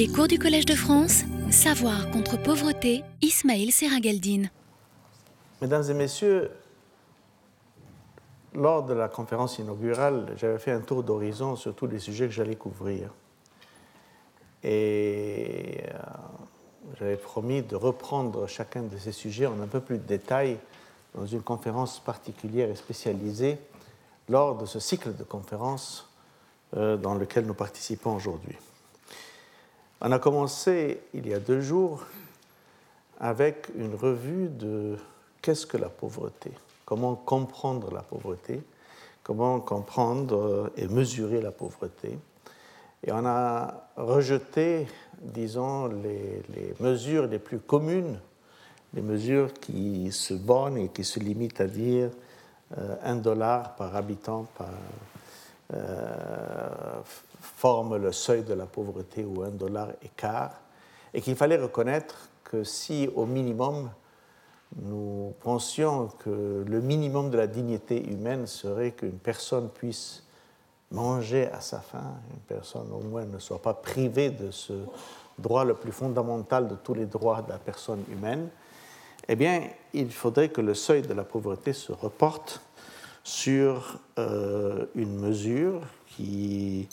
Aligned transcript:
Les 0.00 0.08
cours 0.08 0.28
du 0.28 0.38
Collège 0.38 0.64
de 0.64 0.74
France, 0.74 1.24
Savoir 1.50 2.10
contre 2.10 2.42
pauvreté, 2.42 3.04
Ismaël 3.20 3.70
Seragaldine. 3.70 4.50
Mesdames 5.60 5.84
et 5.90 5.92
messieurs, 5.92 6.50
lors 8.54 8.82
de 8.82 8.94
la 8.94 9.10
conférence 9.10 9.58
inaugurale, 9.58 10.32
j'avais 10.38 10.58
fait 10.58 10.70
un 10.70 10.80
tour 10.80 11.02
d'horizon 11.02 11.54
sur 11.54 11.74
tous 11.74 11.86
les 11.86 11.98
sujets 11.98 12.28
que 12.28 12.32
j'allais 12.32 12.56
couvrir. 12.56 13.10
Et 14.64 15.82
euh, 15.86 15.92
j'avais 16.98 17.18
promis 17.18 17.60
de 17.60 17.76
reprendre 17.76 18.46
chacun 18.46 18.84
de 18.84 18.96
ces 18.96 19.12
sujets 19.12 19.44
en 19.44 19.60
un 19.60 19.66
peu 19.66 19.80
plus 19.80 19.98
de 19.98 20.04
détail 20.04 20.56
dans 21.14 21.26
une 21.26 21.42
conférence 21.42 22.00
particulière 22.00 22.70
et 22.70 22.74
spécialisée 22.74 23.58
lors 24.30 24.56
de 24.56 24.64
ce 24.64 24.80
cycle 24.80 25.14
de 25.14 25.24
conférences 25.24 26.08
euh, 26.74 26.96
dans 26.96 27.16
lequel 27.16 27.44
nous 27.44 27.52
participons 27.52 28.16
aujourd'hui. 28.16 28.56
On 30.02 30.12
a 30.12 30.18
commencé 30.18 31.02
il 31.12 31.28
y 31.28 31.34
a 31.34 31.38
deux 31.38 31.60
jours 31.60 32.06
avec 33.18 33.68
une 33.76 33.94
revue 33.94 34.48
de 34.48 34.96
qu'est-ce 35.42 35.66
que 35.66 35.76
la 35.76 35.90
pauvreté, 35.90 36.50
comment 36.86 37.14
comprendre 37.14 37.92
la 37.92 38.00
pauvreté, 38.00 38.62
comment 39.22 39.60
comprendre 39.60 40.72
et 40.76 40.88
mesurer 40.88 41.42
la 41.42 41.50
pauvreté. 41.50 42.18
Et 43.04 43.12
on 43.12 43.26
a 43.26 43.88
rejeté, 43.96 44.86
disons, 45.20 45.88
les, 45.88 46.42
les 46.54 46.74
mesures 46.80 47.26
les 47.26 47.38
plus 47.38 47.58
communes, 47.58 48.18
les 48.94 49.02
mesures 49.02 49.52
qui 49.52 50.10
se 50.12 50.32
bornent 50.32 50.78
et 50.78 50.88
qui 50.88 51.04
se 51.04 51.20
limitent 51.20 51.60
à 51.60 51.66
dire 51.66 52.10
euh, 52.78 52.96
un 53.02 53.16
dollar 53.16 53.76
par 53.76 53.94
habitant 53.96 54.46
par, 54.56 54.68
euh, 55.74 57.00
forme 57.40 57.96
le 57.96 58.12
seuil 58.12 58.42
de 58.42 58.54
la 58.54 58.66
pauvreté 58.66 59.24
ou 59.24 59.42
un 59.42 59.50
dollar 59.50 59.88
écart, 60.02 60.60
et 61.12 61.20
qu'il 61.20 61.36
fallait 61.36 61.56
reconnaître 61.56 62.28
que 62.44 62.64
si 62.64 63.08
au 63.14 63.26
minimum 63.26 63.90
nous 64.76 65.34
pensions 65.40 66.08
que 66.20 66.64
le 66.66 66.80
minimum 66.80 67.30
de 67.30 67.36
la 67.36 67.46
dignité 67.46 68.08
humaine 68.08 68.46
serait 68.46 68.92
qu'une 68.92 69.18
personne 69.18 69.68
puisse 69.68 70.22
manger 70.92 71.48
à 71.48 71.60
sa 71.60 71.80
faim, 71.80 72.14
une 72.32 72.40
personne 72.40 72.90
au 72.92 73.00
moins 73.00 73.24
ne 73.24 73.38
soit 73.38 73.60
pas 73.60 73.74
privée 73.74 74.30
de 74.30 74.50
ce 74.50 74.72
droit 75.38 75.64
le 75.64 75.74
plus 75.74 75.92
fondamental 75.92 76.68
de 76.68 76.74
tous 76.74 76.94
les 76.94 77.06
droits 77.06 77.42
de 77.42 77.48
la 77.48 77.58
personne 77.58 78.04
humaine, 78.10 78.48
eh 79.28 79.36
bien, 79.36 79.62
il 79.92 80.10
faudrait 80.10 80.48
que 80.48 80.60
le 80.60 80.74
seuil 80.74 81.02
de 81.02 81.14
la 81.14 81.24
pauvreté 81.24 81.72
se 81.72 81.92
reporte 81.92 82.60
sur 83.22 83.98
euh, 84.18 84.86
une 84.94 85.18
mesure 85.18 85.82
qui 86.08 86.88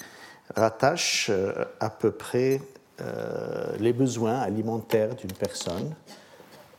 rattache 0.56 1.28
euh, 1.30 1.66
à 1.80 1.90
peu 1.90 2.12
près 2.12 2.62
euh, 3.02 3.76
les 3.80 3.94
besoins 3.94 4.40
alimentaires 4.40 5.16
d'une 5.16 5.34
personne 5.34 5.94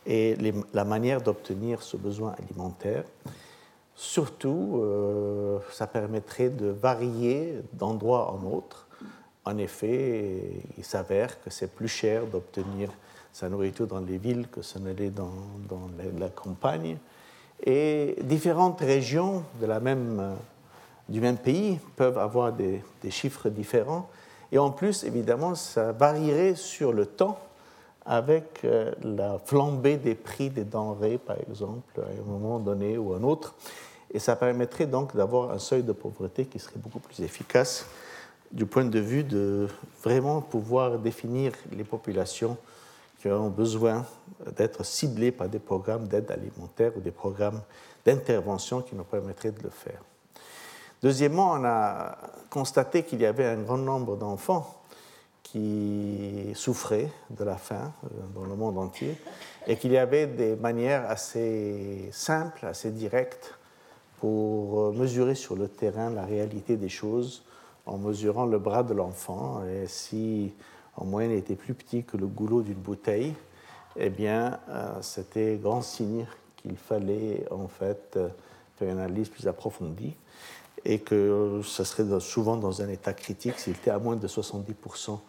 et 0.05 0.35
la 0.73 0.85
manière 0.85 1.21
d'obtenir 1.21 1.81
ce 1.83 1.95
besoin 1.95 2.33
alimentaire. 2.43 3.03
Surtout, 3.95 4.81
ça 5.71 5.85
permettrait 5.85 6.49
de 6.49 6.67
varier 6.67 7.61
d'endroit 7.73 8.31
en 8.31 8.43
autre. 8.49 8.87
En 9.45 9.57
effet, 9.57 10.41
il 10.77 10.83
s'avère 10.83 11.39
que 11.43 11.51
c'est 11.51 11.67
plus 11.67 11.89
cher 11.89 12.25
d'obtenir 12.25 12.89
sa 13.31 13.49
nourriture 13.49 13.87
dans 13.87 13.99
les 13.99 14.17
villes 14.17 14.47
que 14.51 14.61
ce 14.61 14.79
ne 14.79 14.91
l'est 14.93 15.11
dans, 15.11 15.31
la 16.17 16.29
campagne. 16.29 16.97
Et 17.63 18.15
différentes 18.23 18.79
régions 18.79 19.43
de 19.61 19.65
la 19.65 19.79
même, 19.79 20.19
euh, 20.19 20.33
du 21.09 21.19
même 21.19 21.37
pays 21.37 21.79
peuvent 21.95 22.17
avoir 22.17 22.53
des, 22.53 22.81
chiffres 23.09 23.49
différents. 23.49 24.09
Et 24.51 24.57
en 24.57 24.71
plus, 24.71 25.03
évidemment, 25.03 25.55
ça 25.55 25.91
varierait 25.91 26.55
sur 26.55 26.93
le 26.93 27.05
temps 27.05 27.39
avec 28.05 28.61
euh, 28.63 28.91
la 29.03 29.37
flambée 29.39 29.97
des 29.97 30.15
prix 30.15 30.49
des 30.49 30.63
denrées, 30.63 31.17
par 31.17 31.37
exemple, 31.47 31.99
à 31.99 32.21
un 32.21 32.25
moment 32.25 32.59
donné 32.59 32.97
ou 32.97 33.13
un 33.13 33.23
autre. 33.23 33.53
Et 34.11 34.19
ça 34.19 34.35
permettrait 34.35 34.87
donc 34.87 35.15
d'avoir 35.15 35.51
un 35.51 35.59
seuil 35.59 35.83
de 35.83 35.91
pauvreté 35.91 36.45
qui 36.45 36.57
serait 36.57 36.79
beaucoup 36.79 36.99
plus 36.99 37.21
efficace 37.21 37.85
du 38.51 38.65
point 38.65 38.85
de 38.85 38.99
vue 38.99 39.23
de 39.23 39.67
vraiment 40.03 40.41
pouvoir 40.41 40.97
définir 40.97 41.51
les 41.71 41.83
populations 41.83 42.57
qui 43.19 43.27
ont 43.27 43.49
besoin 43.49 44.05
d'être 44.55 44.83
ciblés 44.83 45.31
par 45.31 45.49
des 45.49 45.59
programmes 45.59 46.07
d'aide 46.07 46.31
alimentaire 46.31 46.93
ou 46.95 47.01
des 47.01 47.11
programmes 47.11 47.61
d'intervention 48.05 48.81
qui 48.81 48.95
nous 48.95 49.03
permettraient 49.03 49.51
de 49.51 49.61
le 49.61 49.69
faire. 49.69 50.01
Deuxièmement, 51.01 51.53
on 51.53 51.63
a 51.63 52.17
constaté 52.49 53.03
qu'il 53.03 53.21
y 53.21 53.25
avait 53.25 53.45
un 53.45 53.61
grand 53.61 53.77
nombre 53.77 54.17
d'enfants 54.17 54.75
qui 55.43 56.51
souffraient 56.53 57.09
de 57.29 57.43
la 57.43 57.55
faim 57.55 57.91
euh, 58.03 58.07
dans 58.35 58.45
le 58.45 58.55
monde 58.55 58.77
entier 58.77 59.15
et 59.65 59.77
qu'il 59.77 59.91
y 59.91 59.97
avait 59.97 60.27
des 60.27 60.55
manières 60.55 61.09
assez 61.09 62.09
simples, 62.11 62.65
assez 62.65 62.91
directes 62.91 63.55
pour 64.19 64.93
mesurer 64.93 65.35
sur 65.35 65.55
le 65.55 65.67
terrain 65.67 66.09
la 66.09 66.25
réalité 66.25 66.75
des 66.75 66.89
choses 66.89 67.43
en 67.85 67.97
mesurant 67.97 68.45
le 68.45 68.59
bras 68.59 68.83
de 68.83 68.93
l'enfant. 68.93 69.63
Et 69.65 69.87
si 69.87 70.53
en 70.97 71.05
moyenne 71.05 71.31
était 71.31 71.55
plus 71.55 71.73
petit 71.73 72.03
que 72.03 72.17
le 72.17 72.27
goulot 72.27 72.61
d'une 72.61 72.75
bouteille, 72.75 73.33
eh 73.95 74.09
bien, 74.09 74.59
euh, 74.69 75.01
c'était 75.01 75.55
grand 75.55 75.81
signe 75.81 76.25
qu'il 76.57 76.77
fallait 76.77 77.45
en 77.51 77.67
fait 77.67 78.13
euh, 78.17 78.27
faire 78.77 78.91
une 78.91 78.99
analyse 78.99 79.29
plus 79.29 79.47
approfondie 79.47 80.13
et 80.85 80.99
que 80.99 81.61
ce 81.63 81.83
serait 81.83 82.19
souvent 82.19 82.57
dans 82.57 82.81
un 82.81 82.89
état 82.89 83.13
critique 83.13 83.59
s'il 83.59 83.73
était 83.73 83.91
à 83.91 83.99
moins 83.99 84.15
de 84.15 84.27
70% 84.27 85.19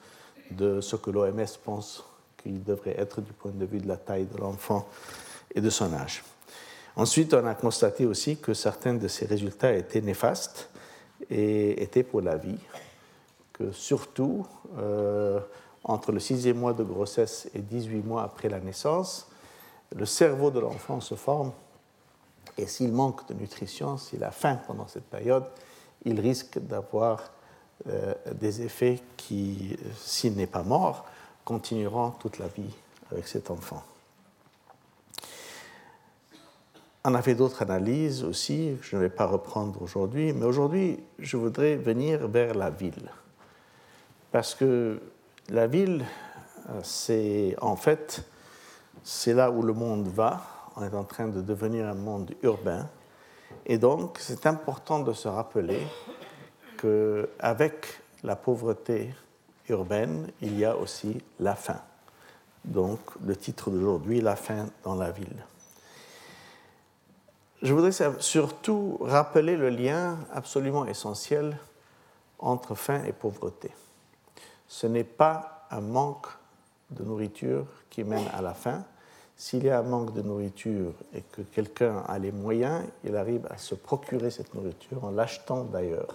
de 0.52 0.80
ce 0.80 0.96
que 0.96 1.10
l'OMS 1.10 1.44
pense 1.64 2.04
qu'il 2.36 2.62
devrait 2.62 2.98
être 2.98 3.20
du 3.20 3.32
point 3.32 3.52
de 3.52 3.64
vue 3.64 3.78
de 3.78 3.88
la 3.88 3.96
taille 3.96 4.26
de 4.26 4.38
l'enfant 4.38 4.88
et 5.54 5.60
de 5.60 5.70
son 5.70 5.92
âge. 5.92 6.24
Ensuite, 6.96 7.34
on 7.34 7.46
a 7.46 7.54
constaté 7.54 8.06
aussi 8.06 8.38
que 8.38 8.54
certains 8.54 8.94
de 8.94 9.08
ces 9.08 9.26
résultats 9.26 9.74
étaient 9.74 10.00
néfastes 10.00 10.70
et 11.28 11.82
étaient 11.82 12.02
pour 12.02 12.20
la 12.20 12.36
vie, 12.36 12.58
que 13.52 13.72
surtout 13.72 14.46
euh, 14.78 15.40
entre 15.84 16.12
le 16.12 16.20
sixième 16.20 16.58
mois 16.58 16.72
de 16.72 16.82
grossesse 16.82 17.48
et 17.54 17.60
18 17.60 18.02
mois 18.02 18.22
après 18.22 18.48
la 18.48 18.60
naissance, 18.60 19.28
le 19.94 20.06
cerveau 20.06 20.50
de 20.50 20.60
l'enfant 20.60 21.00
se 21.00 21.14
forme 21.14 21.52
et 22.58 22.66
s'il 22.66 22.92
manque 22.92 23.26
de 23.28 23.34
nutrition, 23.34 23.96
s'il 23.96 24.22
a 24.24 24.30
faim 24.30 24.58
pendant 24.66 24.86
cette 24.86 25.04
période, 25.04 25.44
il 26.04 26.18
risque 26.20 26.58
d'avoir 26.58 27.30
euh, 27.88 28.14
des 28.34 28.62
effets 28.62 29.00
qui, 29.16 29.76
s'il 29.96 30.34
n'est 30.34 30.46
pas 30.46 30.62
mort, 30.62 31.06
continueront 31.44 32.10
toute 32.10 32.38
la 32.38 32.48
vie 32.48 32.74
avec 33.10 33.26
cet 33.26 33.50
enfant. 33.50 33.82
On 37.02 37.14
a 37.14 37.22
fait 37.22 37.34
d'autres 37.34 37.62
analyses 37.62 38.24
aussi, 38.24 38.76
je 38.82 38.96
ne 38.96 39.00
vais 39.00 39.08
pas 39.08 39.24
reprendre 39.24 39.80
aujourd'hui, 39.80 40.34
mais 40.34 40.44
aujourd'hui, 40.44 41.02
je 41.18 41.38
voudrais 41.38 41.76
venir 41.76 42.28
vers 42.28 42.54
la 42.54 42.68
ville. 42.68 43.10
Parce 44.30 44.54
que 44.54 45.00
la 45.48 45.66
ville, 45.66 46.04
euh, 46.68 46.80
c'est 46.82 47.56
en 47.62 47.76
fait, 47.76 48.22
c'est 49.02 49.32
là 49.32 49.50
où 49.50 49.62
le 49.62 49.72
monde 49.72 50.08
va. 50.08 50.59
On 50.76 50.82
est 50.82 50.94
en 50.94 51.04
train 51.04 51.28
de 51.28 51.40
devenir 51.40 51.86
un 51.86 51.94
monde 51.94 52.32
urbain. 52.42 52.88
Et 53.66 53.78
donc, 53.78 54.18
c'est 54.20 54.46
important 54.46 55.00
de 55.00 55.12
se 55.12 55.28
rappeler 55.28 55.86
qu'avec 56.78 58.00
la 58.22 58.36
pauvreté 58.36 59.14
urbaine, 59.68 60.30
il 60.40 60.58
y 60.58 60.64
a 60.64 60.76
aussi 60.76 61.22
la 61.38 61.54
faim. 61.54 61.80
Donc, 62.64 63.00
le 63.24 63.36
titre 63.36 63.70
d'aujourd'hui, 63.70 64.20
La 64.20 64.36
faim 64.36 64.66
dans 64.84 64.94
la 64.94 65.10
ville. 65.10 65.44
Je 67.62 67.74
voudrais 67.74 67.92
surtout 68.20 68.98
rappeler 69.00 69.56
le 69.56 69.68
lien 69.68 70.18
absolument 70.32 70.86
essentiel 70.86 71.58
entre 72.38 72.74
faim 72.74 73.02
et 73.06 73.12
pauvreté 73.12 73.70
ce 74.70 74.86
n'est 74.86 75.04
pas 75.04 75.66
un 75.72 75.80
manque 75.80 76.28
de 76.90 77.02
nourriture 77.02 77.66
qui 77.90 78.04
mène 78.04 78.26
à 78.32 78.40
la 78.40 78.54
faim. 78.54 78.84
S'il 79.40 79.64
y 79.64 79.70
a 79.70 79.78
un 79.78 79.82
manque 79.82 80.12
de 80.12 80.20
nourriture 80.20 80.92
et 81.14 81.22
que 81.22 81.40
quelqu'un 81.40 82.04
a 82.06 82.18
les 82.18 82.30
moyens, 82.30 82.84
il 83.04 83.16
arrive 83.16 83.46
à 83.48 83.56
se 83.56 83.74
procurer 83.74 84.30
cette 84.30 84.54
nourriture 84.54 85.02
en 85.02 85.10
l'achetant 85.10 85.64
d'ailleurs. 85.64 86.14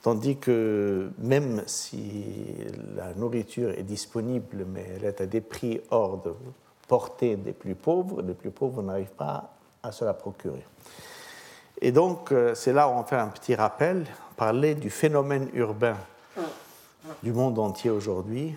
Tandis 0.00 0.38
que 0.38 1.10
même 1.18 1.62
si 1.66 2.46
la 2.96 3.12
nourriture 3.12 3.72
est 3.72 3.82
disponible, 3.82 4.64
mais 4.72 4.86
elle 4.96 5.04
est 5.04 5.20
à 5.20 5.26
des 5.26 5.42
prix 5.42 5.82
hors 5.90 6.22
de 6.22 6.32
portée 6.88 7.36
des 7.36 7.52
plus 7.52 7.74
pauvres, 7.74 8.22
les 8.22 8.32
plus 8.32 8.52
pauvres 8.52 8.82
n'arrivent 8.82 9.08
pas 9.08 9.52
à 9.82 9.92
se 9.92 10.02
la 10.06 10.14
procurer. 10.14 10.64
Et 11.82 11.92
donc, 11.92 12.32
euh, 12.32 12.54
c'est 12.54 12.72
là 12.72 12.88
où 12.88 12.92
on 12.92 13.04
fait 13.04 13.16
un 13.16 13.28
petit 13.28 13.54
rappel, 13.54 14.06
parler 14.34 14.74
du 14.74 14.88
phénomène 14.88 15.50
urbain 15.52 15.98
du 17.22 17.34
monde 17.34 17.58
entier 17.58 17.90
aujourd'hui, 17.90 18.56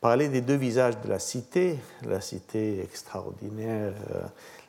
parler 0.00 0.28
des 0.28 0.40
deux 0.40 0.56
visages 0.56 1.00
de 1.00 1.08
la 1.08 1.18
cité, 1.18 1.78
la 2.04 2.20
cité 2.20 2.80
extraordinaire, 2.80 3.94
euh, 4.14 4.22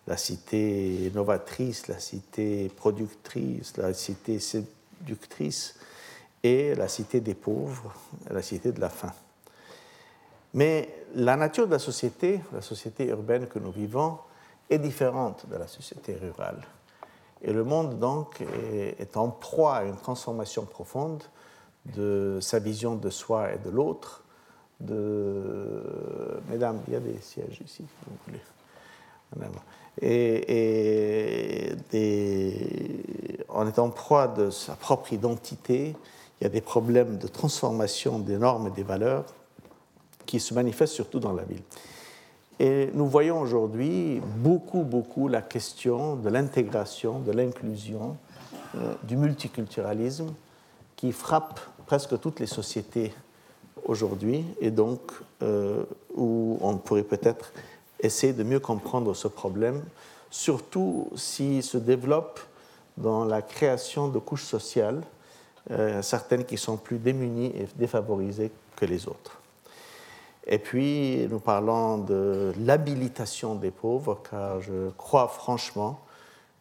la 0.08 0.18
cité 0.18 1.12
novatrice, 1.14 1.88
la 1.88 2.00
cité 2.00 2.70
productrice, 2.76 3.78
la 3.78 3.94
cité 3.94 4.40
séductrice, 4.40 5.76
et 6.44 6.76
la 6.76 6.88
cité 6.88 7.20
des 7.20 7.34
pauvres, 7.34 7.94
la 8.30 8.42
cité 8.42 8.72
de 8.72 8.80
la 8.80 8.90
faim. 8.90 9.14
Mais 10.54 10.90
la 11.16 11.36
nature 11.36 11.68
de 11.68 11.72
la 11.72 11.80
société, 11.80 12.40
la 12.54 12.62
société 12.62 13.08
urbaine 13.08 13.48
que 13.48 13.60
nous 13.60 13.72
vivons, 13.72 14.18
est 14.70 14.80
différente 14.80 15.48
de 15.50 15.58
la 15.58 15.68
société 15.68 16.16
rurale. 16.16 16.62
Et 17.42 17.54
le 17.54 17.64
monde, 17.64 18.00
donc, 18.00 18.42
est, 18.42 19.18
en 19.18 19.30
proie 19.30 19.78
à 19.78 19.84
une 19.84 19.96
transformation 19.96 20.66
profonde 20.66 21.24
de 21.86 22.40
sa 22.42 22.60
vision 22.60 22.96
de 22.96 23.10
soi 23.10 23.54
et 23.54 23.58
de 23.58 23.70
l'autre. 23.70 24.24
De... 24.80 26.42
Mesdames, 26.50 26.80
il 26.88 26.94
y 26.94 26.96
a 26.96 27.00
des 27.00 27.18
sièges 27.22 27.62
ici, 27.64 27.84
si 27.84 27.86
vous 28.08 28.18
voulez. 28.26 28.40
Et, 30.02 31.76
en 33.52 33.90
proie 33.90 34.28
de 34.28 34.50
sa 34.50 34.76
propre 34.76 35.14
identité. 35.14 35.96
Il 36.40 36.46
y 36.46 36.48
a 36.48 36.50
des 36.50 36.62
problèmes 36.62 37.18
de 37.18 37.28
transformation 37.28 38.20
des 38.20 38.38
normes 38.38 38.68
et 38.68 38.72
des 38.72 38.84
valeurs 38.84 39.26
qui 40.26 40.40
se 40.40 40.54
manifestent 40.54 40.94
surtout 40.94 41.20
dans 41.20 41.34
la 41.34 41.44
ville. 41.44 41.64
Et 42.60 42.90
nous 42.94 43.08
voyons 43.08 43.40
aujourd'hui 43.40 44.22
beaucoup, 44.38 44.84
beaucoup 44.84 45.28
la 45.28 45.42
question 45.42 46.16
de 46.16 46.30
l'intégration, 46.30 47.20
de 47.20 47.32
l'inclusion, 47.32 48.18
euh, 48.76 48.94
du 49.04 49.18
multiculturalisme 49.18 50.34
qui 50.96 51.12
frappe 51.12 51.60
presque 51.86 52.20
toutes 52.20 52.40
les 52.40 52.48
sociétés 52.48 53.14
aujourd'hui 53.86 54.46
et 54.60 54.72
donc 54.72 55.00
euh, 55.42 55.84
où 56.16 56.58
on 56.62 56.78
pourrait 56.78 57.04
peut-être 57.04 57.54
essayer 58.00 58.34
de 58.34 58.44
mieux 58.44 58.60
comprendre 58.60 59.14
ce 59.14 59.28
problème, 59.28 59.84
surtout 60.30 61.10
s'il 61.16 61.64
se 61.64 61.78
développe 61.78 62.40
dans 62.98 63.26
la 63.26 63.42
création 63.42 64.08
de 64.08 64.20
couches 64.20 64.46
sociales, 64.46 65.02
euh, 65.72 66.02
certaines 66.02 66.46
qui 66.46 66.58
sont 66.58 66.78
plus 66.78 66.98
démunies 66.98 67.54
et 67.56 67.68
défavorisées 67.76 68.52
que 68.76 68.86
les 68.86 69.08
autres. 69.08 69.40
Et 70.48 70.58
puis, 70.58 71.28
nous 71.30 71.40
parlons 71.40 72.00
de 72.00 72.54
l'habilitation 72.60 73.56
des 73.56 73.72
pauvres, 73.72 74.20
car 74.30 74.62
je 74.62 74.90
crois 74.98 75.28
franchement 75.28 76.00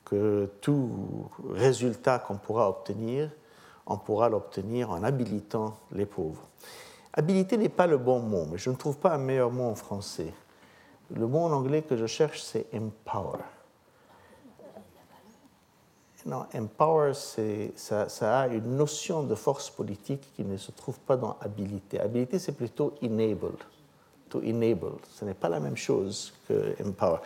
que 0.05 0.51
tout 0.61 0.91
résultat 1.51 2.19
qu'on 2.19 2.37
pourra 2.37 2.69
obtenir, 2.69 3.31
on 3.87 3.97
pourra 3.97 4.29
l'obtenir 4.29 4.91
en 4.91 5.03
habilitant 5.03 5.77
les 5.93 6.07
pauvres. 6.07 6.43
Habiliter 7.19 7.57
n'est 7.57 7.69
pas 7.69 7.89
le 7.89 7.99
bon 7.99 8.21
mot, 8.21 8.47
mais 8.49 8.59
je 8.59 8.71
ne 8.71 8.77
trouve 8.77 8.97
pas 8.97 9.13
un 9.13 9.19
meilleur 9.19 9.51
mot 9.51 9.65
en 9.65 9.75
français. 9.75 10.33
Le 11.13 11.27
mot 11.27 11.41
en 11.41 11.51
anglais 11.51 11.83
que 11.83 11.97
je 11.97 12.07
cherche, 12.07 12.41
c'est 12.41 12.67
empower. 12.73 13.43
Non, 16.25 16.47
empower, 16.55 17.15
ça, 17.75 18.09
ça, 18.09 18.41
a 18.41 18.47
une 18.47 18.77
notion 18.77 19.25
de 19.25 19.35
force 19.35 19.69
politique 19.69 20.33
qui 20.37 20.45
ne 20.45 20.57
se 20.57 20.71
trouve 20.71 21.01
pas 21.01 21.17
dans 21.17 21.37
habilité. 21.41 21.99
Habilité, 21.99 22.39
c'est 22.39 22.53
plutôt 22.53 22.95
enable 23.03 23.57
to 24.29 24.41
enable. 24.41 24.93
Ce 25.15 25.25
n'est 25.25 25.35
pas 25.35 25.49
la 25.49 25.61
même 25.61 25.77
chose 25.77 26.33
que 26.47 26.75
empower. 26.85 27.19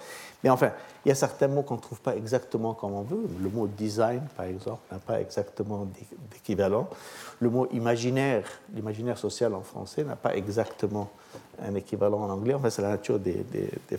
Mais 0.42 0.50
enfin, 0.50 0.72
il 1.04 1.08
y 1.08 1.12
a 1.12 1.14
certains 1.14 1.48
mots 1.48 1.62
qu'on 1.62 1.76
ne 1.76 1.80
trouve 1.80 2.00
pas 2.00 2.16
exactement 2.16 2.74
comme 2.74 2.94
on 2.94 3.02
veut. 3.02 3.28
Le 3.40 3.48
mot 3.48 3.66
design, 3.66 4.22
par 4.36 4.46
exemple, 4.46 4.80
n'a 4.90 4.98
pas 4.98 5.20
exactement 5.20 5.86
d'équivalent. 6.32 6.88
Le 7.40 7.48
mot 7.48 7.68
imaginaire, 7.72 8.44
l'imaginaire 8.74 9.18
social 9.18 9.54
en 9.54 9.62
français, 9.62 10.04
n'a 10.04 10.16
pas 10.16 10.34
exactement 10.34 11.10
un 11.62 11.74
équivalent 11.74 12.22
en 12.22 12.30
anglais. 12.30 12.54
Enfin, 12.54 12.70
c'est 12.70 12.82
la 12.82 12.90
nature 12.90 13.18
des, 13.20 13.44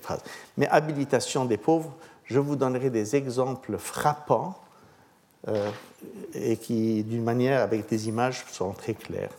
phrases. 0.02 0.22
Mais 0.58 0.68
habilitation 0.68 1.46
des 1.46 1.58
pauvres, 1.58 1.94
je 2.26 2.40
vous 2.40 2.56
donnerai 2.56 2.90
des 2.90 3.16
exemples 3.16 3.78
frappants 3.78 4.56
euh, 5.48 5.70
et 6.34 6.58
qui, 6.58 7.04
d'une 7.04 7.24
manière, 7.24 7.62
avec 7.62 7.88
des 7.88 8.08
images, 8.08 8.46
sont 8.52 8.72
très 8.72 8.94
clairs. 8.94 9.32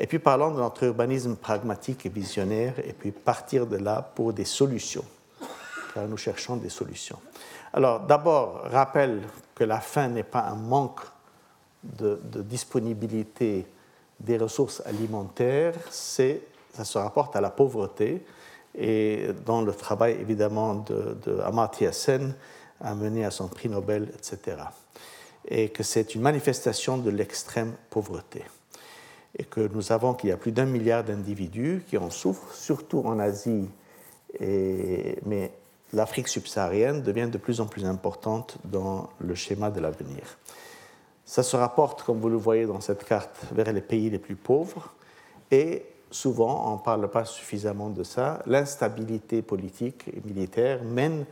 Et 0.00 0.06
puis 0.06 0.18
parlons 0.18 0.50
de 0.50 0.56
notre 0.56 0.84
urbanisme 0.84 1.36
pragmatique 1.36 2.06
et 2.06 2.08
visionnaire, 2.08 2.72
et 2.78 2.94
puis 2.94 3.12
partir 3.12 3.66
de 3.66 3.76
là 3.76 4.00
pour 4.14 4.32
des 4.32 4.46
solutions, 4.46 5.04
nous 6.08 6.16
cherchons 6.16 6.56
des 6.56 6.70
solutions. 6.70 7.18
Alors 7.74 8.00
d'abord, 8.00 8.62
rappelle 8.64 9.20
que 9.54 9.62
la 9.62 9.78
faim 9.78 10.08
n'est 10.08 10.22
pas 10.22 10.40
un 10.40 10.54
manque 10.54 11.02
de, 11.82 12.18
disponibilité 12.40 13.66
des 14.18 14.38
ressources 14.38 14.82
alimentaires, 14.86 15.74
c'est, 15.90 16.40
ça 16.72 16.84
se 16.84 16.96
rapporte 16.96 17.36
à 17.36 17.42
la 17.42 17.50
pauvreté, 17.50 18.24
et 18.74 19.28
dans 19.44 19.60
le 19.60 19.74
travail 19.74 20.16
évidemment 20.18 20.76
de, 20.76 21.18
de 21.26 21.40
Amartya 21.40 21.92
Sen 21.92 22.34
a 22.80 22.94
mené 22.94 23.26
à 23.26 23.30
son 23.30 23.48
prix 23.48 23.68
Nobel, 23.68 24.10
etc. 24.14 24.56
Et 25.46 25.68
que 25.68 25.82
c'est 25.82 26.14
une 26.14 26.22
manifestation 26.22 26.96
de 26.96 27.10
l'extrême 27.10 27.74
pauvreté 27.90 28.44
et 29.38 29.44
que 29.44 29.60
nous 29.60 29.92
avons 29.92 30.14
qu'il 30.14 30.30
y 30.30 30.32
a 30.32 30.36
plus 30.36 30.52
d'un 30.52 30.66
milliard 30.66 31.04
d'individus 31.04 31.84
qui 31.88 31.96
en 31.98 32.10
souffrent, 32.10 32.54
surtout 32.54 33.02
en 33.04 33.18
Asie, 33.18 33.68
mais 34.40 35.52
l'Afrique 35.92 36.28
subsaharienne 36.28 37.02
devient 37.02 37.28
de 37.30 37.38
plus 37.38 37.60
en 37.60 37.66
plus 37.66 37.84
importante 37.84 38.58
dans 38.64 39.08
le 39.18 39.34
schéma 39.34 39.70
de 39.70 39.80
l'avenir. 39.80 40.38
Ça 41.24 41.42
se 41.42 41.56
rapporte, 41.56 42.02
comme 42.02 42.20
vous 42.20 42.28
le 42.28 42.36
voyez 42.36 42.66
dans 42.66 42.80
cette 42.80 43.04
carte, 43.04 43.36
vers 43.52 43.72
les 43.72 43.80
pays 43.80 44.10
les 44.10 44.18
plus 44.18 44.36
pauvres, 44.36 44.92
et 45.50 45.86
souvent, 46.10 46.72
on 46.72 46.76
ne 46.76 46.82
parle 46.82 47.08
pas 47.08 47.24
suffisamment 47.24 47.88
de 47.88 48.02
ça, 48.02 48.42
l'instabilité 48.46 49.42
politique 49.42 50.08
et 50.08 50.20
militaire 50.24 50.82
mène 50.82 51.24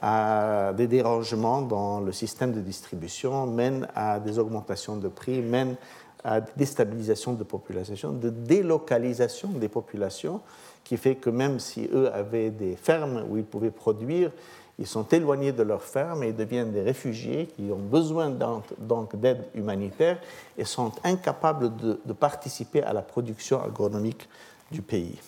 à 0.00 0.72
des 0.76 0.86
dérangements 0.86 1.62
dans 1.62 2.00
le 2.00 2.12
système 2.12 2.52
de 2.52 2.60
distribution, 2.60 3.46
mène 3.46 3.88
à 3.94 4.20
des 4.20 4.38
augmentations 4.38 4.96
de 4.96 5.08
prix, 5.08 5.40
mène 5.40 5.76
à 6.24 6.40
déstabilisation 6.40 7.32
de 7.34 7.44
population, 7.44 8.12
de 8.12 8.30
délocalisation 8.30 9.48
des 9.50 9.68
populations, 9.68 10.40
qui 10.84 10.96
fait 10.96 11.16
que 11.16 11.30
même 11.30 11.60
si 11.60 11.88
eux 11.92 12.12
avaient 12.12 12.50
des 12.50 12.76
fermes 12.76 13.24
où 13.28 13.36
ils 13.36 13.44
pouvaient 13.44 13.70
produire, 13.70 14.30
ils 14.78 14.86
sont 14.86 15.06
éloignés 15.08 15.52
de 15.52 15.62
leurs 15.62 15.82
fermes 15.82 16.22
et 16.22 16.32
deviennent 16.32 16.72
des 16.72 16.82
réfugiés 16.82 17.46
qui 17.46 17.70
ont 17.72 17.78
besoin 17.78 18.30
donc 18.78 19.16
d'aide 19.16 19.44
humanitaire 19.54 20.20
et 20.56 20.64
sont 20.64 20.92
incapables 21.02 21.76
de, 21.76 22.00
de, 22.04 22.12
participer 22.12 22.82
à 22.82 22.92
la 22.92 23.02
production 23.02 23.62
agronomique 23.62 24.28
du 24.70 24.80
pays. 24.80 25.18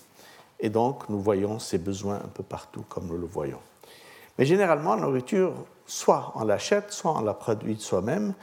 Et 0.60 0.69
donc, 0.69 1.08
nous 1.08 1.20
voyons 1.20 1.58
ces 1.58 1.78
besoins 1.78 2.16
un 2.16 2.28
peu 2.32 2.44
partout, 2.44 2.84
comme 2.88 3.06
nous 3.06 3.16
le 3.19 3.26
voyons. 3.26 3.58
Mais 4.38 4.46
généralement, 4.46 4.94
la 4.94 5.02
nourriture, 5.02 5.52
soit 5.84 6.32
on 6.37 6.44
l'achète, 6.44 6.92
soit 6.92 7.12
on 7.19 7.22
la 7.22 7.34
produit 7.34 7.78
soi-même, 7.81 8.34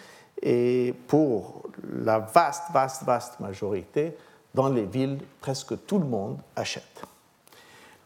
et 0.42 0.94
pour 1.08 1.64
la 1.94 2.20
vaste, 2.20 2.64
vaste, 2.72 3.04
vaste 3.04 3.40
majorité, 3.40 4.16
dans 4.54 4.70
les 4.70 4.86
villes, 4.86 5.20
presque 5.42 5.86
tout 5.86 6.00
le 6.00 6.06
monde 6.06 6.38
achète. 6.56 7.04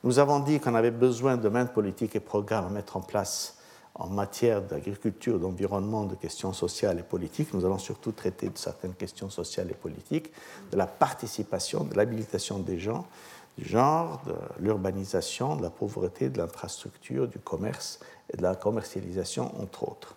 Nous 0.04 0.20
avons 0.20 0.40
dit 0.40 0.60
qu'on 0.60 0.76
avait 0.76 0.92
besoin 0.92 1.38
de 1.38 1.48
maintes 1.48 1.74
politiques 1.74 2.16
et 2.16 2.20
programmes 2.20 2.66
à 2.66 2.70
mettre 2.70 2.98
en 2.98 3.02
place 3.02 3.58
en 3.96 4.08
matière 4.08 4.62
d'agriculture, 4.62 5.40
d'environnement, 5.40 6.06
de 6.06 6.16
questions 6.16 6.54
sociales 6.54 7.00
et 7.00 7.04
politiques. 7.04 7.54
Nous 7.54 7.66
allons 7.66 7.78
surtout 7.78 8.12
traiter 8.12 8.50
de 8.50 8.58
certaines 8.58 8.96
questions 8.96 9.30
sociales 9.30 9.70
et 9.70 9.76
politiques, 9.76 10.32
de 10.72 10.78
la 10.78 10.88
participation, 10.88 11.84
de 11.84 11.96
l'habilitation 11.96 12.60
des 12.60 12.80
gens, 12.80 13.06
du 13.58 13.66
genre, 13.66 14.22
de 14.26 14.34
l'urbanisation, 14.60 15.56
de 15.56 15.62
la 15.62 15.70
pauvreté, 15.70 16.30
de 16.30 16.38
l'infrastructure, 16.38 17.28
du 17.28 17.40
commerce 17.40 18.00
et 18.34 18.38
de 18.38 18.42
la 18.42 18.56
commercialisation, 18.56 19.52
entre 19.62 19.84
autres. 19.84 20.16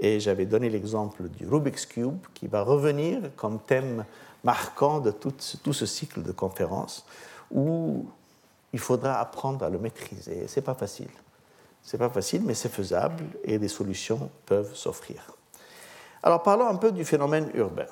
Et 0.00 0.20
j'avais 0.20 0.46
donné 0.46 0.70
l'exemple 0.70 1.28
du 1.28 1.46
Rubik's 1.46 1.86
Cube 1.86 2.18
qui 2.34 2.46
va 2.46 2.62
revenir 2.62 3.18
comme 3.36 3.58
thème 3.58 4.04
marquant 4.44 5.00
de 5.00 5.10
tout, 5.10 5.32
ce 5.72 5.86
cycle 5.86 6.22
de 6.22 6.32
conférences 6.32 7.04
où 7.50 8.06
il 8.72 8.78
faudra 8.78 9.18
apprendre 9.20 9.64
à 9.64 9.70
le 9.70 9.78
maîtriser. 9.78 10.46
C'est 10.46 10.62
pas 10.62 10.74
facile. 10.74 11.10
C'est 11.82 11.98
pas 11.98 12.10
facile, 12.10 12.42
mais 12.44 12.54
c'est 12.54 12.68
faisable 12.68 13.24
et 13.44 13.58
des 13.58 13.68
solutions 13.68 14.30
peuvent 14.46 14.74
s'offrir. 14.74 15.22
Alors 16.22 16.42
parlons 16.42 16.68
un 16.68 16.76
peu 16.76 16.92
du 16.92 17.04
phénomène 17.04 17.50
urbain. 17.54 17.86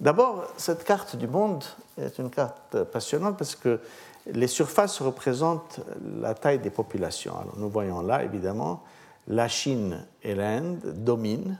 D'abord, 0.00 0.46
cette 0.56 0.84
carte 0.84 1.16
du 1.16 1.26
monde 1.26 1.64
est 2.00 2.18
une 2.18 2.30
carte 2.30 2.84
passionnante 2.84 3.36
parce 3.36 3.54
que 3.54 3.80
les 4.26 4.46
surfaces 4.46 5.00
représentent 5.00 5.80
la 6.20 6.34
taille 6.34 6.58
des 6.58 6.70
populations. 6.70 7.38
Alors, 7.38 7.56
nous 7.56 7.68
voyons 7.68 8.00
là, 8.02 8.22
évidemment, 8.24 8.82
la 9.30 9.46
Chine 9.46 10.04
et 10.24 10.34
l'Inde 10.34 10.92
dominent. 11.04 11.56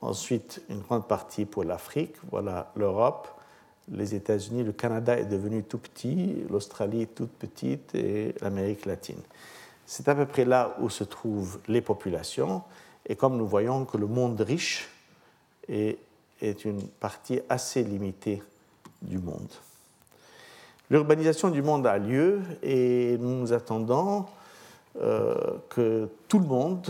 Ensuite, 0.00 0.62
une 0.70 0.80
grande 0.80 1.06
partie 1.06 1.44
pour 1.44 1.62
l'Afrique, 1.62 2.14
voilà 2.30 2.72
l'Europe, 2.74 3.28
les 3.92 4.14
États-Unis, 4.14 4.64
le 4.64 4.72
Canada 4.72 5.18
est 5.18 5.26
devenu 5.26 5.62
tout 5.62 5.78
petit, 5.78 6.42
l'Australie 6.50 7.06
toute 7.06 7.30
petite 7.30 7.94
et 7.94 8.34
l'Amérique 8.40 8.86
latine. 8.86 9.20
C'est 9.84 10.08
à 10.08 10.14
peu 10.14 10.24
près 10.24 10.46
là 10.46 10.74
où 10.80 10.88
se 10.88 11.04
trouvent 11.04 11.60
les 11.68 11.82
populations. 11.82 12.62
Et 13.06 13.14
comme 13.14 13.36
nous 13.36 13.46
voyons 13.46 13.84
que 13.84 13.98
le 13.98 14.06
monde 14.06 14.40
riche 14.40 14.88
est, 15.68 15.98
est 16.40 16.64
une 16.64 16.82
partie 16.88 17.40
assez 17.50 17.84
limitée 17.84 18.42
du 19.02 19.18
monde. 19.18 19.52
L'urbanisation 20.88 21.50
du 21.50 21.60
monde 21.60 21.86
a 21.86 21.98
lieu 21.98 22.40
et 22.62 23.18
nous 23.18 23.40
nous 23.40 23.52
attendons 23.52 24.24
que 24.94 26.08
tout 26.28 26.38
le 26.38 26.46
monde, 26.46 26.86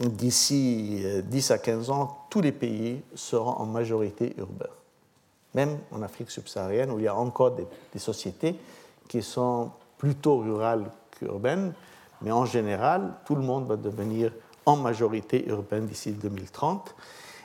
d'ici 0.00 1.04
10 1.24 1.50
euh, 1.50 1.54
à 1.54 1.58
15 1.58 1.90
ans, 1.90 2.26
tous 2.30 2.40
les 2.40 2.52
pays 2.52 3.02
seront 3.14 3.52
en 3.52 3.66
majorité 3.66 4.34
urbains. 4.38 4.66
même 5.54 5.78
en 5.92 6.02
Afrique 6.02 6.30
subsaharienne, 6.30 6.90
où 6.90 6.98
il 6.98 7.04
y 7.04 7.08
a 7.08 7.14
encore 7.14 7.52
des, 7.52 7.66
des 7.92 7.98
sociétés 7.98 8.56
qui 9.08 9.22
sont 9.22 9.70
plutôt 9.98 10.38
rurales 10.38 10.90
qu'urbaines, 11.12 11.72
mais 12.22 12.32
en 12.32 12.44
général, 12.44 13.14
tout 13.24 13.36
le 13.36 13.42
monde 13.42 13.66
va 13.66 13.76
devenir 13.76 14.32
en 14.66 14.76
majorité 14.76 15.46
urbain 15.48 15.80
d'ici 15.80 16.12
2030. 16.12 16.94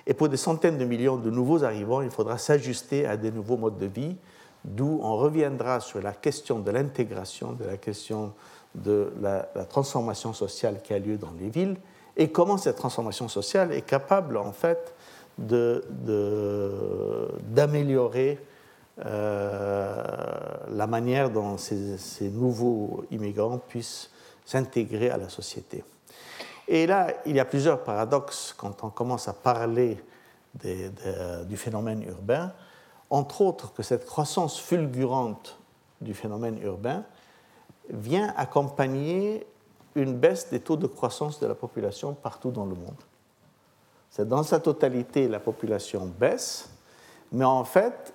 Et 0.08 0.14
pour 0.14 0.30
des 0.30 0.38
centaines 0.38 0.78
de 0.78 0.86
millions 0.86 1.18
de 1.18 1.30
nouveaux 1.30 1.64
arrivants, 1.64 2.02
il 2.02 2.10
faudra 2.10 2.38
s'ajuster 2.38 3.06
à 3.06 3.18
des 3.18 3.32
nouveaux 3.32 3.58
modes 3.58 3.78
de 3.78 3.86
vie, 3.86 4.16
d'où 4.64 5.00
on 5.04 5.18
reviendra 5.18 5.80
sur 5.80 6.02
la 6.02 6.14
question 6.14 6.60
de 6.60 6.72
l'intégration, 6.72 7.54
de 7.54 7.66
la 7.66 7.78
question 7.78 8.34
de 8.76 9.12
la, 9.22 9.44
transformation 9.66 10.34
sociale 10.34 10.82
qui 10.82 10.94
a 10.94 11.00
lieu 11.00 11.18
dans 11.18 11.34
les 11.40 11.50
villes, 11.50 11.78
et 12.18 12.32
comment 12.32 12.58
cette 12.58 12.76
transformation 12.76 13.28
sociale 13.28 13.72
est 13.72 13.82
capable, 13.82 14.38
en 14.38 14.52
fait, 14.52 14.94
d'améliorer 17.54 18.36
de, 18.36 18.40
euh, 19.06 20.04
la 20.72 20.88
manière 20.88 21.30
dont 21.30 21.58
ces, 21.58 21.98
ces 21.98 22.30
nouveaux 22.30 23.06
immigrants 23.12 23.58
puissent 23.58 24.10
s'intégrer 24.46 25.10
à 25.10 25.18
la 25.18 25.30
société. 25.30 25.84
Et 26.68 26.86
là, 26.86 27.14
il 27.26 27.36
y 27.36 27.40
a 27.40 27.46
plusieurs 27.46 27.84
paradoxes 27.84 28.54
quand 28.58 28.84
on 28.84 28.90
commence 28.90 29.28
à 29.28 29.34
parler 29.34 29.98
du 30.54 31.58
phénomène 31.58 32.04
urbain, 32.04 32.52
entre 33.10 33.42
autres 33.42 33.74
que 33.74 33.84
cette 33.84 34.06
croissance 34.06 34.60
fulgurante 34.60 35.58
du 36.02 36.14
phénomène 36.14 36.60
urbain 36.62 37.04
vient 37.90 38.34
accompagner 38.38 39.46
une 39.96 40.16
baisse 40.16 40.50
des 40.50 40.60
taux 40.60 40.78
de 40.78 40.88
croissance 40.88 41.40
de 41.40 41.48
la 41.48 41.56
population 41.56 42.14
partout 42.14 42.52
dans 42.52 42.66
le 42.66 42.76
monde. 42.76 43.02
C'est 44.12 44.28
dans 44.28 44.44
sa 44.44 44.60
totalité, 44.60 45.28
la 45.28 45.40
population 45.40 46.06
baisse, 46.20 46.70
mais 47.32 47.46
en 47.46 47.64
fait, 47.64 48.14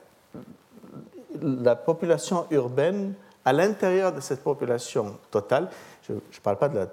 la 1.41 1.77
population 1.77 2.47
urbaine, 2.51 3.15
à 3.45 3.53
l'intérieur 3.53 4.13
de 4.13 4.21
cette 4.21 4.43
population 4.43 5.19
totale, 5.31 5.69
je 6.09 6.15
ne 6.15 6.21
parle 6.43 6.57
pas 6.57 6.69
de, 6.69 6.87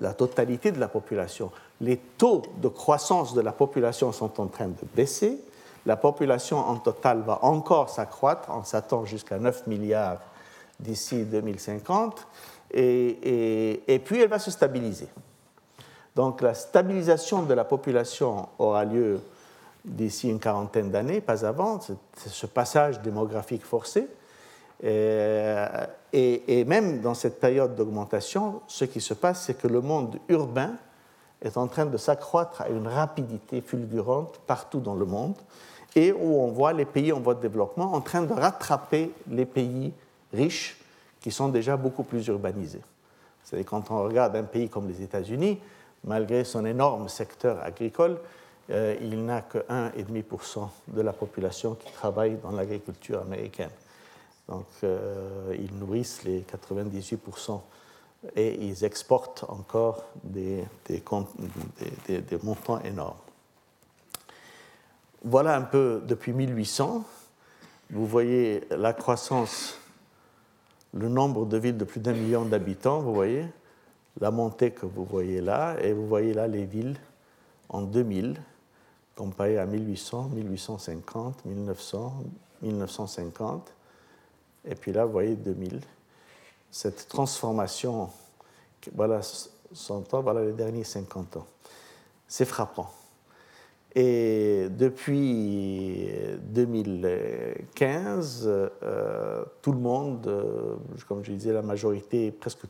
la, 0.00 0.14
totalité 0.14 0.72
de 0.72 0.80
la 0.80 0.88
population. 0.88 1.50
Les 1.80 1.96
taux 1.96 2.42
de 2.58 2.68
croissance 2.68 3.34
de 3.34 3.40
la 3.40 3.52
population 3.52 4.12
sont 4.12 4.40
en 4.40 4.46
train 4.46 4.68
de 4.68 4.86
baisser. 4.94 5.38
La 5.86 5.96
population 5.96 6.58
en 6.58 6.76
total 6.76 7.22
va 7.22 7.44
encore 7.44 7.90
s'accroître. 7.90 8.48
On 8.50 8.64
s'attend 8.64 9.04
jusqu'à 9.04 9.38
9 9.38 9.66
milliards 9.66 10.18
d'ici 10.80 11.24
2050. 11.24 12.26
Et, 12.74 13.82
et, 13.86 13.98
puis 13.98 14.20
elle 14.20 14.28
va 14.28 14.38
se 14.38 14.50
stabiliser. 14.50 15.08
Donc 16.16 16.40
la 16.40 16.54
stabilisation 16.54 17.42
de 17.42 17.54
la 17.54 17.64
population 17.64 18.48
aura 18.58 18.84
lieu 18.84 19.20
d'ici 19.84 20.28
une 20.28 20.38
quarantaine 20.38 20.90
d'années, 20.90 21.20
pas 21.20 21.44
avant. 21.44 21.80
Ce 22.16 22.46
passage 22.46 23.00
démographique 23.00 23.64
forcé. 23.64 24.08
Euh, 24.84 25.86
et, 26.12 26.64
même 26.64 27.00
dans 27.00 27.14
cette 27.14 27.40
période 27.40 27.74
d'augmentation, 27.74 28.60
ce 28.66 28.84
qui 28.84 29.00
se 29.00 29.14
passe, 29.14 29.44
c'est 29.44 29.54
que 29.54 29.68
le 29.68 29.80
monde 29.80 30.18
urbain 30.28 30.72
est 31.40 31.56
en 31.56 31.66
train 31.68 31.86
de 31.86 31.96
s'accroître 31.96 32.62
à 32.62 32.68
une 32.68 32.86
rapidité 32.86 33.60
fulgurante 33.60 34.40
partout 34.46 34.80
dans 34.80 34.94
le 34.94 35.04
monde, 35.04 35.36
et 35.94 36.12
où 36.12 36.40
on 36.40 36.48
voit 36.48 36.72
les 36.72 36.84
pays 36.84 37.12
en 37.12 37.20
voie 37.20 37.34
de 37.34 37.40
développement 37.40 37.92
en 37.92 38.00
train 38.00 38.22
de 38.22 38.32
rattraper 38.32 39.12
les 39.28 39.46
pays 39.46 39.92
riches 40.32 40.76
qui 41.20 41.30
sont 41.30 41.48
déjà 41.48 41.76
beaucoup 41.76 42.02
plus 42.02 42.26
urbanisés. 42.26 42.82
C'est 43.44 43.64
quand 43.64 43.90
on 43.90 44.02
regarde 44.02 44.36
un 44.36 44.44
pays 44.44 44.68
comme 44.68 44.88
les 44.88 45.02
États-Unis, 45.02 45.58
malgré 46.04 46.44
son 46.44 46.64
énorme 46.64 47.08
secteur 47.08 47.62
agricole, 47.62 48.18
euh, 48.70 48.96
il 49.00 49.24
n'a 49.24 49.42
que 49.42 49.58
1,5% 49.58 50.68
de 50.88 51.00
la 51.00 51.12
population 51.12 51.74
qui 51.74 51.92
travaille 51.92 52.36
dans 52.42 52.52
l'agriculture 52.52 53.20
américaine. 53.20 53.70
Donc, 54.48 54.66
euh, 54.84 55.54
ils 55.58 55.74
nourrissent 55.76 56.24
les 56.24 56.40
98% 56.40 57.60
et 58.36 58.64
ils 58.64 58.84
exportent 58.84 59.44
encore 59.48 60.04
des, 60.22 60.64
montants 62.42 62.80
énormes. 62.80 63.16
Voilà 65.24 65.56
un 65.56 65.62
peu 65.62 66.02
depuis 66.06 66.32
1800. 66.32 67.04
Vous 67.90 68.06
voyez 68.06 68.64
la 68.70 68.92
croissance, 68.92 69.78
le 70.94 71.08
nombre 71.08 71.46
de 71.46 71.56
villes 71.56 71.78
de 71.78 71.84
plus 71.84 72.00
d'un 72.00 72.12
million 72.12 72.44
d'habitants, 72.44 73.00
vous 73.00 73.14
voyez, 73.14 73.46
la 74.20 74.30
montée 74.30 74.72
que 74.72 74.86
vous 74.86 75.04
voyez 75.04 75.40
là, 75.40 75.76
et 75.80 75.92
vous 75.92 76.06
voyez 76.06 76.34
là 76.34 76.46
les 76.46 76.64
villes 76.64 76.96
en 77.68 77.82
2000, 77.82 78.36
comparées 79.16 79.58
à 79.58 79.66
1800, 79.66 80.30
1850, 80.34 81.44
1900, 81.44 82.14
1950. 82.62 83.72
Et 84.64 84.74
puis 84.74 84.92
là, 84.92 85.04
vous 85.04 85.12
voyez 85.12 85.34
2000. 85.34 85.80
Cette 86.70 87.08
transformation, 87.08 88.10
voilà 88.94 89.20
100 89.72 90.14
ans, 90.14 90.22
voilà 90.22 90.44
les 90.44 90.52
derniers 90.52 90.84
50 90.84 91.36
ans. 91.38 91.46
C'est 92.28 92.44
frappant. 92.44 92.90
Et 93.94 94.68
depuis 94.70 96.08
2015, 96.44 98.48
euh, 98.48 99.44
tout 99.60 99.72
le 99.72 99.78
monde, 99.78 100.26
euh, 100.28 100.76
comme 101.06 101.22
je 101.22 101.32
disais, 101.32 101.52
la 101.52 101.60
majorité, 101.60 102.30
presque 102.30 102.60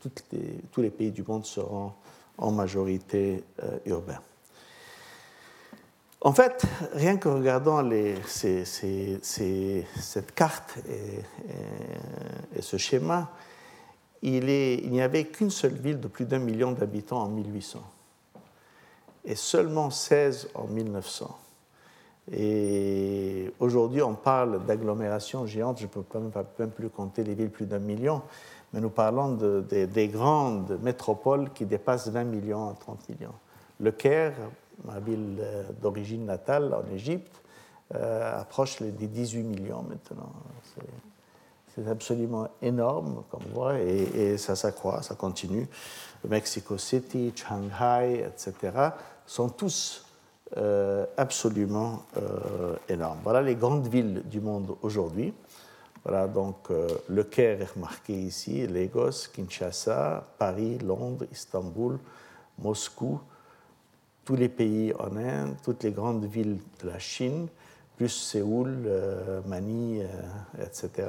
tous 0.72 0.80
les 0.80 0.90
pays 0.90 1.12
du 1.12 1.22
monde 1.22 1.46
seront 1.46 1.92
en 2.38 2.50
majorité 2.50 3.44
euh, 3.62 3.78
urbains. 3.86 4.18
En 6.22 6.32
fait, 6.32 6.64
rien 6.92 7.18
que 7.18 7.28
regardant 7.28 7.88
cette 8.26 10.34
carte 10.34 10.78
et, 10.88 11.20
ce 12.60 12.76
schéma, 12.76 13.30
il, 14.22 14.90
n'y 14.90 15.02
avait 15.02 15.24
qu'une 15.24 15.50
seule 15.50 15.74
ville 15.74 16.00
de 16.00 16.08
plus 16.08 16.24
d'un 16.24 16.38
million 16.38 16.72
d'habitants 16.72 17.22
en 17.22 17.28
1800 17.28 17.82
et 19.24 19.34
seulement 19.34 19.90
16 19.90 20.48
en 20.54 20.66
1900. 20.66 21.38
Et 22.30 23.52
aujourd'hui, 23.58 24.02
on 24.02 24.14
parle 24.14 24.64
d'agglomérations 24.64 25.46
géantes, 25.46 25.78
je 25.78 25.84
ne 25.84 25.88
peux 25.88 26.04
même, 26.58 26.70
plus 26.70 26.88
compter 26.88 27.24
les 27.24 27.34
villes 27.34 27.50
plus 27.50 27.66
d'un 27.66 27.80
million, 27.80 28.22
mais 28.72 28.80
nous 28.80 28.90
parlons 28.90 29.36
des 29.36 30.08
grandes 30.08 30.78
métropoles 30.82 31.50
qui 31.50 31.66
dépassent 31.66 32.08
20 32.08 32.24
millions 32.24 32.70
à 32.70 32.74
30 32.74 33.08
millions. 33.08 33.34
Le 33.80 33.90
Caire, 33.90 34.34
ma 34.84 35.00
ville 35.00 35.38
euh, 35.40 35.64
d'origine 35.80 36.24
natale 36.24 36.72
en 36.72 36.94
Égypte, 36.94 37.42
euh, 37.94 38.40
approche 38.40 38.80
des 38.80 39.06
18 39.06 39.42
millions 39.42 39.82
maintenant. 39.82 40.32
C'est 41.74 41.88
absolument 41.88 42.48
énorme, 42.60 43.24
comme 43.30 43.40
on 43.50 43.54
voit, 43.54 43.78
et, 43.80 44.36
ça 44.36 44.54
s'accroît, 44.54 45.02
ça 45.02 45.14
continue. 45.14 45.66
Mexico 46.28 46.76
City, 46.76 47.32
Shanghai, 47.34 48.26
etc., 48.26 48.54
sont 49.26 49.48
tous 49.48 50.04
euh, 50.56 51.06
absolument 51.16 52.04
énormes. 52.88 53.18
Voilà 53.22 53.42
les 53.42 53.54
grandes 53.54 53.86
villes 53.88 54.22
du 54.24 54.40
monde 54.40 54.76
aujourd'hui. 54.82 55.32
Voilà 56.04 56.26
donc 56.26 56.68
le 57.08 57.24
Caire 57.24 57.62
est 57.62 57.72
remarqué 57.74 58.12
ici, 58.12 58.66
Lagos, 58.66 59.28
Kinshasa, 59.32 60.26
Paris, 60.36 60.78
Londres, 60.78 61.26
Istanbul, 61.30 61.98
Moscou, 62.58 63.20
tous 64.24 64.36
les 64.36 64.48
pays 64.48 64.92
en 64.98 65.16
Inde, 65.16 65.56
toutes 65.62 65.82
les 65.82 65.90
grandes 65.90 66.24
villes 66.24 66.58
de 66.82 66.88
la 66.88 66.98
Chine, 66.98 67.48
plus 67.96 68.08
Séoul, 68.08 68.84
euh, 68.86 69.40
Manille, 69.46 70.06
euh, 70.58 70.64
etc., 70.64 71.08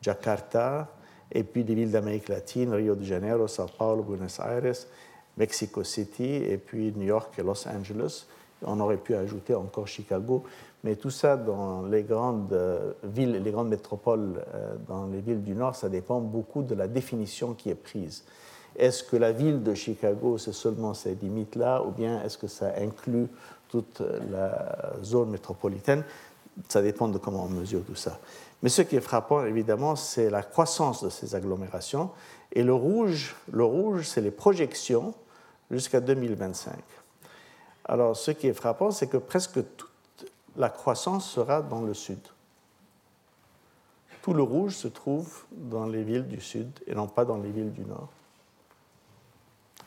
Jakarta, 0.00 0.88
et 1.30 1.42
puis 1.42 1.64
des 1.64 1.74
villes 1.74 1.90
d'Amérique 1.90 2.28
latine, 2.28 2.72
Rio 2.72 2.94
de 2.94 3.04
Janeiro, 3.04 3.48
Sao 3.48 3.66
Paulo, 3.66 4.02
Buenos 4.02 4.38
Aires, 4.38 4.86
Mexico 5.38 5.84
City, 5.84 6.34
et 6.34 6.58
puis 6.58 6.92
New 6.96 7.06
York 7.06 7.32
et 7.38 7.42
Los 7.42 7.66
Angeles. 7.68 8.26
On 8.62 8.80
aurait 8.80 8.96
pu 8.96 9.14
ajouter 9.14 9.54
encore 9.54 9.86
Chicago, 9.86 10.42
mais 10.82 10.96
tout 10.96 11.10
ça 11.10 11.36
dans 11.36 11.82
les 11.82 12.02
grandes 12.02 12.52
euh, 12.52 12.92
villes, 13.04 13.40
les 13.42 13.50
grandes 13.50 13.68
métropoles, 13.68 14.44
dans 14.88 15.06
les 15.06 15.20
villes 15.20 15.42
du 15.42 15.54
Nord, 15.54 15.76
ça 15.76 15.88
dépend 15.88 16.20
beaucoup 16.20 16.62
de 16.62 16.74
la 16.74 16.88
définition 16.88 17.54
qui 17.54 17.70
est 17.70 17.74
prise. 17.74 18.24
Est-ce 18.76 19.02
que 19.02 19.16
la 19.16 19.32
ville 19.32 19.62
de 19.62 19.74
Chicago, 19.74 20.38
c'est 20.38 20.52
seulement 20.52 20.94
ces 20.94 21.14
limites-là, 21.14 21.82
ou 21.82 21.90
bien 21.90 22.22
est-ce 22.22 22.38
que 22.38 22.46
ça 22.46 22.72
inclut 22.78 23.28
toute 23.68 24.02
la 24.30 24.92
zone 25.02 25.30
métropolitaine? 25.30 26.04
Ça 26.68 26.82
dépend 26.82 27.08
de 27.08 27.18
comment 27.18 27.44
on 27.44 27.48
mesure 27.48 27.82
tout 27.84 27.94
ça. 27.94 28.18
Mais 28.62 28.68
ce 28.68 28.82
qui 28.82 28.96
est 28.96 29.00
frappant, 29.00 29.44
évidemment, 29.44 29.94
c'est 29.94 30.30
la 30.30 30.42
croissance 30.42 31.04
de 31.04 31.10
ces 31.10 31.34
agglomérations. 31.34 32.10
Et 32.52 32.62
le 32.62 32.74
rouge, 32.74 33.36
le 33.52 33.64
rouge 33.64 34.08
c'est 34.08 34.20
les 34.20 34.30
projections 34.30 35.14
jusqu'à 35.70 36.00
2025. 36.00 36.74
Alors, 37.84 38.16
ce 38.16 38.30
qui 38.30 38.46
est 38.46 38.54
frappant, 38.54 38.90
c'est 38.90 39.06
que 39.06 39.16
presque 39.16 39.60
toute 39.76 40.30
la 40.56 40.68
croissance 40.68 41.28
sera 41.30 41.62
dans 41.62 41.82
le 41.82 41.94
sud. 41.94 42.20
Tout 44.22 44.34
le 44.34 44.42
rouge 44.42 44.74
se 44.74 44.88
trouve 44.88 45.44
dans 45.52 45.86
les 45.86 46.02
villes 46.02 46.26
du 46.26 46.40
sud 46.40 46.70
et 46.86 46.94
non 46.94 47.06
pas 47.06 47.24
dans 47.24 47.38
les 47.38 47.50
villes 47.50 47.72
du 47.72 47.82
nord 47.82 48.08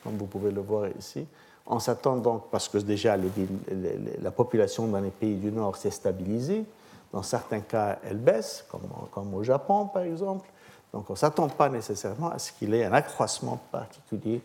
comme 0.02 0.16
vous 0.16 0.26
pouvez 0.26 0.50
le 0.50 0.60
voir 0.60 0.88
ici. 0.98 1.26
On 1.66 1.78
s'attend 1.78 2.16
donc, 2.16 2.50
parce 2.50 2.68
que 2.68 2.78
déjà 2.78 3.16
la 3.16 4.30
population 4.30 4.86
dans 4.88 5.00
les 5.00 5.10
pays 5.10 5.36
du 5.36 5.52
Nord 5.52 5.76
s'est 5.76 5.90
stabilisée, 5.90 6.64
Dans 7.12 7.22
certains 7.22 7.60
cas, 7.60 7.98
elle 8.02 8.16
baisse, 8.16 8.64
comme, 9.12 9.34
au 9.34 9.42
Japon 9.44 9.86
par 9.86 10.02
exemple. 10.02 10.48
Donc 10.92 11.08
on 11.08 11.12
ne 11.12 11.18
s'attend 11.18 11.48
pas 11.48 11.68
nécessairement 11.68 12.30
à 12.30 12.38
ce 12.38 12.52
qu'il 12.52 12.70
y 12.70 12.78
ait 12.78 12.84
un 12.84 12.92
accroissement 12.92 13.60
particulier 13.70 14.42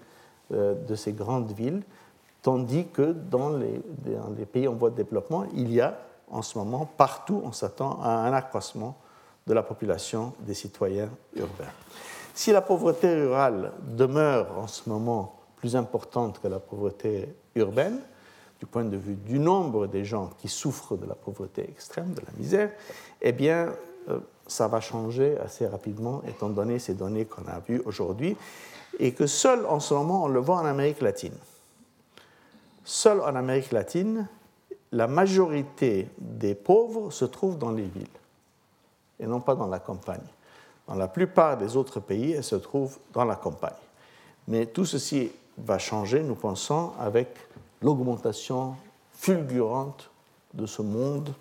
de 0.51 0.95
ces 0.95 1.13
grandes 1.13 1.51
villes, 1.51 1.83
tandis 2.41 2.87
que 2.87 3.11
dans 3.11 3.49
les, 3.49 3.81
dans 4.05 4.33
les, 4.37 4.45
pays 4.45 4.67
en 4.67 4.73
voie 4.73 4.89
de 4.89 4.95
développement, 4.95 5.45
il 5.53 5.73
y 5.73 5.81
a 5.81 5.97
en 6.29 6.41
ce 6.41 6.57
moment, 6.57 6.85
partout, 6.97 7.41
on 7.43 7.51
s'attend 7.51 7.99
à 8.01 8.09
un 8.09 8.33
accroissement 8.33 8.97
de 9.45 9.53
la 9.53 9.63
population 9.63 10.33
des 10.41 10.53
citoyens 10.53 11.09
urbains. 11.35 11.71
Si 12.33 12.51
la 12.51 12.61
pauvreté 12.61 13.13
rurale 13.13 13.71
demeure 13.87 14.57
en 14.57 14.67
ce 14.67 14.87
moment 14.89 15.39
plus 15.55 15.75
importante 15.75 16.39
que 16.39 16.47
la 16.47 16.59
pauvreté 16.59 17.33
urbaine, 17.55 17.99
du 18.59 18.65
point 18.65 18.83
de 18.83 18.97
vue 18.97 19.15
du 19.15 19.39
nombre 19.39 19.87
des 19.87 20.03
gens 20.03 20.31
qui 20.37 20.47
souffrent 20.47 20.97
de 20.97 21.05
la 21.05 21.15
pauvreté 21.15 21.63
extrême, 21.63 22.13
de 22.13 22.21
la 22.21 22.31
misère, 22.37 22.71
eh 23.21 23.31
bien, 23.31 23.73
euh, 24.09 24.19
ça 24.47 24.67
va 24.67 24.79
changer 24.79 25.37
assez 25.39 25.67
rapidement, 25.67 26.21
étant 26.27 26.49
donné 26.49 26.79
ces 26.79 26.93
données 26.93 27.25
qu'on 27.25 27.45
a 27.47 27.59
vues 27.59 27.81
aujourd'hui, 27.85 28.35
et 28.97 29.13
que 29.13 29.27
seul 29.27 29.65
en 29.65 29.79
ce 29.79 29.93
moment, 29.93 30.25
on 30.25 30.27
le 30.27 30.39
voit 30.39 30.57
en 30.57 30.65
Amérique 30.65 31.01
latine. 31.01 31.35
Seul 32.83 33.21
en 33.21 33.35
Amérique 33.35 33.71
latine, 33.71 34.27
la 34.91 35.07
majorité 35.07 36.09
des 36.17 36.55
pauvres 36.55 37.11
se 37.11 37.25
trouvent 37.25 37.57
dans 37.57 37.71
les 37.71 37.83
villes, 37.83 38.07
et 39.19 39.27
non 39.27 39.41
pas 39.41 39.55
dans 39.55 39.67
la 39.67 39.79
campagne. 39.79 40.21
Dans 40.87 40.95
la 40.95 41.07
plupart 41.07 41.57
des 41.57 41.75
autres 41.75 41.99
pays, 41.99 42.31
elles 42.31 42.43
se 42.43 42.55
trouvent 42.55 42.97
dans 43.13 43.25
la 43.25 43.35
campagne. 43.35 43.73
Mais 44.47 44.65
tout 44.65 44.85
ceci 44.85 45.31
va 45.57 45.77
changer, 45.77 46.23
nous 46.23 46.35
pensons, 46.35 46.93
avec 46.99 47.35
l'augmentation 47.81 48.75
fulgurante 49.13 50.09
de 50.53 50.65
ce 50.65 50.81
monde 50.81 51.33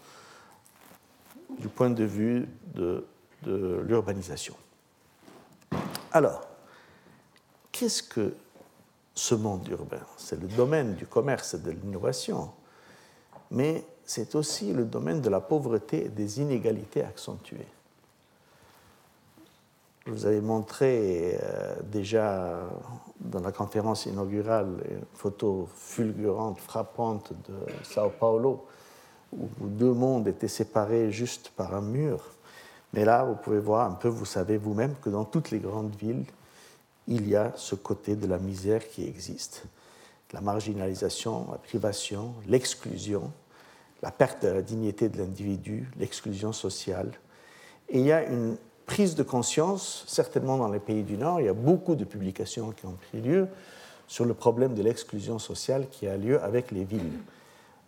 du 1.59 1.69
point 1.69 1.91
de 1.91 2.05
vue 2.05 2.49
de, 2.75 3.05
l'urbanisation. 3.45 4.57
Alors, 6.11 6.41
qu'est-ce 7.79 8.03
que 8.03 8.35
ce 9.15 9.35
monde 9.35 9.67
urbain? 9.69 10.01
C'est 10.17 10.41
le 10.41 10.49
domaine 10.49 10.95
du 10.95 11.07
commerce 11.07 11.55
et 11.55 11.59
de 11.59 11.71
l'innovation, 11.71 12.51
mais 13.51 13.85
c'est 14.05 14.35
aussi 14.35 14.73
le 14.73 14.85
domaine 14.85 15.21
de 15.21 15.29
la 15.29 15.41
pauvreté 15.41 16.07
et 16.07 16.09
des 16.09 16.41
inégalités 16.41 17.03
accentuées. 17.03 17.67
Je 20.07 20.13
vous 20.13 20.27
avais 20.27 20.41
montré 20.41 21.37
euh, 21.43 21.75
déjà 21.83 22.61
dans 23.19 23.41
la 23.41 23.51
conférence 23.51 24.07
inaugurale 24.07 24.69
une 24.89 25.05
photo 25.15 25.69
fulgurante, 25.75 26.61
frappante 26.61 27.33
de 27.49 27.55
Sao 27.83 28.11
Paulo, 28.11 28.67
où 29.33 29.49
deux 29.61 29.93
mondes 29.93 30.29
étaient 30.29 30.47
séparés 30.47 31.11
juste 31.11 31.51
par 31.57 31.75
un 31.75 31.81
mur. 31.81 32.23
Mais 32.93 33.05
là, 33.05 33.25
vous 33.25 33.35
pouvez 33.35 33.59
voir 33.59 33.91
un 33.91 33.95
peu, 33.95 34.07
vous 34.07 34.25
savez 34.25 34.59
vous-même 34.59 34.95
que 35.03 35.11
dans 35.11 35.25
toutes 35.25 35.51
les 35.51 35.59
grandes 35.59 35.95
villes, 35.97 36.25
il 37.09 37.29
y 37.29 37.37
a 37.37 37.53
ce 37.57 37.75
côté 37.75 38.17
de 38.17 38.27
la 38.27 38.39
misère 38.39 38.89
qui 38.89 39.07
existe. 39.07 39.65
La 40.33 40.41
marginalisation, 40.41 41.47
la 41.51 41.59
privation, 41.59 42.35
l'exclusion, 42.49 43.31
la 44.03 44.11
perte 44.11 44.43
de 44.43 44.49
la 44.49 44.63
dignité 44.63 45.09
de 45.09 45.19
l'individu, 45.19 45.89
l'exclusion 45.99 46.53
sociale. 46.53 47.13
Et 47.89 48.01
il 48.01 48.07
y 48.07 48.13
a 48.13 48.25
une 48.25 48.57
prise 48.87 49.15
de 49.15 49.23
conscience, 49.23 50.05
certainement 50.07 50.59
dans 50.59 50.69
les 50.69 50.81
pays 50.81 51.03
du 51.03 51.17
Nord, 51.17 51.41
il 51.41 51.47
y 51.47 51.49
a 51.49 51.55
beaucoup 51.55 51.95
de 51.95 52.05
publications 52.05 52.73
qui 52.73 52.87
ont 52.87 52.97
pris 53.11 53.21
lieu 53.21 53.49
sur 54.07 54.25
le 54.25 54.35
problème 54.35 54.75
de 54.75 54.83
l'exclusion 54.83 55.39
sociale 55.39 55.89
qui 55.91 56.07
a 56.07 56.17
lieu 56.17 56.41
avec 56.43 56.71
les 56.71 56.85
villes. 56.85 57.19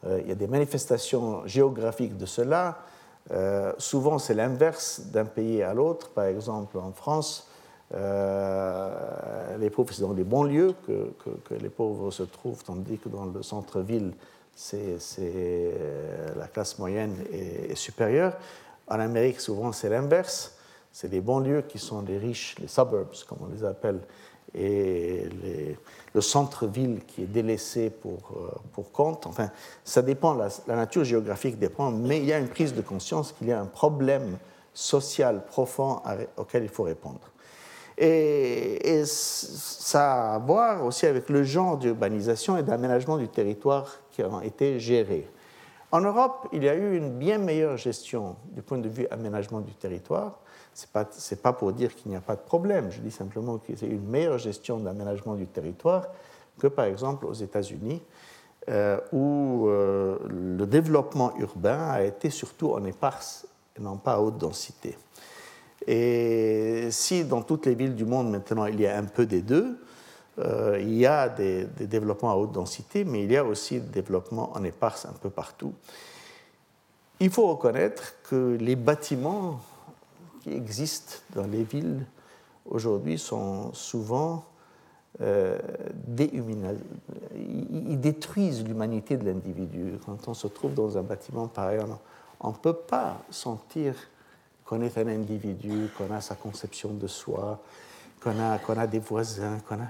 Euh, 0.07 0.21
il 0.23 0.29
y 0.29 0.33
a 0.33 0.35
des 0.35 0.47
manifestations 0.47 1.47
géographiques 1.47 2.17
de 2.17 2.27
cela. 2.27 2.79
Euh, 3.31 3.73
souvent, 3.79 4.19
c'est 4.19 4.35
l'inverse 4.35 5.03
d'un 5.13 5.25
pays 5.25 5.63
à 5.63 5.75
l'autre. 5.75 6.11
Par 6.11 6.25
exemple, 6.25 6.79
en 6.79 6.93
France, 6.93 7.48
euh, 7.95 9.57
les 9.59 9.71
pauvres, 9.71 9.92
c'est 9.92 10.02
dans 10.02 10.12
les 10.12 10.24
banlieues 10.24 10.74
que, 10.87 11.55
les 11.55 11.68
pauvres 11.68 12.11
se 12.11 12.22
trouvent, 12.22 12.62
tandis 12.62 12.98
que 12.98 13.09
dans 13.09 13.27
le 13.27 13.42
centre-ville, 13.42 14.12
c'est 14.55 14.98
la 16.37 16.48
classe 16.48 16.79
moyenne 16.79 17.14
est 17.33 17.77
supérieure. 17.77 18.37
En 18.88 18.98
Amérique, 18.98 19.40
souvent, 19.40 19.72
c'est 19.72 19.88
l'inverse 19.88 20.59
c'est 20.92 21.12
les 21.12 21.20
banlieues 21.20 21.62
qui 21.62 21.79
sont 21.79 22.03
les 22.03 22.18
riches, 22.18 22.57
les 22.59 22.66
suburbs, 22.66 23.14
comme 23.29 23.38
on 23.42 23.55
les 23.55 23.64
appelle, 23.64 24.01
et 24.53 25.29
le 26.12 26.20
centre-ville 26.20 27.03
qui 27.07 27.22
est 27.22 27.27
délaissé 27.27 27.90
pour, 27.90 28.18
euh, 28.37 28.51
pour 28.72 28.90
compte. 28.90 29.27
Enfin, 29.27 29.51
ça 29.85 30.03
dépend, 30.03 30.35
la, 30.35 30.48
nature 30.66 31.05
géographique 31.05 31.57
dépend, 31.57 31.92
mais 31.92 32.18
il 32.18 32.24
y 32.24 32.33
a 32.33 32.38
une 32.38 32.48
prise 32.48 32.74
de 32.74 32.81
conscience 32.81 33.31
qu'il 33.33 33.46
y 33.46 33.53
a 33.53 33.61
un 33.61 33.66
problème 33.66 34.38
social 34.74 35.44
profond 35.46 36.01
auquel 36.37 36.64
il 36.64 36.68
faut 36.68 36.85
répondre. 36.85 37.20
Et, 38.01 39.03
ça 39.05 40.33
a 40.33 40.35
à 40.35 40.39
voir 40.39 40.85
aussi 40.85 41.07
avec 41.07 41.29
le 41.29 41.43
genre 41.43 41.79
d'urbanisation 41.79 42.57
et 42.57 42.63
d'aménagement 42.63 43.17
du 43.17 43.29
territoire 43.29 43.97
qui 44.11 44.23
ont 44.23 44.41
été 44.41 44.79
gérés. 44.79 45.29
En 45.91 46.01
Europe, 46.01 46.49
il 46.53 46.63
y 46.63 46.69
a 46.69 46.75
eu 46.75 46.97
une 46.97 47.19
bien 47.19 47.39
meilleure 47.39 47.77
gestion 47.77 48.37
du 48.53 48.63
point 48.63 48.79
de 48.79 48.89
vue 48.89 49.07
aménagement 49.11 49.61
du 49.61 49.73
territoire. 49.73 50.39
Ce 50.75 50.85
n'est 50.85 50.93
pas, 50.93 51.07
pas, 51.43 51.53
pour 51.53 51.73
dire 51.73 51.95
qu'il 51.97 52.11
n'y 52.11 52.17
a 52.17 52.21
pas 52.21 52.37
de 52.37 52.43
problème, 52.43 52.91
je 52.91 53.01
dis 53.01 53.11
simplement 53.11 53.59
qu'il 53.59 53.81
y 53.81 53.85
a 53.85 53.89
une 53.89 54.07
meilleure 54.07 54.39
gestion 54.39 54.79
d'aménagement 54.79 55.35
du 55.35 55.47
territoire 55.47 56.07
que 56.59 56.67
par 56.67 56.85
exemple 56.85 57.25
aux 57.25 57.33
États-Unis, 57.33 58.03
euh, 58.69 59.01
où 59.13 59.69
euh, 59.69 60.19
le 60.29 60.67
développement 60.67 61.35
urbain 61.39 61.89
a 61.89 62.03
été 62.03 62.29
surtout 62.29 62.73
en 62.73 62.85
éparse 62.85 63.47
et 63.77 63.81
non 63.81 63.97
pas 63.97 64.15
à 64.15 64.19
haute 64.19 64.37
densité. 64.37 64.97
Et 65.87 66.88
si 66.91 67.25
dans 67.25 67.43
toutes 67.43 67.67
les 67.67 67.75
villes 67.75 67.95
du 67.95 68.05
monde 68.05 68.31
maintenant 68.31 68.67
il 68.67 68.81
y 68.81 68.87
a 68.87 68.99
un 68.99 69.05
peu 69.05 69.27
des 69.27 69.43
deux, 69.43 69.79
euh, 70.38 70.79
il 70.81 70.95
y 70.95 71.07
a 71.07 71.29
des, 71.29 71.67
développements 71.81 72.31
à 72.31 72.37
haute 72.37 72.53
densité, 72.53 73.05
mais 73.05 73.25
il 73.25 73.33
y 73.33 73.37
a 73.37 73.45
aussi 73.45 73.81
des 73.81 74.03
développements 74.03 74.53
en 74.55 74.62
éparse 74.62 75.07
un 75.07 75.14
peu 75.21 75.31
partout. 75.31 75.73
Il 77.21 77.31
faut 77.31 77.49
reconnaître 77.49 78.14
que 78.23 78.57
les 78.61 78.77
bâtiments 78.77 79.61
qui 80.43 80.53
existent 80.53 81.17
dans 81.35 81.47
les 81.47 81.64
villes 81.64 82.07
aujourd'hui 82.67 83.19
sont 83.19 83.73
souvent 83.73 84.45
euh, 85.21 85.59
ils 87.35 88.01
détruisent 88.01 88.64
l'humanité 88.64 89.17
de 89.17 89.25
l'individu. 89.25 89.99
Quand 90.07 90.29
on 90.29 90.35
se 90.35 90.47
trouve 90.47 90.75
dans 90.75 90.97
un 90.97 91.03
bâtiment 91.03 91.49
pareil, 91.49 91.81
on 92.41 92.49
ne 92.51 92.55
peut 92.55 92.75
pas 92.75 93.21
sentir 93.31 93.95
qu'on 94.68 94.83
est 94.83 94.98
un 94.98 95.09
individu, 95.09 95.88
qu'on 95.96 96.12
a 96.12 96.20
sa 96.20 96.35
conception 96.35 96.92
de 96.92 97.07
soi, 97.07 97.59
qu'on 98.20 98.38
a, 98.38 98.87
des 98.87 98.98
voisins. 98.98 99.59
Qu'on 99.66 99.76
a, 99.76 99.87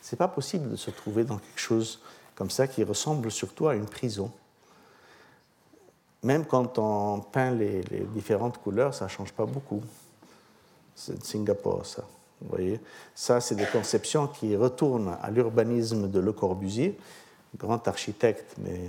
c'est 0.00 0.16
pas 0.16 0.26
possible 0.26 0.70
de 0.70 0.76
se 0.76 0.90
trouver 0.90 1.22
dans 1.22 1.38
quelque 1.38 1.60
chose 1.60 2.00
comme 2.34 2.50
ça 2.50 2.66
qui 2.66 2.82
ressemble 2.82 3.30
surtout 3.30 3.68
à 3.68 3.76
une 3.76 3.86
prison. 3.86 4.32
Même 6.24 6.44
quand 6.46 6.78
on 6.78 7.20
peint 7.20 7.52
les, 7.52 7.82
différentes 8.12 8.58
couleurs, 8.58 8.92
ça 8.92 9.04
ne 9.04 9.10
change 9.10 9.32
pas 9.32 9.46
beaucoup. 9.46 9.82
C'est 10.96 11.20
de 11.20 11.24
Singapour, 11.24 11.86
ça. 11.86 12.02
Vous 12.40 12.48
voyez 12.48 12.80
Ça, 13.14 13.40
c'est 13.40 13.54
des 13.54 13.66
conceptions 13.66 14.26
qui 14.26 14.56
retournent 14.56 15.16
à 15.22 15.30
l'urbanisme 15.30 16.10
de 16.10 16.18
Le 16.18 16.32
Corbusier, 16.32 16.98
grand 17.56 17.86
architecte, 17.86 18.56
mais 18.58 18.80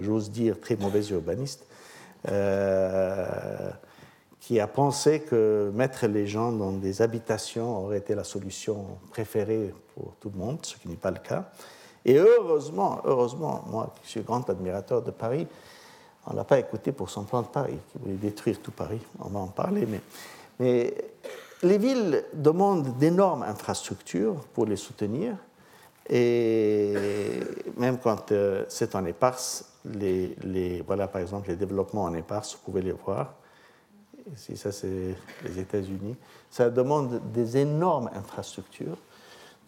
j'ose 0.00 0.32
dire 0.32 0.60
très 0.60 0.74
mauvais 0.74 1.04
urbaniste, 1.06 1.64
euh, 2.28 3.70
qui 4.42 4.58
a 4.58 4.66
pensé 4.66 5.20
que 5.20 5.70
mettre 5.72 6.08
les 6.08 6.26
gens 6.26 6.50
dans 6.50 6.72
des 6.72 7.00
habitations 7.00 7.84
aurait 7.84 7.98
été 7.98 8.16
la 8.16 8.24
solution 8.24 8.98
préférée 9.10 9.72
pour 9.94 10.14
tout 10.18 10.32
le 10.34 10.38
monde, 10.38 10.58
ce 10.62 10.76
qui 10.76 10.88
n'est 10.88 10.96
pas 10.96 11.12
le 11.12 11.20
cas. 11.20 11.48
Et 12.04 12.18
heureusement, 12.18 13.00
heureusement, 13.04 13.62
moi 13.68 13.94
qui 14.02 14.10
suis 14.10 14.22
grand 14.22 14.50
admirateur 14.50 15.00
de 15.00 15.12
Paris, 15.12 15.46
on 16.26 16.32
ne 16.32 16.38
l'a 16.38 16.44
pas 16.44 16.58
écouté 16.58 16.90
pour 16.90 17.08
son 17.08 17.22
plan 17.22 17.42
de 17.42 17.46
Paris, 17.46 17.78
qui 17.92 17.98
voulait 17.98 18.14
détruire 18.14 18.58
tout 18.60 18.72
Paris. 18.72 19.00
On 19.20 19.28
va 19.28 19.38
en 19.38 19.46
parler. 19.46 19.86
Mais, 20.58 20.92
les 21.62 21.78
villes 21.78 22.24
demandent 22.34 22.98
d'énormes 22.98 23.44
infrastructures 23.44 24.34
pour 24.54 24.66
les 24.66 24.74
soutenir. 24.74 25.36
Et 26.10 26.94
même 27.76 27.98
quand 27.98 28.32
euh, 28.32 28.64
c'est 28.68 28.96
en 28.96 29.04
éparse, 29.06 29.72
les, 29.84 30.82
voilà 30.84 31.06
par 31.06 31.22
exemple 31.22 31.48
les 31.48 31.54
développements 31.54 32.02
en 32.02 32.14
éparse, 32.14 32.54
vous 32.54 32.60
pouvez 32.64 32.82
les 32.82 32.90
voir. 32.90 33.34
Ici, 34.34 34.56
ça 34.56 34.70
c'est 34.72 35.16
les 35.44 35.58
États-Unis. 35.58 36.16
Ça 36.50 36.70
demande 36.70 37.20
des 37.32 37.56
énormes 37.56 38.10
infrastructures. 38.14 38.96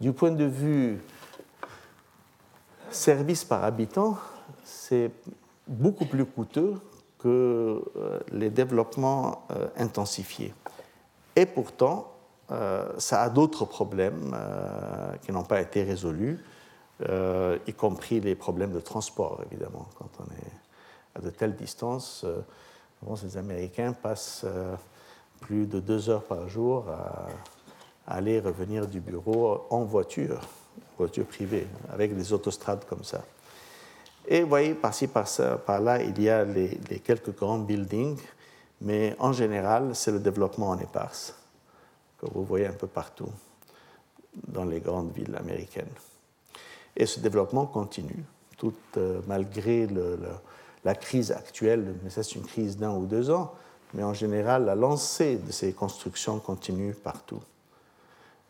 Du 0.00 0.12
point 0.12 0.30
de 0.30 0.44
vue 0.44 1.00
service 2.90 3.44
par 3.44 3.64
habitant, 3.64 4.16
c'est 4.62 5.10
beaucoup 5.66 6.06
plus 6.06 6.24
coûteux 6.24 6.74
que 7.18 7.82
euh, 7.96 8.20
les 8.32 8.50
développements 8.50 9.46
euh, 9.50 9.66
intensifiés. 9.76 10.54
Et 11.36 11.46
pourtant, 11.46 12.12
euh, 12.50 12.86
ça 12.98 13.22
a 13.22 13.30
d'autres 13.30 13.64
problèmes 13.64 14.36
qui 15.22 15.32
n'ont 15.32 15.44
pas 15.44 15.60
été 15.60 15.82
résolus, 15.82 16.38
y 17.00 17.72
compris 17.72 18.20
les 18.20 18.34
problèmes 18.34 18.72
de 18.72 18.80
transport, 18.80 19.40
évidemment. 19.50 19.88
Quand 19.98 20.10
on 20.20 20.24
est 20.24 21.16
à 21.16 21.20
de 21.20 21.30
telles 21.30 21.56
distances, 21.56 22.24
ces 23.16 23.36
Américains 23.36 23.92
passent 23.92 24.42
euh, 24.44 24.74
plus 25.40 25.66
de 25.66 25.80
deux 25.80 26.08
heures 26.08 26.24
par 26.24 26.48
jour 26.48 26.86
à, 26.88 27.28
aller 28.06 28.40
revenir 28.40 28.86
du 28.86 29.00
bureau 29.00 29.66
en 29.70 29.84
voiture, 29.84 30.40
voiture 30.98 31.24
privée, 31.24 31.66
avec 31.90 32.14
des 32.14 32.32
autostrades 32.32 32.84
comme 32.84 33.02
ça. 33.04 33.24
Et 34.26 34.42
vous 34.42 34.48
voyez, 34.48 34.74
par-ci, 34.74 35.06
par-là, 35.06 36.02
il 36.02 36.20
y 36.20 36.28
a 36.28 36.44
les, 36.44 36.78
quelques 37.02 37.34
grands 37.34 37.58
buildings, 37.58 38.20
mais 38.80 39.16
en 39.18 39.32
général, 39.32 39.94
c'est 39.94 40.12
le 40.12 40.18
développement 40.18 40.70
en 40.70 40.78
éparse, 40.78 41.34
que 42.18 42.26
vous 42.26 42.44
voyez 42.44 42.66
un 42.66 42.72
peu 42.72 42.86
partout 42.86 43.30
dans 44.48 44.64
les 44.64 44.80
grandes 44.80 45.12
villes 45.12 45.36
américaines. 45.36 45.92
Et 46.96 47.06
ce 47.06 47.20
développement 47.20 47.66
continue, 47.66 48.24
tout 48.56 48.74
euh, 48.96 49.20
malgré 49.26 49.86
la 50.84 50.94
crise 50.94 51.32
actuelle, 51.32 51.94
mais 52.02 52.10
c'est 52.10 52.34
une 52.34 52.42
crise 52.42 52.76
d'un 52.76 52.94
ou 52.94 53.06
deux 53.06 53.30
ans, 53.30 53.52
mais 53.94 54.02
en 54.02 54.12
général, 54.12 54.64
la 54.64 54.74
lancée 54.74 55.36
de 55.36 55.52
ces 55.52 55.72
constructions 55.72 56.38
continue 56.38 56.92
partout. 56.92 57.40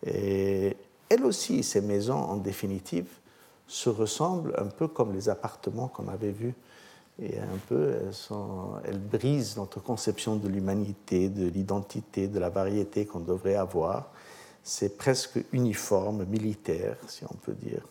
Et 0.07 0.77
elles 1.09 1.25
aussi, 1.25 1.63
ces 1.63 1.81
maisons, 1.81 2.19
en 2.19 2.37
définitive, 2.37 3.09
se 3.67 3.89
ressemblent 3.89 4.55
un 4.59 4.67
peu 4.67 4.89
comme 4.89 5.13
les 5.13 5.29
appartements 5.29 5.89
qu'on 5.89 6.09
avait 6.09 6.33
vus. 6.33 6.55
Et 7.23 7.39
un 7.39 7.59
peu, 7.69 7.95
elles, 8.03 8.15
sont, 8.15 8.73
elles 8.85 8.99
brisent 8.99 9.57
notre 9.57 9.81
conception 9.81 10.37
de 10.37 10.49
l'humanité, 10.49 11.29
de 11.29 11.47
l'identité, 11.47 12.27
de 12.27 12.39
la 12.41 12.49
variété 12.49 13.07
qu'on 13.07 13.21
devrait 13.21 13.55
avoir. 13.55 14.11
C'est 14.65 14.97
presque 14.97 15.39
uniforme, 15.53 16.25
militaire, 16.25 16.97
si 17.07 17.25
on 17.25 17.35
peut 17.35 17.55
dire. 17.55 17.83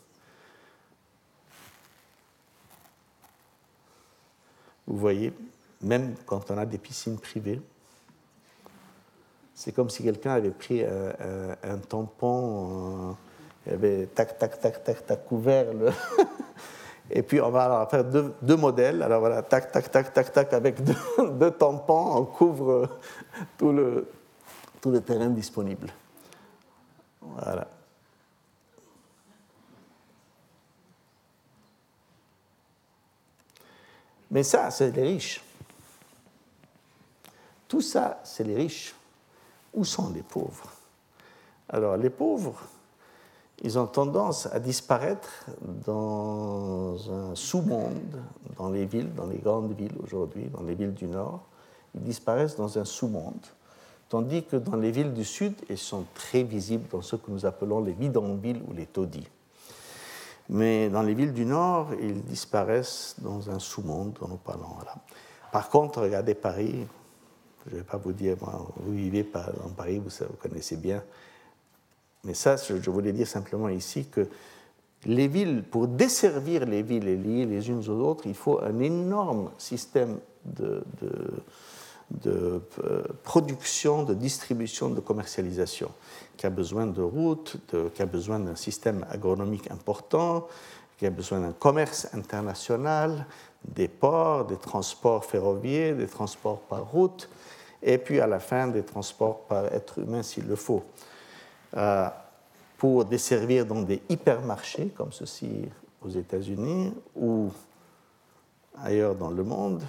Vous 4.87 4.97
voyez, 4.97 5.33
même 5.81 6.15
quand 6.25 6.51
on 6.51 6.57
a 6.57 6.65
des 6.65 6.77
piscines 6.77 7.17
privées, 7.17 7.61
c'est 9.55 9.71
comme 9.71 9.89
si 9.89 10.03
quelqu'un 10.03 10.31
avait 10.31 10.51
pris 10.51 10.83
un, 10.83 11.77
tampon, 11.77 13.15
euh, 13.67 13.73
avait 13.73 14.07
tac, 14.07 14.37
tac, 14.37 14.59
tac, 14.59 14.83
tac, 14.83 15.05
tac, 15.05 15.25
couvert 15.25 15.73
le. 15.73 15.89
Et 17.11 17.21
puis 17.21 17.39
on 17.41 17.49
va 17.49 17.87
faire 17.91 18.03
deux, 18.03 18.55
modèles. 18.55 19.03
Alors 19.03 19.19
voilà, 19.19 19.41
tac, 19.43 19.71
tac, 19.71 19.91
tac, 19.91 20.13
tac, 20.13 20.31
tac, 20.31 20.53
avec 20.53 20.83
deux, 20.83 21.51
tampons, 21.59 22.17
on 22.17 22.25
couvre 22.25 22.89
tout 23.57 23.71
le, 23.71 24.09
tout 24.81 24.89
le 24.89 25.01
terrain 25.01 25.29
disponible. 25.29 25.89
Voilà. 27.21 27.67
Mais 34.33 34.41
ça, 34.41 34.71
c'est 34.71 34.89
les 34.89 35.03
riches. 35.03 35.43
Tout 37.67 37.81
ça, 37.81 38.19
c'est 38.23 38.43
les 38.43 38.55
riches. 38.55 38.95
Où 39.75 39.85
sont 39.85 40.11
les 40.11 40.23
pauvres? 40.23 40.71
Alors, 41.69 41.97
les 41.97 42.09
pauvres, 42.09 42.59
ils 43.61 43.77
ont 43.77 43.85
tendance 43.85 44.47
à 44.47 44.59
disparaître 44.59 45.45
dans 45.85 46.95
un 47.11 47.35
sous-monde, 47.35 48.21
dans 48.57 48.69
les 48.69 48.85
villes, 48.85 49.13
dans 49.13 49.27
les 49.27 49.37
grandes 49.37 49.71
villes 49.77 49.95
aujourd'hui, 50.03 50.45
dans 50.45 50.63
les 50.63 50.73
villes 50.73 50.95
du 50.95 51.05
Nord. 51.05 51.43
Ils 51.93 52.01
disparaissent 52.01 52.55
dans 52.55 52.79
un 52.79 52.85
sous-monde, 52.85 53.45
tandis 54.09 54.43
que 54.43 54.55
dans 54.55 54.77
les 54.77 54.89
villes 54.89 55.13
du 55.13 55.25
Sud, 55.25 55.53
ils 55.69 55.77
sont 55.77 56.05
très 56.15 56.41
visibles 56.41 56.87
dans 56.91 57.03
ce 57.03 57.15
que 57.17 57.29
nous 57.29 57.45
appelons 57.45 57.81
les 57.81 57.93
bidonvilles 57.93 58.63
ou 58.67 58.73
les 58.73 58.87
taudis. 58.87 59.27
Mais 60.53 60.87
dans 60.87 61.01
les 61.01 61.15
villes 61.15 61.33
du 61.33 61.45
Nord, 61.45 61.89
ils 61.99 62.21
disparaissent 62.23 63.15
dans 63.17 63.49
un 63.49 63.57
sous-monde 63.57 64.13
dont 64.21 64.27
nous 64.27 64.37
parlons. 64.37 64.77
Par 65.51 65.67
contre, 65.69 66.01
regardez 66.01 66.35
Paris, 66.35 66.85
je 67.65 67.71
ne 67.71 67.77
vais 67.79 67.83
pas 67.83 67.97
vous 67.97 68.13
dire, 68.13 68.37
vous 68.37 68.93
vivez 68.93 69.27
dans 69.33 69.69
Paris, 69.75 69.99
vous, 69.99 70.11
connaissez 70.39 70.77
bien. 70.77 71.03
Mais 72.23 72.35
ça, 72.35 72.55
je 72.55 72.89
voulais 72.91 73.13
dire 73.13 73.27
simplement 73.27 73.67
ici 73.67 74.05
que 74.05 74.27
les 75.05 75.27
villes, 75.27 75.63
pour 75.63 75.87
desservir 75.87 76.65
les 76.67 76.83
villes 76.83 77.07
et 77.07 77.17
lier 77.17 77.47
les 77.47 77.69
unes 77.69 77.79
aux 77.89 78.01
autres, 78.01 78.27
il 78.27 78.35
faut 78.35 78.61
un 78.61 78.79
énorme 78.79 79.49
système 79.57 80.19
de, 80.45 80.83
euh, 82.25 82.59
production, 83.23 84.03
de 84.03 84.13
distribution, 84.13 84.89
de 84.89 84.99
commercialisation, 84.99 85.91
qui 86.37 86.45
a 86.45 86.49
besoin 86.49 86.87
de 86.87 87.01
routes, 87.01 87.57
qui 87.93 88.01
a 88.01 88.05
besoin 88.05 88.39
d'un 88.39 88.55
système 88.55 89.05
agronomique 89.09 89.69
important, 89.71 90.47
qui 90.97 91.05
a 91.05 91.09
besoin 91.09 91.39
d'un 91.39 91.53
commerce 91.53 92.07
international, 92.13 93.25
des 93.65 93.87
ports, 93.87 94.45
des 94.45 94.57
transports 94.57 95.25
ferroviaires, 95.25 95.95
des 95.95 96.07
transports 96.07 96.59
par 96.59 96.89
route, 96.89 97.29
et 97.81 97.97
puis 97.97 98.19
à 98.19 98.27
la 98.27 98.39
fin 98.39 98.67
des 98.67 98.83
transports 98.83 99.41
par 99.41 99.65
être 99.65 99.99
humain 99.99 100.23
s'il 100.23 100.47
le 100.47 100.55
faut. 100.55 100.83
Euh, 101.75 102.07
pour 102.77 103.05
desservir 103.05 103.65
dans 103.65 103.81
des 103.81 104.01
hypermarchés 104.09 104.91
comme 104.95 105.11
ceci 105.11 105.69
aux 106.01 106.09
États-Unis 106.09 106.93
ou 107.15 107.49
ailleurs 108.77 109.15
dans 109.15 109.31
le 109.31 109.43
monde. 109.43 109.81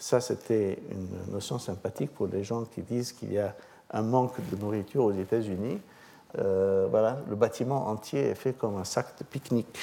Ça, 0.00 0.18
c'était 0.22 0.78
une 0.90 1.30
notion 1.30 1.58
sympathique 1.58 2.14
pour 2.14 2.26
les 2.26 2.42
gens 2.42 2.64
qui 2.64 2.80
disent 2.80 3.12
qu'il 3.12 3.34
y 3.34 3.38
a 3.38 3.54
un 3.90 4.00
manque 4.00 4.40
de 4.50 4.56
nourriture 4.56 5.04
aux 5.04 5.12
États-Unis. 5.12 5.78
Euh, 6.38 6.86
voilà, 6.90 7.18
le 7.28 7.36
bâtiment 7.36 7.86
entier 7.86 8.30
est 8.30 8.34
fait 8.34 8.54
comme 8.54 8.78
un 8.78 8.84
sac 8.84 9.18
de 9.18 9.24
pique-nique. 9.24 9.78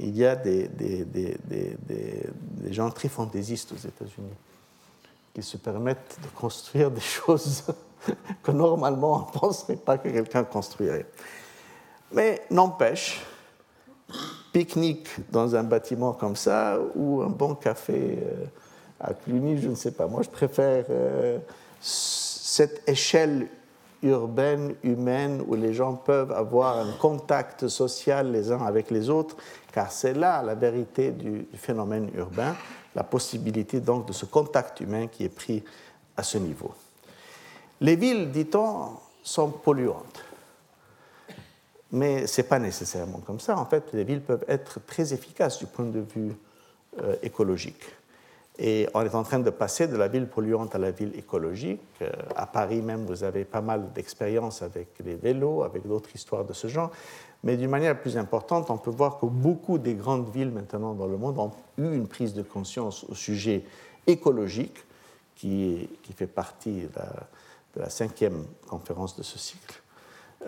Il 0.00 0.16
y 0.16 0.26
a 0.26 0.34
des, 0.34 0.66
des, 0.66 2.26
gens 2.72 2.90
très 2.90 3.08
fantaisistes 3.08 3.70
aux 3.72 3.86
États-Unis 3.86 4.34
qui 5.32 5.42
se 5.44 5.56
permettent 5.56 6.18
de 6.20 6.28
construire 6.36 6.90
des 6.90 7.00
choses 7.00 7.62
que 8.42 8.50
normalement 8.50 9.14
on 9.14 9.26
ne 9.26 9.40
penserait 9.40 9.76
pas 9.76 9.98
que 9.98 10.08
quelqu'un 10.08 10.42
construirait. 10.42 11.06
Mais 12.10 12.42
n'empêche, 12.50 13.24
pique-nique 14.52 15.08
dans 15.30 15.54
un 15.54 15.62
bâtiment 15.62 16.12
comme 16.12 16.36
ça 16.36 16.78
ou 16.94 17.22
un 17.22 17.28
bon 17.28 17.54
café 17.54 18.18
euh, 18.22 18.44
à 19.00 19.14
Cluny, 19.14 19.58
je 19.58 19.68
ne 19.68 19.74
sais 19.74 19.92
pas. 19.92 20.06
Moi, 20.06 20.22
je 20.22 20.30
préfère 20.30 20.84
euh, 20.90 21.38
cette 21.80 22.88
échelle 22.88 23.48
urbaine, 24.02 24.74
humaine, 24.82 25.42
où 25.46 25.54
les 25.54 25.74
gens 25.74 25.94
peuvent 25.94 26.32
avoir 26.32 26.78
un 26.78 26.92
contact 26.92 27.68
social 27.68 28.32
les 28.32 28.50
uns 28.50 28.64
avec 28.64 28.90
les 28.90 29.10
autres, 29.10 29.36
car 29.72 29.92
c'est 29.92 30.14
là 30.14 30.42
la 30.42 30.54
vérité 30.54 31.10
du 31.10 31.46
phénomène 31.54 32.10
urbain 32.14 32.54
la 32.94 33.04
possibilité 33.04 33.80
donc 33.80 34.06
de 34.06 34.12
ce 34.12 34.24
contact 34.26 34.80
humain 34.80 35.06
qui 35.06 35.24
est 35.24 35.34
pris 35.34 35.62
à 36.16 36.22
ce 36.22 36.38
niveau. 36.38 36.72
Les 37.80 37.96
villes, 37.96 38.30
dit-on, 38.30 38.90
sont 39.22 39.50
polluantes. 39.50 40.24
Mais 41.92 42.26
ce 42.26 42.40
n'est 42.40 42.48
pas 42.48 42.58
nécessairement 42.58 43.18
comme 43.18 43.40
ça. 43.40 43.58
En 43.58 43.66
fait, 43.66 43.92
les 43.92 44.04
villes 44.04 44.20
peuvent 44.20 44.44
être 44.48 44.84
très 44.86 45.12
efficaces 45.12 45.58
du 45.58 45.66
point 45.66 45.86
de 45.86 46.00
vue 46.00 46.32
euh, 47.02 47.16
écologique. 47.22 47.82
Et 48.58 48.88
on 48.92 49.02
est 49.02 49.14
en 49.14 49.22
train 49.22 49.38
de 49.38 49.50
passer 49.50 49.88
de 49.88 49.96
la 49.96 50.08
ville 50.08 50.26
polluante 50.26 50.74
à 50.74 50.78
la 50.78 50.90
ville 50.90 51.12
écologique. 51.16 51.80
Euh, 52.02 52.10
à 52.36 52.46
Paris 52.46 52.82
même, 52.82 53.06
vous 53.06 53.24
avez 53.24 53.44
pas 53.44 53.62
mal 53.62 53.92
d'expériences 53.94 54.62
avec 54.62 54.88
les 55.04 55.14
vélos, 55.14 55.62
avec 55.62 55.86
d'autres 55.86 56.10
histoires 56.14 56.44
de 56.44 56.52
ce 56.52 56.66
genre. 56.66 56.90
Mais 57.42 57.56
d'une 57.56 57.70
manière 57.70 57.98
plus 57.98 58.18
importante, 58.18 58.70
on 58.70 58.76
peut 58.76 58.90
voir 58.90 59.18
que 59.18 59.26
beaucoup 59.26 59.78
des 59.78 59.94
grandes 59.94 60.30
villes 60.30 60.50
maintenant 60.50 60.92
dans 60.92 61.06
le 61.06 61.16
monde 61.16 61.38
ont 61.38 61.52
eu 61.78 61.94
une 61.94 62.06
prise 62.06 62.34
de 62.34 62.42
conscience 62.42 63.04
au 63.04 63.14
sujet 63.14 63.64
écologique, 64.06 64.76
qui, 65.36 65.88
qui 66.02 66.12
fait 66.12 66.26
partie 66.26 66.82
de 66.82 67.80
la, 67.80 67.88
cinquième 67.88 68.44
conférence 68.68 69.16
de 69.16 69.22
ce 69.22 69.38
cycle. 69.38 69.80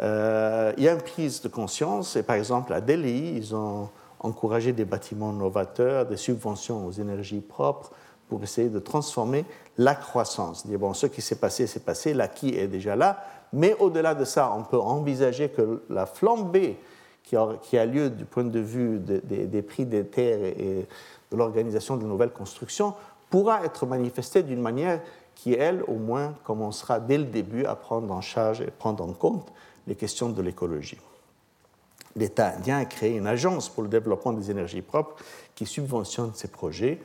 Euh, 0.01 0.73
il 0.77 0.85
y 0.85 0.89
a 0.89 0.93
une 0.93 1.03
prise 1.03 1.43
de 1.43 1.49
conscience, 1.49 2.17
et 2.17 2.23
par 2.23 2.37
exemple 2.37 2.73
à 2.73 2.81
Delhi, 2.81 3.35
ils 3.37 3.55
ont 3.55 3.89
encouragé 4.21 4.73
des 4.73 4.85
bâtiments 4.85 5.33
novateurs, 5.33 6.07
des 6.07 6.17
subventions 6.17 6.87
aux 6.87 6.93
énergies 6.93 7.41
propres 7.41 7.91
pour 8.29 8.43
essayer 8.43 8.69
de 8.69 8.79
transformer 8.79 9.45
la 9.77 9.95
croissance. 9.95 10.67
Dire, 10.67 10.79
bon, 10.79 10.95
ce 10.95 11.07
qui 11.07 11.21
s'est 11.21 11.37
passé, 11.37 11.67
c'est 11.67 11.85
passé, 11.85 12.15
l'acquis 12.15 12.51
est 12.51 12.69
déjà 12.69 12.97
là, 12.97 13.23
mais 13.53 13.77
au-delà 13.79 14.15
de 14.15 14.25
ça, 14.25 14.53
on 14.57 14.63
peut 14.63 14.81
envisager 14.81 15.51
que 15.51 15.83
la 15.91 16.07
flambée 16.07 16.79
qui 17.23 17.37
a, 17.37 17.87
lieu 17.87 18.11
du 18.11 18.25
point 18.25 18.45
de 18.45 18.61
vue 18.61 18.99
des 18.99 19.63
prix 19.63 19.87
des 19.87 20.05
terres 20.05 20.45
et 20.45 20.87
de 21.31 21.37
l'organisation 21.37 21.97
de 21.97 22.05
nouvelles 22.05 22.33
constructions 22.33 22.95
pourra 23.31 23.65
être 23.65 23.87
manifestée 23.87 24.43
d'une 24.43 24.61
manière 24.61 25.01
qui, 25.35 25.55
elle, 25.55 25.83
au 25.89 25.95
moins, 25.95 26.35
commencera 26.45 27.01
dès 27.01 27.19
le 27.19 27.25
début 27.25 27.65
à 27.65 27.75
prendre 27.75 28.13
en 28.13 28.21
charge 28.21 28.61
et 28.61 28.71
prendre 28.71 29.05
en 29.05 29.13
compte 29.13 29.51
les 29.87 29.95
questions 29.95 30.29
de 30.29 30.43
l'écologie. 30.43 31.01
L'État 32.15 32.57
indien 32.57 32.79
a 32.79 32.85
créé 32.85 33.17
une 33.17 33.27
agence 33.27 33.69
pour 33.69 33.83
le 33.83 33.89
développement 33.89 34.33
des 34.33 34.51
énergies 34.51 34.83
propres 34.83 35.17
qui 35.55 35.67
subventionne 35.67 36.33
ces 36.35 36.49
projets 36.49 37.01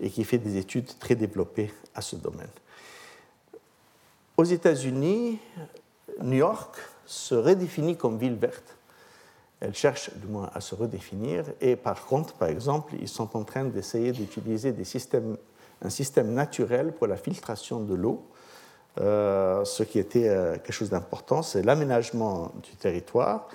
et 0.00 0.10
qui 0.10 0.24
fait 0.24 0.38
des 0.38 0.56
études 0.56 0.98
très 0.98 1.14
développées 1.14 1.72
à 1.94 2.00
ce 2.00 2.16
domaine. 2.16 2.50
Aux 4.36 4.44
États-Unis, 4.44 5.38
New 6.22 6.36
York 6.36 6.76
se 7.06 7.34
redéfinit 7.34 7.96
comme 7.96 8.18
ville 8.18 8.36
verte. 8.36 8.76
Elle 9.60 9.74
cherche 9.74 10.14
du 10.14 10.26
moins 10.26 10.50
à 10.54 10.60
se 10.60 10.74
redéfinir. 10.74 11.44
Et 11.60 11.74
par 11.74 12.06
contre, 12.06 12.34
par 12.34 12.48
exemple, 12.48 12.94
ils 13.00 13.08
sont 13.08 13.36
en 13.36 13.42
train 13.42 13.64
d'essayer 13.64 14.12
d'utiliser 14.12 14.74
un 15.82 15.90
système 15.90 16.32
naturel 16.32 16.92
pour 16.92 17.08
la 17.08 17.16
filtration 17.16 17.80
de 17.80 17.94
l'eau. 17.94 18.24
Euh, 19.00 19.64
ce 19.64 19.82
qui 19.82 19.98
était 19.98 20.28
euh, 20.28 20.54
quelque 20.54 20.72
chose 20.72 20.90
d'important, 20.90 21.42
c'est 21.42 21.62
l'aménagement 21.62 22.52
du 22.62 22.74
territoire. 22.76 23.48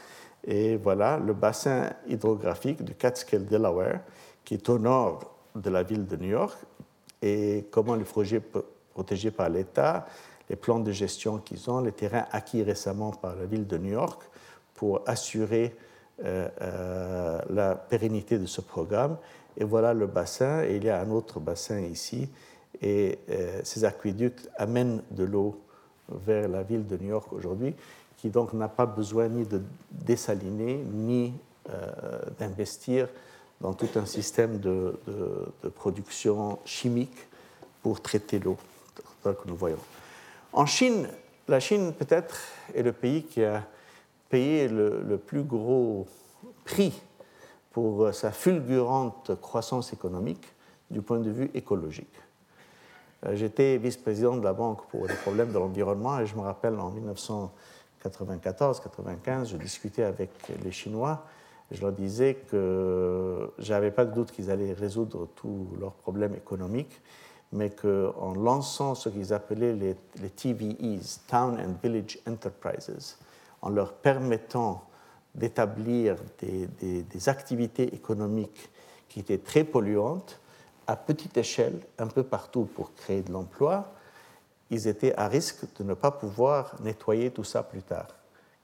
Et 0.45 0.77
voilà 0.77 1.17
le 1.17 1.33
bassin 1.33 1.89
hydrographique 2.07 2.83
du 2.83 2.95
Catskill 2.95 3.45
Delaware, 3.45 4.01
qui 4.43 4.55
est 4.55 4.69
au 4.69 4.79
nord 4.79 5.35
de 5.55 5.69
la 5.69 5.83
ville 5.83 6.05
de 6.05 6.15
New 6.17 6.29
York, 6.29 6.57
et 7.21 7.65
comment 7.71 7.95
le 7.95 8.03
projet 8.03 8.41
protégé 8.93 9.31
par 9.31 9.49
l'État, 9.49 10.05
les 10.49 10.55
plans 10.55 10.79
de 10.79 10.91
gestion 10.91 11.37
qu'ils 11.37 11.69
ont, 11.69 11.79
les 11.79 11.93
terrains 11.93 12.25
acquis 12.31 12.63
récemment 12.63 13.11
par 13.11 13.35
la 13.35 13.45
ville 13.45 13.65
de 13.65 13.77
New 13.77 13.93
York 13.93 14.21
pour 14.75 15.01
assurer 15.05 15.75
euh, 16.23 17.39
la 17.49 17.75
pérennité 17.75 18.37
de 18.37 18.45
ce 18.45 18.61
programme. 18.61 19.17
Et 19.57 19.63
voilà 19.63 19.93
le 19.93 20.07
bassin, 20.07 20.63
et 20.63 20.75
il 20.75 20.83
y 20.83 20.89
a 20.89 20.99
un 20.99 21.09
autre 21.11 21.39
bassin 21.39 21.79
ici, 21.79 22.29
et 22.81 23.19
euh, 23.29 23.61
ces 23.63 23.85
aqueducs 23.85 24.39
amènent 24.57 25.01
de 25.11 25.23
l'eau 25.23 25.59
vers 26.09 26.47
la 26.47 26.63
ville 26.63 26.85
de 26.85 26.97
New 26.97 27.09
York 27.09 27.31
aujourd'hui, 27.31 27.73
qui 28.17 28.29
donc 28.29 28.53
n'a 28.53 28.67
pas 28.67 28.85
besoin 28.85 29.27
ni 29.27 29.45
de 29.45 29.61
dessaliner, 29.91 30.83
ni 30.91 31.33
d'investir 32.39 33.07
dans 33.61 33.73
tout 33.73 33.87
un 33.95 34.05
système 34.05 34.59
de, 34.59 34.99
production 35.75 36.59
chimique 36.65 37.15
pour 37.81 38.01
traiter 38.01 38.37
l'eau, 38.39 38.57
que 39.23 39.29
nous 39.45 39.55
voyons. 39.55 39.79
En 40.51 40.65
Chine, 40.65 41.07
la 41.47 41.61
Chine 41.61 41.93
peut-être 41.93 42.37
est 42.75 42.83
le 42.83 42.91
pays 42.91 43.23
qui 43.23 43.45
a 43.45 43.65
payé 44.29 44.67
le, 44.67 45.03
le 45.07 45.17
plus 45.17 45.43
gros 45.43 46.05
prix 46.65 46.93
pour 47.71 48.13
sa 48.13 48.31
fulgurante 48.31 49.31
croissance 49.41 49.93
économique 49.93 50.45
du 50.91 51.01
point 51.01 51.19
de 51.19 51.31
vue 51.31 51.49
écologique. 51.53 52.13
Euh, 53.25 53.35
j'étais 53.35 53.77
vice-président 53.77 54.37
de 54.37 54.43
la 54.43 54.53
Banque 54.53 54.85
pour 54.87 55.07
les 55.07 55.15
problèmes 55.15 55.51
de 55.51 55.59
l'environnement 55.59 56.19
et 56.19 56.25
je 56.25 56.35
me 56.35 56.41
rappelle 56.41 56.79
en 56.79 56.91
1994-95, 58.03 59.47
je 59.47 59.57
discutais 59.57 60.03
avec 60.03 60.31
les 60.63 60.71
Chinois. 60.71 61.25
Je 61.71 61.81
leur 61.81 61.91
disais 61.91 62.35
que 62.49 63.51
je 63.57 63.73
n'avais 63.73 63.91
pas 63.91 64.05
de 64.05 64.13
doute 64.13 64.31
qu'ils 64.31 64.51
allaient 64.51 64.73
résoudre 64.73 65.27
tous 65.35 65.67
leurs 65.79 65.93
problèmes 65.93 66.35
économiques, 66.35 67.01
mais 67.51 67.69
qu'en 67.69 68.33
lançant 68.33 68.95
ce 68.95 69.09
qu'ils 69.09 69.33
appelaient 69.33 69.73
les, 69.73 69.95
TVEs, 70.29 71.21
Town 71.27 71.57
and 71.59 71.75
Village 71.81 72.19
Enterprises, 72.27 73.17
en 73.61 73.69
leur 73.69 73.93
permettant 73.93 74.83
d'établir 75.33 76.17
des, 76.39 77.29
activités 77.29 77.93
économiques 77.95 78.69
qui 79.09 79.21
étaient 79.21 79.39
très 79.39 79.63
polluantes, 79.63 80.39
à 80.87 80.95
petite 80.95 81.37
échelle, 81.37 81.79
un 81.97 82.07
peu 82.07 82.23
partout 82.23 82.65
pour 82.65 82.93
créer 82.93 83.21
de 83.21 83.31
l'emploi, 83.31 83.91
ils 84.69 84.87
étaient 84.87 85.15
à 85.15 85.27
risque 85.27 85.65
de 85.77 85.83
ne 85.83 85.93
pas 85.93 86.11
pouvoir 86.11 86.75
nettoyer 86.81 87.31
tout 87.31 87.43
ça 87.43 87.63
plus 87.63 87.83
tard. 87.83 88.07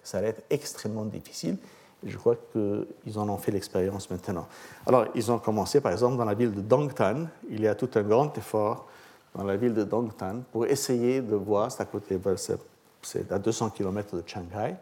Ça 0.03 0.17
allait 0.17 0.29
être 0.29 0.43
extrêmement 0.49 1.05
difficile 1.05 1.57
je 2.03 2.17
crois 2.17 2.35
qu'ils 2.51 3.19
en 3.19 3.27
ont 3.29 3.37
fait 3.37 3.51
l'expérience 3.51 4.09
maintenant. 4.09 4.47
Alors, 4.85 5.07
ils 5.15 5.31
ont 5.31 5.39
commencé, 5.39 5.81
par 5.81 5.91
exemple, 5.91 6.17
dans 6.17 6.25
la 6.25 6.33
ville 6.33 6.53
de 6.53 6.61
Dongtan. 6.61 7.25
Il 7.49 7.61
y 7.61 7.67
a 7.67 7.75
tout 7.75 7.89
un 7.95 8.01
grand 8.01 8.35
effort 8.37 8.87
dans 9.35 9.43
la 9.43 9.57
ville 9.57 9.73
de 9.73 9.83
Dongtan 9.83 10.41
pour 10.51 10.65
essayer 10.65 11.21
de 11.21 11.35
voir, 11.35 11.71
c'est 11.71 11.81
à 11.81 11.85
côté, 11.85 12.17
c'est 13.01 13.31
à 13.31 13.39
200 13.39 13.71
km 13.71 14.15
de 14.15 14.23
Shanghai, 14.25 14.75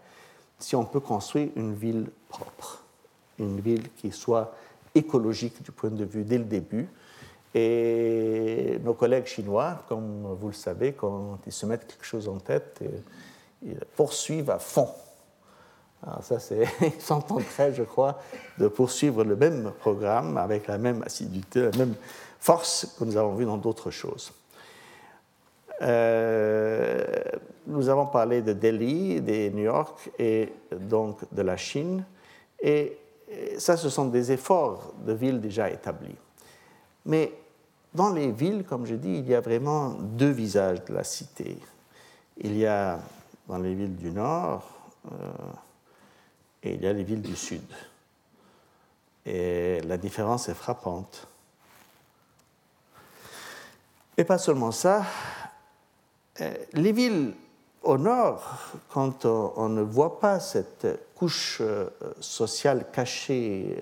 si 0.60 0.76
on 0.76 0.86
peut 0.86 1.00
construire 1.00 1.50
une 1.56 1.74
ville 1.74 2.08
propre, 2.30 2.84
une 3.40 3.60
ville 3.60 3.90
qui 3.98 4.12
soit 4.12 4.54
écologique 4.96 5.62
du 5.64 5.72
point 5.72 5.90
de 5.90 6.06
vue 6.06 6.24
dès 6.24 6.38
le 6.38 6.46
début. 6.46 6.88
Et 7.56 8.80
nos 8.84 8.94
collègues 8.94 9.26
chinois, 9.26 9.84
comme 9.88 10.36
vous 10.40 10.48
le 10.48 10.54
savez, 10.54 10.94
quand 10.94 11.40
ils 11.46 11.54
se 11.54 11.66
mettent 11.66 11.88
quelque 11.88 12.06
chose 12.06 12.28
en 12.28 12.38
tête, 12.38 12.84
ils 13.66 13.80
poursuivent 13.96 14.52
à 14.52 14.60
fond 14.60 14.90
ça, 16.22 16.40
c'est, 16.40 16.64
ils 16.82 17.02
sont 17.02 17.24
je 17.74 17.84
crois, 17.84 18.20
de 18.58 18.68
poursuivre 18.68 19.24
le 19.24 19.36
même 19.36 19.72
programme 19.80 20.38
avec 20.38 20.68
la 20.68 20.78
même 20.78 21.04
assiduité, 21.04 21.64
la 21.64 21.78
même 21.78 21.96
force 22.40 22.96
que 22.98 23.04
nous 23.04 23.18
avons 23.18 23.36
vu 23.36 23.46
dans 23.46 23.58
d'autres 23.58 23.92
choses. 23.92 24.32
Euh, 25.82 27.04
nous 27.68 27.90
avons 27.90 28.08
parlé 28.08 28.42
de 28.42 28.54
Delhi, 28.54 29.22
de 29.22 29.50
New 29.50 29.64
York 29.64 30.10
et 30.18 30.54
donc 30.72 31.20
de 31.32 31.42
la 31.42 31.58
Chine. 31.58 32.04
Et 32.62 32.98
ça, 33.58 33.78
ce 33.78 33.90
sont 33.90 34.06
des 34.06 34.32
efforts 34.32 34.94
de 35.06 35.14
villes 35.14 35.42
déjà 35.42 35.70
établis. 35.70 36.16
Mais 37.08 37.34
dans 37.94 38.14
les 38.14 38.32
villes, 38.32 38.64
comme 38.64 38.86
je 38.86 38.96
dis, 38.96 39.20
il 39.20 39.28
y 39.28 39.34
a 39.34 39.42
vraiment 39.42 39.92
deux 39.92 40.30
visages 40.30 40.84
de 40.86 40.94
la 40.94 41.04
cité. 41.04 41.58
Il 42.38 42.56
y 42.58 42.66
a 42.66 43.00
dans 43.48 43.58
les 43.58 43.74
villes 43.74 43.96
du 43.96 44.12
Nord, 44.12 44.64
euh, 45.12 45.16
et 46.62 46.74
il 46.74 46.82
y 46.82 46.88
a 46.88 46.94
les 46.94 47.04
villes 47.04 47.22
du 47.22 47.36
sud. 47.36 47.64
Et 49.26 49.82
la 49.82 49.98
différence 49.98 50.50
est 50.50 50.54
frappante. 50.54 51.28
Et 54.18 54.26
pas 54.26 54.38
seulement 54.38 54.72
ça, 54.72 55.06
euh, 56.42 56.54
les 56.74 56.92
villes 56.92 57.34
au 57.84 57.98
nord, 57.98 58.44
quand 58.90 59.26
on, 59.26 59.70
ne 59.70 59.82
voit 59.82 60.20
pas 60.20 60.42
cette 60.42 60.88
couche 61.16 61.60
euh, 61.62 61.90
sociale 62.20 62.86
cachée, 62.92 63.82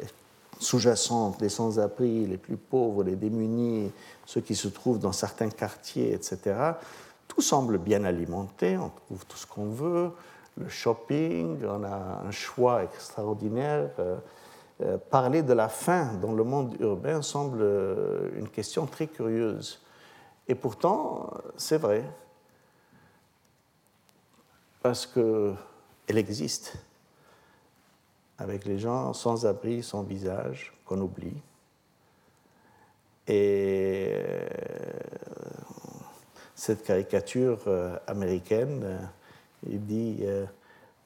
sous-jacente, 0.59 1.41
les 1.41 1.49
sans-abri, 1.49 2.25
les 2.25 2.37
plus 2.37 2.57
pauvres, 2.57 3.03
les 3.03 3.15
démunis, 3.15 3.91
ceux 4.25 4.41
qui 4.41 4.55
se 4.55 4.67
trouvent 4.67 4.99
dans 4.99 5.11
certains 5.11 5.49
quartiers, 5.49 6.13
etc., 6.13 6.73
tout 7.27 7.41
semble 7.41 7.77
bien 7.77 8.03
alimenté, 8.03 8.77
on 8.77 8.89
trouve 8.89 9.25
tout 9.25 9.37
ce 9.37 9.47
qu'on 9.47 9.69
veut, 9.69 10.11
le 10.57 10.69
shopping, 10.69 11.63
on 11.65 11.83
a 11.83 12.21
un 12.25 12.31
choix 12.31 12.83
extraordinaire. 12.83 13.89
Euh, 13.99 14.17
euh, 14.81 14.97
parler 14.97 15.41
de 15.41 15.53
la 15.53 15.69
faim 15.69 16.15
dans 16.21 16.33
le 16.33 16.43
monde 16.43 16.75
urbain 16.81 17.21
semble 17.21 17.59
euh, 17.61 18.29
une 18.35 18.49
question 18.49 18.85
très 18.85 19.07
curieuse. 19.07 19.81
Et 20.49 20.55
pourtant, 20.55 21.31
c'est 21.55 21.77
vrai, 21.77 22.03
parce 24.83 25.05
qu'elle 25.05 25.55
existe, 26.09 26.75
avec 28.37 28.65
les 28.65 28.79
gens 28.79 29.13
sans 29.13 29.45
abri, 29.45 29.83
sans 29.83 30.03
visage, 30.03 30.73
qu'on 30.85 31.01
oublie. 31.01 31.41
Et 33.27 34.13
cette 36.55 36.83
caricature 36.83 37.59
américaine 38.07 39.09
il 39.69 39.85
dit 39.85 40.17
euh, 40.21 40.45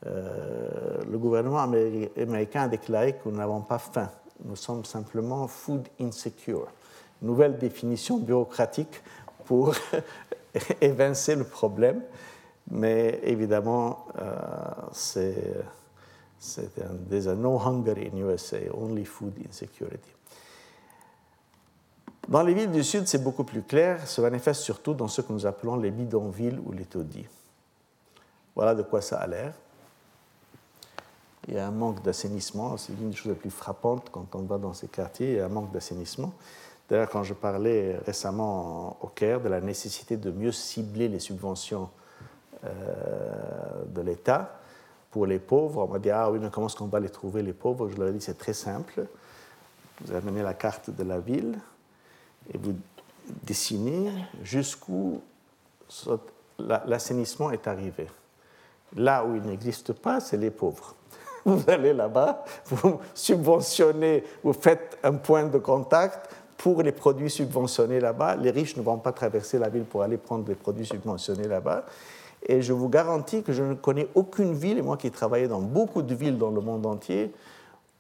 euh, 0.05 1.01
le 1.09 1.17
gouvernement 1.17 1.59
américain 1.59 2.63
a 2.63 2.67
déclaré 2.67 3.13
que 3.13 3.29
nous 3.29 3.35
n'avons 3.35 3.61
pas 3.61 3.79
faim, 3.79 4.09
nous 4.43 4.55
sommes 4.55 4.85
simplement 4.85 5.47
food 5.47 5.87
insecure. 5.99 6.67
Nouvelle 7.21 7.57
définition 7.57 8.17
bureaucratique 8.17 9.01
pour 9.45 9.73
évincer 10.81 11.35
le 11.35 11.43
problème, 11.43 12.01
mais 12.71 13.19
évidemment, 13.23 14.05
euh, 14.21 14.35
c'est 14.93 15.35
un 16.81 16.93
des 17.09 17.33
no 17.35 17.57
hunger 17.57 18.09
in 18.11 18.17
USA, 18.17 18.57
only 18.73 19.05
food 19.05 19.33
insecurity. 19.47 20.13
Dans 22.27 22.43
les 22.43 22.53
villes 22.53 22.71
du 22.71 22.83
Sud, 22.83 23.07
c'est 23.07 23.23
beaucoup 23.23 23.43
plus 23.43 23.63
clair, 23.63 24.07
se 24.07 24.21
manifeste 24.21 24.61
surtout 24.61 24.93
dans 24.93 25.07
ce 25.07 25.21
que 25.21 25.33
nous 25.33 25.45
appelons 25.45 25.75
les 25.77 25.89
bidonvilles 25.89 26.59
ou 26.65 26.71
les 26.71 26.85
taudis. 26.85 27.25
Voilà 28.55 28.75
de 28.75 28.83
quoi 28.83 29.01
ça 29.01 29.17
a 29.17 29.27
l'air. 29.27 29.53
Il 31.47 31.55
y 31.55 31.57
a 31.57 31.67
un 31.67 31.71
manque 31.71 32.03
d'assainissement, 32.03 32.77
c'est 32.77 32.93
une 32.93 33.09
des 33.09 33.15
choses 33.15 33.29
les 33.29 33.37
plus 33.37 33.49
frappantes 33.49 34.09
quand 34.11 34.35
on 34.35 34.43
va 34.43 34.59
dans 34.59 34.73
ces 34.73 34.87
quartiers, 34.87 35.31
il 35.31 35.37
y 35.37 35.39
a 35.39 35.45
un 35.45 35.49
manque 35.49 35.71
d'assainissement. 35.71 36.31
D'ailleurs, 36.87 37.09
quand 37.09 37.23
je 37.23 37.33
parlais 37.33 37.97
récemment 38.05 38.97
au 39.01 39.07
Caire 39.07 39.41
de 39.41 39.49
la 39.49 39.61
nécessité 39.61 40.15
de 40.15 40.31
mieux 40.31 40.51
cibler 40.51 41.07
les 41.07 41.19
subventions 41.19 41.89
euh, 42.63 42.69
de 43.87 44.01
l'État 44.01 44.59
pour 45.11 45.25
les 45.25 45.39
pauvres, 45.39 45.85
on 45.87 45.91
m'a 45.91 45.99
dit 45.99 46.09
Ah 46.09 46.29
oui, 46.29 46.39
mais 46.41 46.49
comment 46.49 46.67
est-ce 46.67 46.75
qu'on 46.75 46.85
va 46.85 46.99
les 46.99 47.09
trouver, 47.09 47.41
les 47.41 47.53
pauvres? 47.53 47.89
Je 47.89 47.97
leur 47.97 48.09
ai 48.09 48.11
dit 48.11 48.21
C'est 48.21 48.37
très 48.37 48.53
simple. 48.53 49.05
Vous 50.01 50.15
amenez 50.15 50.41
la 50.41 50.53
carte 50.53 50.89
de 50.89 51.03
la 51.03 51.19
ville 51.19 51.59
et 52.53 52.57
vous 52.57 52.75
dessinez 53.43 54.11
jusqu'où 54.43 55.21
l'assainissement 56.57 57.51
est 57.51 57.67
arrivé. 57.67 58.07
Là 58.95 59.25
où 59.25 59.35
il 59.35 59.41
n'existe 59.41 59.93
pas, 59.93 60.19
c'est 60.19 60.37
les 60.37 60.51
pauvres. 60.51 60.95
Vous 61.45 61.63
allez 61.67 61.93
là-bas, 61.93 62.43
vous 62.65 62.99
subventionnez, 63.13 64.25
vous 64.43 64.51
faites 64.51 64.97
un 65.03 65.13
point 65.13 65.45
de 65.45 65.57
contact 65.57 66.29
pour 66.57 66.83
les 66.83 66.91
produits 66.91 67.29
subventionnés 67.29 68.01
là-bas. 68.01 68.35
Les 68.35 68.51
riches 68.51 68.75
ne 68.75 68.81
vont 68.81 68.97
pas 68.97 69.13
traverser 69.13 69.57
la 69.57 69.69
ville 69.69 69.85
pour 69.85 70.03
aller 70.03 70.17
prendre 70.17 70.43
des 70.43 70.55
produits 70.55 70.85
subventionnés 70.85 71.47
là-bas. 71.47 71.85
Et 72.47 72.61
je 72.61 72.73
vous 72.73 72.89
garantis 72.89 73.43
que 73.43 73.51
je 73.51 73.63
ne 73.63 73.73
connais 73.73 74.07
aucune 74.15 74.53
ville, 74.53 74.77
et 74.77 74.81
moi 74.81 74.97
qui 74.97 75.07
ai 75.07 75.11
travaillé 75.11 75.47
dans 75.47 75.61
beaucoup 75.61 76.01
de 76.01 76.15
villes 76.15 76.37
dans 76.37 76.51
le 76.51 76.61
monde 76.61 76.85
entier, 76.85 77.33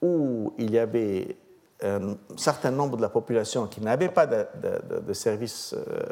où 0.01 0.53
il 0.57 0.71
y 0.71 0.79
avait 0.79 1.35
un 1.83 2.15
certain 2.35 2.71
nombre 2.71 2.97
de 2.97 3.01
la 3.01 3.09
population 3.09 3.67
qui 3.67 3.81
n'avait 3.81 4.09
pas 4.09 4.25
de, 4.25 4.45
de, 4.99 5.13
service 5.13 5.73
euh, 5.73 6.03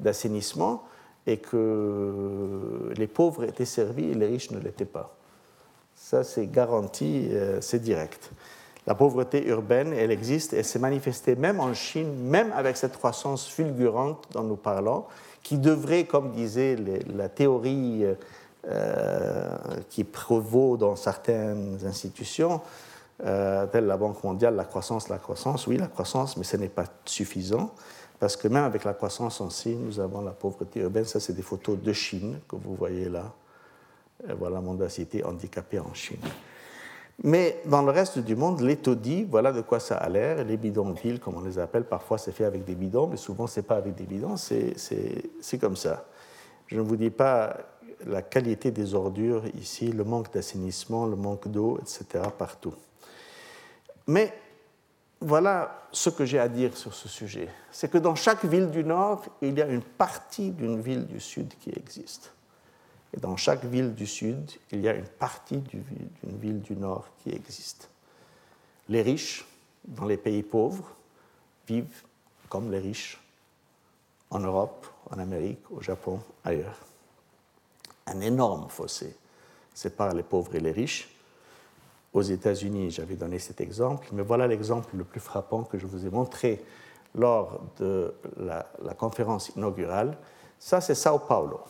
d'assainissement 0.00 0.84
et 1.26 1.36
que 1.36 2.92
les 2.96 3.06
pauvres 3.06 3.44
étaient 3.44 3.64
servis 3.64 4.10
et 4.10 4.14
les 4.14 4.26
riches 4.26 4.50
ne 4.50 4.58
l'étaient 4.58 4.84
pas. 4.84 5.14
Ça, 5.94 6.24
c'est 6.24 6.46
garanti, 6.46 7.28
euh, 7.30 7.60
c'est 7.60 7.80
direct. 7.80 8.30
La 8.86 8.94
pauvreté 8.94 9.46
urbaine, 9.46 9.92
elle 9.92 10.10
existe 10.10 10.54
et 10.54 10.62
s'est 10.62 10.78
manifestée 10.78 11.36
même 11.36 11.60
en 11.60 11.74
Chine, 11.74 12.14
même 12.24 12.52
avec 12.56 12.76
cette 12.76 12.96
croissance 12.96 13.46
fulgurante 13.46 14.26
dont 14.32 14.44
nous 14.44 14.56
parlons, 14.56 15.04
qui 15.42 15.58
devrait, 15.58 16.04
comme 16.04 16.32
disait 16.32 16.76
la 17.14 17.28
théorie 17.28 18.04
euh, 18.66 19.56
qui 19.88 20.04
prévaut 20.04 20.76
dans 20.76 20.96
certaines 20.96 21.78
institutions, 21.86 22.60
euh, 23.24 23.66
la 23.72 23.96
Banque 23.96 24.22
mondiale, 24.24 24.56
la 24.56 24.64
croissance, 24.64 25.08
la 25.08 25.18
croissance, 25.18 25.66
oui, 25.66 25.76
la 25.76 25.86
croissance, 25.86 26.36
mais 26.36 26.44
ce 26.44 26.56
n'est 26.56 26.68
pas 26.68 26.84
suffisant, 27.04 27.72
parce 28.18 28.36
que 28.36 28.48
même 28.48 28.64
avec 28.64 28.84
la 28.84 28.94
croissance 28.94 29.40
en 29.40 29.48
Chine, 29.48 29.86
nous 29.86 30.00
avons 30.00 30.22
la 30.22 30.32
pauvreté 30.32 30.80
urbaine. 30.80 31.04
Ça, 31.04 31.20
c'est 31.20 31.32
des 31.32 31.42
photos 31.42 31.78
de 31.80 31.92
Chine 31.92 32.40
que 32.48 32.56
vous 32.56 32.74
voyez 32.74 33.08
là. 33.08 33.32
Voilà 34.38 34.60
mendacité 34.60 35.24
handicapée 35.24 35.78
en 35.78 35.94
Chine. 35.94 36.18
Mais 37.24 37.60
dans 37.66 37.82
le 37.82 37.90
reste 37.90 38.20
du 38.20 38.36
monde, 38.36 38.60
les 38.60 38.76
taudis, 38.76 39.24
voilà 39.24 39.52
de 39.52 39.60
quoi 39.60 39.80
ça 39.80 39.96
a 39.96 40.08
l'air. 40.08 40.44
Les 40.44 40.56
bidonvilles, 40.56 41.18
comme 41.18 41.36
on 41.36 41.40
les 41.40 41.58
appelle, 41.58 41.84
parfois 41.84 42.16
c'est 42.16 42.30
fait 42.30 42.44
avec 42.44 42.64
des 42.64 42.76
bidons, 42.76 43.08
mais 43.08 43.16
souvent 43.16 43.48
c'est 43.48 43.62
pas 43.62 43.76
avec 43.76 43.96
des 43.96 44.04
bidons, 44.04 44.36
c'est 44.36 45.58
comme 45.60 45.76
ça. 45.76 46.06
Je 46.68 46.76
ne 46.76 46.82
vous 46.82 46.96
dis 46.96 47.10
pas 47.10 47.56
la 48.06 48.22
qualité 48.22 48.70
des 48.70 48.94
ordures 48.94 49.42
ici, 49.56 49.90
le 49.90 50.04
manque 50.04 50.32
d'assainissement, 50.32 51.06
le 51.06 51.16
manque 51.16 51.48
d'eau, 51.48 51.80
etc., 51.80 52.24
partout. 52.38 52.74
Mais 54.06 54.32
voilà 55.20 55.88
ce 55.90 56.10
que 56.10 56.24
j'ai 56.24 56.38
à 56.38 56.48
dire 56.48 56.76
sur 56.76 56.94
ce 56.94 57.08
sujet. 57.08 57.48
C'est 57.72 57.90
que 57.90 57.98
dans 57.98 58.14
chaque 58.14 58.44
ville 58.44 58.70
du 58.70 58.84
Nord, 58.84 59.24
il 59.42 59.58
y 59.58 59.62
a 59.62 59.66
une 59.66 59.82
partie 59.82 60.52
d'une 60.52 60.80
ville 60.80 61.06
du 61.06 61.18
Sud 61.18 61.52
qui 61.58 61.70
existe. 61.70 62.32
Et 63.14 63.20
dans 63.20 63.36
chaque 63.36 63.64
ville 63.64 63.94
du 63.94 64.06
Sud, 64.06 64.50
il 64.70 64.80
y 64.80 64.88
a 64.88 64.94
une 64.94 65.06
partie 65.06 65.58
d'une 65.58 66.38
ville 66.38 66.60
du 66.60 66.76
Nord 66.76 67.08
qui 67.22 67.30
existe. 67.30 67.88
Les 68.88 69.02
riches, 69.02 69.46
dans 69.84 70.04
les 70.04 70.16
pays 70.16 70.42
pauvres, 70.42 70.94
vivent 71.66 72.02
comme 72.48 72.70
les 72.70 72.78
riches 72.78 73.20
en 74.30 74.40
Europe, 74.40 74.86
en 75.10 75.18
Amérique, 75.18 75.70
au 75.70 75.80
Japon, 75.80 76.20
ailleurs. 76.44 76.78
Un 78.06 78.20
énorme 78.20 78.68
fossé 78.68 79.16
sépare 79.74 80.14
les 80.14 80.22
pauvres 80.22 80.54
et 80.54 80.60
les 80.60 80.72
riches 80.72 81.08
aux 82.12 82.22
États-Unis, 82.22 82.90
j'avais 82.90 83.16
donné 83.16 83.38
cet 83.38 83.60
exemple, 83.60 84.08
mais 84.12 84.22
voilà 84.22 84.46
l'exemple 84.46 84.96
le 84.96 85.04
plus 85.04 85.20
frappant 85.20 85.62
que 85.62 85.78
je 85.78 85.86
vous 85.86 86.06
ai 86.06 86.10
montré 86.10 86.64
lors 87.14 87.60
de 87.78 88.14
la, 88.38 88.66
conférence 88.96 89.50
inaugurale. 89.50 90.16
Ça, 90.58 90.80
c'est 90.80 90.94
Sao 90.94 91.18
Paulo. 91.18 91.60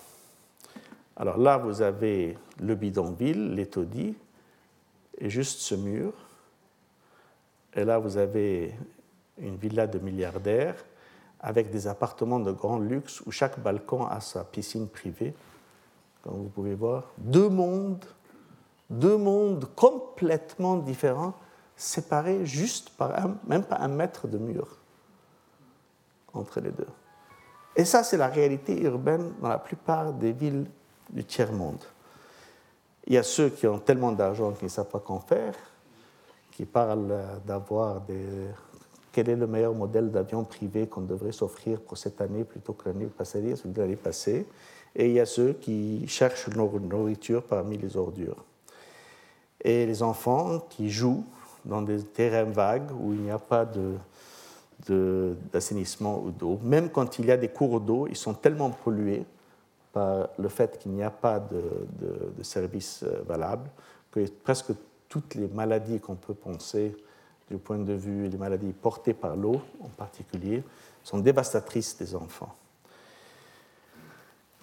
Alors 1.18 1.36
là, 1.36 1.58
vous 1.58 1.82
avez 1.82 2.38
le 2.60 2.74
bidonville, 2.74 3.54
les 3.54 3.66
taudis, 3.66 4.16
et 5.18 5.28
juste 5.28 5.60
ce 5.60 5.74
mur. 5.74 6.12
Et 7.74 7.84
là, 7.84 7.98
vous 7.98 8.16
avez 8.16 8.74
une 9.36 9.56
villa 9.56 9.86
de 9.86 9.98
milliardaires 9.98 10.76
avec 11.40 11.70
des 11.70 11.86
appartements 11.86 12.40
de 12.40 12.52
grand 12.52 12.78
luxe 12.78 13.20
où 13.26 13.30
chaque 13.30 13.60
balcon 13.60 14.06
a 14.06 14.20
sa 14.20 14.44
piscine 14.44 14.88
privée, 14.88 15.34
comme 16.22 16.34
vous 16.34 16.48
pouvez 16.48 16.74
voir. 16.74 17.12
Deux 17.18 17.48
mondes 17.48 18.04
deux 18.90 19.16
mondes 19.16 19.66
complètement 19.74 20.76
différents, 20.76 21.34
séparés 21.76 22.46
juste 22.46 22.90
par 22.90 23.12
même 23.46 23.64
pas 23.64 23.76
un 23.76 23.88
mètre 23.88 24.26
de 24.26 24.38
mur 24.38 24.78
entre 26.32 26.60
les 26.60 26.70
deux. 26.70 26.86
Et 27.76 27.84
ça, 27.84 28.02
c'est 28.02 28.16
la 28.16 28.28
réalité 28.28 28.80
urbaine 28.82 29.34
dans 29.40 29.48
la 29.48 29.58
plupart 29.58 30.12
des 30.12 30.32
villes 30.32 30.66
du 31.10 31.24
tiers-monde. 31.24 31.82
Il 33.06 33.14
y 33.14 33.18
a 33.18 33.22
ceux 33.22 33.48
qui 33.50 33.66
ont 33.66 33.78
tellement 33.78 34.12
d'argent 34.12 34.52
qu'ils 34.52 34.66
ne 34.66 34.70
savent 34.70 34.88
pas 34.88 35.00
qu'en 35.00 35.20
faire, 35.20 35.54
qui 36.52 36.64
parlent 36.64 37.16
d'avoir 37.46 38.00
des... 38.02 38.26
Quel 39.12 39.30
est 39.30 39.36
le 39.36 39.46
meilleur 39.46 39.74
modèle 39.74 40.10
d'avion 40.10 40.44
privé 40.44 40.86
qu'on 40.86 41.00
devrait 41.00 41.32
s'offrir 41.32 41.80
pour 41.80 41.96
cette 41.96 42.20
année 42.20 42.44
plutôt 42.44 42.74
que 42.74 42.88
l'année 42.88 43.06
passée, 43.06 43.54
l'année 43.76 43.96
passée 43.96 44.46
Et 44.94 45.06
il 45.06 45.12
y 45.12 45.20
a 45.20 45.26
ceux 45.26 45.54
qui 45.54 46.06
cherchent 46.06 46.48
leur 46.48 46.78
nourriture 46.78 47.42
parmi 47.42 47.78
les 47.78 47.96
ordures 47.96 48.44
et 49.60 49.86
les 49.86 50.02
enfants 50.02 50.60
qui 50.68 50.90
jouent 50.90 51.24
dans 51.64 51.82
des 51.82 52.02
terrains 52.02 52.44
vagues 52.44 52.90
où 53.00 53.12
il 53.12 53.20
n'y 53.20 53.30
a 53.30 53.38
pas 53.38 53.66
d'assainissement 55.52 56.22
ou 56.24 56.30
d'eau. 56.30 56.58
Même 56.62 56.90
quand 56.90 57.18
il 57.18 57.26
y 57.26 57.32
a 57.32 57.36
des 57.36 57.48
cours 57.48 57.80
d'eau, 57.80 58.06
ils 58.08 58.16
sont 58.16 58.34
tellement 58.34 58.70
pollués 58.70 59.24
le 60.38 60.48
fait 60.48 60.78
qu'il 60.78 60.92
n'y 60.92 61.02
a 61.02 61.10
pas 61.10 61.40
de, 61.40 61.62
de, 62.36 62.42
service 62.42 63.02
euh, 63.02 63.22
valable 63.26 63.68
que 64.10 64.26
presque 64.42 64.72
toutes 65.08 65.34
les 65.34 65.48
maladies 65.48 66.00
qu'on 66.00 66.16
peut 66.16 66.34
penser 66.34 66.96
du 67.50 67.56
point 67.56 67.78
de 67.78 67.92
vue 67.92 68.28
des 68.28 68.36
maladies 68.36 68.72
portées 68.72 69.14
par 69.14 69.36
l'eau 69.36 69.60
en 69.80 69.88
particulier 69.88 70.62
sont 71.02 71.18
dévastatrices 71.18 71.96
des 71.96 72.14
enfants. 72.14 72.54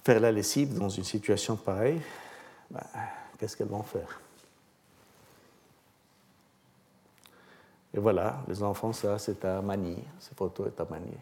Faire 0.03 0.19
la 0.19 0.31
lessive 0.31 0.77
dans 0.77 0.89
une 0.89 1.03
situation 1.03 1.55
pareille, 1.55 2.01
ben, 2.69 2.83
qu'est-ce 3.37 3.57
qu'elles 3.57 3.67
vont 3.67 3.83
faire? 3.83 4.19
Et 7.95 7.99
voilà, 7.99 8.43
les 8.47 8.61
enfants, 8.61 8.91
ça, 8.91 9.17
c'est 9.17 9.43
à 9.45 9.61
manier. 9.61 10.03
Cette 10.19 10.37
photo 10.37 10.65
est 10.67 10.79
à 10.79 10.85
manier. 10.85 11.17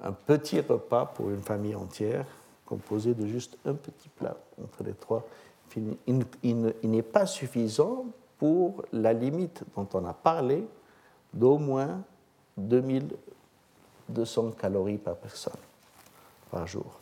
Un 0.00 0.12
petit 0.12 0.60
repas 0.60 1.06
pour 1.06 1.30
une 1.30 1.42
famille 1.42 1.74
entière, 1.74 2.24
composé 2.66 3.14
de 3.14 3.26
juste 3.26 3.56
un 3.64 3.72
petit 3.74 4.08
plat 4.08 4.36
entre 4.62 4.82
les 4.82 4.92
trois. 4.92 5.26
Il, 5.76 6.74
n'est 6.82 7.02
pas 7.02 7.26
suffisant 7.26 8.06
pour 8.38 8.84
la 8.92 9.12
limite 9.12 9.62
dont 9.74 9.88
on 9.94 10.04
a 10.04 10.12
parlé 10.12 10.66
d'au 11.32 11.58
moins 11.58 12.02
2200 12.56 14.50
calories 14.52 14.98
par 14.98 15.16
personne 15.16 15.52
par 16.50 16.66
jour. 16.66 16.98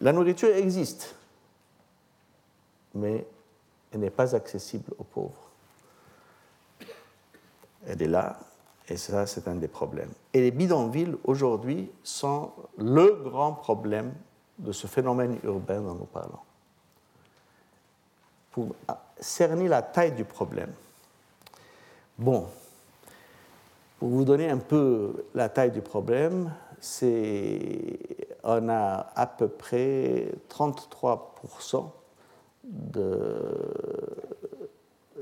La 0.00 0.12
nourriture 0.12 0.54
existe, 0.54 1.14
mais 2.94 3.26
elle 3.92 4.00
n'est 4.00 4.10
pas 4.10 4.34
accessible 4.34 4.92
aux 4.98 5.04
pauvres. 5.04 5.50
Elle 7.86 8.02
est 8.02 8.08
là, 8.08 8.38
et 8.88 8.96
ça, 8.96 9.26
c'est 9.26 9.48
un 9.48 9.56
des 9.56 9.68
problèmes. 9.68 10.10
Et 10.32 10.40
les 10.40 10.50
bidonvilles, 10.50 11.16
aujourd'hui, 11.24 11.90
sont 12.02 12.52
le 12.78 13.20
grand 13.24 13.52
problème 13.52 14.12
de 14.58 14.72
ce 14.72 14.86
phénomène 14.86 15.38
urbain 15.42 15.80
dont 15.80 15.94
nous 15.94 16.04
parlons. 16.04 16.38
Pour 18.52 18.74
cerner 19.18 19.68
la 19.68 19.82
taille 19.82 20.12
du 20.12 20.24
problème, 20.24 20.72
bon, 22.16 22.46
pour 23.98 24.08
vous 24.08 24.24
donner 24.24 24.50
un 24.50 24.58
peu 24.58 25.26
la 25.34 25.48
taille 25.48 25.72
du 25.72 25.82
problème, 25.82 26.52
c'est 26.80 27.98
on 28.44 28.68
a 28.68 29.10
à 29.14 29.26
peu 29.26 29.48
près 29.48 30.28
33% 30.48 31.90
de 32.62 33.34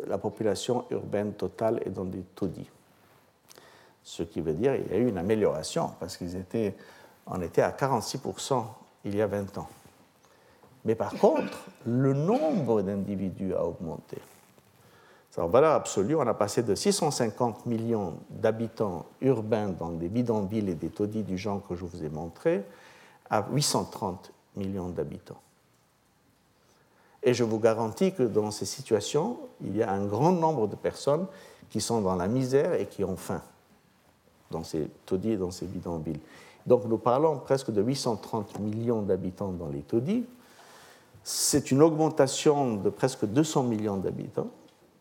la 0.07 0.19
population 0.19 0.85
urbaine 0.91 1.33
totale 1.33 1.81
est 1.85 1.91
dans 1.91 2.05
des 2.05 2.23
taudis. 2.35 2.69
Ce 4.05 4.23
qui 4.23 4.43
veut 4.43 4.53
dire 4.53 4.75
qu'il 4.75 4.93
y 4.93 4.95
a 4.95 4.99
eu 4.99 5.09
une 5.09 5.19
amélioration, 5.19 5.91
parce 5.99 6.19
qu'ils 6.19 6.37
étaient, 6.37 6.77
était 7.43 7.63
à 7.63 7.71
46% 7.71 8.65
il 9.07 9.17
y 9.17 9.23
a 9.23 9.27
20 9.27 9.59
ans. 9.59 9.69
Mais 10.85 10.95
par 10.95 11.15
contre, 11.15 11.67
le 11.87 12.13
nombre 12.13 12.83
d'individus 12.83 13.55
a 13.55 13.65
augmenté. 13.65 14.19
En 15.37 15.49
valeur 15.49 15.73
absolue, 15.73 16.15
on 16.15 16.21
a 16.21 16.35
passé 16.35 16.63
de 16.63 16.77
650 16.77 17.67
millions 17.67 18.19
d'habitants 18.31 19.07
urbains 19.21 19.71
dans 19.71 19.91
des 19.91 20.09
bidonvilles 20.09 20.71
et 20.71 20.75
des 20.75 20.91
taudis 20.91 21.25
du 21.25 21.37
genre 21.37 21.61
que 21.67 21.75
je 21.75 21.85
vous 21.85 22.05
ai 22.05 22.09
montré 22.09 22.63
à 23.29 23.45
830 23.51 24.31
millions 24.55 24.91
d'habitants. 24.91 25.41
Et 27.21 27.35
je 27.35 27.43
vous 27.43 27.59
garantis 27.59 28.13
que 28.13 28.23
dans 28.23 28.53
ces 28.53 28.67
situations, 28.67 29.39
il 29.61 29.77
y 29.77 29.83
a 29.83 29.91
un 29.91 30.05
grand 30.05 30.31
nombre 30.31 30.69
de 30.69 30.77
personnes 30.77 31.27
qui 31.69 31.81
sont 31.81 32.01
dans 32.01 32.15
la 32.15 32.29
misère 32.29 32.75
et 32.75 32.87
qui 32.87 33.03
ont 33.03 33.17
faim 33.17 33.43
dans 34.51 34.65
ces 34.65 34.89
taudis 35.07 35.33
et 35.33 35.37
dans 35.37 35.51
ces 35.51 35.67
bidonvilles. 35.67 36.21
Donc 36.67 36.85
nous 36.87 36.99
parlons 36.99 37.39
presque 37.39 37.71
de 37.71 37.83
830 37.83 38.59
millions 38.59 39.03
d'habitants 39.03 39.53
dans 39.53 39.69
les 39.69 39.81
taudis. 39.81 40.25
C'est 41.23 41.71
une 41.71 41.83
augmentation 41.83 42.77
de 42.77 42.91
presque 42.91 43.25
200 43.25 43.63
millions 43.65 43.97
d'habitants, 43.97 44.51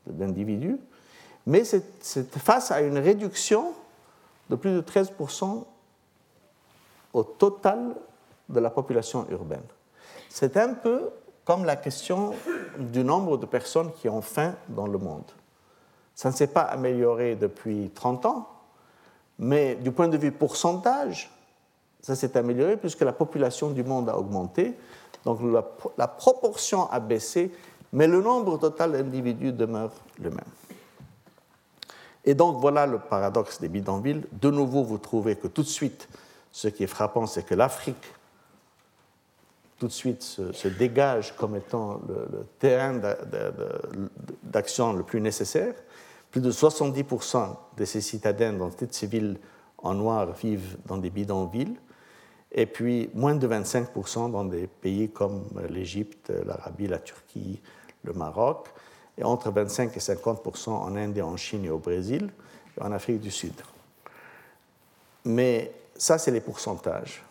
d'individus, 0.07 0.77
mais 1.45 1.63
c'est 1.63 2.37
face 2.37 2.71
à 2.71 2.81
une 2.81 2.97
réduction 2.97 3.73
de 4.49 4.55
plus 4.55 4.71
de 4.71 4.81
13% 4.81 5.63
au 7.13 7.23
total 7.23 7.95
de 8.49 8.59
la 8.59 8.69
population 8.69 9.25
urbaine. 9.29 9.63
C'est 10.29 10.57
un 10.57 10.73
peu 10.73 11.09
comme 11.45 11.65
la 11.65 11.75
question 11.75 12.33
du 12.77 13.03
nombre 13.03 13.37
de 13.37 13.45
personnes 13.45 13.91
qui 13.91 14.07
ont 14.07 14.21
faim 14.21 14.55
dans 14.69 14.87
le 14.87 14.97
monde. 14.97 15.29
Ça 16.15 16.29
ne 16.29 16.33
s'est 16.33 16.47
pas 16.47 16.61
amélioré 16.61 17.35
depuis 17.35 17.91
30 17.93 18.25
ans, 18.25 18.49
mais 19.39 19.75
du 19.75 19.91
point 19.91 20.07
de 20.07 20.17
vue 20.17 20.31
pourcentage, 20.31 21.31
ça 22.01 22.15
s'est 22.15 22.37
amélioré 22.37 22.77
puisque 22.77 23.01
la 23.01 23.13
population 23.13 23.69
du 23.69 23.83
monde 23.83 24.09
a 24.09 24.17
augmenté. 24.17 24.75
Donc 25.25 25.39
la, 25.97 26.07
proportion 26.07 26.89
a 26.91 26.99
baissé, 26.99 27.51
mais 27.93 28.07
le 28.07 28.21
nombre 28.21 28.57
total 28.57 28.91
d'individus 28.91 29.53
demeure 29.53 29.91
le 30.21 30.29
même. 30.29 30.39
Et 32.25 32.33
donc 32.35 32.59
voilà 32.59 32.85
le 32.85 32.99
paradoxe 32.99 33.59
des 33.59 33.69
bidonvilles. 33.69 34.23
De 34.33 34.49
nouveau, 34.49 34.83
vous 34.83 34.97
trouvez 34.97 35.35
que 35.35 35.47
tout 35.47 35.63
de 35.63 35.67
suite, 35.67 36.07
ce 36.51 36.67
qui 36.67 36.83
est 36.83 36.87
frappant, 36.87 37.25
c'est 37.25 37.43
que 37.43 37.55
l'Afrique, 37.55 38.05
tout 39.79 39.87
de 39.87 39.93
suite, 39.93 40.21
se, 40.21 40.67
dégage 40.67 41.35
comme 41.35 41.55
étant 41.55 42.01
le, 42.07 42.45
terrain 42.59 42.99
d'action 44.43 44.93
le 44.93 45.03
plus 45.03 45.19
nécessaire. 45.19 45.73
Plus 46.33 46.41
de 46.41 46.51
70% 46.51 47.55
de 47.77 47.85
ces 47.85 48.01
citadins 48.01 48.53
dans 48.53 48.71
toutes 48.71 48.91
ces 48.95 49.05
villes 49.05 49.37
en 49.77 49.93
noir 49.93 50.31
vivent 50.31 50.77
dans 50.87 50.97
des 50.97 51.11
bidonvilles, 51.11 51.75
et 52.51 52.65
puis 52.65 53.11
moins 53.13 53.35
de 53.35 53.47
25% 53.47 54.31
dans 54.31 54.43
des 54.43 54.65
pays 54.65 55.11
comme 55.11 55.43
l'Égypte, 55.69 56.33
l'Arabie, 56.43 56.87
la 56.87 56.97
Turquie, 56.97 57.61
le 58.03 58.13
Maroc 58.13 58.69
et 59.15 59.23
entre 59.23 59.51
25 59.51 59.95
et 59.95 59.99
50% 59.99 60.69
en 60.71 60.95
Inde 60.95 61.19
en 61.19 61.37
Chine 61.37 61.65
et 61.65 61.69
au 61.69 61.77
Brésil 61.77 62.31
et 62.79 62.81
en 62.81 62.91
Afrique 62.91 63.19
du 63.19 63.29
Sud. 63.29 63.53
Mais 65.25 65.71
ça, 65.95 66.17
c'est 66.17 66.31
les 66.31 66.41
pourcentages. 66.41 67.21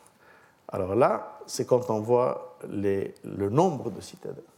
Alors 0.68 0.94
là, 0.94 1.40
c'est 1.48 1.66
quand 1.66 1.90
on 1.90 1.98
voit 1.98 2.56
le 2.68 3.48
nombre 3.48 3.90
de 3.90 4.00
citadins. 4.00 4.51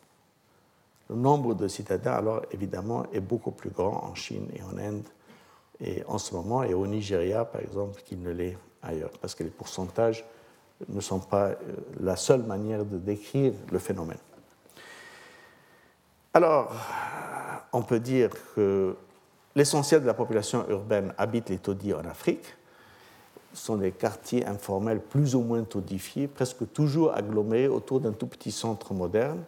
Le 1.11 1.17
nombre 1.17 1.55
de 1.55 1.69
citadins, 1.69 2.13
alors 2.13 2.43
évidemment, 2.51 3.05
est 3.13 3.21
beaucoup 3.21 3.51
plus 3.51 3.71
grand 3.71 4.05
en 4.05 4.15
Chine 4.15 4.49
et 4.55 4.63
en 4.63 4.79
Inde 4.79 5.05
et 5.81 6.03
en 6.07 6.19
ce 6.19 6.35
moment, 6.35 6.63
et 6.63 6.73
au 6.73 6.87
Nigeria, 6.87 7.45
par 7.45 7.61
exemple, 7.61 8.01
qu'il 8.03 8.23
ne 8.23 8.31
l'est 8.31 8.57
ailleurs, 8.83 9.11
parce 9.21 9.35
que 9.35 9.43
les 9.43 9.51
pourcentages 9.51 10.25
ne 10.89 11.01
sont 11.01 11.21
pas 11.21 11.49
euh, 11.49 11.57
la 12.01 12.17
seule 12.17 12.43
manière 12.43 12.85
de 12.85 12.99
décrire 12.99 13.53
le 13.71 13.79
phénomène. 13.79 14.19
Alors, 16.33 16.73
on 17.73 17.83
peut 17.83 18.01
dire 18.01 18.31
que 18.55 18.97
l'essentiel 19.55 20.03
de 20.03 20.07
la 20.07 20.15
population 20.15 20.69
urbaine 20.69 21.15
habite 21.17 21.49
les 21.49 21.59
taudis 21.59 21.95
en 21.95 22.05
Afrique. 22.05 22.45
Ce 23.53 23.67
sont 23.67 23.77
des 23.77 23.93
quartiers 23.93 24.45
informels 24.45 25.01
plus 25.01 25.37
ou 25.37 25.43
moins 25.43 25.63
taudifiés, 25.63 26.27
presque 26.27 26.73
toujours 26.73 27.15
agglomérés 27.15 27.69
autour 27.69 28.01
d'un 28.01 28.13
tout 28.13 28.27
petit 28.27 28.51
centre 28.51 28.95
moderne. 28.95 29.45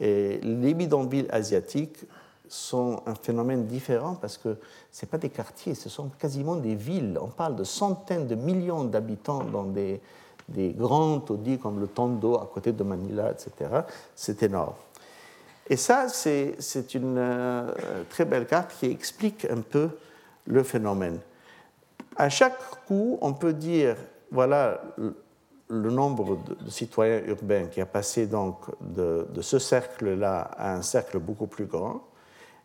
Et 0.00 0.38
les 0.42 0.74
bidonvilles 0.74 1.28
asiatiques 1.30 2.04
sont 2.48 3.02
un 3.06 3.14
phénomène 3.14 3.66
différent 3.66 4.14
parce 4.14 4.38
que 4.38 4.56
ce 4.90 5.06
pas 5.06 5.18
des 5.18 5.28
quartiers, 5.28 5.74
ce 5.74 5.88
sont 5.88 6.08
quasiment 6.18 6.56
des 6.56 6.74
villes. 6.74 7.18
On 7.20 7.28
parle 7.28 7.56
de 7.56 7.64
centaines 7.64 8.26
de 8.26 8.34
millions 8.34 8.84
d'habitants 8.84 9.44
dans 9.44 9.64
des, 9.64 10.00
des 10.48 10.70
grands 10.70 11.20
taudis 11.20 11.58
comme 11.58 11.80
le 11.80 11.88
Tondo 11.88 12.36
à 12.36 12.48
côté 12.52 12.72
de 12.72 12.82
Manila, 12.82 13.32
etc. 13.32 13.70
C'est 14.14 14.42
énorme. 14.42 14.74
Et 15.70 15.76
ça, 15.76 16.08
c'est 16.08 16.94
une 16.94 17.18
euh, 17.18 17.70
très 18.08 18.24
belle 18.24 18.46
carte 18.46 18.74
qui 18.80 18.86
explique 18.86 19.44
un 19.44 19.60
peu 19.60 19.90
le 20.46 20.62
phénomène. 20.62 21.18
À 22.16 22.30
chaque 22.30 22.58
coup, 22.86 23.18
on 23.20 23.34
peut 23.34 23.52
dire, 23.52 23.96
voilà 24.30 24.80
le 25.68 25.90
nombre 25.90 26.36
de, 26.36 26.70
citoyens 26.70 27.22
urbains 27.26 27.66
qui 27.66 27.80
a 27.80 27.86
passé 27.86 28.26
donc 28.26 28.56
de, 28.80 29.26
ce 29.40 29.58
cercle-là 29.58 30.50
à 30.56 30.74
un 30.74 30.82
cercle 30.82 31.18
beaucoup 31.18 31.46
plus 31.46 31.66
grand. 31.66 32.02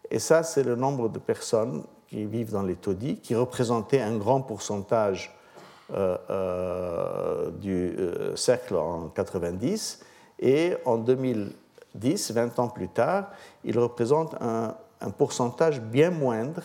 Et 0.09 0.19
ça, 0.19 0.43
c'est 0.43 0.63
le 0.63 0.75
nombre 0.75 1.09
de 1.09 1.19
personnes 1.19 1.83
qui 2.07 2.25
vivent 2.25 2.51
dans 2.51 2.63
les 2.63 2.75
taudis, 2.75 3.17
qui 3.17 3.35
représentaient 3.35 4.01
un 4.01 4.17
grand 4.17 4.41
pourcentage 4.41 5.35
euh, 5.93 6.17
euh, 6.29 7.51
du 7.51 7.95
cercle 8.35 8.75
en 8.75 9.09
90. 9.09 9.99
Et 10.39 10.75
en 10.85 10.97
2000, 10.97 11.51
10, 11.95 12.31
20 12.31 12.59
ans 12.59 12.67
plus 12.67 12.89
tard, 12.89 13.29
il 13.63 13.77
représente 13.77 14.35
un, 14.41 14.75
pourcentage 15.17 15.81
bien 15.81 16.11
moindre 16.11 16.63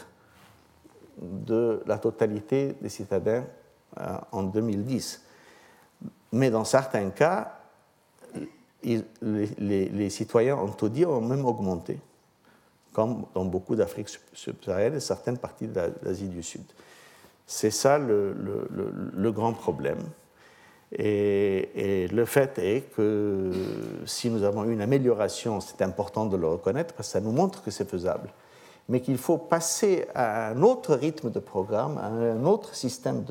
de 1.21 1.83
la 1.87 1.99
totalité 1.99 2.77
des 2.81 2.89
citadins 2.89 3.45
euh, 3.99 4.17
en 4.31 4.45
2010. 4.45 5.25
Mais 6.33 6.51
dans 6.51 6.65
certains 6.65 7.11
cas, 7.11 7.55
les, 8.83 10.11
citoyens 10.11 10.57
en 10.57 10.69
taudis 10.69 11.05
ont 11.05 11.21
même 11.21 11.45
augmenté, 11.45 11.99
comme 12.93 13.25
dans 13.35 13.45
beaucoup 13.45 13.77
d'Afrique 13.77 14.09
subsaharienne 14.33 14.95
et 14.95 15.01
certaines 15.01 15.39
parties 15.39 15.69
d'Asie 15.69 16.29
du 16.29 16.43
Sud. 16.43 16.65
C'est 17.47 17.71
ça 17.71 17.99
le 17.99 19.31
grand 19.33 19.53
problème. 19.53 19.99
Et, 20.93 22.09
le 22.11 22.25
fait 22.25 22.59
est 22.59 22.95
que 22.95 23.53
si 24.07 24.31
nous 24.31 24.43
avons 24.43 24.65
une 24.65 24.81
amélioration, 24.81 25.61
c'est 25.61 25.83
important 25.83 26.27
de 26.27 26.37
le 26.37 26.47
reconnaître 26.47 26.95
parce 26.95 27.09
que 27.09 27.13
ça 27.13 27.21
nous 27.21 27.33
montre 27.33 27.63
que 27.63 27.71
c'est 27.71 27.89
faisable. 27.89 28.31
Mais 28.89 29.01
qu'il 29.01 29.19
faut 29.19 29.37
passer 29.37 30.07
à 30.15 30.49
un 30.49 30.63
autre 30.63 30.95
rythme 30.95 31.31
de 31.31 31.41
programme, 31.41 31.99
à 31.99 32.07
un 32.07 32.45
autre 32.45 32.75
système 32.75 33.25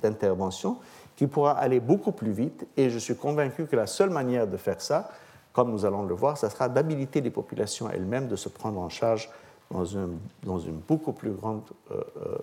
d'intervention 0.00 0.78
qui 1.16 1.26
pourra 1.26 1.52
aller 1.52 1.80
beaucoup 1.80 2.12
plus 2.12 2.32
vite. 2.32 2.66
Et 2.76 2.90
je 2.90 2.98
suis 2.98 3.16
convaincu 3.16 3.66
que 3.66 3.76
la 3.76 3.86
seule 3.86 4.10
manière 4.10 4.46
de 4.46 4.56
faire 4.56 4.80
ça, 4.80 5.10
comme 5.52 5.70
nous 5.70 5.84
allons 5.84 6.04
le 6.04 6.14
voir, 6.14 6.38
ce 6.38 6.48
sera 6.48 6.68
d'habiliter 6.68 7.20
les 7.20 7.30
populations 7.30 7.90
elles-mêmes 7.90 8.28
de 8.28 8.36
se 8.36 8.48
prendre 8.48 8.80
en 8.80 8.88
charge 8.88 9.30
dans 9.70 9.84
une, 9.84 10.18
dans 10.42 10.58
une 10.58 10.76
beaucoup 10.76 11.12
plus 11.12 11.32
grande 11.32 11.62
euh, 11.90 12.00
euh, 12.26 12.38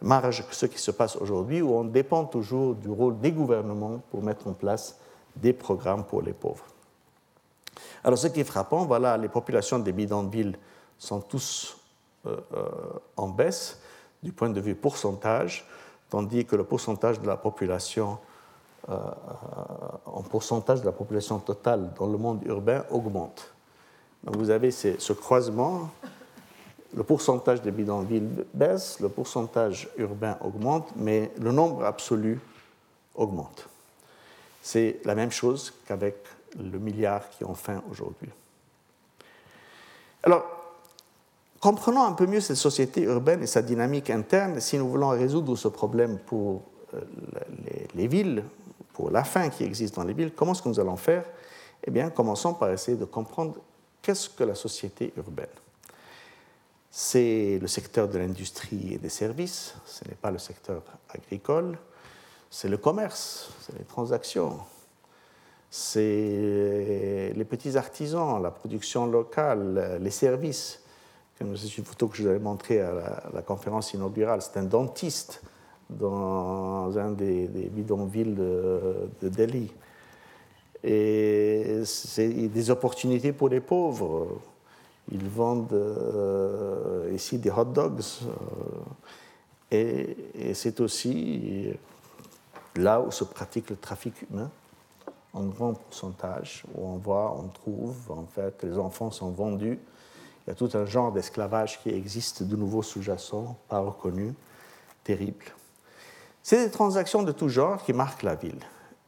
marge 0.00 0.46
que 0.46 0.54
ce 0.54 0.66
qui 0.66 0.78
se 0.78 0.90
passe 0.90 1.16
aujourd'hui, 1.16 1.62
où 1.62 1.74
on 1.74 1.84
dépend 1.84 2.24
toujours 2.24 2.74
du 2.74 2.90
rôle 2.90 3.18
des 3.20 3.32
gouvernements 3.32 4.00
pour 4.10 4.22
mettre 4.22 4.48
en 4.48 4.52
place 4.52 4.98
des 5.36 5.52
programmes 5.52 6.04
pour 6.04 6.22
les 6.22 6.32
pauvres. 6.32 6.64
Alors 8.04 8.18
ce 8.18 8.26
qui 8.26 8.40
est 8.40 8.44
frappant, 8.44 8.84
voilà, 8.84 9.16
les 9.16 9.28
populations 9.28 9.78
des 9.78 9.92
bidonvilles 9.92 10.56
sont 10.98 11.20
tous 11.20 11.76
euh, 12.26 12.36
en 13.16 13.28
baisse 13.28 13.80
du 14.22 14.32
point 14.32 14.50
de 14.50 14.60
vue 14.60 14.74
pourcentage, 14.74 15.66
tandis 16.12 16.44
que 16.44 16.56
le 16.56 16.64
pourcentage 16.64 17.20
de 17.20 17.26
la 17.26 17.38
population 17.38 18.18
euh, 18.90 18.98
en 20.04 20.20
pourcentage 20.20 20.82
de 20.82 20.84
la 20.84 20.92
population 20.92 21.38
totale 21.38 21.90
dans 21.98 22.06
le 22.06 22.18
monde 22.18 22.42
urbain 22.44 22.84
augmente. 22.90 23.50
Donc 24.22 24.36
vous 24.36 24.50
avez 24.50 24.70
ce 24.70 25.12
croisement 25.14 25.88
le 26.94 27.02
pourcentage 27.02 27.62
des 27.62 27.70
bidonvilles 27.70 28.28
baisse, 28.52 29.00
le 29.00 29.08
pourcentage 29.08 29.88
urbain 29.96 30.36
augmente, 30.42 30.90
mais 30.96 31.32
le 31.40 31.50
nombre 31.50 31.82
absolu 31.86 32.38
augmente. 33.14 33.66
C'est 34.60 35.00
la 35.06 35.14
même 35.14 35.30
chose 35.30 35.72
qu'avec 35.86 36.16
le 36.58 36.78
milliard 36.78 37.30
qui 37.30 37.42
ont 37.44 37.54
faim 37.54 37.82
aujourd'hui. 37.90 38.28
Alors, 40.24 40.44
comprenons 41.62 42.02
un 42.04 42.12
peu 42.12 42.26
mieux 42.26 42.40
cette 42.40 42.56
société 42.56 43.02
urbaine 43.02 43.42
et 43.42 43.46
sa 43.46 43.62
dynamique 43.62 44.10
interne 44.10 44.60
si 44.60 44.76
nous 44.76 44.88
voulons 44.88 45.10
résoudre 45.10 45.56
ce 45.56 45.68
problème 45.68 46.18
pour 46.18 46.62
euh, 46.92 47.00
les, 47.94 48.08
villes, 48.08 48.42
pour 48.92 49.10
la 49.10 49.22
faim 49.22 49.48
qui 49.48 49.62
existe 49.62 49.94
dans 49.94 50.02
les 50.02 50.12
villes. 50.12 50.32
Comment 50.34 50.52
est-ce 50.52 50.62
que 50.62 50.68
nous 50.68 50.80
allons 50.80 50.96
faire? 50.96 51.24
Eh 51.84 51.90
bien, 51.90 52.10
commençons 52.10 52.52
par 52.52 52.70
essayer 52.72 52.96
de 52.96 53.04
comprendre 53.04 53.54
qu'est-ce 54.02 54.28
que 54.28 54.44
la 54.44 54.56
société 54.56 55.14
urbaine 55.16 55.46
c'est 56.94 57.58
le 57.58 57.66
secteur 57.68 58.06
de 58.06 58.18
l'industrie 58.18 58.92
et 58.92 58.98
des 58.98 59.08
services, 59.08 59.74
ce 59.86 60.06
n'est 60.06 60.14
pas 60.14 60.30
le 60.30 60.36
secteur 60.36 60.82
agricole, 61.08 61.78
c'est 62.50 62.68
le 62.68 62.76
commerce, 62.76 63.48
c'est 63.62 63.78
les 63.78 63.84
transactions, 63.86 64.58
c'est 65.70 67.32
les 67.34 67.46
petits 67.48 67.78
artisans, 67.78 68.42
la 68.42 68.50
production 68.50 69.06
locale, 69.06 69.98
les 70.02 70.10
services. 70.10 70.81
C'est 71.38 71.78
une 71.78 71.84
photo 71.84 72.06
que 72.08 72.16
je 72.16 72.22
vous 72.22 72.28
avais 72.28 72.38
montrée 72.38 72.80
à 72.80 72.92
la, 73.32 73.42
conférence 73.42 73.94
inaugurale. 73.94 74.40
C'est 74.42 74.58
un 74.58 74.64
dentiste 74.64 75.42
dans 75.90 76.96
un 76.96 77.10
des, 77.10 77.48
bidonvilles 77.48 78.34
de, 78.34 79.08
de 79.20 79.28
Delhi. 79.28 79.72
Et 80.84 81.82
c'est 81.84 82.28
des 82.28 82.70
opportunités 82.70 83.32
pour 83.32 83.48
les 83.48 83.60
pauvres 83.60 84.28
ils 85.10 85.28
vendent 85.28 85.72
euh, 85.72 87.10
ici 87.14 87.38
des 87.38 87.50
hot 87.50 87.64
dogs. 87.64 88.00
Euh, 89.72 90.04
et, 90.34 90.54
c'est 90.54 90.80
aussi 90.80 91.72
là 92.76 93.00
où 93.00 93.10
se 93.10 93.24
pratique 93.24 93.70
le 93.70 93.76
trafic 93.76 94.14
humain, 94.30 94.50
en 95.32 95.44
grand 95.44 95.74
pourcentage, 95.74 96.64
où 96.74 96.86
on 96.86 96.96
voit, 96.96 97.36
on 97.38 97.48
trouve, 97.48 97.96
en 98.10 98.26
fait, 98.26 98.62
les 98.62 98.78
enfants 98.78 99.10
sont 99.10 99.30
vendus. 99.30 99.78
Il 100.46 100.50
y 100.50 100.52
a 100.52 100.54
tout 100.54 100.70
un 100.74 100.84
genre 100.86 101.12
d'esclavage 101.12 101.80
qui 101.80 101.90
existe 101.90 102.42
de 102.42 102.56
nouveau 102.56 102.82
sous-jacent, 102.82 103.56
pas 103.68 103.78
reconnu, 103.78 104.34
terrible. 105.04 105.44
C'est 106.42 106.64
des 106.64 106.70
transactions 106.70 107.22
de 107.22 107.32
tout 107.32 107.48
genre 107.48 107.82
qui 107.84 107.92
marquent 107.92 108.24
la 108.24 108.34
ville. 108.34 108.58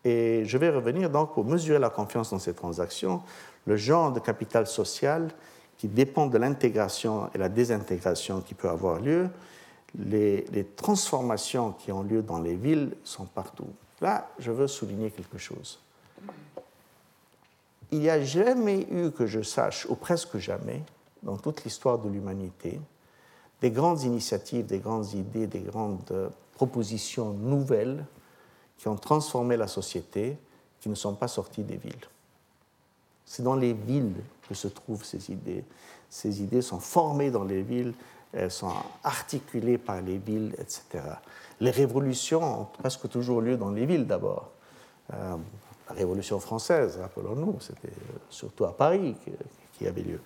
Et 0.05 0.45
je 0.45 0.59
vais 0.59 0.71
revenir 0.71 1.11
donc 1.11 1.35
pour 1.35 1.45
mesurer 1.45 1.79
la 1.79 1.91
confiance 1.91 2.31
dans 2.31 2.39
ces 2.39 2.55
transactions, 2.55 3.23
le 3.67 3.77
genre 3.77 4.13
de 4.13 4.21
capital 4.21 4.67
social 4.67 5.31
qui 5.79 5.89
dépend 5.89 6.27
de 6.27 6.39
l'intégration 6.39 7.31
et 7.35 7.39
la 7.39 7.49
désintégration 7.49 8.41
qui 8.41 8.55
peut 8.55 8.69
avoir 8.69 9.01
lieu. 9.01 9.29
Les, 9.99 10.45
les, 10.53 10.65
transformations 10.65 11.73
qui 11.73 11.93
ont 11.93 12.03
lieu 12.03 12.23
dans 12.23 12.41
les 12.41 12.55
villes 12.55 12.97
sont 13.05 13.27
partout. 13.27 13.69
Là, 14.01 14.29
je 14.39 14.51
veux 14.51 14.67
souligner 14.67 15.11
quelque 15.11 15.39
chose. 15.39 15.81
Il 17.91 18.01
n'y 18.01 18.11
a 18.11 18.21
jamais 18.23 18.87
eu, 18.91 19.11
que 19.13 19.27
je 19.27 19.43
sache, 19.43 19.87
ou 19.89 19.95
presque 19.95 20.39
jamais, 20.39 20.83
dans 21.25 21.37
toute 21.37 21.65
l'histoire 21.65 21.99
de 21.99 22.09
l'humanité, 22.09 22.81
des 23.61 23.71
grandes 23.71 24.03
initiatives, 24.03 24.67
des 24.67 24.79
grandes 24.79 25.13
idées, 25.15 25.47
des 25.47 25.61
grandes 25.61 26.11
euh, 26.11 26.29
propositions 26.55 27.33
nouvelles 27.33 28.05
qui 28.79 28.89
ont 28.89 28.97
transformé 28.97 29.57
la 29.57 29.67
société, 29.67 30.37
qui 30.81 30.89
ne 30.89 30.95
sont 30.95 31.15
pas 31.15 31.29
sorties 31.29 31.63
des 31.63 31.77
villes. 31.77 31.95
C'est 33.25 33.43
dans 33.43 33.55
les 33.55 33.73
villes 33.73 34.23
que 34.49 34.55
se 34.55 34.69
trouvent 34.69 35.05
ces 35.05 35.33
idées. 35.33 35.65
Ces 36.11 36.43
idées 36.43 36.63
sont 36.63 36.81
formées 36.81 37.31
dans 37.31 37.45
les 37.45 37.63
villes, 37.63 37.95
elles 38.33 38.51
sont 38.51 38.73
articulées 39.03 39.79
par 39.79 40.03
les 40.03 40.19
villes, 40.19 40.55
etc. 40.59 41.03
Les 41.61 41.71
révolutions 41.71 42.61
ont 42.61 42.65
presque 42.65 43.09
toujours 43.09 43.41
lieu 43.41 43.57
dans 43.57 43.71
les 43.71 43.87
villes 43.87 44.07
d'abord. 44.07 44.51
Euh, 45.13 45.37
la 45.89 45.95
Révolution 45.95 46.41
française, 46.41 46.99
rappelons-nous, 47.01 47.59
c'était 47.61 47.93
surtout 48.31 48.65
à 48.65 48.77
Paris 48.77 49.17
qui 49.77 49.87
avait 49.87 50.03
lieu. 50.03 50.21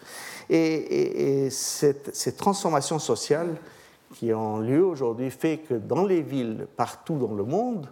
Et, 0.51 1.49
ces 1.51 2.37
transformations 2.37 2.99
sociales 2.99 3.57
qui 4.15 4.33
ont 4.33 4.59
lieu 4.59 4.85
aujourd'hui 4.85 5.31
fait 5.31 5.59
que 5.59 5.75
dans 5.75 6.05
les 6.05 6.23
villes, 6.23 6.67
partout 6.77 7.19
dans 7.19 7.35
le 7.35 7.45
monde, 7.45 7.89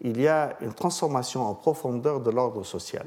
il 0.00 0.20
y 0.20 0.28
a 0.28 0.56
une 0.60 0.72
transformation 0.72 1.42
en 1.42 1.54
profondeur 1.54 2.20
de 2.20 2.30
l'ordre 2.30 2.64
social 2.64 3.06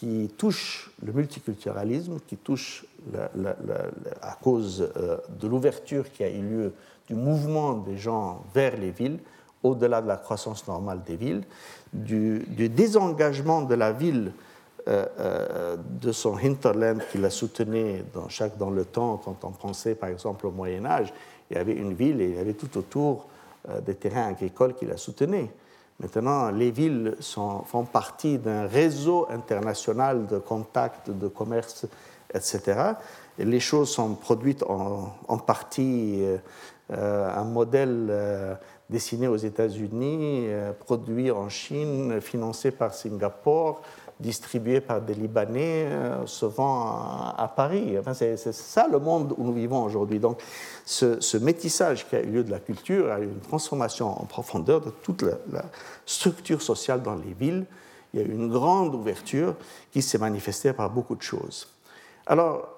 qui 0.00 0.28
touche 0.36 0.90
le 1.04 1.12
multiculturalisme, 1.12 2.18
qui 2.26 2.36
touche 2.36 2.84
à 4.22 4.36
cause 4.42 4.90
euh, 4.96 5.18
de 5.40 5.46
l'ouverture 5.46 6.10
qui 6.12 6.24
a 6.24 6.30
eu 6.30 6.42
lieu 6.42 6.72
du 7.06 7.14
mouvement 7.14 7.74
des 7.74 7.96
gens 7.96 8.42
vers 8.54 8.76
les 8.76 8.90
villes, 8.90 9.18
au-delà 9.62 10.02
de 10.02 10.08
la 10.08 10.16
croissance 10.16 10.66
normale 10.66 11.02
des 11.04 11.16
villes, 11.16 11.44
du, 11.92 12.44
désengagement 12.68 13.62
de 13.62 13.74
la 13.74 13.92
ville 13.92 14.32
de 14.86 16.12
son 16.12 16.36
hinterland 16.36 17.00
qui 17.10 17.18
la 17.18 17.30
soutenait 17.30 18.04
dans, 18.12 18.28
chaque, 18.28 18.58
dans 18.58 18.70
le 18.70 18.84
temps, 18.84 19.20
quand 19.24 19.44
on 19.44 19.50
pensait 19.50 19.94
par 19.94 20.10
exemple 20.10 20.46
au 20.46 20.50
Moyen 20.50 20.84
Âge, 20.84 21.12
il 21.50 21.56
y 21.56 21.60
avait 21.60 21.74
une 21.74 21.94
ville 21.94 22.20
et 22.20 22.30
il 22.30 22.36
y 22.36 22.38
avait 22.38 22.54
tout 22.54 22.76
autour 22.76 23.26
euh, 23.68 23.80
des 23.80 23.94
terrains 23.94 24.28
agricoles 24.28 24.74
qui 24.74 24.86
la 24.86 24.96
soutenaient. 24.96 25.50
Maintenant, 26.00 26.50
les 26.50 26.70
villes 26.70 27.16
font 27.20 27.84
partie 27.84 28.38
d'un 28.38 28.66
réseau 28.66 29.26
international 29.30 30.26
de 30.26 30.38
contacts, 30.38 31.08
de 31.08 31.28
commerce, 31.28 31.86
etc. 32.34 32.94
Et 33.38 33.44
les 33.44 33.60
choses 33.60 33.90
sont 33.90 34.14
produites 34.16 34.64
en 34.64 35.38
partie, 35.46 36.24
un 36.90 37.44
modèle 37.44 38.58
dessiné 38.90 39.28
aux 39.28 39.36
États-Unis, 39.36 40.46
produit 40.80 41.30
en 41.30 41.48
Chine, 41.48 42.20
financé 42.20 42.70
par 42.70 42.92
Singapour, 42.92 43.80
distribué 44.20 44.80
par 44.80 45.00
des 45.00 45.14
Libanais 45.14 45.86
euh, 45.86 46.26
se 46.26 46.46
vend 46.46 47.34
à, 47.36 47.52
Paris. 47.54 47.96
Enfin, 47.98 48.14
c'est 48.14 48.36
ça 48.36 48.86
le 48.88 48.98
monde 48.98 49.34
où 49.36 49.44
nous 49.44 49.52
vivons 49.52 49.82
aujourd'hui. 49.82 50.18
Donc, 50.18 50.40
ce, 50.84 51.36
métissage 51.36 52.08
qui 52.08 52.16
a 52.16 52.22
eu 52.22 52.26
lieu 52.26 52.44
de 52.44 52.50
la 52.50 52.60
culture 52.60 53.10
a 53.10 53.20
eu 53.20 53.24
une 53.24 53.40
transformation 53.40 54.08
en 54.08 54.24
profondeur 54.24 54.80
de 54.80 54.90
toute 54.90 55.22
la, 55.22 55.64
structure 56.06 56.62
sociale 56.62 57.02
dans 57.02 57.16
les 57.16 57.32
villes. 57.32 57.66
Il 58.12 58.20
y 58.20 58.22
a 58.22 58.26
eu 58.26 58.32
une 58.32 58.50
grande 58.50 58.94
ouverture 58.94 59.56
qui 59.90 60.00
s'est 60.00 60.18
manifestée 60.18 60.72
par 60.72 60.90
beaucoup 60.90 61.16
de 61.16 61.22
choses. 61.22 61.68
Alors, 62.26 62.68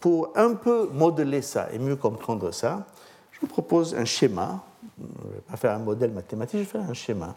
pour 0.00 0.32
un 0.34 0.54
peu 0.54 0.88
modeler 0.92 1.42
ça 1.42 1.68
et 1.72 1.78
mieux 1.78 1.96
comprendre 1.96 2.50
ça, 2.52 2.86
je 3.32 3.40
vous 3.40 3.46
propose 3.46 3.94
un 3.94 4.06
schéma. 4.06 4.62
Je 4.98 5.02
ne 5.02 5.34
vais 5.34 5.40
pas 5.40 5.56
faire 5.56 5.72
un 5.72 5.78
modèle 5.78 6.10
mathématique, 6.10 6.60
je 6.60 6.64
vais 6.64 6.70
faire 6.70 6.90
un 6.90 6.94
schéma 6.94 7.36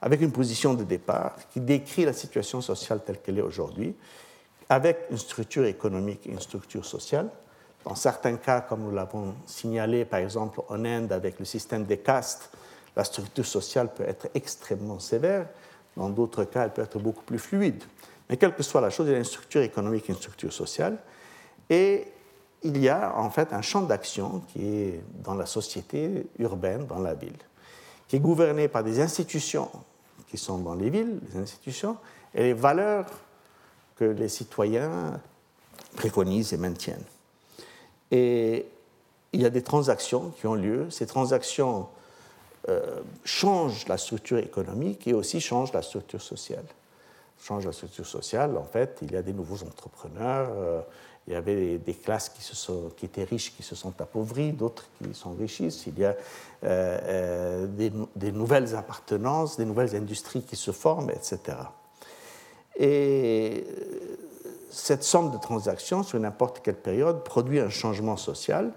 avec 0.00 0.20
une 0.20 0.32
position 0.32 0.74
de 0.74 0.84
départ 0.84 1.36
qui 1.52 1.60
décrit 1.60 2.04
la 2.04 2.12
situation 2.12 2.60
sociale 2.60 3.00
telle 3.04 3.18
qu'elle 3.20 3.38
est 3.38 3.42
aujourd'hui, 3.42 3.94
avec 4.68 5.06
une 5.10 5.16
structure 5.16 5.64
économique 5.64 6.26
et 6.26 6.30
une 6.30 6.40
structure 6.40 6.84
sociale. 6.84 7.28
Dans 7.84 7.94
certains 7.94 8.36
cas, 8.36 8.60
comme 8.60 8.82
nous 8.82 8.90
l'avons 8.90 9.34
signalé, 9.46 10.04
par 10.04 10.20
exemple 10.20 10.60
en 10.68 10.84
Inde, 10.84 11.12
avec 11.12 11.38
le 11.38 11.44
système 11.44 11.84
des 11.84 11.98
castes, 11.98 12.50
la 12.96 13.04
structure 13.04 13.46
sociale 13.46 13.92
peut 13.92 14.04
être 14.04 14.28
extrêmement 14.34 14.98
sévère. 14.98 15.46
Dans 15.96 16.08
d'autres 16.08 16.44
cas, 16.44 16.64
elle 16.64 16.72
peut 16.72 16.82
être 16.82 16.98
beaucoup 16.98 17.22
plus 17.22 17.38
fluide. 17.38 17.82
Mais 18.28 18.36
quelle 18.36 18.54
que 18.54 18.62
soit 18.62 18.80
la 18.80 18.90
chose, 18.90 19.06
il 19.06 19.12
y 19.12 19.14
a 19.14 19.18
une 19.18 19.24
structure 19.24 19.62
économique 19.62 20.08
et 20.08 20.12
une 20.12 20.18
structure 20.18 20.52
sociale. 20.52 20.98
Et 21.70 22.06
il 22.62 22.78
y 22.78 22.88
a 22.88 23.16
en 23.16 23.30
fait 23.30 23.52
un 23.52 23.62
champ 23.62 23.82
d'action 23.82 24.42
qui 24.48 24.66
est 24.66 25.04
dans 25.22 25.34
la 25.34 25.46
société 25.46 26.26
urbaine, 26.38 26.86
dans 26.86 27.00
la 27.00 27.14
ville 27.14 27.36
qui 28.08 28.16
est 28.16 28.20
gouverné 28.20 28.68
par 28.68 28.84
des 28.84 29.00
institutions 29.00 29.70
qui 30.28 30.38
sont 30.38 30.58
dans 30.58 30.74
les 30.74 30.90
villes, 30.90 31.20
les 31.32 31.40
institutions, 31.40 31.96
et 32.34 32.42
les 32.42 32.52
valeurs 32.52 33.06
que 33.96 34.04
les 34.04 34.28
citoyens 34.28 35.20
préconisent 35.94 36.52
et 36.52 36.56
maintiennent. 36.56 37.04
Et 38.10 38.66
il 39.32 39.42
y 39.42 39.46
a 39.46 39.50
des 39.50 39.62
transactions 39.62 40.30
qui 40.30 40.46
ont 40.46 40.54
lieu. 40.54 40.90
Ces 40.90 41.06
transactions 41.06 41.88
euh, 42.68 43.00
changent 43.24 43.86
la 43.88 43.98
structure 43.98 44.38
économique 44.38 45.06
et 45.06 45.14
aussi 45.14 45.40
changent 45.40 45.72
la 45.72 45.82
structure 45.82 46.22
sociale. 46.22 46.64
Changent 47.40 47.66
la 47.66 47.72
structure 47.72 48.06
sociale, 48.06 48.56
en 48.56 48.64
fait, 48.64 48.98
il 49.02 49.12
y 49.12 49.16
a 49.16 49.22
des 49.22 49.32
nouveaux 49.32 49.62
entrepreneurs, 49.62 50.48
euh, 50.52 50.80
il 51.26 51.32
y 51.32 51.36
avait 51.36 51.78
des 51.78 51.94
classes 51.94 52.28
qui, 52.28 53.04
étaient 53.04 53.24
riches 53.24 53.52
qui 53.56 53.64
se 53.64 53.74
sont 53.74 54.00
appauvries, 54.00 54.52
d'autres 54.52 54.84
qui 55.02 55.12
s'enrichissent. 55.12 55.84
Il 55.86 55.98
y 55.98 56.04
a 56.04 56.10
euh, 56.10 56.14
euh, 56.62 57.66
des, 57.66 57.92
des, 58.14 58.30
nouvelles 58.30 58.76
appartenances, 58.76 59.56
des 59.56 59.64
nouvelles 59.64 59.96
industries 59.96 60.42
qui 60.42 60.54
se 60.54 60.70
forment, 60.70 61.10
etc. 61.10 61.58
Et 62.76 63.64
euh, 63.66 64.16
cette 64.70 65.02
somme 65.02 65.32
de 65.32 65.38
transactions 65.38 66.04
sur 66.04 66.20
n'importe 66.20 66.60
quelle 66.62 66.76
période 66.76 67.24
produit 67.24 67.58
un 67.58 67.70
changement 67.70 68.16
social 68.16 68.72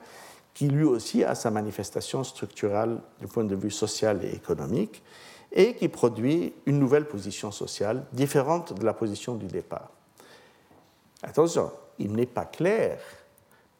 qui 0.55 0.67
lui 0.67 0.85
aussi 0.85 1.23
a 1.23 1.35
sa 1.35 1.51
manifestation 1.51 2.23
structurelle 2.23 2.97
du 3.19 3.27
point 3.27 3.43
de 3.43 3.55
vue 3.55 3.71
social 3.71 4.25
et 4.25 4.33
économique 4.33 5.03
et 5.51 5.75
qui 5.75 5.87
produit 5.87 6.53
une 6.65 6.79
nouvelle 6.79 7.05
position 7.05 7.51
sociale 7.51 8.05
différente 8.11 8.73
de 8.73 8.83
la 8.83 8.93
position 8.93 9.35
du 9.35 9.45
départ. 9.45 9.89
Attention, 11.21 11.71
il 11.99 12.13
n'est 12.13 12.25
pas 12.25 12.45
clair 12.45 12.99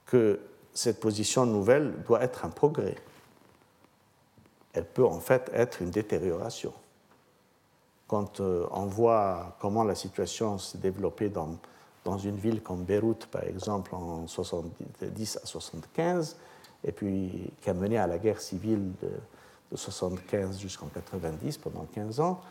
que 0.05 0.39
cette 0.73 0.99
position 0.99 1.45
nouvelle 1.45 1.93
doit 2.03 2.21
être 2.21 2.45
un 2.45 2.49
progrès. 2.49 2.95
Elle 4.73 4.85
peut 4.85 5.05
en 5.05 5.19
fait 5.19 5.49
être 5.53 5.81
une 5.81 5.89
détérioration. 5.89 6.73
Quand 8.07 8.39
euh, 8.39 8.65
on 8.71 8.85
voit 8.85 9.55
comment 9.59 9.83
la 9.83 9.95
situation 9.95 10.57
s'est 10.57 10.77
développée 10.77 11.29
dans, 11.29 11.57
dans 12.05 12.17
une 12.17 12.37
ville 12.37 12.61
comme 12.61 12.83
Beyrouth, 12.83 13.25
par 13.27 13.43
exemple, 13.43 13.93
en 13.93 14.27
70 14.27 15.39
à 15.43 15.45
75, 15.45 16.37
et 16.83 16.91
puis 16.91 17.51
qui 17.61 17.69
a 17.69 17.73
mené 17.73 17.97
à 17.97 18.07
la 18.07 18.17
guerre 18.17 18.41
civile 18.41 18.91
de, 19.01 19.09
de 19.71 19.77
75 19.77 20.59
jusqu'en 20.59 20.87
90 20.87 21.57
pendant 21.57 21.85
15 21.93 22.19
ans, 22.19 22.41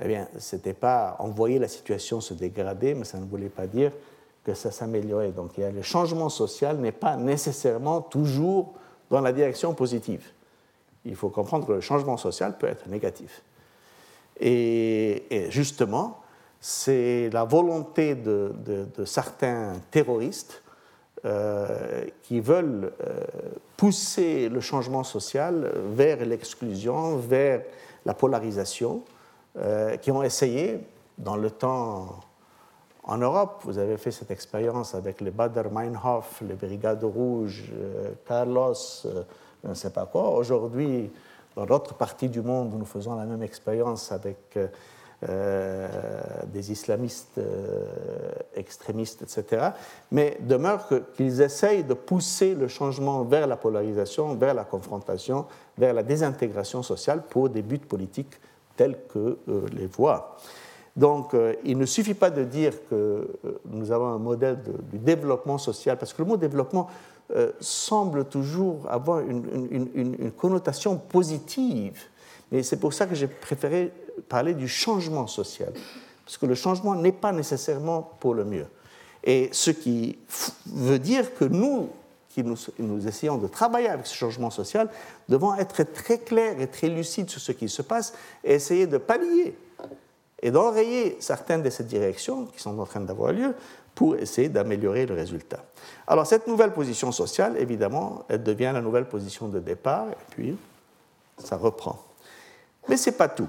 eh 0.00 0.08
bien, 0.08 0.28
c'était 0.38 0.74
pas. 0.74 1.16
On 1.20 1.28
voyait 1.28 1.58
la 1.58 1.68
situation 1.68 2.20
se 2.20 2.34
dégrader, 2.34 2.94
mais 2.94 3.04
ça 3.04 3.18
ne 3.18 3.24
voulait 3.24 3.48
pas 3.48 3.66
dire 3.66 3.92
que 4.46 4.54
ça 4.54 4.70
s'améliorait. 4.70 5.32
Donc 5.32 5.56
le 5.56 5.82
changement 5.82 6.28
social 6.28 6.76
n'est 6.76 6.92
pas 6.92 7.16
nécessairement 7.16 8.00
toujours 8.00 8.74
dans 9.10 9.20
la 9.20 9.32
direction 9.32 9.74
positive. 9.74 10.24
Il 11.04 11.16
faut 11.16 11.30
comprendre 11.30 11.66
que 11.66 11.72
le 11.72 11.80
changement 11.80 12.16
social 12.16 12.56
peut 12.56 12.68
être 12.68 12.88
négatif. 12.88 13.42
Et, 14.38 15.46
justement, 15.48 16.20
c'est 16.60 17.28
la 17.32 17.42
volonté 17.42 18.14
de, 18.14 18.52
certains 19.04 19.72
terroristes 19.90 20.62
euh, 21.24 22.04
qui 22.22 22.38
veulent 22.38 22.92
euh, 23.04 23.24
pousser 23.76 24.48
le 24.48 24.60
changement 24.60 25.02
social 25.02 25.72
vers 25.92 26.24
l'exclusion, 26.24 27.16
vers 27.16 27.62
la 28.04 28.14
polarisation, 28.14 29.02
euh, 29.56 29.96
qui 29.96 30.12
ont 30.12 30.22
essayé, 30.22 30.78
dans 31.18 31.36
le 31.36 31.50
temps 31.50 32.20
en 33.06 33.18
Europe, 33.18 33.60
vous 33.64 33.78
avez 33.78 33.96
fait 33.98 34.10
cette 34.10 34.32
expérience 34.32 34.94
avec 34.94 35.20
les 35.20 35.30
Bader-Meinhof, 35.30 36.42
les 36.46 36.54
Brigades 36.54 37.04
Rouges, 37.04 37.70
euh, 37.72 38.10
Carlos, 38.26 38.74
euh, 39.04 39.22
je 39.62 39.68
ne 39.68 39.74
sais 39.74 39.90
pas 39.90 40.06
quoi. 40.06 40.30
Aujourd'hui, 40.30 41.10
dans 41.54 41.66
d'autres 41.66 41.94
parties 41.94 42.28
du 42.28 42.42
monde, 42.42 42.74
nous 42.76 42.84
faisons 42.84 43.14
la 43.14 43.24
même 43.24 43.44
expérience 43.44 44.10
avec 44.10 44.58
euh, 45.28 45.88
des 46.48 46.72
islamistes 46.72 47.40
extrémistes, 48.54 49.22
etc. 49.22 49.70
Mais 50.10 50.36
demeure 50.40 50.86
qu'ils 51.16 51.40
essayent 51.40 51.84
de 51.84 51.94
pousser 51.94 52.54
le 52.54 52.68
changement 52.68 53.22
vers 53.22 53.46
la 53.46 53.56
polarisation, 53.56 54.34
vers 54.34 54.52
la 54.52 54.64
confrontation, 54.64 55.46
vers 55.78 55.94
la 55.94 56.02
désintégration 56.02 56.82
sociale 56.82 57.22
pour 57.22 57.48
des 57.48 57.62
buts 57.62 57.78
politiques 57.78 58.34
tels 58.76 58.98
que 59.08 59.38
les 59.72 59.86
voit. 59.86 60.36
Donc, 60.96 61.36
il 61.64 61.76
ne 61.76 61.84
suffit 61.84 62.14
pas 62.14 62.30
de 62.30 62.42
dire 62.42 62.72
que 62.88 63.28
nous 63.66 63.92
avons 63.92 64.06
un 64.06 64.18
modèle 64.18 64.58
du 64.90 64.98
développement 64.98 65.58
social, 65.58 65.98
parce 65.98 66.12
que 66.12 66.22
le 66.22 66.28
mot 66.28 66.36
développement 66.38 66.88
semble 67.60 68.24
toujours 68.24 68.86
avoir 68.88 69.20
une 69.20 70.32
connotation 70.38 70.96
positive. 70.96 72.00
Mais 72.50 72.62
c'est 72.62 72.78
pour 72.78 72.92
ça 72.92 73.06
que 73.06 73.14
j'ai 73.14 73.26
préféré 73.26 73.92
parler 74.28 74.54
du 74.54 74.68
changement 74.68 75.26
social, 75.26 75.72
parce 76.24 76.38
que 76.38 76.46
le 76.46 76.54
changement 76.54 76.94
n'est 76.94 77.12
pas 77.12 77.32
nécessairement 77.32 78.10
pour 78.20 78.34
le 78.34 78.44
mieux. 78.44 78.66
Et 79.24 79.48
ce 79.52 79.70
qui 79.72 80.18
veut 80.66 80.98
dire 80.98 81.34
que 81.34 81.44
nous, 81.44 81.90
qui 82.30 82.44
nous, 82.44 83.08
essayons 83.08 83.38
de 83.38 83.48
travailler 83.48 83.88
avec 83.88 84.06
ce 84.06 84.14
changement 84.14 84.50
social, 84.50 84.88
devons 85.28 85.54
être 85.56 85.82
très 85.92 86.18
clairs 86.18 86.60
et 86.60 86.68
très 86.68 86.88
lucides 86.88 87.28
sur 87.28 87.40
ce 87.40 87.52
qui 87.52 87.68
se 87.68 87.82
passe 87.82 88.14
et 88.44 88.54
essayer 88.54 88.86
de 88.86 88.98
pallier 88.98 89.56
et 90.42 90.50
d'enrayer 90.50 91.16
certaines 91.20 91.62
de 91.62 91.70
ces 91.70 91.84
directions 91.84 92.46
qui 92.46 92.60
sont 92.60 92.78
en 92.78 92.84
train 92.84 93.00
d'avoir 93.00 93.32
lieu 93.32 93.54
pour 93.94 94.16
essayer 94.16 94.48
d'améliorer 94.48 95.06
le 95.06 95.14
résultat. 95.14 95.64
Alors 96.06 96.26
cette 96.26 96.46
nouvelle 96.46 96.72
position 96.72 97.12
sociale, 97.12 97.56
évidemment, 97.58 98.24
elle 98.28 98.42
devient 98.42 98.70
la 98.74 98.82
nouvelle 98.82 99.08
position 99.08 99.48
de 99.48 99.58
départ 99.58 100.08
et 100.10 100.16
puis 100.30 100.56
ça 101.38 101.56
reprend. 101.56 102.02
Mais 102.88 102.96
ce 102.96 103.10
n'est 103.10 103.16
pas 103.16 103.28
tout 103.28 103.48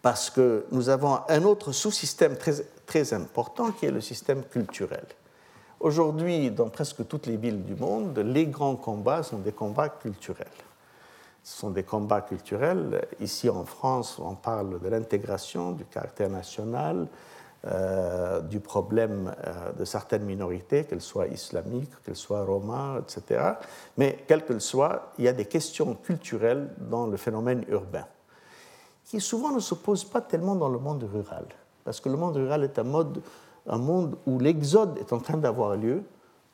parce 0.00 0.28
que 0.28 0.66
nous 0.70 0.90
avons 0.90 1.20
un 1.28 1.42
autre 1.44 1.72
sous-système 1.72 2.36
très, 2.36 2.54
très 2.86 3.14
important 3.14 3.72
qui 3.72 3.86
est 3.86 3.90
le 3.90 4.02
système 4.02 4.44
culturel. 4.44 5.04
Aujourd'hui, 5.80 6.50
dans 6.50 6.68
presque 6.68 7.06
toutes 7.08 7.26
les 7.26 7.36
villes 7.36 7.64
du 7.64 7.74
monde, 7.74 8.18
les 8.18 8.46
grands 8.46 8.76
combats 8.76 9.22
sont 9.22 9.38
des 9.38 9.52
combats 9.52 9.88
culturels. 9.88 10.46
Ce 11.44 11.58
sont 11.58 11.70
des 11.70 11.82
combats 11.82 12.22
culturels. 12.22 13.06
Ici 13.20 13.50
en 13.50 13.64
France, 13.64 14.18
on 14.18 14.34
parle 14.34 14.80
de 14.80 14.88
l'intégration, 14.88 15.72
du 15.72 15.84
caractère 15.84 16.30
national, 16.30 17.06
euh, 17.66 18.40
du 18.40 18.60
problème 18.60 19.34
euh, 19.46 19.72
de 19.72 19.84
certaines 19.84 20.24
minorités, 20.24 20.84
qu'elles 20.84 21.02
soient 21.02 21.26
islamiques, 21.26 21.92
qu'elles 22.02 22.16
soient 22.16 22.44
romains, 22.44 22.98
etc. 23.00 23.42
Mais 23.98 24.24
quel 24.26 24.44
qu'elles 24.44 24.62
soient, 24.62 25.12
il 25.18 25.24
y 25.24 25.28
a 25.28 25.32
des 25.34 25.44
questions 25.44 25.94
culturelles 25.94 26.70
dans 26.78 27.06
le 27.06 27.16
phénomène 27.18 27.64
urbain 27.68 28.06
qui 29.04 29.20
souvent 29.20 29.52
ne 29.52 29.60
se 29.60 29.74
pose 29.74 30.04
pas 30.04 30.22
tellement 30.22 30.56
dans 30.56 30.68
le 30.68 30.78
monde 30.78 31.04
rural. 31.12 31.44
Parce 31.84 32.00
que 32.00 32.08
le 32.08 32.16
monde 32.16 32.36
rural 32.36 32.64
est 32.64 32.78
un 32.78 33.78
monde 33.78 34.16
où 34.26 34.38
l'exode 34.38 34.98
est 34.98 35.12
en 35.12 35.18
train 35.18 35.36
d'avoir 35.36 35.76
lieu. 35.76 36.02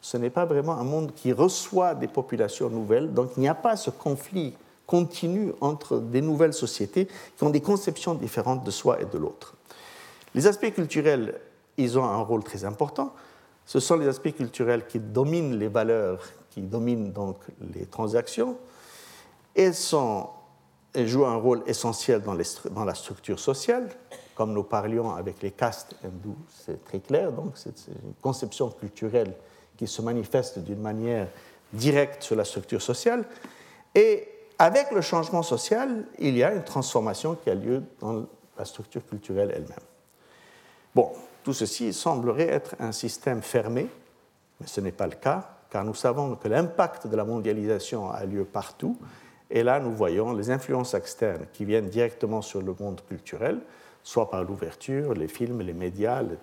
Ce 0.00 0.16
n'est 0.16 0.30
pas 0.30 0.46
vraiment 0.46 0.72
un 0.72 0.84
monde 0.84 1.12
qui 1.14 1.32
reçoit 1.32 1.94
des 1.94 2.08
populations 2.08 2.68
nouvelles. 2.68 3.14
Donc 3.14 3.30
il 3.36 3.40
n'y 3.40 3.48
a 3.48 3.54
pas 3.54 3.76
ce 3.76 3.90
conflit 3.90 4.54
continu 4.90 5.52
entre 5.60 5.98
des 5.98 6.20
nouvelles 6.20 6.52
sociétés 6.52 7.06
qui 7.36 7.44
ont 7.44 7.50
des 7.50 7.60
conceptions 7.60 8.16
différentes 8.16 8.64
de 8.64 8.72
soi 8.72 9.00
et 9.00 9.04
de 9.04 9.18
l'autre. 9.18 9.54
Les 10.34 10.48
aspects 10.48 10.74
culturels, 10.74 11.40
ils 11.76 11.96
ont 11.96 12.02
un 12.02 12.20
rôle 12.22 12.42
très 12.42 12.64
important. 12.64 13.14
Ce 13.66 13.78
sont 13.78 13.94
les 13.94 14.08
aspects 14.08 14.34
culturels 14.34 14.88
qui 14.88 14.98
dominent 14.98 15.56
les 15.56 15.68
valeurs, 15.68 16.28
qui 16.50 16.62
dominent 16.62 17.12
donc 17.12 17.36
les 17.72 17.86
transactions. 17.86 18.56
Elles 19.54 19.76
sont 19.76 20.28
elle 20.92 21.06
joue 21.06 21.24
un 21.24 21.36
rôle 21.36 21.62
essentiel 21.68 22.20
dans, 22.20 22.36
dans, 22.72 22.84
la 22.84 22.96
structure 22.96 23.38
sociale, 23.38 23.90
comme 24.34 24.52
nous 24.52 24.64
parlions 24.64 25.14
avec 25.14 25.40
les 25.40 25.52
castes 25.52 25.94
hindous, 26.02 26.36
c'est 26.48 26.84
très 26.84 26.98
clair, 26.98 27.30
donc 27.30 27.52
c'est 27.54 27.86
une 27.86 28.14
conception 28.20 28.70
culturelle 28.70 29.32
qui 29.76 29.86
se 29.86 30.02
manifeste 30.02 30.58
d'une 30.58 30.80
manière 30.80 31.28
directe 31.72 32.24
sur 32.24 32.34
la 32.34 32.44
structure 32.44 32.82
sociale. 32.82 33.24
Et 33.94 34.39
avec 34.60 34.90
le 34.90 35.00
changement 35.00 35.42
social, 35.42 36.04
il 36.18 36.36
y 36.36 36.44
a 36.44 36.52
une 36.52 36.62
transformation 36.62 37.34
qui 37.34 37.48
a 37.48 37.54
lieu 37.54 37.82
dans 37.98 38.26
la 38.58 38.64
structure 38.66 39.04
culturelle 39.06 39.50
elle-même. 39.54 39.78
Bon, 40.94 41.12
tout 41.42 41.54
ceci 41.54 41.94
semblerait 41.94 42.48
être 42.48 42.76
un 42.78 42.92
système 42.92 43.40
fermé, 43.40 43.88
mais 44.60 44.66
ce 44.66 44.82
n'est 44.82 44.92
pas 44.92 45.06
le 45.06 45.14
cas, 45.14 45.48
car 45.70 45.82
nous 45.82 45.94
savons 45.94 46.36
que 46.36 46.46
l'impact 46.46 47.06
de 47.06 47.16
la 47.16 47.24
mondialisation 47.24 48.10
a 48.10 48.24
lieu 48.26 48.44
partout 48.44 48.98
et 49.50 49.62
là, 49.62 49.80
nous 49.80 49.92
voyons 49.92 50.32
les 50.32 50.50
influences 50.50 50.94
externes 50.94 51.46
qui 51.52 51.64
viennent 51.64 51.88
directement 51.88 52.40
sur 52.40 52.62
le 52.62 52.74
monde 52.78 53.00
culturel, 53.08 53.60
soit 54.02 54.30
par 54.30 54.44
l'ouverture, 54.44 55.14
les 55.14 55.26
films, 55.26 55.62
les 55.62 55.72
médias, 55.72 56.22
le, 56.22 56.36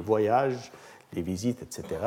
voyage, 0.00 0.70
les 1.12 1.22
visites, 1.22 1.62
etc., 1.62 2.00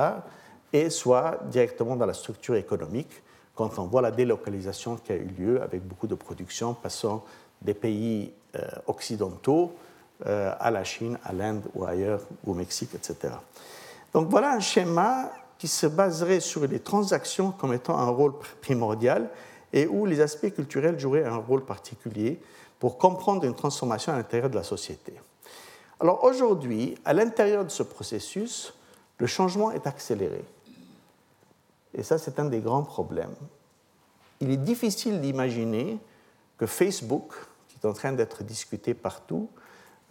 et 0.72 0.90
soit 0.90 1.40
directement 1.46 1.96
dans 1.96 2.06
la 2.06 2.14
structure 2.14 2.56
économique, 2.56 3.24
quand 3.58 3.80
on 3.80 3.86
voit 3.86 4.02
la 4.02 4.12
délocalisation 4.12 4.98
qui 4.98 5.12
a 5.12 5.16
eu 5.16 5.28
lieu 5.38 5.62
avec 5.62 5.86
beaucoup 5.86 6.08
de 6.08 6.16
productions 6.16 6.74
passant 6.76 7.26
des 7.62 7.74
pays 7.74 8.32
euh, 8.56 8.62
occidentaux 8.86 9.74
euh, 10.26 10.54
à 10.60 10.72
la 10.72 10.84
Chine, 10.84 11.18
à 11.26 11.34
l'Inde 11.34 11.64
ou 11.74 11.84
ailleurs, 11.84 12.22
au 12.46 12.54
Mexique, 12.54 12.92
etc. 12.94 13.34
Donc 14.14 14.30
voilà 14.30 14.52
un 14.52 14.60
schéma 14.60 15.32
qui 15.58 15.68
se 15.68 15.88
baserait 15.88 16.40
sur 16.40 16.66
les 16.68 16.80
transactions 16.80 17.52
comme 17.52 17.74
étant 17.74 17.98
un 17.98 18.10
rôle 18.10 18.34
primordial 18.62 19.30
et 19.74 19.88
où 19.88 20.06
les 20.06 20.22
aspects 20.22 20.54
culturels 20.54 21.00
joueraient 21.00 21.26
un 21.26 21.38
rôle 21.38 21.66
particulier 21.66 22.40
pour 22.80 22.98
comprendre 22.98 23.44
une 23.44 23.56
transformation 23.56 24.14
à 24.14 24.18
l'intérieur 24.18 24.52
de 24.52 24.56
la 24.56 24.64
société. 24.64 25.14
Alors 26.00 26.24
aujourd'hui, 26.24 26.96
à 27.06 27.14
l'intérieur 27.14 27.66
de 27.66 27.70
ce 27.70 27.82
processus, 27.82 28.74
le 29.18 29.26
changement 29.26 29.72
est 29.72 29.88
accéléré. 29.88 30.44
Et 31.98 32.04
ça, 32.04 32.18
c'est 32.18 32.40
un 32.40 32.46
des 32.46 32.60
grands 32.60 32.84
problèmes. 32.84 33.36
Il 34.40 34.52
est 34.52 34.58
difficile 34.58 35.20
d'imaginer 35.20 36.00
que 36.58 36.68
Facebook, 36.68 37.34
qui 37.68 37.78
est 37.82 37.88
en 37.88 37.94
train 37.94 38.14
d'être 38.14 38.44
discuté 38.44 38.94
partout, 38.94 39.50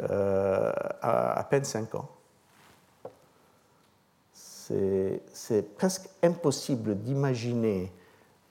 euh, 0.02 0.72
a 1.00 1.38
à 1.38 1.44
peine 1.44 1.64
5 1.64 1.94
ans. 1.94 2.08
C'est 4.32 5.76
presque 5.76 6.08
impossible 6.24 6.98
d'imaginer 6.98 7.92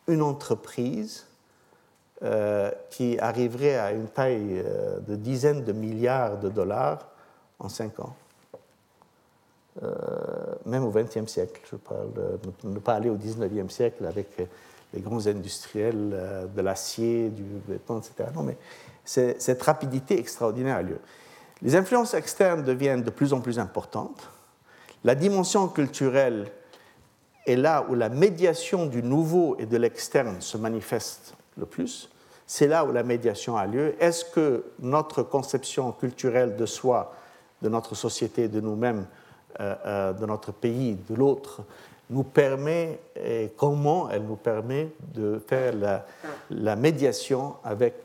une 0.08 0.22
entreprise 0.22 1.28
euh, 2.24 2.72
qui 2.90 3.20
arriverait 3.20 3.76
à 3.76 3.92
une 3.92 4.08
taille 4.08 4.64
euh, 4.66 5.00
de 5.02 5.18
dizaines 5.18 5.66
de 5.66 5.74
milliards 5.74 6.38
de 6.38 6.48
dollars 6.48 7.10
en 7.60 7.68
cinq 7.68 8.00
ans. 8.00 8.16
Euh, 9.84 9.94
même 10.66 10.86
au 10.86 10.92
XXe 10.92 11.28
siècle, 11.28 11.62
je 11.70 11.76
parle, 11.76 12.08
ne 12.64 12.80
pas 12.80 12.94
aller 12.94 13.10
au 13.10 13.16
XIXe 13.16 13.74
siècle 13.74 14.06
avec 14.06 14.28
les 14.94 15.02
grands 15.02 15.28
industriels 15.28 16.50
de 16.56 16.62
l'acier, 16.62 17.30
du 17.30 17.44
béton, 17.68 18.00
etc. 18.00 18.30
Non, 18.34 18.44
mais 18.44 18.58
cette 19.04 19.62
rapidité 19.62 20.18
extraordinaire 20.18 20.78
a 20.78 20.82
lieu. 20.82 21.00
Les 21.62 21.76
influences 21.76 22.14
externes 22.14 22.64
deviennent 22.64 23.04
de 23.04 23.10
plus 23.10 23.34
en 23.34 23.42
plus 23.42 23.60
importantes. 23.60 24.30
La 25.04 25.16
dimension 25.16 25.68
culturelle 25.68 26.48
et 27.46 27.56
là 27.56 27.86
où 27.90 27.96
la 27.96 28.10
médiation 28.10 28.88
du 28.88 29.04
nouveau 29.04 29.56
et 29.60 29.66
de 29.66 29.78
l'externe 29.78 30.42
se 30.42 30.58
manifeste 30.58 31.36
le 31.58 31.66
plus, 31.66 32.10
c'est 32.48 32.68
là 32.68 32.86
où 32.86 32.92
la 32.92 33.04
médiation 33.04 33.56
a 33.58 33.66
lieu. 33.66 33.96
Est-ce 34.00 34.26
que 34.26 34.66
notre 34.80 35.24
conception 35.24 35.92
culturelle 35.92 36.56
de 36.56 36.66
soi, 36.66 37.14
de 37.62 37.70
notre 37.70 37.96
société, 37.96 38.48
de 38.48 38.62
nous-mêmes, 38.62 39.00
euh, 39.00 39.04
euh, 39.06 39.25
de 39.60 40.26
notre 40.26 40.52
pays, 40.52 40.98
de 41.10 41.16
l'autre, 41.16 41.62
nous 42.10 42.24
permet, 42.24 43.00
et 43.16 43.52
comment 43.58 44.10
elle 44.10 44.24
nous 44.24 44.36
permet 44.36 44.90
de 45.14 45.42
faire 45.48 45.74
la, 45.76 46.06
la 46.52 46.76
médiation 46.76 47.56
avec 47.64 47.96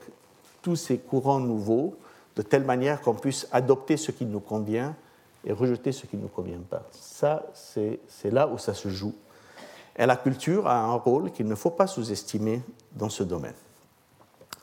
tous 0.62 0.76
ces 0.76 0.98
courants 0.98 1.40
nouveaux, 1.40 1.94
de 2.36 2.42
telle 2.42 2.64
manière 2.64 3.00
qu'on 3.00 3.14
puisse 3.14 3.46
adopter 3.52 3.96
ce 3.96 4.10
qui 4.10 4.24
nous 4.24 4.40
convient 4.40 4.94
et 5.44 5.52
rejeter 5.52 5.92
ce 5.92 6.06
qui 6.06 6.16
ne 6.16 6.22
nous 6.22 6.28
convient 6.28 6.60
pas. 6.68 6.82
Ça, 6.92 7.46
c'est 7.54 8.30
là 8.30 8.46
où 8.46 8.58
ça 8.58 8.74
se 8.74 8.88
joue. 8.88 9.14
Et 9.96 10.06
la 10.06 10.16
culture 10.16 10.66
a 10.66 10.78
un 10.78 10.94
rôle 10.94 11.30
qu'il 11.32 11.46
ne 11.46 11.54
faut 11.54 11.70
pas 11.70 11.86
sous-estimer 11.86 12.62
dans 12.92 13.08
ce 13.08 13.22
domaine. 13.22 13.54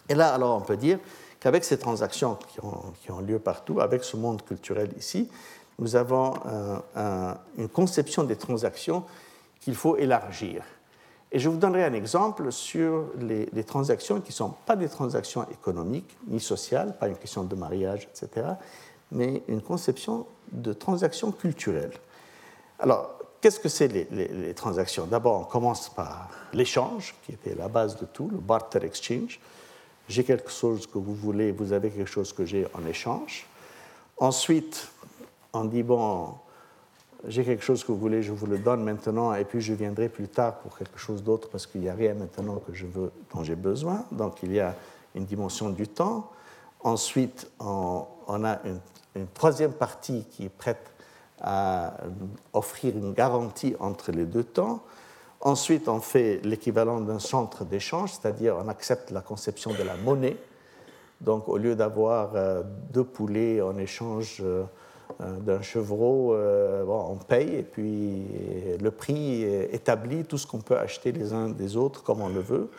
Et 0.09 0.15
là, 0.15 0.33
alors, 0.33 0.57
on 0.57 0.61
peut 0.61 0.77
dire 0.77 0.99
qu'avec 1.39 1.63
ces 1.63 1.77
transactions 1.77 2.37
qui 2.47 3.11
ont, 3.11 3.19
lieu 3.19 3.39
partout, 3.39 3.79
avec 3.79 4.03
ce 4.03 4.17
monde 4.17 4.43
culturel 4.43 4.89
ici, 4.97 5.29
nous 5.79 5.95
avons 5.95 6.33
une 7.57 7.69
conception 7.69 8.23
des 8.23 8.35
transactions 8.35 9.03
qu'il 9.59 9.75
faut 9.75 9.97
élargir. 9.97 10.63
Et 11.31 11.39
je 11.39 11.49
vous 11.49 11.57
donnerai 11.57 11.83
un 11.83 11.93
exemple 11.93 12.51
sur 12.51 13.05
les, 13.19 13.49
les 13.51 13.63
transactions 13.63 14.21
qui 14.21 14.29
ne 14.29 14.35
sont 14.35 14.53
pas 14.65 14.77
des 14.77 14.87
transactions 14.87 15.45
économiques 15.49 16.17
ni 16.27 16.39
sociales, 16.39 16.95
pas 16.97 17.09
une 17.09 17.17
question 17.17 17.43
de 17.43 17.55
mariage, 17.55 18.07
etc., 18.09 18.47
mais 19.11 19.43
une 19.47 19.61
conception 19.61 20.25
de 20.51 20.73
transactions 20.73 21.31
culturelles. 21.31 21.93
Alors, 22.79 23.17
Qu'est-ce 23.39 23.59
que 23.59 23.69
c'est 23.69 23.87
les, 23.87 24.53
transactions? 24.55 25.05
D'abord, 25.05 25.41
on 25.41 25.43
commence 25.43 25.89
par 25.89 26.29
l'échange, 26.53 27.13
qui 27.23 27.33
était 27.33 27.53
la 27.53 27.67
base 27.67 27.95
de 27.97 28.05
tout, 28.05 28.29
le 28.31 28.39
barter 28.39 28.83
exchange. 28.83 29.39
J'ai 30.09 30.23
quelque 30.23 30.49
chose 30.49 30.87
que 30.87 30.97
vous 30.97 31.13
voulez, 31.13 31.51
vous 31.51 31.71
avez 31.71 31.91
quelque 31.91 32.09
chose 32.09 32.33
que 32.33 32.45
j'ai 32.45 32.65
en 32.73 32.85
échange. 32.87 33.45
Ensuite, 34.17 34.89
on 35.53 35.65
dit, 35.65 35.83
bon, 35.83 36.35
j'ai 37.25 37.43
quelque 37.43 37.63
chose 37.63 37.83
que 37.83 37.91
vous 37.91 37.97
voulez, 37.97 38.21
je 38.21 38.31
vous 38.31 38.45
le 38.45 38.57
donne 38.57 38.83
maintenant, 38.83 39.33
et 39.33 39.43
puis 39.43 39.61
je 39.61 39.73
viendrai 39.73 40.09
plus 40.09 40.27
tard 40.27 40.59
pour 40.59 40.77
quelque 40.77 40.99
chose 40.99 41.23
d'autre 41.23 41.49
parce 41.49 41.65
qu'il 41.65 41.81
n'y 41.81 41.89
a 41.89 41.93
rien 41.93 42.13
maintenant 42.13 42.57
que 42.57 42.73
je 42.73 42.85
veux, 42.85 43.11
dont 43.33 43.43
j'ai 43.43 43.55
besoin. 43.55 44.05
Donc 44.11 44.43
il 44.43 44.53
y 44.53 44.59
a 44.59 44.75
une 45.15 45.25
dimension 45.25 45.69
du 45.69 45.87
temps. 45.87 46.29
Ensuite, 46.81 47.49
on, 47.59 48.05
a 48.43 48.59
une, 48.65 49.27
troisième 49.33 49.73
partie 49.73 50.25
qui 50.29 50.45
est 50.45 50.49
prête 50.49 50.91
à 51.41 51.97
offrir 52.53 52.95
une 52.95 53.13
garantie 53.13 53.75
entre 53.79 54.11
les 54.11 54.25
deux 54.25 54.43
temps. 54.43 54.83
Ensuite, 55.41 55.87
on 55.87 55.99
fait 55.99 56.39
l'équivalent 56.43 57.01
d'un 57.01 57.19
centre 57.19 57.63
d'échange, 57.65 58.13
c'est-à-dire 58.13 58.57
on 58.63 58.67
accepte 58.69 59.11
la 59.11 59.21
conception 59.21 59.71
de 59.71 59.83
la 59.83 59.95
monnaie. 59.95 60.37
Donc, 61.21 61.47
au 61.49 61.57
lieu 61.57 61.75
d'avoir 61.75 62.35
euh, 62.35 62.61
deux 62.91 63.03
poulets 63.03 63.61
en 63.61 63.77
échange 63.77 64.37
euh, 64.41 64.63
d'un 65.19 65.61
chevreau, 65.61 66.35
on 66.35 67.15
paye 67.15 67.55
et 67.55 67.63
puis 67.63 68.23
le 68.81 68.91
prix 68.91 69.43
établit 69.71 70.23
tout 70.25 70.37
ce 70.37 70.45
qu'on 70.45 70.59
peut 70.59 70.77
acheter 70.77 71.11
les 71.11 71.33
uns 71.33 71.49
des 71.49 71.75
autres 71.75 72.03
comme 72.03 72.21
on 72.21 72.29
le 72.29 72.41
veut. 72.41 72.69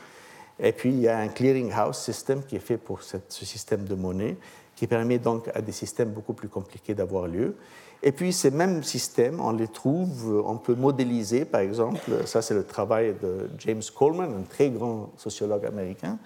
Et 0.60 0.72
puis, 0.72 0.90
il 0.90 1.00
y 1.00 1.08
a 1.08 1.18
un 1.18 1.28
clearing 1.28 1.70
house 1.72 1.98
system 1.98 2.42
qui 2.42 2.56
est 2.56 2.60
fait 2.60 2.78
pour 2.78 3.02
ce 3.02 3.18
système 3.28 3.84
de 3.84 3.94
monnaie, 3.94 4.36
qui 4.74 4.86
permet 4.86 5.18
donc 5.18 5.48
à 5.54 5.62
des 5.62 5.72
systèmes 5.72 6.10
beaucoup 6.10 6.32
plus 6.32 6.48
compliqués 6.48 6.94
d'avoir 6.94 7.28
lieu. 7.28 7.54
Et 8.00 8.12
puis 8.12 8.32
ces 8.32 8.52
mêmes 8.52 8.84
systèmes, 8.84 9.40
on 9.40 9.50
les 9.50 9.66
trouve, 9.66 10.42
on 10.46 10.56
peut 10.56 10.76
modéliser, 10.76 11.44
par 11.44 11.62
exemple, 11.62 12.26
ça 12.26 12.42
c'est 12.42 12.54
le 12.54 12.62
travail 12.64 13.14
de 13.20 13.50
James 13.58 13.82
Coleman, 13.96 14.30
un 14.30 14.42
très 14.48 14.70
grand 14.70 15.10
sociologue 15.16 15.66
américain 15.66 16.16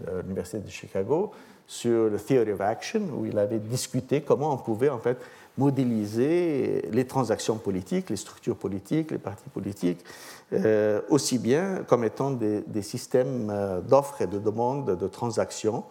de 0.00 0.20
l'Université 0.20 0.58
de 0.58 0.70
Chicago, 0.70 1.32
sur 1.66 2.08
le 2.08 2.18
Theory 2.18 2.52
of 2.52 2.60
Action, 2.60 3.02
où 3.16 3.26
il 3.26 3.36
avait 3.36 3.58
discuté 3.58 4.20
comment 4.20 4.52
on 4.52 4.58
pouvait 4.58 4.90
en 4.90 4.98
fait 4.98 5.18
modéliser 5.58 6.88
les 6.92 7.06
transactions 7.06 7.56
politiques, 7.56 8.10
les 8.10 8.16
structures 8.16 8.56
politiques, 8.56 9.10
les 9.10 9.18
partis 9.18 9.50
politiques, 9.50 10.04
euh, 10.52 11.00
aussi 11.10 11.38
bien 11.38 11.84
comme 11.86 12.04
étant 12.04 12.30
des, 12.30 12.82
systèmes 12.82 13.50
euh, 13.50 13.80
d'offres 13.80 14.22
et 14.22 14.26
de 14.26 14.38
demandes 14.38 14.96
de 14.96 15.08
transactions 15.08 15.84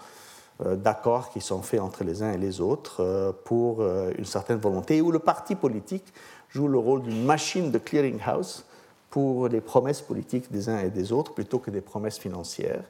euh, 0.65 0.75
d'accords 0.75 1.29
qui 1.29 1.41
sont 1.41 1.61
faits 1.61 1.81
entre 1.81 2.05
les 2.05 2.23
uns 2.23 2.31
et 2.31 2.37
les 2.37 2.61
autres 2.61 3.35
pour 3.43 3.83
une 3.83 4.25
certaine 4.25 4.57
volonté, 4.57 5.01
où 5.01 5.11
le 5.11 5.19
parti 5.19 5.55
politique 5.55 6.13
joue 6.49 6.69
le 6.69 6.79
rôle 6.79 7.03
d'une 7.03 7.25
machine 7.25 7.69
de 7.69 7.77
clearing 7.77 8.19
house 8.25 8.65
pour 9.09 9.49
les 9.49 9.61
promesses 9.61 10.01
politiques 10.01 10.51
des 10.51 10.69
uns 10.69 10.79
et 10.79 10.89
des 10.89 11.11
autres 11.11 11.33
plutôt 11.33 11.59
que 11.59 11.71
des 11.71 11.81
promesses 11.81 12.17
financières, 12.17 12.83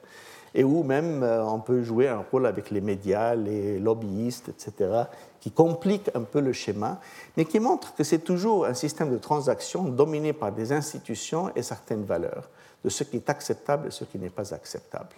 et 0.54 0.64
où 0.64 0.82
même 0.82 1.22
on 1.22 1.60
peut 1.60 1.82
jouer 1.82 2.08
un 2.08 2.24
rôle 2.30 2.46
avec 2.46 2.70
les 2.70 2.80
médias, 2.80 3.34
les 3.34 3.78
lobbyistes, 3.78 4.48
etc., 4.48 5.04
qui 5.40 5.50
compliquent 5.50 6.10
un 6.14 6.22
peu 6.22 6.40
le 6.40 6.52
schéma, 6.52 7.00
mais 7.36 7.44
qui 7.44 7.60
montrent 7.60 7.94
que 7.94 8.04
c'est 8.04 8.18
toujours 8.18 8.66
un 8.66 8.74
système 8.74 9.10
de 9.10 9.18
transaction 9.18 9.84
dominé 9.84 10.32
par 10.32 10.52
des 10.52 10.72
institutions 10.72 11.50
et 11.54 11.62
certaines 11.62 12.04
valeurs, 12.04 12.48
de 12.84 12.88
ce 12.88 13.04
qui 13.04 13.16
est 13.16 13.30
acceptable 13.30 13.88
et 13.88 13.90
ce 13.90 14.04
qui 14.04 14.18
n'est 14.18 14.30
pas 14.30 14.54
acceptable. 14.54 15.14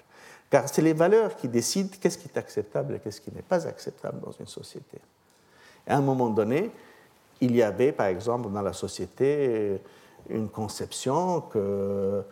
Car 0.51 0.69
c'est 0.69 0.83
les 0.83 0.93
valeurs 0.93 1.37
qui 1.37 1.49
décident 1.49 1.91
qu'est-ce 2.01 2.19
qui 2.19 2.29
est 2.29 2.37
acceptable 2.37 2.97
et 2.97 2.99
qu'est-ce 2.99 3.21
qui 3.21 3.33
n'est 3.33 3.43
pas 3.43 3.67
acceptable 3.67 4.21
dans 4.21 4.33
une 4.33 4.49
société. 4.49 4.99
à 5.87 5.97
un 5.97 6.01
moment 6.01 6.29
donné, 6.29 6.71
il 7.41 7.57
y 7.57 7.63
avait, 7.63 7.93
par 7.93 8.07
exemple, 8.07 8.51
dans 8.51 8.63
la 8.63 8.73
société, 8.73 9.81
une 10.29 10.49
conception 10.49 11.41
que 11.41 11.59
euh, 11.59 12.23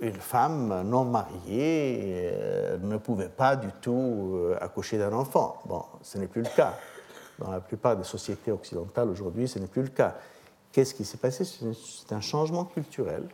une 0.00 0.14
femme 0.14 0.82
non 0.88 1.04
mariée 1.04 2.30
euh, 2.32 2.78
ne 2.78 2.96
pouvait 2.96 3.28
pas 3.28 3.56
du 3.56 3.68
tout 3.80 4.32
euh, 4.34 4.56
accoucher 4.60 4.98
d'un 4.98 5.12
enfant. 5.12 5.60
Bon, 5.66 5.84
ce 6.02 6.18
n'est 6.18 6.26
plus 6.26 6.42
le 6.42 6.48
cas. 6.48 6.74
Dans 7.38 7.50
la 7.50 7.60
plupart 7.60 7.96
des 7.96 8.04
sociétés 8.04 8.52
occidentales 8.52 9.08
aujourd'hui, 9.08 9.48
ce 9.48 9.58
n'est 9.58 9.66
plus 9.66 9.82
le 9.82 9.88
cas. 9.88 10.14
Qu'est-ce 10.70 10.94
qui 10.94 11.04
s'est 11.04 11.18
passé? 11.18 11.44
C'est 11.44 12.14
un 12.14 12.20
changement 12.20 12.64
culturel. 12.64 13.28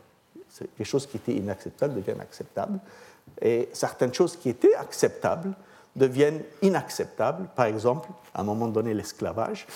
Quelque 0.77 0.85
chose 0.85 1.07
qui 1.07 1.19
était 1.19 1.35
inacceptable 1.35 1.95
devient 1.95 2.19
acceptable 2.21 2.81
et 3.41 3.69
certaines 3.73 4.15
choses 4.15 4.37
qui 4.37 4.49
étaient 4.49 4.75
acceptables 4.75 5.53
deviennent 5.95 6.43
inacceptables. 6.63 7.49
Par 7.55 7.67
exemple, 7.67 8.09
à 8.35 8.41
un 8.41 8.45
moment 8.45 8.69
donné, 8.69 8.95
l'esclavage. 8.95 9.67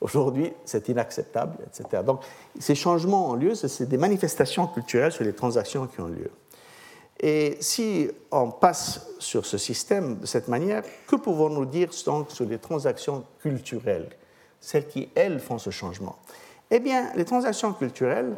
Aujourd'hui, 0.00 0.52
c'est 0.64 0.88
inacceptable, 0.88 1.56
etc. 1.66 2.02
Donc, 2.04 2.20
ces 2.58 2.74
changements 2.74 3.30
ont 3.30 3.34
lieu, 3.34 3.54
c'est 3.54 3.88
des 3.88 3.98
manifestations 3.98 4.66
culturelles 4.68 5.12
sur 5.12 5.24
les 5.24 5.32
transactions 5.32 5.86
qui 5.86 6.00
ont 6.00 6.08
lieu. 6.08 6.30
Et 7.20 7.56
si 7.60 8.08
on 8.30 8.50
passe 8.50 9.08
sur 9.18 9.44
ce 9.44 9.58
système 9.58 10.18
de 10.18 10.26
cette 10.26 10.46
manière, 10.46 10.84
que 11.08 11.16
pouvons-nous 11.16 11.64
dire 11.64 11.90
donc 12.06 12.30
sur 12.30 12.46
les 12.46 12.58
transactions 12.58 13.24
culturelles, 13.40 14.08
celles 14.60 14.86
qui, 14.86 15.08
elles, 15.16 15.40
font 15.40 15.58
ce 15.58 15.70
changement? 15.70 16.16
Eh 16.70 16.78
bien, 16.78 17.12
les 17.16 17.24
transactions 17.24 17.72
culturelles, 17.72 18.36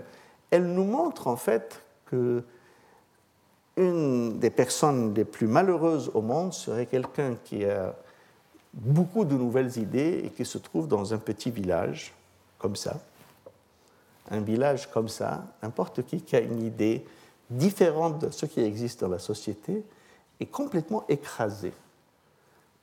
elles 0.51 0.67
nous 0.67 0.85
montrent 0.85 1.27
en 1.27 1.37
fait 1.37 1.83
que 2.07 2.43
une 3.77 4.39
des 4.39 4.51
personnes 4.51 5.15
les 5.15 5.25
plus 5.25 5.47
malheureuses 5.47 6.11
au 6.15 6.23
monde 6.23 6.53
serait 6.53 6.87
quelqu'un 6.87 7.37
qui 7.45 7.65
a 7.65 7.95
beaucoup 8.73 9.25
de 9.25 9.35
nouvelles 9.35 9.77
idées 9.79 10.23
et 10.25 10.31
qui 10.31 10.45
se 10.45 10.59
trouve 10.59 10.87
dans 10.89 11.12
un 11.12 11.18
petit 11.18 11.51
village 11.51 12.12
comme 12.59 12.77
ça. 12.77 13.01
Un 14.31 14.41
village 14.41 14.91
comme 14.91 15.09
ça, 15.09 15.45
n'importe 15.62 16.05
qui 16.07 16.21
qui 16.21 16.37
a 16.37 16.41
une 16.41 16.62
idée 16.62 17.05
différente 17.49 18.21
de 18.21 18.31
ce 18.31 18.47
qui 18.47 18.61
existe 18.61 19.01
dans 19.01 19.09
la 19.09 19.18
société 19.18 19.83
est 20.39 20.47
complètement 20.47 21.05
écrasé. 21.09 21.73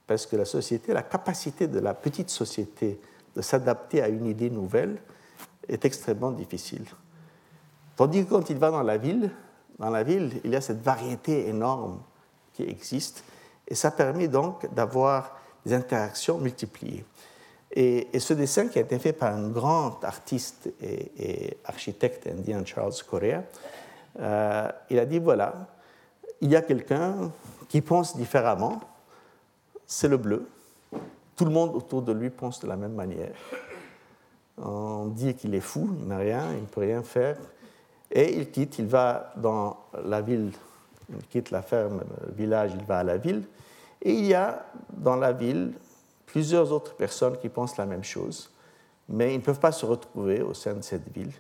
Parce 0.06 0.26
que 0.26 0.36
la 0.36 0.46
société, 0.46 0.94
la 0.94 1.04
capacité 1.04 1.68
de 1.68 1.80
la 1.80 1.94
petite 1.94 2.30
société 2.30 3.00
de 3.36 3.42
s'adapter 3.42 4.02
à 4.02 4.10
une 4.10 4.26
idée 4.26 4.50
nouvelle 4.50 4.98
est 5.68 5.86
extrêmement 5.86 6.32
difficile. 6.32 6.86
Tandis 7.96 8.26
que 8.26 8.30
quand 8.30 8.50
il 8.50 8.58
va 8.58 8.72
dans 8.72 8.84
la 8.84 8.98
ville, 8.98 9.32
dans 9.80 9.90
la 9.90 10.04
ville, 10.04 10.40
il 10.44 10.52
y 10.52 10.56
a 10.56 10.62
cette 10.62 10.82
variété 10.82 11.48
énorme 11.48 12.00
qui 12.54 12.64
existe, 12.64 13.24
et 13.68 13.76
ça 13.76 13.92
permet 13.92 14.28
donc 14.28 14.74
d'avoir 14.74 15.38
des 15.68 15.74
interactions 15.74 16.38
multipliées. 16.38 17.03
Et, 17.72 18.07
ce 18.20 18.34
dessin 18.34 18.68
qui 18.68 18.80
a 18.80 18.82
été 18.82 18.97
fait 18.97 19.13
par 19.13 19.36
un 19.36 19.49
grand 19.49 20.03
artiste 20.03 20.70
et, 20.82 21.57
architecte 21.65 22.28
indien, 22.28 22.63
Charles 22.65 22.93
Correa, 23.07 23.43
euh, 24.20 24.70
il 24.89 24.99
a 24.99 25.05
dit, 25.05 25.20
voilà, 25.20 25.68
il 26.41 26.49
y 26.49 26.55
a 26.55 26.61
quelqu'un 26.61 27.32
qui 27.68 27.82
pense 27.82 28.15
différemment, 28.15 28.80
c'est 29.86 30.07
le 30.07 30.18
bleu. 30.18 30.47
Tout 31.36 31.45
le 31.45 31.51
monde 31.51 31.76
autour 31.76 32.01
de 32.01 32.13
lui 32.13 32.30
pense 32.30 32.59
de 32.61 32.68
la 32.68 32.78
même 32.78 32.93
manière. 32.93 33.36
On 34.57 35.05
dit 35.07 35.36
qu'il 35.36 35.53
est 35.53 35.61
fou, 35.61 35.89
il 35.99 36.07
n'a 36.07 36.18
rien, 36.18 36.53
il 36.53 36.61
ne 36.61 36.65
peut 36.65 36.82
rien 36.82 37.03
faire. 37.03 37.38
Et 38.09 38.38
il 38.38 38.49
quitte, 38.49 38.80
il 38.80 38.88
va 38.88 39.34
dans 39.36 39.78
la 40.03 40.22
ville, 40.22 40.51
il 41.09 41.28
quitte 41.28 41.51
la 41.51 41.61
ferme, 41.61 42.01
le 42.26 42.34
village, 42.34 42.72
il 42.74 42.84
va 42.86 42.99
à 42.99 43.03
la 43.03 43.18
ville. 43.18 43.43
Et 44.02 44.14
il 44.14 44.26
y 44.26 44.34
a 44.34 44.66
dans 44.91 45.16
la 45.16 45.32
ville 45.32 45.74
plusieurs 46.26 46.72
autres 46.72 46.93
personnes 46.95 47.38
qui 47.38 47.50
pensent 47.50 47.78
la 47.78 47.86
même 47.86 48.04
chose, 48.04 48.52
mais 49.10 49.34
ils 49.34 49.38
ne 49.38 49.43
peuvent 49.43 49.60
pas 49.60 49.72
se 49.72 49.86
retrouver 49.86 50.41
au 50.41 50.54
sein 50.54 50.74
de 50.74 50.82
cette 50.82 51.12
ville. 51.14 51.32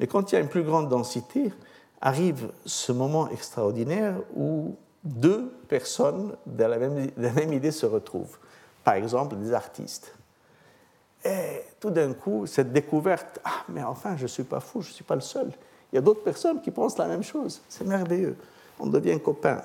Mais 0.00 0.06
quand 0.06 0.32
il 0.32 0.34
y 0.34 0.38
a 0.38 0.40
une 0.40 0.48
plus 0.48 0.64
grande 0.64 0.88
densité, 0.88 1.52
arrive 2.00 2.50
ce 2.66 2.90
moment 2.92 3.28
extraordinaire 3.28 4.16
où 4.34 4.76
deux 5.04 5.48
personnes 5.68 6.36
de 6.46 6.64
la 6.64 6.78
même, 6.78 7.52
idée 7.52 7.70
se 7.70 7.86
retrouvent. 7.86 8.38
Par 8.84 8.94
exemple, 8.94 9.36
des 9.36 9.52
artistes. 9.52 10.14
Et 11.24 11.62
tout 11.78 11.90
d'un 11.90 12.14
coup, 12.14 12.46
cette 12.46 12.72
découverte, 12.72 13.38
ah, 13.44 13.62
mais 13.68 13.82
enfin, 13.82 14.16
je 14.16 14.22
ne 14.22 14.28
suis 14.28 14.42
pas 14.42 14.58
fou, 14.58 14.82
je 14.82 14.88
ne 14.88 14.94
suis 14.94 15.04
pas 15.04 15.14
le 15.14 15.20
seul. 15.20 15.52
Il 15.92 15.96
y 15.96 15.98
a 15.98 16.00
d'autres 16.00 16.24
personnes 16.24 16.60
qui 16.60 16.70
pensent 16.70 16.98
la 16.98 17.06
même 17.06 17.22
chose. 17.22 17.60
C'est 17.68 17.86
merveilleux. 17.86 18.36
On 18.80 18.86
devient 18.86 19.20
copains. 19.20 19.62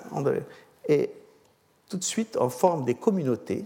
Tout 1.89 1.97
de 1.97 2.03
suite, 2.03 2.38
on 2.39 2.49
forme 2.49 2.85
des 2.85 2.95
communautés. 2.95 3.65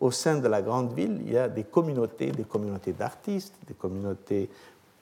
Au 0.00 0.10
sein 0.10 0.38
de 0.38 0.46
la 0.46 0.62
grande 0.62 0.92
ville, 0.92 1.20
il 1.26 1.32
y 1.32 1.36
a 1.36 1.48
des 1.48 1.64
communautés, 1.64 2.30
des 2.30 2.44
communautés 2.44 2.92
d'artistes, 2.92 3.54
des 3.66 3.74
communautés 3.74 4.48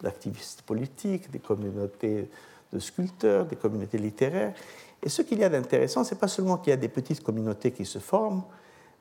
d'activistes 0.01 0.62
politiques, 0.62 1.30
des 1.30 1.39
communautés 1.39 2.30
de 2.72 2.78
sculpteurs, 2.78 3.45
des 3.45 3.57
communautés 3.57 3.99
littéraires. 3.99 4.55
Et 5.03 5.09
ce 5.09 5.22
qu'il 5.22 5.39
y 5.39 5.45
a 5.45 5.49
d'intéressant, 5.49 6.03
ce 6.03 6.14
n'est 6.14 6.20
pas 6.20 6.28
seulement 6.28 6.57
qu'il 6.57 6.70
y 6.70 6.74
a 6.74 6.78
des 6.78 6.89
petites 6.89 7.22
communautés 7.22 7.72
qui 7.72 7.84
se 7.84 7.99
forment, 7.99 8.43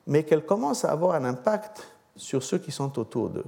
mais 0.06 0.22
qu'elles 0.24 0.44
commencent 0.44 0.84
à 0.84 0.92
avoir 0.92 1.14
un 1.14 1.24
impact 1.24 1.86
sur 2.14 2.42
ceux 2.42 2.58
qui 2.58 2.72
sont 2.72 2.98
autour 2.98 3.30
d'eux 3.30 3.46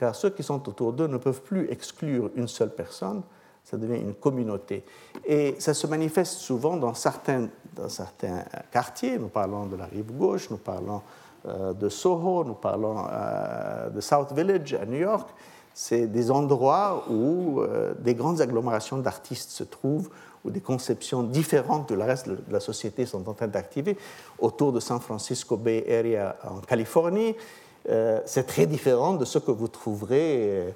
car 0.00 0.16
ceux 0.16 0.30
qui 0.30 0.42
sont 0.42 0.66
autour 0.66 0.94
d'eux 0.94 1.08
ne 1.08 1.18
peuvent 1.18 1.42
plus 1.42 1.70
exclure 1.70 2.30
une 2.34 2.48
seule 2.48 2.74
personne, 2.74 3.22
ça 3.70 3.76
devient 3.76 4.00
une 4.00 4.14
communauté. 4.14 4.84
Et 5.24 5.54
ça 5.58 5.74
se 5.74 5.86
manifeste 5.86 6.38
souvent 6.38 6.76
dans 6.76 6.94
certains, 6.94 7.48
certains 7.88 8.44
quartiers, 8.70 9.18
nous 9.18 9.28
parlons 9.28 9.66
de 9.66 9.76
la 9.76 9.84
rive 9.84 10.12
gauche, 10.12 10.50
nous 10.50 10.56
parlons 10.56 11.02
euh, 11.46 11.72
de 11.72 11.88
Soho, 11.88 12.44
nous 12.44 12.54
parlons 12.54 13.04
euh, 13.10 13.90
de 13.90 14.00
South 14.00 14.32
Village 14.32 14.74
à 14.74 14.84
New 14.84 14.98
York. 14.98 15.28
C'est 15.72 16.06
des 16.06 16.30
endroits 16.30 17.04
où 17.08 17.60
euh, 17.60 17.94
des 17.98 18.14
grandes 18.14 18.40
agglomérations 18.40 18.98
d'artistes 18.98 19.50
se 19.50 19.62
trouvent, 19.62 20.10
où 20.44 20.50
des 20.50 20.60
conceptions 20.60 21.22
différentes 21.22 21.88
de 21.90 21.94
la 21.94 22.06
reste 22.06 22.28
de 22.28 22.38
la 22.50 22.60
société 22.60 23.06
sont 23.06 23.28
en 23.28 23.34
train 23.34 23.46
d'activer. 23.46 23.96
Autour 24.38 24.72
de 24.72 24.80
San 24.80 25.00
Francisco 25.00 25.56
Bay 25.56 25.84
Area 25.88 26.36
en 26.44 26.58
Californie, 26.58 27.36
euh, 27.88 28.20
c'est 28.26 28.46
très 28.46 28.66
différent 28.66 29.14
de 29.14 29.24
ce 29.24 29.38
que 29.38 29.50
vous 29.50 29.68
trouverez 29.68 30.36
euh, 30.38 30.70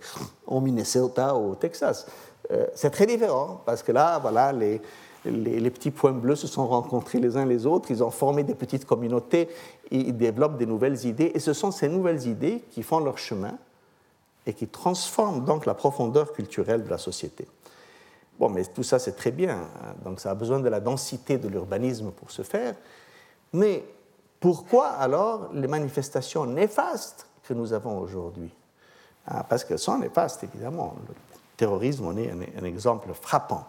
au 0.47 0.61
Minnesota 0.61 1.35
ou 1.37 1.53
au 1.53 1.55
Texas. 1.55 2.07
Euh, 2.51 2.67
c'est 2.75 2.91
très 2.91 3.07
différent 3.07 3.63
parce 3.65 3.83
que 3.83 3.93
là, 3.93 4.19
voilà, 4.19 4.53
les, 4.53 4.81
petits 5.71 5.91
points 5.91 6.13
bleus 6.13 6.37
se 6.37 6.47
sont 6.47 6.67
rencontrés 6.67 7.19
les 7.19 7.37
uns 7.37 7.47
les 7.47 7.67
autres, 7.67 7.91
ils 7.91 8.03
ont 8.03 8.11
formé 8.11 8.45
des 8.45 8.55
petites 8.55 8.85
communautés, 8.85 9.49
ils 9.91 10.17
développent 10.17 10.59
des 10.59 10.67
nouvelles 10.67 11.07
idées, 11.07 11.33
et 11.35 11.41
ce 11.41 11.53
sont 11.53 11.71
ces 11.71 11.89
nouvelles 11.89 12.27
idées 12.27 12.63
qui 12.71 12.83
font 12.83 13.01
leur 13.01 13.19
chemin 13.19 13.57
et 14.47 14.53
qui 14.53 14.69
transforment 14.69 15.45
donc 15.45 15.65
la 15.65 15.75
profondeur 15.75 16.33
culturelle 16.33 16.85
de 16.85 16.91
la 16.91 16.99
société. 16.99 17.49
Bon, 18.39 18.51
mais 18.51 18.65
tout 18.65 18.83
ça 18.83 18.99
c'est 18.99 19.17
très 19.17 19.31
bien, 19.31 19.57
hein. 19.57 19.95
donc 20.05 20.21
ça 20.21 20.33
a 20.33 20.35
besoin 20.35 20.61
de 20.61 20.69
la 20.69 20.81
densité 20.81 21.39
de 21.39 21.49
l'urbanisme 21.49 22.11
pour 22.11 22.31
se 22.31 22.43
faire, 22.43 22.75
mais 23.53 23.85
pourquoi 24.45 24.89
alors 24.89 25.49
les 25.55 25.69
manifestations 25.69 26.45
néfastes 26.45 27.27
que 27.45 27.55
nous 27.55 27.73
avons 27.73 27.99
aujourd'hui 27.99 28.51
ah, 29.27 29.43
Parce 29.43 29.65
qu'elles 29.65 29.79
sont 29.79 29.97
néfastes, 29.99 30.45
évidemment. 30.45 30.95
Terrorisme 31.57 32.07
en 32.07 32.17
est 32.17 32.31
un 32.31 32.65
exemple 32.65 33.11
frappant. 33.15 33.67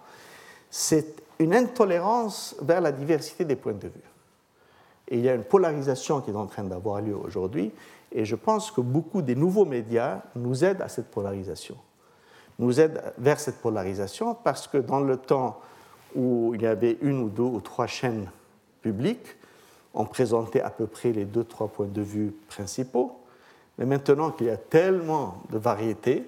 C'est 0.70 1.22
une 1.40 1.54
intolérance 1.54 2.56
vers 2.62 2.82
la 2.82 2.92
diversité 2.92 3.46
des 3.46 3.56
points 3.56 3.74
de 3.74 3.88
vue. 3.88 4.02
Et 5.08 5.18
il 5.18 5.24
y 5.24 5.30
a 5.30 5.36
une 5.36 5.44
polarisation 5.44 6.22
qui 6.22 6.32
est 6.32 6.36
en 6.36 6.48
train 6.48 6.64
d'avoir 6.64 7.02
lieu 7.02 7.16
aujourd'hui, 7.16 7.72
et 8.12 8.26
je 8.26 8.36
pense 8.36 8.72
que 8.72 8.82
beaucoup 8.82 9.22
des 9.22 9.36
nouveaux 9.36 9.66
médias 9.66 10.22
nous 10.36 10.64
aident 10.64 10.82
à 10.82 10.88
cette 10.88 11.12
polarisation. 11.12 11.76
Nous 12.58 12.80
aident 12.80 13.02
vers 13.18 13.40
cette 13.40 13.58
polarisation 13.58 14.36
parce 14.36 14.68
que 14.68 14.78
dans 14.78 15.02
le 15.02 15.18
temps 15.18 15.60
où 16.16 16.54
il 16.56 16.62
y 16.62 16.68
avait 16.68 16.98
une 17.02 17.22
ou 17.22 17.30
deux 17.30 17.44
ou 17.44 17.60
trois 17.60 17.88
chaînes 17.88 18.30
publiques, 18.82 19.36
on 19.94 20.06
présentait 20.06 20.62
à 20.62 20.70
peu 20.70 20.88
près 20.88 21.12
les 21.12 21.26
deux, 21.26 21.44
trois 21.44 21.68
points 21.68 21.88
de 21.88 22.02
vue 22.02 22.34
principaux. 22.48 23.20
Mais 23.78 23.86
maintenant 23.86 24.32
qu'il 24.32 24.48
y 24.48 24.50
a 24.50 24.58
tellement 24.58 25.42
de 25.50 25.58
variétés, 25.58 26.26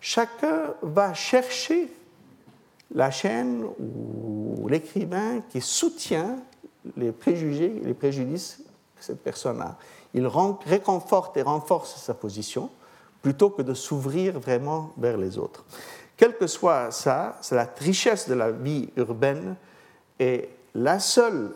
chacun 0.00 0.74
va 0.82 1.14
chercher 1.14 1.92
la 2.94 3.10
chaîne 3.10 3.64
ou 3.78 4.66
l'écrivain 4.68 5.42
qui 5.50 5.60
soutient 5.60 6.36
les 6.96 7.12
préjugés, 7.12 7.80
les 7.84 7.94
préjudices 7.94 8.62
que 8.96 9.04
cette 9.04 9.22
personne 9.22 9.60
a. 9.60 9.76
Il 10.14 10.26
réconforte 10.26 11.36
et 11.36 11.42
renforce 11.42 11.96
sa 11.96 12.14
position 12.14 12.70
plutôt 13.22 13.50
que 13.50 13.62
de 13.62 13.74
s'ouvrir 13.74 14.40
vraiment 14.40 14.92
vers 14.96 15.16
les 15.16 15.38
autres. 15.38 15.64
Quel 16.16 16.36
que 16.36 16.46
soit 16.46 16.90
ça, 16.90 17.38
c'est 17.40 17.54
la 17.54 17.68
richesse 17.78 18.28
de 18.28 18.34
la 18.34 18.50
vie 18.50 18.88
urbaine 18.96 19.56
et 20.18 20.48
la 20.74 20.98
seule 20.98 21.54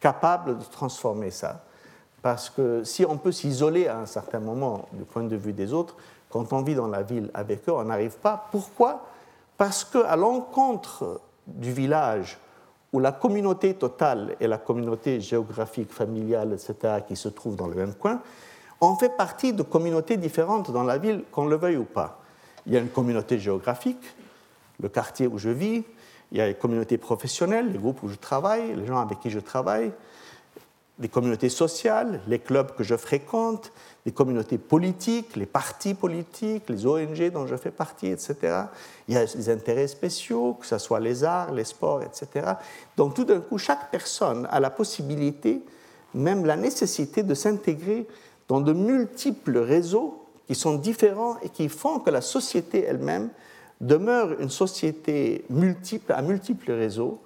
capable 0.00 0.58
de 0.58 0.64
transformer 0.64 1.30
ça. 1.30 1.64
Parce 2.22 2.50
que 2.50 2.84
si 2.84 3.04
on 3.04 3.18
peut 3.18 3.32
s'isoler 3.32 3.88
à 3.88 3.98
un 3.98 4.06
certain 4.06 4.40
moment 4.40 4.88
du 4.92 5.04
point 5.04 5.24
de 5.24 5.36
vue 5.36 5.52
des 5.52 5.72
autres, 5.72 5.96
quand 6.32 6.52
on 6.52 6.62
vit 6.62 6.74
dans 6.74 6.88
la 6.88 7.02
ville 7.02 7.30
avec 7.34 7.68
eux, 7.68 7.72
on 7.72 7.84
n'arrive 7.84 8.16
pas. 8.16 8.48
Pourquoi? 8.50 9.04
Parce 9.58 9.84
qu'à 9.84 10.16
l'encontre 10.16 11.20
du 11.46 11.72
village 11.72 12.38
où 12.92 13.00
la 13.00 13.12
communauté 13.12 13.74
totale 13.74 14.36
et 14.40 14.46
la 14.46 14.58
communauté 14.58 15.20
géographique, 15.20 15.92
familiale, 15.92 16.52
etc., 16.52 16.96
qui 17.06 17.16
se 17.16 17.28
trouvent 17.28 17.56
dans 17.56 17.66
le 17.66 17.74
même 17.74 17.94
coin, 17.94 18.20
on 18.80 18.96
fait 18.96 19.16
partie 19.16 19.52
de 19.52 19.62
communautés 19.62 20.16
différentes 20.16 20.70
dans 20.70 20.82
la 20.82 20.98
ville, 20.98 21.22
qu'on 21.30 21.46
le 21.46 21.56
veuille 21.56 21.76
ou 21.76 21.84
pas. 21.84 22.20
Il 22.66 22.72
y 22.72 22.76
a 22.76 22.80
une 22.80 22.88
communauté 22.88 23.38
géographique, 23.38 24.02
le 24.80 24.88
quartier 24.88 25.26
où 25.26 25.38
je 25.38 25.50
vis, 25.50 25.84
il 26.32 26.38
y 26.38 26.40
a 26.40 26.46
les 26.46 26.54
communautés 26.54 26.98
professionnelles, 26.98 27.70
les 27.72 27.78
groupes 27.78 28.02
où 28.02 28.08
je 28.08 28.16
travaille, 28.16 28.74
les 28.74 28.86
gens 28.86 28.98
avec 28.98 29.20
qui 29.20 29.30
je 29.30 29.38
travaille, 29.38 29.92
les 30.98 31.08
communautés 31.08 31.48
sociales, 31.48 32.20
les 32.28 32.38
clubs 32.38 32.74
que 32.74 32.84
je 32.84 32.96
fréquente, 32.96 33.72
les 34.04 34.12
communautés 34.12 34.58
politiques, 34.58 35.36
les 35.36 35.46
partis 35.46 35.94
politiques, 35.94 36.68
les 36.68 36.86
ONG 36.86 37.30
dont 37.32 37.46
je 37.46 37.56
fais 37.56 37.70
partie, 37.70 38.08
etc. 38.08 38.36
Il 39.08 39.14
y 39.14 39.16
a 39.16 39.24
les 39.24 39.50
intérêts 39.50 39.88
spéciaux, 39.88 40.54
que 40.54 40.66
ce 40.66 40.78
soit 40.78 41.00
les 41.00 41.24
arts, 41.24 41.52
les 41.52 41.64
sports, 41.64 42.02
etc. 42.02 42.52
Donc 42.96 43.14
tout 43.14 43.24
d'un 43.24 43.40
coup, 43.40 43.58
chaque 43.58 43.90
personne 43.90 44.46
a 44.50 44.60
la 44.60 44.70
possibilité, 44.70 45.62
même 46.14 46.44
la 46.44 46.56
nécessité 46.56 47.22
de 47.22 47.34
s'intégrer 47.34 48.06
dans 48.48 48.60
de 48.60 48.72
multiples 48.72 49.58
réseaux 49.58 50.26
qui 50.46 50.54
sont 50.54 50.74
différents 50.74 51.38
et 51.42 51.48
qui 51.48 51.68
font 51.68 52.00
que 52.00 52.10
la 52.10 52.20
société 52.20 52.84
elle-même 52.84 53.30
demeure 53.80 54.40
une 54.40 54.50
société 54.50 55.44
multiple, 55.48 56.12
à 56.12 56.22
multiples 56.22 56.72
réseaux, 56.72 57.20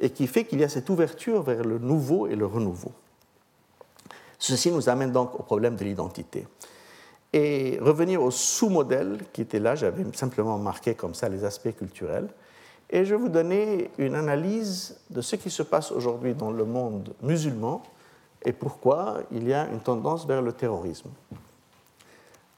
et 0.00 0.10
qui 0.10 0.26
fait 0.26 0.44
qu'il 0.44 0.60
y 0.60 0.64
a 0.64 0.68
cette 0.68 0.90
ouverture 0.90 1.42
vers 1.42 1.64
le 1.64 1.78
nouveau 1.78 2.26
et 2.26 2.34
le 2.34 2.46
renouveau. 2.46 2.92
Ceci 4.46 4.70
nous 4.70 4.90
amène 4.90 5.10
donc 5.10 5.40
au 5.40 5.42
problème 5.42 5.74
de 5.74 5.84
l'identité. 5.84 6.46
Et 7.32 7.78
revenir 7.80 8.22
au 8.22 8.30
sous-modèle 8.30 9.20
qui 9.32 9.40
était 9.40 9.58
là, 9.58 9.74
j'avais 9.74 10.04
simplement 10.12 10.58
marqué 10.58 10.94
comme 10.94 11.14
ça 11.14 11.30
les 11.30 11.44
aspects 11.44 11.74
culturels, 11.74 12.28
et 12.90 13.06
je 13.06 13.14
vais 13.14 13.20
vous 13.22 13.30
donner 13.30 13.90
une 13.96 14.14
analyse 14.14 14.98
de 15.08 15.22
ce 15.22 15.36
qui 15.36 15.48
se 15.48 15.62
passe 15.62 15.90
aujourd'hui 15.92 16.34
dans 16.34 16.50
le 16.50 16.66
monde 16.66 17.14
musulman 17.22 17.82
et 18.42 18.52
pourquoi 18.52 19.20
il 19.32 19.48
y 19.48 19.54
a 19.54 19.66
une 19.68 19.80
tendance 19.80 20.26
vers 20.26 20.42
le 20.42 20.52
terrorisme. 20.52 21.08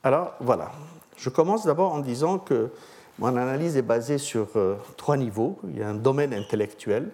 Alors 0.02 0.34
voilà, 0.40 0.72
je 1.16 1.28
commence 1.28 1.66
d'abord 1.66 1.92
en 1.92 2.00
disant 2.00 2.40
que 2.40 2.72
mon 3.20 3.36
analyse 3.36 3.76
est 3.76 3.82
basée 3.82 4.18
sur 4.18 4.48
euh, 4.56 4.74
trois 4.96 5.16
niveaux. 5.16 5.56
Il 5.68 5.78
y 5.78 5.82
a 5.84 5.88
un 5.88 5.94
domaine 5.94 6.34
intellectuel, 6.34 7.10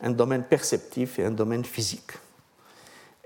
un 0.00 0.10
domaine 0.10 0.44
perceptif 0.44 1.18
et 1.18 1.24
un 1.24 1.32
domaine 1.32 1.64
physique. 1.64 2.12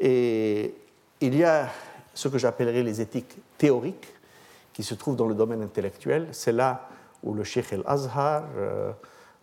Et 0.01 0.75
il 1.21 1.37
y 1.37 1.45
a 1.45 1.69
ce 2.15 2.29
que 2.29 2.39
j'appellerais 2.39 2.83
les 2.83 3.01
éthiques 3.01 3.37
théoriques 3.57 4.15
qui 4.73 4.83
se 4.83 4.95
trouvent 4.95 5.17
dans 5.17 5.27
le 5.27 5.35
domaine 5.35 5.63
intellectuel. 5.63 6.29
C'est 6.33 6.53
là 6.53 6.89
où 7.23 7.35
le 7.35 7.45
Sheikh 7.45 7.73
el-Azhar, 7.73 8.45
euh, 8.57 8.93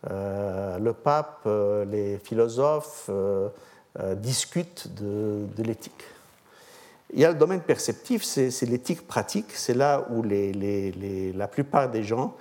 euh, 0.10 0.78
le 0.80 0.94
pape, 0.94 1.48
les 1.90 2.18
philosophes 2.20 3.10
discutent 4.18 4.94
de, 4.96 5.64
l'éthique. 5.64 6.04
Il 7.14 7.20
y 7.20 7.26
a 7.26 7.32
le 7.32 7.38
domaine 7.38 7.62
perceptif, 7.62 8.24
c'est 8.24 8.62
l'éthique 8.64 9.08
pratique, 9.08 9.52
c'est 9.54 9.74
là 9.74 10.06
où 10.10 10.24
la 10.24 11.48
plupart 11.48 11.90
des 11.90 12.04
gens 12.04 12.36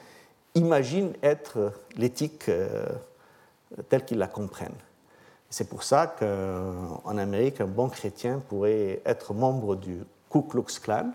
imaginent 0.54 1.12
être 1.22 1.72
l'éthique 1.96 2.48
euh, 2.48 2.86
telle 3.88 4.04
qu'ils 4.04 4.18
la 4.18 4.28
comprennent. 4.28 4.72
C'est 5.56 5.68
pour 5.68 5.84
ça 5.84 6.08
qu'en 6.08 7.16
Amérique, 7.16 7.60
un 7.60 7.68
bon 7.68 7.88
chrétien 7.88 8.42
pourrait 8.48 9.00
être 9.06 9.34
membre 9.34 9.76
du 9.76 10.02
Ku 10.28 10.42
Klux 10.42 10.80
Klan. 10.82 11.12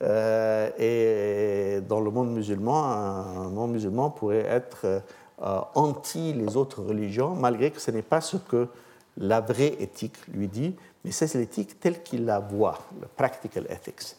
Euh, 0.00 0.70
et 0.78 1.80
dans 1.80 1.98
le 1.98 2.08
monde 2.12 2.32
musulman, 2.32 2.84
un 2.84 3.48
monde 3.48 3.72
musulman 3.72 4.10
pourrait 4.10 4.46
être 4.46 4.86
euh, 4.86 5.60
anti 5.74 6.34
les 6.34 6.56
autres 6.56 6.84
religions, 6.84 7.34
malgré 7.34 7.72
que 7.72 7.80
ce 7.80 7.90
n'est 7.90 8.02
pas 8.02 8.20
ce 8.20 8.36
que 8.36 8.68
la 9.16 9.40
vraie 9.40 9.74
éthique 9.80 10.18
lui 10.28 10.46
dit, 10.46 10.76
mais 11.04 11.10
c'est 11.10 11.34
l'éthique 11.34 11.80
telle 11.80 12.00
qu'il 12.04 12.26
la 12.26 12.38
voit, 12.38 12.78
le 13.00 13.08
practical 13.08 13.66
ethics. 13.68 14.14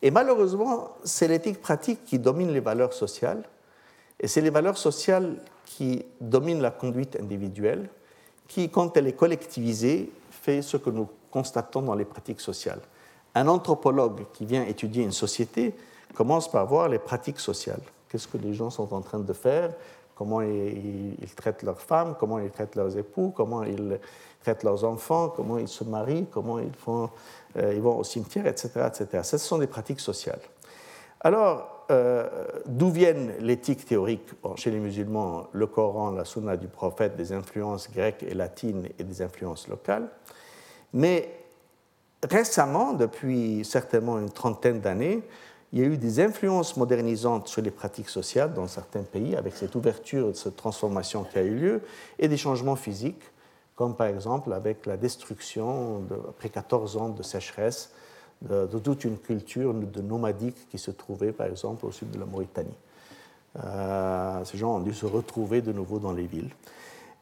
Et 0.00 0.12
malheureusement, 0.12 0.90
c'est 1.02 1.26
l'éthique 1.26 1.60
pratique 1.60 2.04
qui 2.04 2.20
domine 2.20 2.52
les 2.52 2.60
valeurs 2.60 2.92
sociales, 2.92 3.42
et 4.20 4.28
c'est 4.28 4.42
les 4.42 4.50
valeurs 4.50 4.78
sociales 4.78 5.38
qui 5.64 6.04
dominent 6.20 6.62
la 6.62 6.70
conduite 6.70 7.16
individuelle, 7.20 7.88
qui, 8.52 8.68
quand 8.68 8.98
elle 8.98 9.06
est 9.06 9.14
collectivisée, 9.14 10.12
fait 10.30 10.60
ce 10.60 10.76
que 10.76 10.90
nous 10.90 11.08
constatons 11.30 11.80
dans 11.80 11.94
les 11.94 12.04
pratiques 12.04 12.40
sociales. 12.40 12.80
Un 13.34 13.48
anthropologue 13.48 14.26
qui 14.34 14.44
vient 14.44 14.62
étudier 14.64 15.02
une 15.02 15.12
société 15.12 15.74
commence 16.14 16.50
par 16.50 16.66
voir 16.66 16.90
les 16.90 16.98
pratiques 16.98 17.40
sociales. 17.40 17.80
Qu'est-ce 18.10 18.28
que 18.28 18.36
les 18.36 18.52
gens 18.52 18.68
sont 18.68 18.92
en 18.92 19.00
train 19.00 19.20
de 19.20 19.32
faire? 19.32 19.72
Comment 20.14 20.42
ils, 20.42 21.16
traitent 21.34 21.62
leurs 21.62 21.80
femmes? 21.80 22.14
Comment 22.20 22.40
ils 22.40 22.50
traitent 22.50 22.76
leurs 22.76 22.98
époux? 22.98 23.32
Comment 23.34 23.62
ils 23.62 23.98
traitent 24.42 24.64
leurs 24.64 24.84
enfants? 24.84 25.30
Comment 25.34 25.56
ils 25.56 25.68
se 25.68 25.84
marient? 25.84 26.26
Comment 26.30 26.58
ils, 26.58 26.74
font, 26.74 27.08
euh, 27.56 27.72
ils 27.74 27.80
vont 27.80 27.96
au 27.96 28.04
cimetière, 28.04 28.46
etc., 28.46 28.68
etc. 28.86 29.20
Ce 29.22 29.38
sont 29.38 29.56
des 29.56 29.66
pratiques 29.66 30.00
sociales. 30.00 30.42
Alors, 31.22 31.71
euh, 31.90 32.28
d'où 32.66 32.90
viennent 32.90 33.32
l'éthique 33.40 33.86
théorique 33.86 34.28
Chez 34.56 34.70
les 34.70 34.78
musulmans, 34.78 35.48
le 35.52 35.66
Coran, 35.66 36.10
la 36.12 36.24
Sunna 36.24 36.56
du 36.56 36.68
prophète, 36.68 37.16
des 37.16 37.32
influences 37.32 37.90
grecques 37.90 38.22
et 38.22 38.34
latines 38.34 38.88
et 38.98 39.04
des 39.04 39.22
influences 39.22 39.68
locales. 39.68 40.08
Mais 40.92 41.30
récemment, 42.22 42.92
depuis 42.92 43.64
certainement 43.64 44.18
une 44.18 44.30
trentaine 44.30 44.80
d'années, 44.80 45.22
il 45.72 45.78
y 45.78 45.82
a 45.82 45.86
eu 45.86 45.96
des 45.96 46.20
influences 46.20 46.76
modernisantes 46.76 47.48
sur 47.48 47.62
les 47.62 47.70
pratiques 47.70 48.10
sociales 48.10 48.52
dans 48.52 48.68
certains 48.68 49.02
pays, 49.02 49.34
avec 49.36 49.56
cette 49.56 49.74
ouverture, 49.74 50.36
cette 50.36 50.56
transformation 50.56 51.24
qui 51.24 51.38
a 51.38 51.42
eu 51.42 51.54
lieu, 51.54 51.80
et 52.18 52.28
des 52.28 52.36
changements 52.36 52.76
physiques, 52.76 53.22
comme 53.74 53.96
par 53.96 54.08
exemple 54.08 54.52
avec 54.52 54.84
la 54.84 54.98
destruction, 54.98 56.02
après 56.28 56.50
14 56.50 56.96
ans 56.98 57.08
de 57.08 57.22
sécheresse, 57.22 57.90
de, 58.48 58.78
toute 58.78 59.04
une 59.04 59.18
culture 59.18 59.72
de 59.72 60.00
nomadique 60.00 60.68
qui 60.68 60.78
se 60.78 60.90
trouvait, 60.90 61.32
par 61.32 61.46
exemple, 61.46 61.86
au 61.86 61.92
sud 61.92 62.10
de 62.10 62.18
la 62.18 62.26
Mauritanie. 62.26 62.74
Euh, 63.62 64.44
ces 64.44 64.58
gens 64.58 64.76
ont 64.76 64.80
dû 64.80 64.94
se 64.94 65.06
retrouver 65.06 65.60
de 65.60 65.72
nouveau 65.72 65.98
dans 65.98 66.12
les 66.12 66.26
villes. 66.26 66.50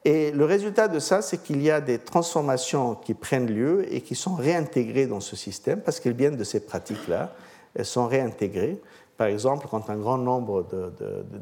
Et 0.04 0.30
le 0.30 0.44
résultat 0.44 0.88
de 0.88 0.98
ça, 0.98 1.20
c'est 1.20 1.42
qu'il 1.42 1.60
y 1.60 1.70
a 1.70 1.80
des 1.80 1.98
transformations 1.98 2.94
qui 2.94 3.12
prennent 3.12 3.48
lieu 3.48 3.92
et 3.92 4.00
qui 4.00 4.14
sont 4.14 4.34
réintégrées 4.34 5.06
dans 5.06 5.20
ce 5.20 5.36
système 5.36 5.80
parce 5.80 6.00
qu'elles 6.00 6.14
viennent 6.14 6.36
de 6.36 6.44
ces 6.44 6.60
pratiques-là. 6.60 7.34
elles 7.74 7.84
sont 7.84 8.06
réintégrées. 8.06 8.80
Par 9.18 9.26
exemple, 9.26 9.66
quand 9.70 9.90
un 9.90 9.98
grand 9.98 10.16
nombre 10.16 10.66
de, 10.72 10.90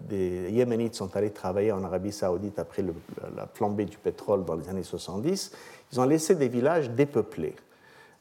des 0.08 0.50
Yéménites 0.50 0.96
sont 0.96 1.14
allés 1.16 1.30
travailler 1.30 1.70
en 1.70 1.84
Arabie 1.84 2.10
saoudite 2.10 2.58
après 2.58 2.82
la 2.82 3.46
flambée 3.54 3.84
du 3.84 3.96
pétrole 3.96 4.44
dans 4.44 4.56
les 4.56 4.68
années 4.68 4.82
70, 4.82 5.52
ils 5.92 6.00
ont 6.00 6.04
laissé 6.04 6.34
des 6.34 6.48
villages 6.48 6.90
dépeuplés. 6.90 7.54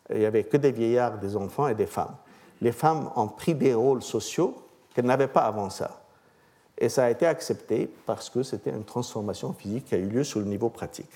Il 0.10 0.20
n'y 0.20 0.26
avait 0.26 0.44
que 0.44 0.58
des 0.58 0.72
vieillards, 0.72 1.18
des 1.18 1.36
enfants 1.36 1.68
et 1.68 1.76
des 1.76 1.86
femmes. 1.86 2.16
Les 2.62 2.72
femmes 2.72 3.10
ont 3.16 3.28
pris 3.28 3.54
des 3.54 3.74
rôles 3.74 4.02
sociaux 4.02 4.56
qu'elles 4.94 5.06
n'avaient 5.06 5.28
pas 5.28 5.42
avant 5.42 5.70
ça. 5.70 6.02
Et 6.78 6.90
ça 6.90 7.06
a 7.06 7.10
été 7.10 7.26
accepté 7.26 7.90
parce 8.06 8.30
que 8.30 8.44
c'était 8.44 8.70
une 8.70 8.84
transformation 8.84 9.54
physique 9.54 9.86
qui 9.86 9.96
a 9.96 9.98
eu 9.98 10.08
lieu 10.08 10.24
sur 10.24 10.40
le 10.40 10.46
niveau 10.46 10.70
pratique. 10.70 11.10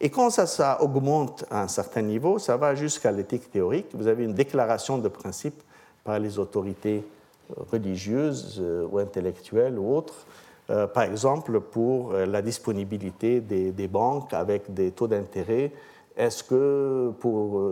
Et 0.00 0.08
quand 0.08 0.30
ça, 0.30 0.82
augmente 0.82 1.44
à 1.50 1.62
un 1.62 1.68
certain 1.68 2.02
niveau, 2.02 2.38
ça 2.38 2.56
va 2.56 2.74
jusqu'à 2.74 3.12
l'éthique 3.12 3.50
théorique. 3.50 3.86
Vous 3.92 4.06
avez 4.06 4.24
une 4.24 4.34
déclaration 4.34 4.98
de 4.98 5.08
principe 5.08 5.62
par 6.04 6.18
les 6.18 6.38
autorités 6.38 7.04
euh, 7.50 7.62
religieuses 7.70 8.58
euh, 8.62 8.86
ou 8.90 8.98
intellectuelles 8.98 9.78
ou 9.78 9.94
autres, 9.94 10.26
euh, 10.70 10.86
par 10.86 11.02
exemple 11.02 11.60
pour 11.60 12.12
la 12.12 12.40
disponibilité 12.40 13.40
des 13.40 13.88
banques 13.88 14.32
avec 14.32 14.72
des 14.72 14.90
taux 14.92 15.08
d'intérêt. 15.08 15.72
Est-ce 16.20 16.44
que 16.44 17.14
pour, 17.18 17.70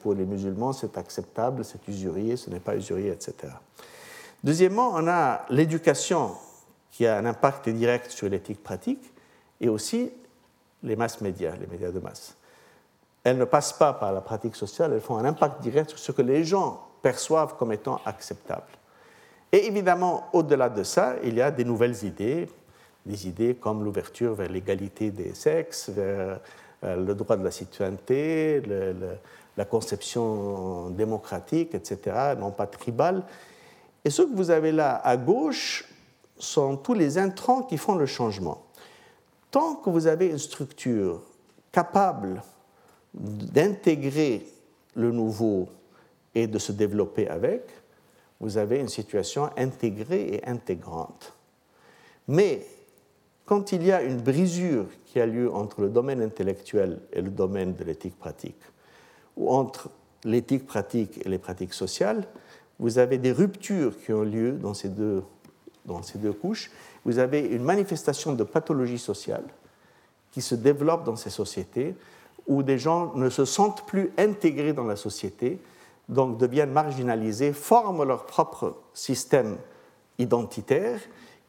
pour 0.00 0.14
les 0.14 0.24
musulmans 0.24 0.72
c'est 0.72 0.98
acceptable, 0.98 1.64
c'est 1.64 1.86
usurier, 1.86 2.36
ce 2.36 2.50
n'est 2.50 2.58
pas 2.58 2.74
usurier, 2.74 3.12
etc. 3.12 3.52
Deuxièmement, 4.42 4.90
on 4.94 5.06
a 5.06 5.42
l'éducation 5.48 6.32
qui 6.90 7.06
a 7.06 7.16
un 7.16 7.24
impact 7.26 7.68
direct 7.68 8.10
sur 8.10 8.28
l'éthique 8.28 8.60
pratique 8.60 9.12
et 9.60 9.68
aussi 9.68 10.10
les 10.82 10.96
masses 10.96 11.20
médias, 11.20 11.54
les 11.60 11.68
médias 11.68 11.92
de 11.92 12.00
masse. 12.00 12.34
Elles 13.22 13.38
ne 13.38 13.44
passent 13.44 13.72
pas 13.72 13.92
par 13.92 14.12
la 14.12 14.20
pratique 14.20 14.56
sociale, 14.56 14.92
elles 14.92 15.00
font 15.00 15.16
un 15.16 15.24
impact 15.24 15.62
direct 15.62 15.90
sur 15.90 15.98
ce 16.00 16.10
que 16.10 16.22
les 16.22 16.42
gens 16.42 16.88
perçoivent 17.02 17.56
comme 17.56 17.70
étant 17.70 18.00
acceptable. 18.04 18.66
Et 19.52 19.64
évidemment, 19.66 20.28
au-delà 20.32 20.68
de 20.68 20.82
ça, 20.82 21.14
il 21.22 21.36
y 21.36 21.40
a 21.40 21.52
des 21.52 21.64
nouvelles 21.64 22.04
idées, 22.04 22.48
des 23.06 23.28
idées 23.28 23.54
comme 23.54 23.84
l'ouverture 23.84 24.34
vers 24.34 24.50
l'égalité 24.50 25.12
des 25.12 25.34
sexes, 25.34 25.88
vers 25.88 26.18
euh, 26.18 26.36
le 26.82 27.12
droit 27.14 27.36
de 27.36 27.44
la 27.44 27.50
citoyenneté, 27.50 28.62
la 29.56 29.64
conception 29.64 30.90
démocratique, 30.90 31.74
etc., 31.74 32.34
non 32.38 32.50
pas 32.50 32.66
tribale. 32.66 33.24
Et 34.04 34.10
ce 34.10 34.22
que 34.22 34.34
vous 34.34 34.50
avez 34.50 34.72
là 34.72 35.00
à 35.04 35.16
gauche 35.16 35.84
sont 36.38 36.76
tous 36.76 36.94
les 36.94 37.18
intrants 37.18 37.62
qui 37.62 37.76
font 37.76 37.96
le 37.96 38.06
changement. 38.06 38.62
Tant 39.50 39.74
que 39.74 39.90
vous 39.90 40.06
avez 40.06 40.28
une 40.28 40.38
structure 40.38 41.22
capable 41.72 42.42
d'intégrer 43.14 44.46
le 44.94 45.10
nouveau 45.10 45.68
et 46.34 46.46
de 46.46 46.58
se 46.58 46.72
développer 46.72 47.28
avec, 47.28 47.62
vous 48.40 48.56
avez 48.56 48.78
une 48.78 48.88
situation 48.88 49.50
intégrée 49.56 50.34
et 50.34 50.48
intégrante. 50.48 51.32
Mais 52.28 52.64
quand 53.46 53.72
il 53.72 53.84
y 53.84 53.90
a 53.90 54.02
une 54.02 54.20
brisure 54.20 54.86
qui 55.08 55.20
a 55.20 55.26
lieu 55.26 55.52
entre 55.52 55.80
le 55.80 55.88
domaine 55.88 56.20
intellectuel 56.20 57.00
et 57.12 57.22
le 57.22 57.30
domaine 57.30 57.74
de 57.74 57.82
l'éthique 57.82 58.18
pratique, 58.18 58.60
ou 59.36 59.50
entre 59.50 59.88
l'éthique 60.24 60.66
pratique 60.66 61.24
et 61.24 61.28
les 61.28 61.38
pratiques 61.38 61.72
sociales, 61.72 62.26
vous 62.78 62.98
avez 62.98 63.18
des 63.18 63.32
ruptures 63.32 63.98
qui 63.98 64.12
ont 64.12 64.22
lieu 64.22 64.52
dans 64.52 64.74
ces 64.74 64.90
deux, 64.90 65.22
dans 65.86 66.02
ces 66.02 66.18
deux 66.18 66.32
couches. 66.32 66.70
Vous 67.04 67.18
avez 67.18 67.40
une 67.40 67.64
manifestation 67.64 68.34
de 68.34 68.44
pathologie 68.44 68.98
sociale 68.98 69.44
qui 70.30 70.42
se 70.42 70.54
développe 70.54 71.04
dans 71.04 71.16
ces 71.16 71.30
sociétés 71.30 71.96
où 72.46 72.62
des 72.62 72.78
gens 72.78 73.14
ne 73.14 73.30
se 73.30 73.44
sentent 73.44 73.86
plus 73.86 74.12
intégrés 74.18 74.72
dans 74.72 74.84
la 74.84 74.96
société, 74.96 75.58
donc 76.08 76.38
deviennent 76.38 76.72
marginalisés, 76.72 77.52
forment 77.52 78.04
leur 78.04 78.26
propre 78.26 78.76
système 78.94 79.56
identitaire 80.18 81.00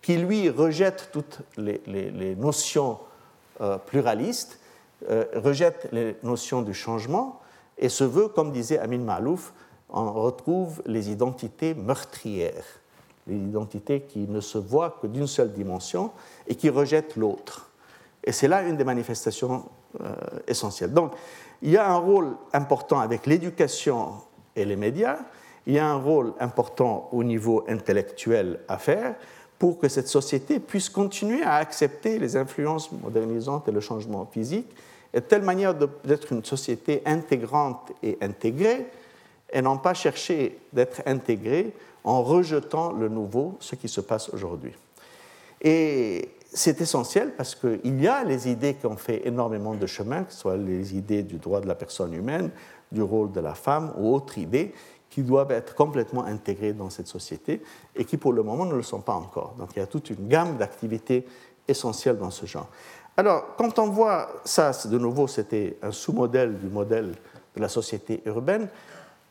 qui, 0.02 0.18
lui, 0.18 0.50
rejette 0.50 1.10
toutes 1.12 1.40
les, 1.58 2.36
notions 2.36 3.00
euh, 3.62 3.78
rejette 5.36 5.88
les 5.92 6.18
notions 6.24 6.62
du 6.62 6.74
changement 6.74 7.40
et 7.78 7.90
se 7.90 8.04
veut, 8.04 8.28
comme 8.28 8.52
disait 8.52 8.80
Amin 8.80 9.00
Malouf, 9.00 9.54
on 9.90 10.12
retrouve 10.12 10.82
les 10.86 11.10
identités 11.10 11.74
meurtrières, 11.74 12.66
les 13.28 13.38
identités 13.38 14.02
qui 14.02 14.28
ne 14.28 14.42
se 14.42 14.58
voient 14.58 14.98
que 15.02 15.08
d'une 15.08 15.28
seule 15.28 15.54
dimension 15.54 16.12
et 16.48 16.56
qui 16.56 16.70
rejettent 16.70 17.16
l'autre. 17.16 17.72
Et 18.24 18.32
c'est 18.32 18.48
là 18.48 18.64
une 18.64 18.76
des 18.76 18.84
manifestations 18.84 19.66
euh, 20.02 20.14
essentielles. 20.48 20.94
Donc, 20.94 21.14
il 21.62 21.72
y 21.72 21.78
a 21.78 21.90
un 21.90 21.98
rôle 21.98 22.36
important 22.54 23.00
avec 23.00 23.26
l'éducation 23.26 24.14
et 24.56 24.66
les 24.66 24.76
médias, 24.76 25.20
il 25.66 25.74
y 25.74 25.80
a 25.80 25.88
un 25.88 25.98
rôle 25.98 26.34
important 26.40 27.10
au 27.12 27.24
niveau 27.24 27.64
intellectuel 27.68 28.60
à 28.68 28.78
faire 28.78 29.16
pour 29.60 29.78
que 29.78 29.90
cette 29.90 30.08
société 30.08 30.60
puisse 30.60 30.90
continuer 30.90 31.44
à 31.44 31.56
accepter 31.56 32.18
les 32.18 32.38
influences 32.38 32.92
modernisantes 32.92 33.68
et 33.68 33.72
le 33.72 33.82
changement 33.82 34.26
physique, 34.26 34.68
et 35.14 35.22
telle 35.22 35.42
manière 35.42 35.76
d'être 35.76 36.32
une 36.32 36.46
société 36.46 37.02
intégrante 37.06 37.92
et 38.02 38.18
intégrée 38.22 38.86
et 39.52 39.62
non 39.62 39.78
pas 39.78 39.94
chercher 39.94 40.58
d'être 40.72 41.02
intégré 41.06 41.74
en 42.04 42.24
rejetant 42.24 42.94
le 42.94 43.10
nouveau, 43.10 43.58
ce 43.60 43.76
qui 43.76 43.88
se 43.88 44.02
passe 44.02 44.30
aujourd'hui. 44.30 44.74
Et 45.62 46.30
c'est 46.54 46.80
essentiel 46.82 47.34
parce 47.36 47.56
qu'il 47.56 48.02
y 48.02 48.08
a 48.08 48.24
les 48.24 48.50
idées 48.50 48.76
qui 48.76 48.86
ont 48.86 48.98
fait 48.98 49.28
énormément 49.28 49.74
de 49.74 49.86
chemin, 49.86 50.24
que 50.24 50.34
ce 50.34 50.40
soit 50.40 50.58
les 50.58 50.96
idées 50.96 51.24
du 51.24 51.38
droit 51.38 51.60
de 51.60 51.68
la 51.68 51.76
personne 51.76 52.14
humaine, 52.14 52.52
du 52.92 53.02
rôle 53.02 53.32
de 53.32 53.40
la 53.40 53.54
femme 53.54 53.94
ou 53.98 54.14
autres 54.14 54.38
idées 54.38 54.74
qui 55.10 55.24
doivent 55.24 55.52
être 55.52 55.76
complètement 55.76 56.24
intégrées 56.24 56.74
dans 56.74 56.90
cette 56.90 57.08
société 57.08 57.62
et 57.96 58.06
qui 58.06 58.18
pour 58.18 58.34
le 58.34 58.44
moment 58.44 58.66
ne 58.66 58.76
le 58.76 58.84
sont 58.84 59.02
pas 59.02 59.14
encore. 59.14 59.56
Donc 59.58 59.70
il 59.76 59.80
y 59.80 59.82
a 59.82 59.88
toute 59.88 60.10
une 60.10 60.28
gamme 60.28 60.58
d'activités 60.58 61.26
essentielles 61.68 62.18
dans 62.18 62.32
ce 62.32 62.46
genre. 62.46 62.68
Alors 63.18 63.56
quand 63.58 63.80
on 63.80 63.88
voit 63.88 64.30
ça, 64.46 64.72
de 64.86 64.98
nouveau 64.98 65.28
c'était 65.28 65.78
un 65.82 65.92
sous-modèle 65.92 66.58
du 66.58 66.68
modèle 66.68 67.14
de 67.56 67.62
la 67.62 67.70
société 67.70 68.22
urbaine, 68.26 68.70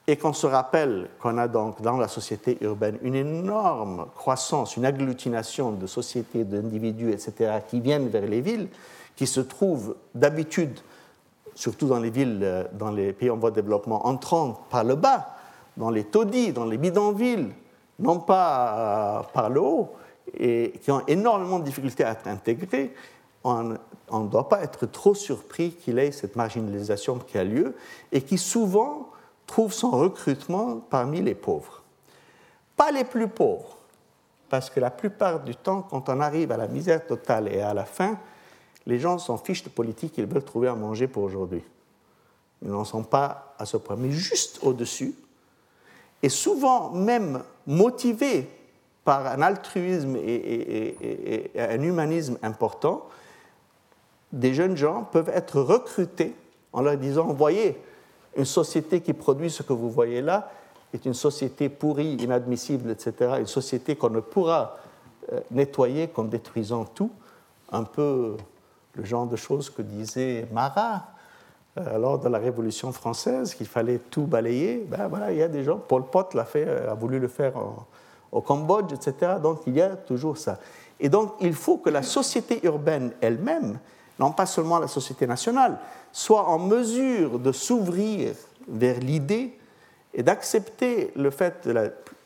et 0.09 0.17
qu'on 0.17 0.33
se 0.33 0.47
rappelle 0.47 1.11
qu'on 1.21 1.37
a 1.37 1.47
donc 1.47 1.83
dans 1.83 1.99
la 1.99 2.09
société 2.09 2.57
urbaine 2.63 2.99
une 3.03 3.15
énorme 3.15 4.07
croissance, 4.17 4.79
une 4.79 4.87
agglutination 4.87 5.71
de 5.73 5.87
sociétés, 5.87 6.45
d'individus, 6.45 7.13
etc., 7.13 7.59
qui 7.69 7.79
viennent 7.79 8.09
vers 8.09 8.27
les 8.27 8.41
villes, 8.41 8.69
qui 9.15 9.27
se 9.27 9.41
trouvent 9.41 9.97
d'habitude, 10.15 10.81
surtout 11.55 11.89
dans 11.89 12.01
les 12.01 12.09
villes, 12.09 12.41
euh, 12.43 12.65
dans 12.73 12.91
les 12.91 13.13
pays 13.13 13.29
en 13.29 13.37
voie 13.37 13.51
de 13.51 13.57
développement, 13.57 14.07
entrant 14.07 14.59
par 14.71 14.83
le 14.83 14.95
bas, 14.95 15.38
dans 15.79 15.91
les 15.91 16.05
taudis, 16.05 16.53
dans 16.53 16.65
les 16.65 16.77
bidonvilles, 16.77 17.49
non 18.01 18.19
pas 18.19 19.21
euh, 19.21 19.23
par 19.33 19.49
le 19.49 19.61
haut, 19.61 19.93
et 20.37 20.75
qui 20.83 20.91
ont 20.91 21.03
énormément 21.07 21.61
de 21.61 21.65
difficultés 21.65 22.05
à 22.05 22.11
être 22.11 22.27
intégrés, 22.27 22.93
on 23.45 23.63
ne 23.63 24.29
doit 24.29 24.49
pas 24.49 24.63
être 24.63 24.85
trop 24.87 25.15
surpris 25.15 25.71
qu'il 25.71 25.99
ait 25.99 26.13
cette 26.13 26.37
marginalisation 26.37 27.19
qui 27.19 27.39
a 27.39 27.45
lieu 27.45 27.75
et 28.13 28.21
qui 28.21 28.37
souvent 28.37 29.11
trouve 29.47 29.73
son 29.73 29.93
recrutement 29.93 30.81
parmi 30.91 31.23
les 31.23 31.35
pauvres. 31.35 31.83
Pas 32.77 32.91
les 32.91 33.05
plus 33.05 33.29
pauvres, 33.29 33.79
parce 34.51 34.69
que 34.69 34.81
la 34.81 34.91
plupart 34.91 35.41
du 35.41 35.55
temps, 35.55 35.83
quand 35.83 36.09
on 36.09 36.21
arrive 36.21 36.53
à 36.53 36.57
la 36.57 36.67
misère 36.67 37.07
totale 37.07 37.49
et 37.49 37.61
à 37.61 37.73
la 37.73 37.85
fin, 37.85 38.19
les 38.87 38.99
gens 38.99 39.19
s'en 39.19 39.39
fichent 39.39 39.65
de 39.65 39.71
politique, 39.71 40.19
ils 40.19 40.27
veulent 40.27 40.45
trouver 40.45 40.69
à 40.69 40.75
manger 40.75 41.07
pour 41.07 41.23
aujourd'hui. 41.23 41.63
Ils 42.63 42.71
n'en 42.71 42.85
sont 42.85 43.05
pas 43.05 43.55
à 43.59 43.65
ce 43.65 43.77
point, 43.77 43.97
mais 43.97 44.11
juste 44.11 44.59
au-dessus, 44.63 45.15
et 46.23 46.29
souvent 46.29 46.91
même 46.91 47.43
motivés 47.67 48.49
par 49.05 49.27
un 49.27 49.41
altruisme 49.41 50.17
et, 50.17 51.51
un 51.57 51.83
humanisme 51.83 52.37
important, 52.43 53.07
des 54.33 54.53
jeunes 54.53 54.77
gens 54.77 55.05
peuvent 55.05 55.31
être 55.31 55.61
recrutés 55.61 56.35
en 56.73 56.83
leur 56.83 56.97
disant, 56.97 57.33
voyez, 57.33 57.81
une 58.37 58.45
société 58.45 59.01
qui 59.01 59.15
produit 59.15 59.51
ce 59.51 59.63
que 59.63 59.73
vous 59.73 59.91
voyez 59.91 60.21
là 60.21 60.51
est 60.93 61.05
une 61.07 61.15
société 61.15 61.69
pourrie, 61.69 62.15
inadmissible, 62.15 62.91
etc. 62.91 63.37
Une 63.39 63.47
société 63.47 63.97
qu'on 63.97 64.11
ne 64.11 64.21
pourra 64.21 64.77
euh, 65.33 65.41
nettoyer 65.51 66.09
qu'en 66.09 66.25
détruisant 66.25 66.85
tout. 66.85 67.11
Un 67.71 67.85
peu 67.85 68.37
le 68.95 69.05
genre 69.05 69.27
de 69.27 69.37
choses 69.37 69.71
que 69.71 69.83
disait 69.83 70.47
Marat 70.53 71.09
lors 71.99 72.19
de 72.19 72.29
la 72.29 72.39
Révolution 72.39 72.93
française, 72.93 73.55
qu'il 73.55 73.67
fallait 73.67 73.99
tout 74.11 74.27
balayer. 74.27 74.87
Ben 74.89 75.09
voilà, 75.09 75.33
il 75.33 75.39
y 75.39 75.43
a 75.43 75.49
des 75.49 75.65
gens, 75.65 75.77
Pol 75.77 76.05
Pot 76.05 76.35
euh, 76.35 76.91
a 76.91 76.95
voulu 76.95 77.19
le 77.19 77.29
faire 77.29 77.53
au 78.33 78.41
Cambodge, 78.41 78.93
etc. 78.93 79.33
Donc 79.43 79.61
il 79.67 79.77
y 79.77 79.83
a 79.83 79.91
toujours 79.91 80.37
ça. 80.37 80.59
Et 81.01 81.09
donc 81.09 81.35
il 81.41 81.55
faut 81.55 81.79
que 81.79 81.91
la 81.91 82.03
société 82.03 82.61
urbaine 82.65 83.13
elle-même 83.21 83.79
non 84.19 84.33
pas 84.33 84.47
seulement 84.47 84.79
la 84.79 84.89
société 84.89 85.27
nationale, 85.27 85.79
soit 86.13 86.47
en 86.49 86.59
mesure 86.59 87.39
de 87.39 87.53
s'ouvrir 87.53 88.35
vers 88.67 88.99
l'idée 88.99 89.57
et 90.13 90.23
d'accepter 90.23 91.13
le 91.15 91.31
fait 91.31 91.69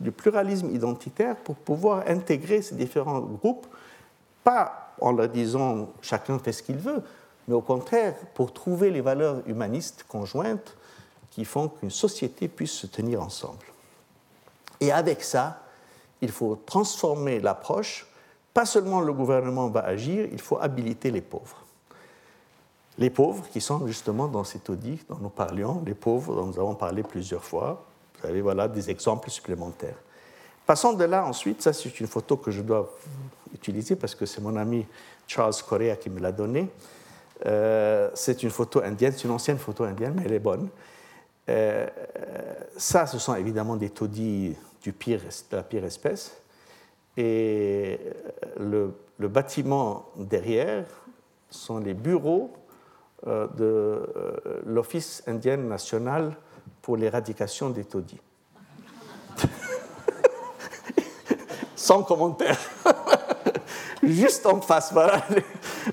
du 0.00 0.12
pluralisme 0.12 0.70
identitaire 0.70 1.36
pour 1.36 1.57
pouvoir 1.57 2.05
intégrer 2.07 2.62
ces 2.62 2.74
différents 2.74 3.20
groupes, 3.20 3.66
pas 4.42 4.94
en 5.00 5.12
leur 5.12 5.28
disant 5.28 5.88
chacun 6.00 6.38
fait 6.38 6.53
ce 6.53 6.62
qu'il 6.62 6.76
veut, 6.76 7.03
mais 7.49 7.55
au 7.55 7.61
contraire 7.61 8.14
pour 8.34 8.53
trouver 8.53 8.90
les 8.90 9.01
valeurs 9.01 9.43
humanistes 9.47 10.05
conjointes 10.09 10.76
qui 11.30 11.45
font 11.45 11.68
qu'une 11.68 11.90
société 11.90 12.49
puisse 12.49 12.72
se 12.72 12.86
tenir 12.86 13.22
ensemble. 13.22 13.64
Et 14.80 14.93
avec 14.93 15.22
ça, 15.22 15.62
il 16.20 16.30
faut 16.30 16.57
transformer 16.66 17.40
l'approche. 17.40 18.07
Pas 18.53 18.66
seulement 18.66 19.01
le 19.01 19.12
gouvernement 19.12 19.68
va 19.68 19.80
agir, 19.80 20.28
il 20.30 20.40
faut 20.40 20.59
habiliter 20.61 21.11
les 21.11 21.20
pauvres. 21.20 21.62
Les 22.99 23.09
pauvres 23.09 23.49
qui 23.49 23.61
sont 23.61 23.86
justement 23.86 24.28
dans 24.28 24.45
cet 24.45 24.68
audit 24.68 25.09
dont 25.09 25.18
nous 25.20 25.30
parlions, 25.30 25.82
les 25.86 25.95
pauvres 25.95 26.34
dont 26.34 26.47
nous 26.47 26.59
avons 26.59 26.74
parlé 26.74 27.03
plusieurs 27.03 27.43
fois. 27.43 27.84
Vous 28.20 28.28
avez 28.28 28.43
voilà 28.43 28.68
des 28.68 28.90
exemples 28.90 29.30
supplémentaires. 29.30 29.97
Passons 30.66 30.93
de 30.93 31.05
là 31.05 31.24
ensuite, 31.24 31.62
ça 31.62 31.72
c'est 31.72 31.99
une 31.99 32.07
photo 32.07 32.36
que 32.36 32.51
je 32.51 32.61
dois 32.61 32.88
utiliser 33.55 33.97
parce 33.97 34.14
que 34.14 34.26
c'est 34.26 34.40
mon 34.40 34.57
ami 34.57 34.86
Charles 35.26 35.55
Correa 35.66 35.97
qui 35.97 36.11
me 36.11 36.20
l'a 36.20 36.32
donnée. 36.32 36.68
Euh, 37.47 38.11
c'est 38.14 38.43
une 38.43 38.51
photo 38.51 38.82
indienne, 38.82 39.12
c'est 39.12 39.24
une 39.24 39.32
ancienne 39.32 39.59
photo 39.59 39.84
indienne, 39.84 40.14
mais 40.16 40.22
elle 40.24 40.32
est 40.32 40.38
bonne. 40.38 40.68
Euh, 41.49 41.86
ça, 42.76 43.07
ce 43.07 43.18
sont 43.18 43.34
évidemment 43.34 43.76
des 43.76 43.90
taudis 43.90 44.57
du 44.80 44.93
pire, 44.93 45.20
de 45.51 45.57
la 45.57 45.62
pire 45.62 45.84
espèce. 45.84 46.36
Et 47.16 47.99
le, 48.59 48.95
le 49.18 49.28
bâtiment 49.28 50.07
derrière 50.16 50.84
sont 51.51 51.78
les 51.78 51.95
bureaux 51.95 52.53
euh, 53.26 53.47
de 53.57 54.62
l'Office 54.66 55.22
indien 55.26 55.57
national 55.57 56.36
pour 56.80 56.97
l'éradication 56.97 57.70
des 57.70 57.84
taudis. 57.84 58.20
Sans 61.76 62.03
commentaire. 62.03 62.59
Juste 64.03 64.46
en 64.46 64.61
face, 64.61 64.92
voilà, 64.92 65.24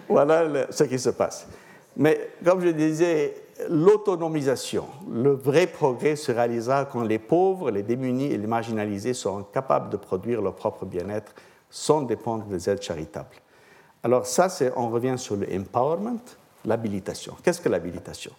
voilà 0.08 0.68
ce 0.72 0.84
qui 0.84 0.98
se 0.98 1.10
passe. 1.10 1.48
Mais 1.96 2.32
comme 2.44 2.62
je 2.62 2.70
disais, 2.70 3.36
l'autonomisation, 3.70 4.86
le 5.12 5.32
vrai 5.32 5.68
progrès 5.68 6.16
se 6.16 6.32
réalisera 6.32 6.86
quand 6.86 7.04
les 7.04 7.20
pauvres, 7.20 7.72
les 7.72 7.84
démunis 7.84 8.32
et 8.32 8.38
les 8.38 8.48
marginalisés 8.48 9.14
seront 9.14 9.44
capables 9.44 9.90
de 9.90 9.98
produire 9.98 10.42
leur 10.42 10.56
propre 10.56 10.86
bien-être 10.86 11.34
sans 11.70 12.02
dépendre 12.02 12.46
des 12.46 12.70
aides 12.70 12.82
charitables. 12.82 13.36
Alors 14.02 14.26
ça, 14.26 14.48
on 14.76 14.90
revient 14.90 15.16
sur 15.18 15.36
le 15.36 15.46
empowerment, 15.54 16.20
l'habilitation. 16.66 17.36
Qu'est-ce 17.44 17.62
que 17.62 17.70
l'habilitation? 17.70 18.32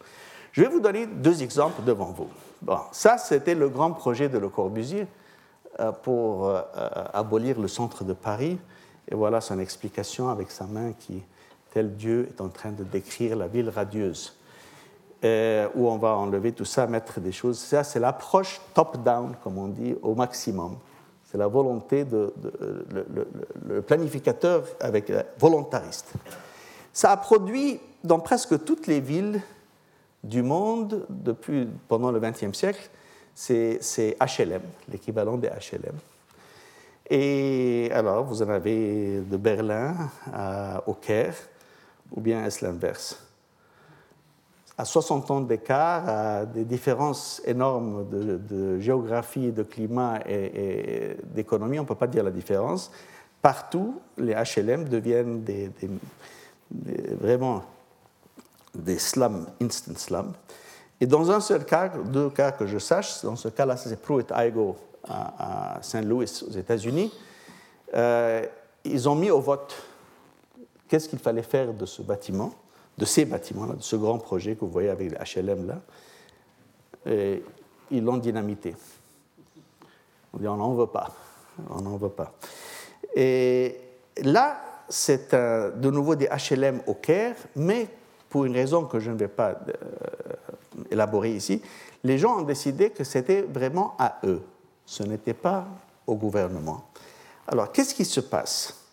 Je 0.52 0.62
vais 0.62 0.68
vous 0.68 0.80
donner 0.80 1.06
deux 1.06 1.42
exemples 1.42 1.82
devant 1.84 2.12
vous. 2.12 2.28
Bon, 2.62 2.78
ça, 2.92 3.18
c'était 3.18 3.54
le 3.54 3.68
grand 3.68 3.92
projet 3.92 4.28
de 4.28 4.38
Le 4.38 4.48
Corbusier 4.48 5.06
euh, 5.78 5.92
pour 5.92 6.48
euh, 6.48 6.62
abolir 7.12 7.60
le 7.60 7.68
centre 7.68 8.04
de 8.04 8.14
Paris. 8.14 8.58
Et 9.10 9.14
voilà 9.14 9.40
son 9.40 9.58
explication 9.58 10.28
avec 10.28 10.50
sa 10.50 10.66
main 10.66 10.92
qui, 10.92 11.22
tel 11.72 11.96
Dieu, 11.96 12.28
est 12.30 12.40
en 12.40 12.48
train 12.48 12.70
de 12.70 12.84
décrire 12.84 13.36
la 13.36 13.48
ville 13.48 13.68
radieuse. 13.68 14.36
Euh, 15.22 15.68
où 15.74 15.86
on 15.86 15.98
va 15.98 16.16
enlever 16.16 16.52
tout 16.52 16.64
ça, 16.64 16.86
mettre 16.86 17.20
des 17.20 17.32
choses. 17.32 17.58
Ça, 17.58 17.84
c'est 17.84 18.00
l'approche 18.00 18.58
top-down, 18.72 19.34
comme 19.44 19.58
on 19.58 19.68
dit, 19.68 19.94
au 20.00 20.14
maximum. 20.14 20.78
C'est 21.30 21.36
la 21.36 21.46
volonté 21.46 22.04
de, 22.04 22.32
le, 23.66 23.82
planificateur 23.82 24.64
avec 24.80 25.12
volontariste. 25.38 26.14
Ça 26.94 27.12
a 27.12 27.18
produit 27.18 27.80
dans 28.02 28.18
presque 28.18 28.64
toutes 28.64 28.86
les 28.86 29.00
villes 29.00 29.42
du 30.24 30.42
monde 30.42 31.04
depuis 31.10 31.68
pendant 31.86 32.10
le 32.10 32.18
XXe 32.18 32.56
siècle, 32.56 32.88
c'est 33.34 34.16
HLM, 34.20 34.62
l'équivalent 34.88 35.36
des 35.36 35.48
HLM. 35.48 35.96
Et 37.12 37.90
alors, 37.92 38.24
vous 38.24 38.40
en 38.40 38.48
avez 38.48 39.20
de 39.20 39.36
Berlin 39.36 39.96
au 40.86 40.94
Caire, 40.94 41.34
ou 42.12 42.20
bien 42.20 42.44
est-ce 42.44 42.64
l'inverse? 42.64 43.18
À 44.78 44.84
60 44.84 45.30
ans 45.32 45.40
d'écart, 45.40 46.08
à 46.08 46.46
des 46.46 46.64
différences 46.64 47.42
énormes 47.44 48.08
de, 48.08 48.78
géographie, 48.78 49.50
de 49.50 49.64
climat 49.64 50.20
et, 50.24 51.16
d'économie, 51.34 51.80
on 51.80 51.82
ne 51.82 51.88
peut 51.88 51.96
pas 51.96 52.06
dire 52.06 52.22
la 52.22 52.30
différence. 52.30 52.92
Partout, 53.42 54.00
les 54.16 54.34
HLM 54.34 54.88
deviennent 54.88 55.44
vraiment 57.20 57.64
des 58.72 58.98
slums, 59.00 59.46
instant 59.60 59.96
slums. 59.96 60.32
Et 61.00 61.06
dans 61.06 61.28
un 61.32 61.40
seul 61.40 61.64
cas, 61.64 61.88
deux 61.88 62.30
cas 62.30 62.52
que 62.52 62.66
je 62.66 62.78
sache, 62.78 63.22
dans 63.24 63.34
ce 63.34 63.48
cas-là, 63.48 63.76
c'est 63.76 64.00
Pruitt-Igoe 64.00 64.76
à, 65.08 65.78
Saint 65.82 66.02
Louis, 66.02 66.30
aux 66.48 66.52
États-Unis, 66.52 67.12
euh, 67.94 68.44
ils 68.84 69.08
ont 69.08 69.14
mis 69.14 69.30
au 69.30 69.40
vote 69.40 69.74
qu'est-ce 70.88 71.08
qu'il 71.08 71.18
fallait 71.18 71.42
faire 71.42 71.72
de 71.72 71.86
ce 71.86 72.02
bâtiment 72.02 72.52
de 73.00 73.06
ces 73.06 73.24
bâtiments-là, 73.24 73.74
de 73.74 73.82
ce 73.82 73.96
grand 73.96 74.18
projet 74.18 74.54
que 74.54 74.60
vous 74.60 74.70
voyez 74.70 74.90
avec 74.90 75.10
les 75.10 75.42
HLM 75.42 75.66
là, 75.66 75.80
ils 77.90 78.04
l'ont 78.04 78.18
dynamité. 78.18 78.76
On 80.34 80.38
dit 80.38 80.46
on 80.46 80.56
n'en 80.56 80.74
veut 80.74 80.86
pas, 80.86 81.10
on 81.70 81.80
n'en 81.80 81.96
veut 81.96 82.10
pas. 82.10 82.34
Et 83.16 83.80
là, 84.22 84.60
c'est 84.88 85.34
de 85.34 85.90
nouveau 85.90 86.14
des 86.14 86.28
HLM 86.28 86.82
au 86.86 86.94
Caire, 86.94 87.36
mais 87.56 87.88
pour 88.28 88.44
une 88.44 88.54
raison 88.54 88.84
que 88.84 89.00
je 89.00 89.10
ne 89.10 89.16
vais 89.16 89.28
pas 89.28 89.50
euh, 89.50 90.34
élaborer 90.90 91.34
ici, 91.34 91.62
les 92.04 92.18
gens 92.18 92.38
ont 92.38 92.42
décidé 92.42 92.90
que 92.90 93.02
c'était 93.02 93.42
vraiment 93.42 93.96
à 93.98 94.20
eux, 94.24 94.42
ce 94.90 95.04
n'était 95.04 95.34
pas 95.34 95.68
au 96.04 96.16
gouvernement. 96.16 96.82
Alors, 97.46 97.70
qu'est-ce 97.70 97.94
qui 97.94 98.04
se 98.04 98.18
passe? 98.18 98.88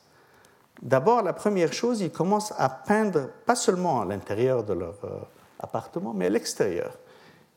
D'abord, 0.79 1.23
la 1.23 1.33
première 1.33 1.73
chose, 1.73 2.01
ils 2.01 2.11
commencent 2.11 2.53
à 2.55 2.69
peindre 2.69 3.29
pas 3.47 3.55
seulement 3.55 4.01
à 4.01 4.05
l'intérieur 4.05 4.63
de 4.63 4.73
leur 4.73 4.93
euh, 5.05 5.17
appartement, 5.59 6.13
mais 6.13 6.27
à 6.27 6.29
l'extérieur. 6.29 6.91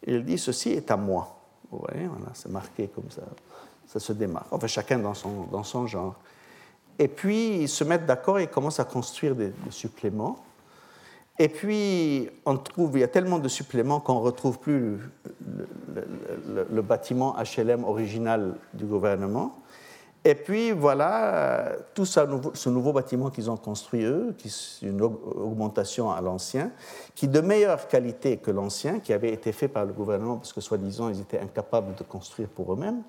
Ils 0.06 0.24
disent 0.24 0.44
ceci 0.44 0.70
est 0.70 0.90
à 0.90 0.96
moi. 0.96 1.36
Vous 1.70 1.84
voyez, 1.86 2.08
c'est 2.32 2.50
marqué 2.50 2.88
comme 2.88 3.10
ça. 3.10 3.20
Ça 3.86 4.00
se 4.00 4.14
démarque. 4.14 4.50
Enfin, 4.52 4.66
chacun 4.68 4.98
dans 4.98 5.12
son, 5.12 5.42
dans 5.52 5.62
son 5.62 5.86
genre. 5.86 6.14
Et 6.98 7.08
puis, 7.08 7.60
ils 7.60 7.68
se 7.68 7.84
mettent 7.84 8.06
d'accord 8.06 8.38
et 8.38 8.46
commencent 8.46 8.80
à 8.80 8.84
construire 8.84 9.34
des, 9.34 9.52
suppléments. 9.68 10.38
Et 11.42 11.48
puis, 11.48 12.28
on 12.44 12.58
trouve, 12.58 12.98
il 12.98 13.00
y 13.00 13.02
a 13.02 13.08
tellement 13.08 13.38
de 13.38 13.48
suppléments 13.48 13.98
qu'on 13.98 14.16
ne 14.16 14.20
retrouve 14.20 14.58
plus 14.58 14.98
le, 15.40 16.66
le, 16.70 16.82
bâtiment 16.82 17.34
HLM 17.34 17.82
original 17.84 18.56
du 18.74 18.84
gouvernement. 18.84 19.56
Et 20.22 20.34
puis 20.34 20.70
voilà, 20.72 21.72
tout 21.94 22.04
ce 22.04 22.68
nouveau 22.68 22.92
bâtiment 22.92 23.30
qu'ils 23.30 23.50
ont 23.50 23.56
construit 23.56 24.04
eux, 24.04 24.34
qui 24.36 24.48
est 24.48 24.86
une 24.86 25.00
augmentation 25.00 26.10
à 26.10 26.20
l'ancien, 26.20 26.72
qui 27.14 27.24
est 27.24 27.28
de 27.28 27.40
meilleure 27.40 27.88
qualité 27.88 28.36
que 28.36 28.50
l'ancien, 28.50 28.98
qui 28.98 29.14
avait 29.14 29.32
été 29.32 29.52
fait 29.52 29.68
par 29.68 29.86
le 29.86 29.94
gouvernement, 29.94 30.36
parce 30.36 30.52
que 30.52 30.60
soi-disant 30.60 31.08
ils 31.08 31.22
étaient 31.22 31.40
incapables 31.40 31.94
de 31.94 32.02
construire 32.02 32.50
pour 32.50 32.70
eux-mêmes. 32.74 33.02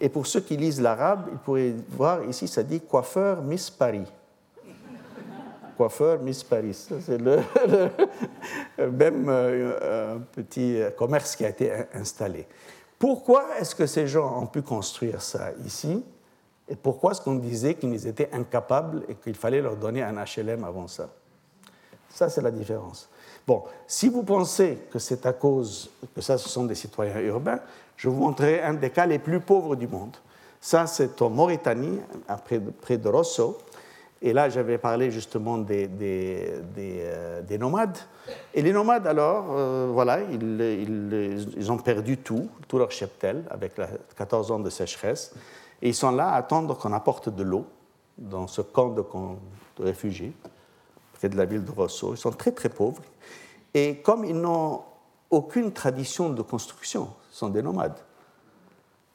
Et 0.00 0.08
pour 0.08 0.26
ceux 0.26 0.40
qui 0.40 0.56
lisent 0.56 0.80
l'arabe, 0.80 1.28
ils 1.30 1.38
pourraient 1.38 1.74
voir 1.90 2.24
ici, 2.24 2.48
ça 2.48 2.62
dit 2.62 2.80
coiffeur 2.80 3.42
Miss 3.42 3.68
Paris. 3.68 4.10
Coiffeur 5.76 6.20
Miss 6.20 6.42
Paris. 6.42 6.88
C'est 7.00 7.18
le, 7.18 7.40
même 8.90 9.26
euh, 9.28 10.18
petit 10.32 10.80
commerce 10.96 11.36
qui 11.36 11.44
a 11.44 11.48
été 11.48 11.72
installé. 11.94 12.46
Pourquoi 12.98 13.58
est-ce 13.58 13.74
que 13.74 13.86
ces 13.86 14.06
gens 14.06 14.40
ont 14.40 14.46
pu 14.46 14.62
construire 14.62 15.20
ça 15.20 15.50
ici? 15.64 16.04
Et 16.68 16.76
pourquoi 16.76 17.12
est-ce 17.12 17.20
qu'on 17.20 17.34
disait 17.34 17.74
qu'ils 17.74 18.06
étaient 18.06 18.30
incapables 18.32 19.02
et 19.08 19.14
qu'il 19.16 19.34
fallait 19.34 19.60
leur 19.60 19.76
donner 19.76 20.02
un 20.02 20.14
HLM 20.14 20.64
avant 20.64 20.86
ça? 20.86 21.08
Ça, 22.08 22.28
c'est 22.28 22.42
la 22.42 22.50
différence. 22.50 23.08
Bon, 23.46 23.64
si 23.86 24.08
vous 24.08 24.22
pensez 24.22 24.78
que 24.90 24.98
c'est 24.98 25.26
à 25.26 25.32
cause 25.32 25.90
que 26.14 26.20
ça, 26.20 26.38
ce 26.38 26.48
sont 26.48 26.64
des 26.64 26.74
citoyens 26.74 27.18
urbains, 27.20 27.58
je 27.96 28.08
vous 28.08 28.16
montrerai 28.16 28.62
un 28.62 28.74
des 28.74 28.90
cas 28.90 29.06
les 29.06 29.18
plus 29.18 29.40
pauvres 29.40 29.76
du 29.76 29.88
monde. 29.88 30.16
Ça, 30.60 30.86
c'est 30.86 31.20
en 31.22 31.30
Mauritanie, 31.30 31.98
près 32.80 32.98
de 32.98 33.08
Rosso. 33.08 33.58
Et 34.24 34.32
là, 34.32 34.48
j'avais 34.48 34.78
parlé 34.78 35.10
justement 35.10 35.58
des, 35.58 35.88
des, 35.88 36.62
euh, 36.78 37.42
des, 37.42 37.58
nomades. 37.58 37.98
Et 38.54 38.62
les 38.62 38.72
nomades, 38.72 39.04
alors, 39.08 39.46
euh, 39.50 39.90
voilà, 39.92 40.20
ils, 40.20 41.50
ils, 41.56 41.72
ont 41.72 41.76
perdu 41.76 42.18
tout, 42.18 42.48
tout 42.68 42.78
leur 42.78 42.92
cheptel, 42.92 43.44
avec 43.50 43.72
14 44.16 44.52
ans 44.52 44.60
de 44.60 44.70
sécheresse. 44.70 45.34
Et 45.82 45.88
ils 45.88 45.94
sont 45.94 46.12
là 46.12 46.28
à 46.28 46.36
attendre 46.36 46.78
qu'on 46.78 46.92
apporte 46.92 47.30
de 47.30 47.42
l'eau 47.42 47.66
dans 48.16 48.46
ce 48.46 48.62
camp 48.62 48.90
de, 48.90 49.04
réfugiés, 49.80 50.32
près 51.14 51.28
de 51.28 51.36
la 51.36 51.44
ville 51.44 51.64
de 51.64 51.72
Rosso. 51.72 52.14
Ils 52.14 52.18
sont 52.18 52.30
très 52.30 52.52
très 52.52 52.68
pauvres. 52.68 53.02
Et 53.74 53.96
comme 53.96 54.24
ils 54.24 54.40
n'ont 54.40 54.82
aucune 55.30 55.72
tradition 55.72 56.30
de 56.30 56.42
construction, 56.42 57.08
ce 57.30 57.38
sont 57.38 57.48
des 57.48 57.62
nomades. 57.62 57.98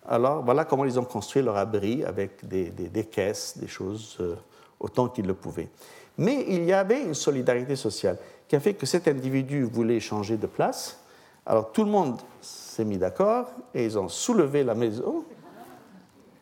Alors 0.06 0.44
voilà 0.44 0.66
comment 0.66 0.84
ils 0.84 1.00
ont 1.00 1.06
construit 1.06 1.42
leur 1.42 1.56
abri 1.56 2.04
avec 2.04 2.46
des, 2.46 3.06
caisses, 3.06 3.58
des 3.58 3.68
choses 3.68 4.18
euh, 4.20 4.36
autant 4.80 5.10
qu'ils 5.10 5.26
le 5.26 5.34
pouvaient. 5.34 5.70
Mais 6.18 6.46
il 6.48 6.64
y 6.64 6.74
avait 6.74 7.02
une 7.04 7.14
solidarité 7.14 7.76
sociale 7.76 8.18
qui 8.48 8.56
a 8.56 8.60
fait 8.60 8.74
que 8.74 8.86
cet 8.86 9.08
individu 9.08 9.64
voulait 9.64 10.00
changer 10.00 10.38
de 10.38 10.48
place. 10.48 11.00
Alors 11.46 11.72
tout 11.72 11.84
le 11.84 11.92
monde 11.92 12.22
s'est 12.42 12.86
mis 12.86 12.98
d'accord 12.98 13.48
et 13.74 13.86
ils 13.86 13.98
ont 13.98 14.10
soulevé 14.10 14.64
la 14.64 14.76
maison 14.76 15.24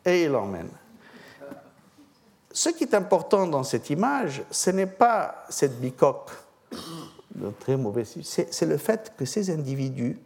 et 0.05 0.23
il 0.23 0.31
l'emmène. 0.31 0.69
Ce 2.51 2.69
qui 2.69 2.85
est 2.85 2.93
important 2.93 3.47
dans 3.47 3.63
cette 3.63 3.89
image, 3.89 4.43
ce 4.49 4.69
n'est 4.69 4.85
pas 4.85 5.43
cette 5.49 5.79
bicoque 5.79 6.31
de 7.35 7.51
très 7.59 7.75
mauvais 7.75 8.05
c'est 8.05 8.65
le 8.65 8.77
fait 8.77 9.13
que 9.17 9.25
ces 9.25 9.49
individus, 9.51 10.17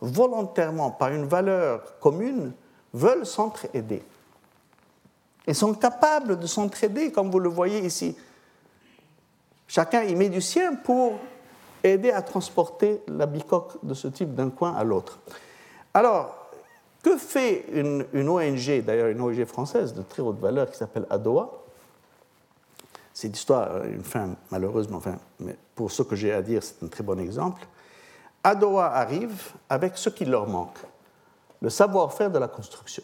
volontairement, 0.00 0.90
par 0.90 1.08
une 1.08 1.24
valeur 1.24 1.98
commune, 2.00 2.52
veulent 2.92 3.24
s'entraider. 3.24 4.02
Ils 5.46 5.54
sont 5.54 5.74
capables 5.74 6.38
de 6.38 6.46
s'entraider, 6.46 7.10
comme 7.10 7.30
vous 7.30 7.40
le 7.40 7.48
voyez 7.48 7.80
ici. 7.80 8.16
Chacun 9.66 10.02
y 10.02 10.14
met 10.14 10.28
du 10.28 10.40
sien 10.40 10.74
pour 10.74 11.18
aider 11.82 12.10
à 12.10 12.22
transporter 12.22 13.02
la 13.08 13.26
bicoque 13.26 13.84
de 13.84 13.94
ce 13.94 14.08
type 14.08 14.34
d'un 14.34 14.50
coin 14.50 14.74
à 14.74 14.84
l'autre. 14.84 15.18
Alors, 15.94 16.42
que 17.02 17.16
fait 17.16 17.66
une, 17.72 18.28
ONG, 18.28 18.84
d'ailleurs 18.84 19.08
une 19.08 19.20
ONG 19.20 19.44
française 19.44 19.92
de 19.92 20.02
très 20.02 20.22
haute 20.22 20.38
valeur 20.38 20.70
qui 20.70 20.76
s'appelle 20.76 21.06
ADOA? 21.10 21.50
C'est 23.12 23.28
l'histoire, 23.28 23.84
une 23.84 24.04
fin 24.04 24.30
malheureusement, 24.50 25.02
mais 25.40 25.56
pour 25.74 25.90
ce 25.90 26.02
que 26.02 26.16
j'ai 26.16 26.32
à 26.32 26.40
dire, 26.40 26.62
c'est 26.62 26.82
un 26.82 26.88
très 26.88 27.02
bon 27.02 27.18
exemple. 27.18 27.66
ADOA 28.44 28.86
arrive 28.86 29.52
avec 29.68 29.96
ce 29.96 30.08
qui 30.08 30.24
leur 30.24 30.46
manque, 30.46 30.78
le 31.60 31.68
savoir-faire 31.68 32.30
de 32.30 32.38
la 32.38 32.48
construction. 32.48 33.02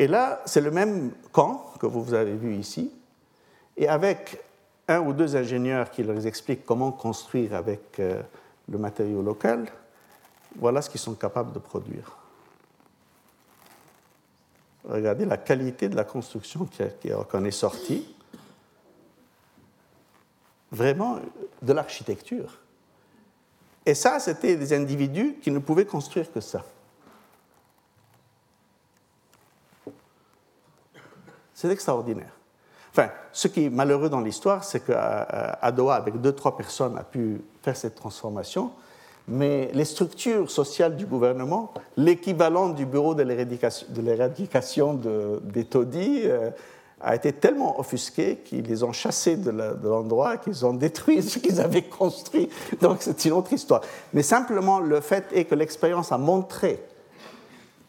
Et 0.00 0.06
là, 0.06 0.40
c'est 0.46 0.62
le 0.62 0.70
même 0.70 1.12
camp 1.30 1.74
que 1.78 1.84
vous 1.84 2.14
avez 2.14 2.34
vu 2.34 2.54
ici, 2.56 2.90
et 3.76 3.86
avec 3.86 4.42
un 4.88 5.00
ou 5.00 5.12
deux 5.12 5.36
ingénieurs 5.36 5.90
qui 5.90 6.02
leur 6.02 6.26
expliquent 6.26 6.64
comment 6.64 6.90
construire 6.90 7.54
avec 7.54 8.00
euh, 8.00 8.22
le 8.70 8.78
matériau 8.78 9.20
local, 9.20 9.66
voilà 10.56 10.80
ce 10.80 10.88
qu'ils 10.88 11.02
sont 11.02 11.12
capables 11.12 11.52
de 11.52 11.58
produire. 11.58 12.16
Regardez 14.88 15.26
la 15.26 15.36
qualité 15.36 15.90
de 15.90 15.96
la 15.96 16.04
construction 16.04 16.64
qui 16.64 17.12
en 17.12 17.44
est 17.44 17.50
sortie. 17.50 18.16
Vraiment 20.72 21.18
de 21.60 21.72
l'architecture. 21.74 22.58
Et 23.84 23.94
ça, 23.94 24.18
c'était 24.18 24.56
des 24.56 24.72
individus 24.72 25.36
qui 25.42 25.50
ne 25.50 25.58
pouvaient 25.58 25.84
construire 25.84 26.32
que 26.32 26.40
ça. 26.40 26.64
C'est 31.60 31.68
extraordinaire. 31.68 32.32
Enfin, 32.90 33.10
ce 33.32 33.46
qui 33.46 33.66
est 33.66 33.68
malheureux 33.68 34.08
dans 34.08 34.22
l'histoire, 34.22 34.64
c'est 34.64 34.80
qu'Adoa, 34.80 35.94
avec 35.94 36.18
deux, 36.18 36.32
trois 36.32 36.56
personnes, 36.56 36.96
a 36.96 37.04
pu 37.04 37.42
faire 37.60 37.76
cette 37.76 37.96
transformation, 37.96 38.70
mais 39.28 39.70
les 39.74 39.84
structures 39.84 40.50
sociales 40.50 40.96
du 40.96 41.04
gouvernement, 41.04 41.74
l'équivalent 41.98 42.70
du 42.70 42.86
bureau 42.86 43.14
de 43.14 43.24
l'éradication 43.24 44.98
des 45.42 45.64
taudis, 45.64 46.22
euh, 46.24 46.48
a 47.02 47.14
été 47.14 47.34
tellement 47.34 47.78
offusqué 47.78 48.36
qu'ils 48.36 48.64
les 48.64 48.82
ont 48.82 48.92
chassés 48.92 49.36
de 49.36 49.50
l'endroit, 49.50 50.38
qu'ils 50.38 50.64
ont 50.64 50.72
détruit 50.72 51.22
ce 51.30 51.40
qu'ils 51.40 51.60
avaient 51.60 51.82
construit. 51.82 52.48
Donc 52.80 52.98
c'est 53.00 53.26
une 53.26 53.32
autre 53.32 53.52
histoire. 53.52 53.82
Mais 54.14 54.22
simplement, 54.22 54.80
le 54.80 55.02
fait 55.02 55.26
est 55.32 55.44
que 55.44 55.54
l'expérience 55.54 56.10
a 56.10 56.16
montré 56.16 56.82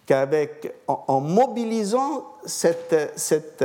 qu'avec, 0.06 0.74
en, 0.88 1.22
mobilisant 1.22 2.26
cette, 2.46 3.14
cette 3.16 3.64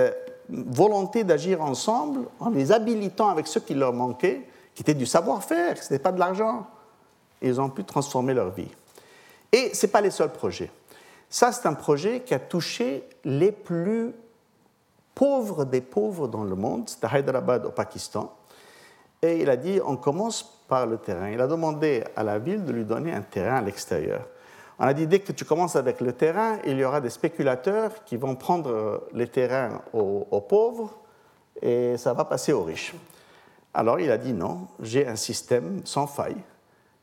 volonté 0.48 1.24
d'agir 1.24 1.62
ensemble, 1.62 2.26
en 2.40 2.50
les 2.50 2.72
habilitant 2.72 3.28
avec 3.28 3.46
ce 3.46 3.58
qui 3.58 3.74
leur 3.74 3.92
manquait, 3.92 4.42
qui 4.74 4.82
était 4.82 4.94
du 4.94 5.06
savoir-faire, 5.06 5.82
ce 5.82 5.92
n'était 5.92 6.02
pas 6.02 6.12
de 6.12 6.20
l'argent, 6.20 6.66
ils 7.42 7.60
ont 7.60 7.70
pu 7.70 7.84
transformer 7.84 8.34
leur 8.34 8.50
vie. 8.50 8.70
Et 9.52 9.74
ce 9.74 9.86
n'est 9.86 9.92
pas 9.92 10.00
les 10.00 10.10
seuls 10.10 10.32
projets. 10.32 10.70
Ça, 11.28 11.52
c'est 11.52 11.66
un 11.66 11.74
projet 11.74 12.20
qui 12.20 12.34
a 12.34 12.38
touché 12.38 13.08
les 13.24 13.52
plus 13.52 14.14
pauvres 15.14 15.64
des 15.64 15.80
pauvres 15.80 16.28
dans 16.28 16.44
le 16.44 16.54
monde. 16.54 16.88
C'était 16.88 17.08
Hyderabad, 17.18 17.66
au 17.66 17.70
Pakistan. 17.70 18.32
Et 19.22 19.40
il 19.40 19.50
a 19.50 19.56
dit 19.56 19.80
on 19.84 19.96
commence 19.96 20.42
par 20.68 20.86
le 20.86 20.98
terrain. 20.98 21.30
Il 21.30 21.40
a 21.40 21.46
demandé 21.46 22.04
à 22.14 22.22
la 22.22 22.38
ville 22.38 22.64
de 22.64 22.72
lui 22.72 22.84
donner 22.84 23.12
un 23.12 23.22
terrain 23.22 23.56
à 23.56 23.62
l'extérieur. 23.62 24.26
On 24.78 24.84
a 24.84 24.94
dit 24.94 25.06
dès 25.06 25.20
que 25.20 25.32
tu 25.32 25.44
commences 25.44 25.76
avec 25.76 26.00
le 26.00 26.12
terrain, 26.12 26.58
il 26.66 26.76
y 26.76 26.84
aura 26.84 27.00
des 27.00 27.10
spéculateurs 27.10 28.04
qui 28.04 28.16
vont 28.16 28.36
prendre 28.36 29.08
les 29.12 29.28
terrains 29.28 29.80
aux, 29.92 30.26
aux 30.30 30.40
pauvres 30.40 30.98
et 31.62 31.96
ça 31.96 32.12
va 32.12 32.24
passer 32.24 32.52
aux 32.52 32.62
riches. 32.62 32.94
Alors 33.72 34.00
il 34.00 34.10
a 34.10 34.18
dit 34.18 34.32
non, 34.32 34.68
j'ai 34.80 35.06
un 35.06 35.16
système 35.16 35.80
sans 35.84 36.06
faille. 36.06 36.42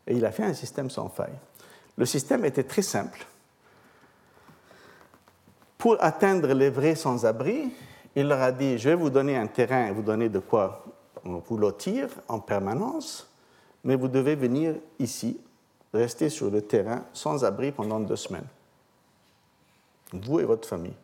Et 0.07 0.15
il 0.15 0.25
a 0.25 0.31
fait 0.31 0.43
un 0.43 0.53
système 0.53 0.89
sans 0.89 1.09
faille. 1.09 1.37
Le 1.97 2.05
système 2.05 2.45
était 2.45 2.63
très 2.63 2.81
simple. 2.81 3.25
Pour 5.77 5.97
atteindre 6.01 6.53
les 6.53 6.69
vrais 6.69 6.95
sans-abri, 6.95 7.71
il 8.15 8.27
leur 8.27 8.41
a 8.41 8.51
dit, 8.51 8.77
je 8.77 8.89
vais 8.89 8.95
vous 8.95 9.09
donner 9.09 9.35
un 9.37 9.47
terrain 9.47 9.87
et 9.87 9.91
vous 9.91 10.01
donner 10.01 10.29
de 10.29 10.39
quoi 10.39 10.83
vous 11.23 11.57
lotir 11.57 12.09
en 12.27 12.39
permanence, 12.39 13.29
mais 13.83 13.95
vous 13.95 14.07
devez 14.07 14.35
venir 14.35 14.75
ici, 14.99 15.39
rester 15.93 16.29
sur 16.29 16.49
le 16.49 16.61
terrain 16.61 17.03
sans 17.13 17.45
abri 17.45 17.71
pendant 17.71 17.99
deux 17.99 18.15
semaines. 18.15 18.47
Vous 20.11 20.39
et 20.39 20.43
votre 20.43 20.67
famille. 20.67 20.95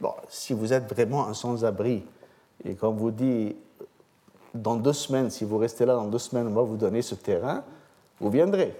Bon, 0.00 0.14
si 0.28 0.52
vous 0.52 0.72
êtes 0.72 0.92
vraiment 0.92 1.28
un 1.28 1.34
sans-abri, 1.34 2.04
et 2.64 2.74
qu'on 2.74 2.90
vous 2.90 3.10
dit, 3.10 3.54
dans 4.54 4.76
deux 4.76 4.92
semaines, 4.92 5.30
si 5.30 5.44
vous 5.44 5.58
restez 5.58 5.86
là 5.86 5.94
dans 5.94 6.06
deux 6.06 6.18
semaines, 6.18 6.48
on 6.48 6.54
va 6.54 6.62
vous 6.62 6.76
donner 6.76 7.02
ce 7.02 7.14
terrain, 7.14 7.62
vous 8.20 8.30
viendrez. 8.30 8.74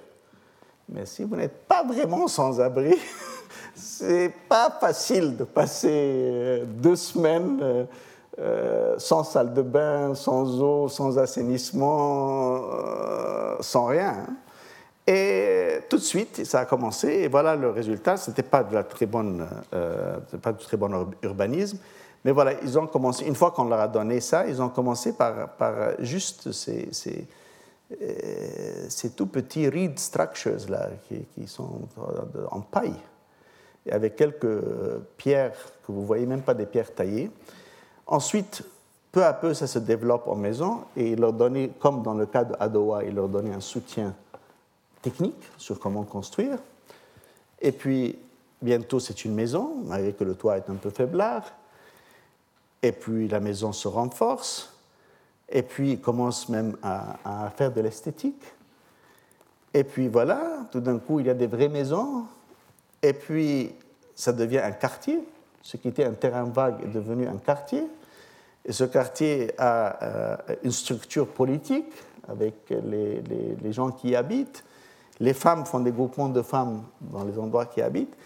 Mais 0.89 1.07
si 1.07 1.25
vous 1.25 1.37
n'êtes 1.37 1.67
pas 1.67 1.85
vraiment 1.85 2.29
sans-abri, 2.29 2.97
c'est 3.75 4.33
pas 4.49 4.71
facile 4.81 5.37
de 5.37 5.45
passer 5.45 5.89
euh, 5.91 6.65
deux 6.67 6.97
semaines 6.97 7.87
euh, 8.39 8.93
euh, 8.93 8.99
sans 8.99 9.25
salle 9.25 9.53
de 9.55 9.63
bain, 9.63 10.15
sans 10.15 10.61
eau, 10.61 10.89
sans 10.89 11.19
assainissement, 11.19 12.63
sans 13.61 13.87
rien. 13.87 14.27
Et 15.07 15.81
tout 15.89 15.97
de 15.97 16.03
suite, 16.03 16.45
ça 16.45 16.61
a 16.61 16.65
commencé, 16.65 17.09
et 17.09 17.29
voilà 17.29 17.57
le 17.57 17.71
résultat. 17.71 18.17
Ce 18.17 18.31
n'était 18.31 18.43
pas, 18.43 18.63
bonne, 18.63 19.47
pas 20.43 20.53
du 20.53 20.65
très 20.65 20.77
bon 20.77 21.11
urbanisme, 21.23 21.79
mais 22.25 22.33
voilà, 22.33 22.53
ils 22.63 22.79
ont 22.79 22.87
commencé, 22.87 23.25
une 23.25 23.35
fois 23.35 23.51
qu'on 23.51 23.65
leur 23.65 23.81
a 23.81 23.89
donné 23.89 24.21
ça, 24.21 24.47
ils 24.47 24.63
ont 24.63 24.69
commencé 24.69 25.15
par, 25.15 25.51
juste 25.99 26.53
ces, 26.53 26.89
ces, 26.93 27.27
ces, 28.89 29.11
tout 29.11 29.27
petits 29.27 29.69
reed 29.69 29.99
structures 29.99 30.69
là, 30.69 30.89
qui, 31.09 31.25
qui 31.35 31.49
sont 31.49 31.81
en 32.51 32.61
paille 32.61 32.95
avec 33.91 34.17
quelques 34.17 34.63
pierres 35.17 35.57
que 35.85 35.93
vous 35.93 36.07
voyez 36.07 36.27
même 36.27 36.43
pas 36.43 36.55
des 36.55 36.67
pierres 36.67 36.95
taillées. 36.95 37.31
Ensuite, 38.13 38.63
peu 39.11 39.25
à 39.25 39.33
peu, 39.33 39.55
ça 39.55 39.67
se 39.67 39.79
développe 39.79 40.29
en 40.29 40.35
maison 40.35 40.83
et 40.99 41.17
leur 41.17 41.33
donnait, 41.33 41.71
comme 41.81 42.03
dans 42.03 42.13
le 42.13 42.27
cas 42.27 42.45
de 42.45 42.55
Adowa, 42.61 43.05
il 43.05 43.15
leur 43.15 43.27
donnait 43.27 43.55
un 43.55 43.61
soutien 43.63 44.15
technique 45.01 45.43
sur 45.57 45.81
comment 45.81 46.03
construire. 46.03 46.59
Et 47.59 47.73
puis, 47.73 48.19
bientôt, 48.61 49.01
c'est 49.01 49.25
une 49.25 49.33
maison, 49.35 49.77
malgré 49.87 50.13
que 50.13 50.25
le 50.25 50.35
toit 50.35 50.59
est 50.59 50.69
un 50.69 50.75
peu 50.75 50.91
faiblard. 50.91 51.45
Et 52.83 52.93
puis, 52.93 53.29
la 53.29 53.41
maison 53.41 53.73
se 53.73 53.89
renforce. 53.89 54.75
Et 55.49 55.63
puis, 55.63 55.93
il 55.93 56.01
commence 56.03 56.51
même 56.51 56.77
à 56.83 57.51
faire 57.57 57.73
de 57.73 57.81
l'esthétique. 57.81 58.45
Et 59.73 59.85
puis, 59.85 60.09
voilà, 60.09 60.67
tout 60.71 60.81
d'un 60.81 60.99
coup, 60.99 61.21
il 61.21 61.29
y 61.29 61.31
a 61.31 61.35
des 61.35 61.47
vraies 61.47 61.71
maisons 61.71 62.27
et 63.01 63.15
puis, 63.15 63.75
ça 64.15 64.35
devient 64.35 64.59
un 64.59 64.73
quartier. 64.73 65.19
Ce 65.63 65.79
qui 65.79 65.89
était 65.89 66.05
un 66.05 66.13
terrain 66.13 66.45
vague 66.45 66.85
est 66.85 66.93
devenu 66.93 67.27
un 67.27 67.39
quartier. 67.39 67.87
Ce 68.69 68.85
quartier 68.85 69.53
a 69.59 70.03
euh, 70.03 70.37
une 70.63 70.71
structure 70.71 71.27
politique 71.27 71.93
avec 72.29 72.55
les, 72.71 73.21
les, 73.61 73.73
gens 73.73 73.91
qui 73.91 74.11
y 74.11 74.17
habitent. 74.17 74.65
Les 75.19 75.35
femmes 75.35 75.67
font 75.67 75.81
des 75.81 75.91
groupements 75.91 76.29
de 76.29 76.43
femmes 76.43 76.85
dans 77.01 77.25
les 77.25 77.39
endroits 77.39 77.67
qui 77.67 77.83
habitent. 77.83 78.17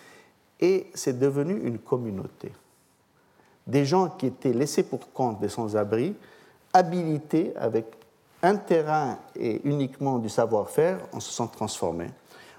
Et 0.60 0.90
c'est 0.94 1.18
devenu 1.18 1.58
une 1.66 1.78
communauté. 1.78 2.52
Des 3.66 3.84
gens 3.84 4.10
qui 4.10 4.26
étaient 4.26 4.52
laissés 4.52 4.82
pour 4.82 5.12
compte 5.12 5.40
des 5.40 5.48
sans-abri, 5.48 6.14
habilités 6.72 7.52
avec 7.56 7.86
un 8.42 8.56
terrain 8.56 9.18
et 9.34 9.60
uniquement 9.64 10.18
du 10.18 10.28
savoir-faire, 10.28 10.98
on 11.12 11.20
se 11.20 11.32
sont 11.32 11.48
transformés. 11.48 12.10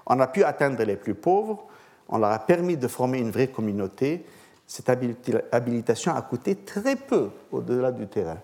On 0.06 0.18
a 0.20 0.26
pu 0.26 0.44
atteindre 0.44 0.82
les 0.82 0.96
plus 0.96 1.14
pauvres, 1.14 1.64
on 2.08 2.18
leur 2.18 2.30
a 2.30 2.38
permis 2.38 2.76
de 2.76 2.88
former 2.88 3.18
une 3.18 3.30
vraie 3.30 3.48
communauté. 3.48 4.24
Cette 4.68 4.90
habilitation 4.90 6.14
a 6.14 6.20
coûté 6.20 6.54
très 6.54 6.94
peu 6.94 7.30
au-delà 7.50 7.90
du 7.90 8.06
terrain. 8.06 8.36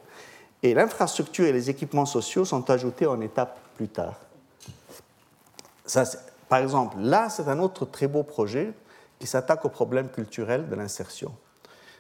Et 0.63 0.73
l'infrastructure 0.73 1.45
et 1.45 1.53
les 1.53 1.69
équipements 1.69 2.07
sociaux 2.07 2.47
sont 2.47 2.71
ajoutés 2.71 3.07
en 3.07 3.21
étape 3.21 3.61
plus 3.77 3.89
tard. 3.89 4.19
Par 6.49 6.61
exemple, 6.61 6.97
là, 6.99 7.29
c'est 7.29 7.47
un 7.47 7.59
autre 7.59 7.85
très 7.85 8.09
beau 8.09 8.23
projet 8.23 8.73
qui 9.19 9.27
s'attaque 9.27 9.67
au 9.67 9.69
problème 9.69 10.09
culturel 10.09 10.67
de 10.67 10.75
l'insertion. 10.75 11.31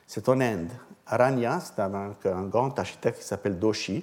C'est 0.06 0.26
en 0.30 0.40
Inde. 0.40 0.70
Aranya, 1.06 1.60
c'est 1.60 1.82
un, 1.82 2.14
un, 2.24 2.42
grand 2.44 2.78
architecte 2.78 3.18
qui 3.18 3.26
s'appelle 3.26 3.58
Doshi, 3.58 4.02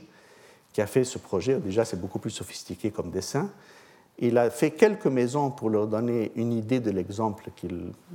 qui 0.71 0.81
a 0.81 0.87
fait 0.87 1.03
ce 1.03 1.17
projet. 1.17 1.55
Déjà, 1.55 1.83
c'est 1.83 1.99
beaucoup 1.99 2.19
plus 2.19 2.29
sophistiqué 2.29 2.91
comme 2.91 3.09
dessin. 3.09 3.49
Il 4.21 4.37
a 4.37 4.49
fait 4.49 4.71
quelques 4.71 5.07
maisons 5.07 5.51
pour 5.51 5.69
leur 5.69 5.87
donner 5.87 6.31
une 6.35 6.53
idée 6.53 6.79
de 6.79 6.91
l'exemple, 6.91 7.49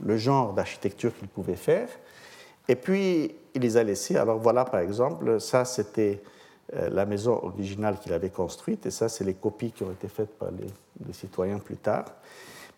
le 0.04 0.16
genre 0.16 0.54
d'architecture 0.54 1.12
qu'il 1.18 1.28
pouvait 1.28 1.56
faire. 1.56 1.88
Et 2.68 2.76
puis, 2.76 3.34
il 3.54 3.62
les 3.62 3.76
a 3.76 3.84
laissés. 3.84 4.16
Alors 4.16 4.38
voilà, 4.38 4.64
par 4.64 4.80
exemple, 4.80 5.40
ça, 5.40 5.64
c'était 5.64 6.22
euh, 6.74 6.88
la 6.90 7.06
maison 7.06 7.40
originale 7.44 7.98
qu'il 7.98 8.12
avait 8.12 8.30
construite, 8.30 8.86
et 8.86 8.90
ça, 8.90 9.08
c'est 9.08 9.24
les 9.24 9.34
copies 9.34 9.70
qui 9.70 9.84
ont 9.84 9.92
été 9.92 10.08
faites 10.08 10.36
par 10.36 10.48
les, 10.50 11.12
citoyens 11.12 11.58
plus 11.58 11.76
tard. 11.76 12.06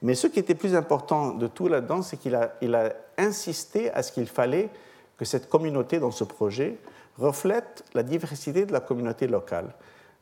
Mais 0.02 0.14
ce 0.14 0.26
qui 0.26 0.38
était 0.38 0.54
plus 0.54 0.74
important 0.74 1.32
de 1.32 1.46
tout 1.46 1.68
là-dedans, 1.68 2.02
c'est 2.02 2.18
qu'il 2.18 2.34
a, 2.34 2.52
insisté 3.16 3.90
à 3.90 4.02
ce 4.02 4.12
qu'il 4.12 4.26
fallait 4.26 4.68
que 5.16 5.24
cette 5.24 5.48
communauté 5.48 5.98
dans 5.98 6.12
ce 6.12 6.22
projet 6.22 6.78
reflète 7.16 7.82
la 7.94 8.04
diversité 8.04 8.64
de 8.64 8.72
la 8.72 8.80
communauté 8.80 9.26
locale. 9.26 9.74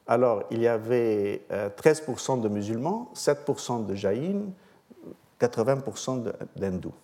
Alors, 0.06 0.44
il 0.50 0.60
y 0.60 0.68
avait 0.68 1.42
13% 1.50 2.40
de 2.40 2.48
musulmans, 2.48 3.10
7% 3.14 3.86
de 3.86 3.94
jaïns, 3.94 4.52
80% 5.40 6.32
d'hindous. 6.54 6.94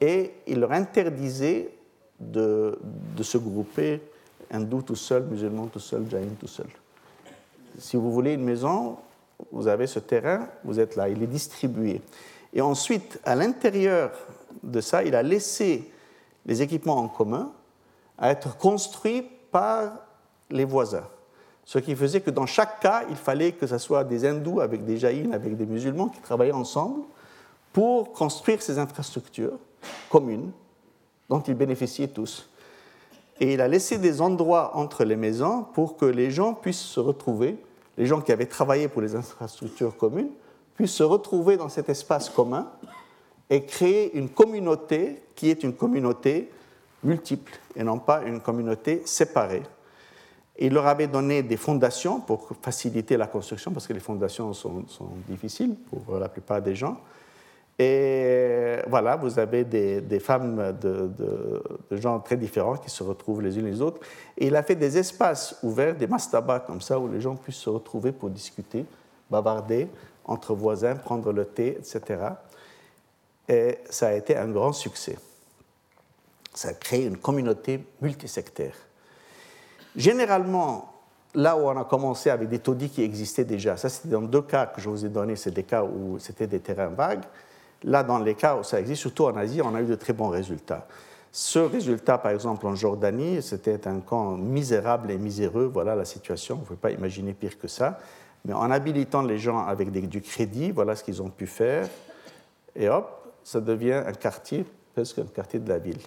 Et 0.00 0.32
il 0.46 0.60
leur 0.60 0.72
interdisait 0.72 1.70
de, 2.18 2.78
se 3.20 3.38
grouper 3.38 4.00
hindou 4.50 4.82
tout 4.82 4.96
seul, 4.96 5.24
musulman 5.24 5.66
tout 5.66 5.80
seul, 5.80 6.08
jaïn 6.08 6.34
tout 6.38 6.48
seul. 6.48 6.68
Si 7.78 7.96
vous 7.96 8.10
voulez 8.10 8.34
une 8.34 8.44
maison, 8.44 8.96
vous 9.52 9.68
avez 9.68 9.86
ce 9.86 9.98
terrain, 9.98 10.48
vous 10.64 10.80
êtes 10.80 10.96
là, 10.96 11.08
il 11.08 11.22
est 11.22 11.26
distribué. 11.26 12.00
Et 12.52 12.60
ensuite, 12.60 13.20
à 13.24 13.34
l'intérieur 13.34 14.10
de 14.62 14.80
ça, 14.80 15.04
il 15.04 15.14
a 15.14 15.22
laissé 15.22 15.90
les 16.46 16.62
équipements 16.62 16.96
en 16.96 17.08
commun 17.08 17.52
à 18.18 18.30
être 18.30 18.56
construits 18.56 19.22
par 19.50 19.92
les 20.50 20.64
voisins. 20.64 21.06
Ce 21.70 21.78
qui 21.78 21.94
faisait 21.94 22.20
que 22.20 22.32
dans 22.32 22.46
chaque 22.46 22.80
cas, 22.80 23.04
il 23.10 23.14
fallait 23.14 23.52
que 23.52 23.64
ce 23.64 23.78
soit 23.78 24.02
des 24.02 24.26
hindous 24.26 24.58
avec 24.58 24.84
des 24.84 24.96
jaïns, 24.96 25.32
avec 25.32 25.56
des 25.56 25.66
musulmans 25.66 26.08
qui 26.08 26.20
travaillaient 26.20 26.50
ensemble 26.50 27.04
pour 27.72 28.12
construire 28.12 28.60
ces 28.60 28.80
infrastructures 28.80 29.56
communes 30.08 30.50
dont 31.28 31.38
ils 31.38 31.54
bénéficiaient 31.54 32.08
tous. 32.08 32.50
Et 33.38 33.54
il 33.54 33.60
a 33.60 33.68
laissé 33.68 33.98
des 33.98 34.20
endroits 34.20 34.76
entre 34.76 35.04
les 35.04 35.14
maisons 35.14 35.62
pour 35.62 35.96
que 35.96 36.06
les 36.06 36.32
gens 36.32 36.54
puissent 36.54 36.80
se 36.80 36.98
retrouver, 36.98 37.56
les 37.96 38.06
gens 38.06 38.20
qui 38.20 38.32
avaient 38.32 38.46
travaillé 38.46 38.88
pour 38.88 39.00
les 39.00 39.14
infrastructures 39.14 39.96
communes, 39.96 40.30
puissent 40.74 40.94
se 40.94 41.04
retrouver 41.04 41.56
dans 41.56 41.68
cet 41.68 41.88
espace 41.88 42.28
commun 42.30 42.66
et 43.48 43.64
créer 43.64 44.18
une 44.18 44.30
communauté 44.30 45.22
qui 45.36 45.50
est 45.50 45.62
une 45.62 45.74
communauté 45.74 46.50
multiple 47.04 47.52
et 47.76 47.84
non 47.84 48.00
pas 48.00 48.22
une 48.24 48.40
communauté 48.40 49.02
séparée. 49.04 49.62
Il 50.62 50.74
leur 50.74 50.86
avait 50.86 51.06
donné 51.06 51.42
des 51.42 51.56
fondations 51.56 52.20
pour 52.20 52.46
faciliter 52.60 53.16
la 53.16 53.26
construction, 53.26 53.72
parce 53.72 53.86
que 53.86 53.94
les 53.94 54.00
fondations 54.00 54.52
sont, 54.52 54.84
difficiles 55.26 55.74
pour 55.88 56.18
la 56.18 56.28
plupart 56.28 56.60
des 56.60 56.74
gens. 56.74 57.00
Et 57.78 58.76
voilà, 58.86 59.16
vous 59.16 59.38
avez 59.38 59.64
des, 59.64 60.20
femmes 60.20 60.76
de, 60.78 61.10
de, 61.16 61.96
gens 61.96 62.20
très 62.20 62.36
différents 62.36 62.76
qui 62.76 62.90
se 62.90 63.02
retrouvent 63.02 63.40
les 63.40 63.58
unes 63.58 63.64
les 63.64 63.80
autres. 63.80 64.00
Et 64.36 64.48
il 64.48 64.56
a 64.56 64.62
fait 64.62 64.74
des 64.74 64.98
espaces 64.98 65.56
ouverts, 65.62 65.96
des 65.96 66.06
mastabas 66.06 66.60
comme 66.60 66.82
ça, 66.82 66.98
où 66.98 67.08
les 67.08 67.22
gens 67.22 67.36
puissent 67.36 67.56
se 67.56 67.70
retrouver 67.70 68.12
pour 68.12 68.28
discuter, 68.28 68.84
bavarder 69.30 69.88
entre 70.26 70.54
voisins, 70.54 70.94
prendre 70.94 71.32
le 71.32 71.46
thé, 71.46 71.78
etc. 71.78 72.20
Et 73.48 73.78
ça 73.88 74.08
a 74.08 74.12
été 74.12 74.36
un 74.36 74.48
grand 74.48 74.72
succès. 74.72 75.18
Ça 76.52 76.68
a 76.68 76.74
créé 76.74 77.06
une 77.06 77.16
communauté 77.16 77.82
multisectaire. 78.02 78.74
Généralement, 79.96 80.92
là 81.34 81.56
où 81.56 81.68
on 81.68 81.76
a 81.76 81.84
commencé 81.84 82.30
avec 82.30 82.48
des 82.48 82.58
taudis 82.58 82.88
qui 82.88 83.02
existaient 83.02 83.44
déjà, 83.44 83.76
ça 83.76 83.88
c'était 83.88 84.08
dans 84.08 84.22
deux 84.22 84.42
cas 84.42 84.66
que 84.66 84.80
je 84.80 84.88
vous 84.88 85.04
ai 85.04 85.08
donnés, 85.08 85.36
c'est 85.36 85.50
des 85.50 85.62
cas 85.62 85.82
où 85.82 86.18
c'était 86.18 86.46
des 86.46 86.60
terrains 86.60 86.88
vagues. 86.88 87.24
Là, 87.82 88.02
dans 88.02 88.18
les 88.18 88.34
cas 88.34 88.56
où 88.56 88.62
ça 88.62 88.78
existe, 88.78 89.00
surtout 89.00 89.24
en 89.24 89.36
Asie, 89.36 89.62
on 89.62 89.74
a 89.74 89.80
eu 89.80 89.86
de 89.86 89.94
très 89.94 90.12
bons 90.12 90.28
résultats. 90.28 90.86
Ce 91.32 91.58
résultat, 91.58 92.18
par 92.18 92.32
exemple, 92.32 92.66
en 92.66 92.74
Jordanie, 92.74 93.40
c'était 93.40 93.86
un 93.86 94.00
camp 94.00 94.36
misérable 94.36 95.10
et 95.10 95.18
miséreux. 95.18 95.70
Voilà 95.72 95.94
la 95.94 96.04
situation, 96.04 96.56
vous 96.56 96.62
ne 96.62 96.66
pouvez 96.66 96.78
pas 96.78 96.90
imaginer 96.90 97.32
pire 97.32 97.58
que 97.58 97.68
ça. 97.68 97.98
Mais 98.44 98.52
en 98.52 98.70
habilitant 98.70 99.22
les 99.22 99.38
gens 99.38 99.64
avec 99.64 99.90
du 99.92 100.20
crédit, 100.20 100.72
voilà 100.72 100.96
ce 100.96 101.04
qu'ils 101.04 101.22
ont 101.22 101.30
pu 101.30 101.46
faire. 101.46 101.88
Et 102.74 102.88
hop, 102.88 103.32
ça 103.44 103.60
devient 103.60 104.02
un 104.06 104.12
quartier, 104.12 104.66
presque 104.94 105.18
un 105.18 105.24
quartier 105.24 105.60
de 105.60 105.68
la 105.68 105.78
ville. 105.78 106.00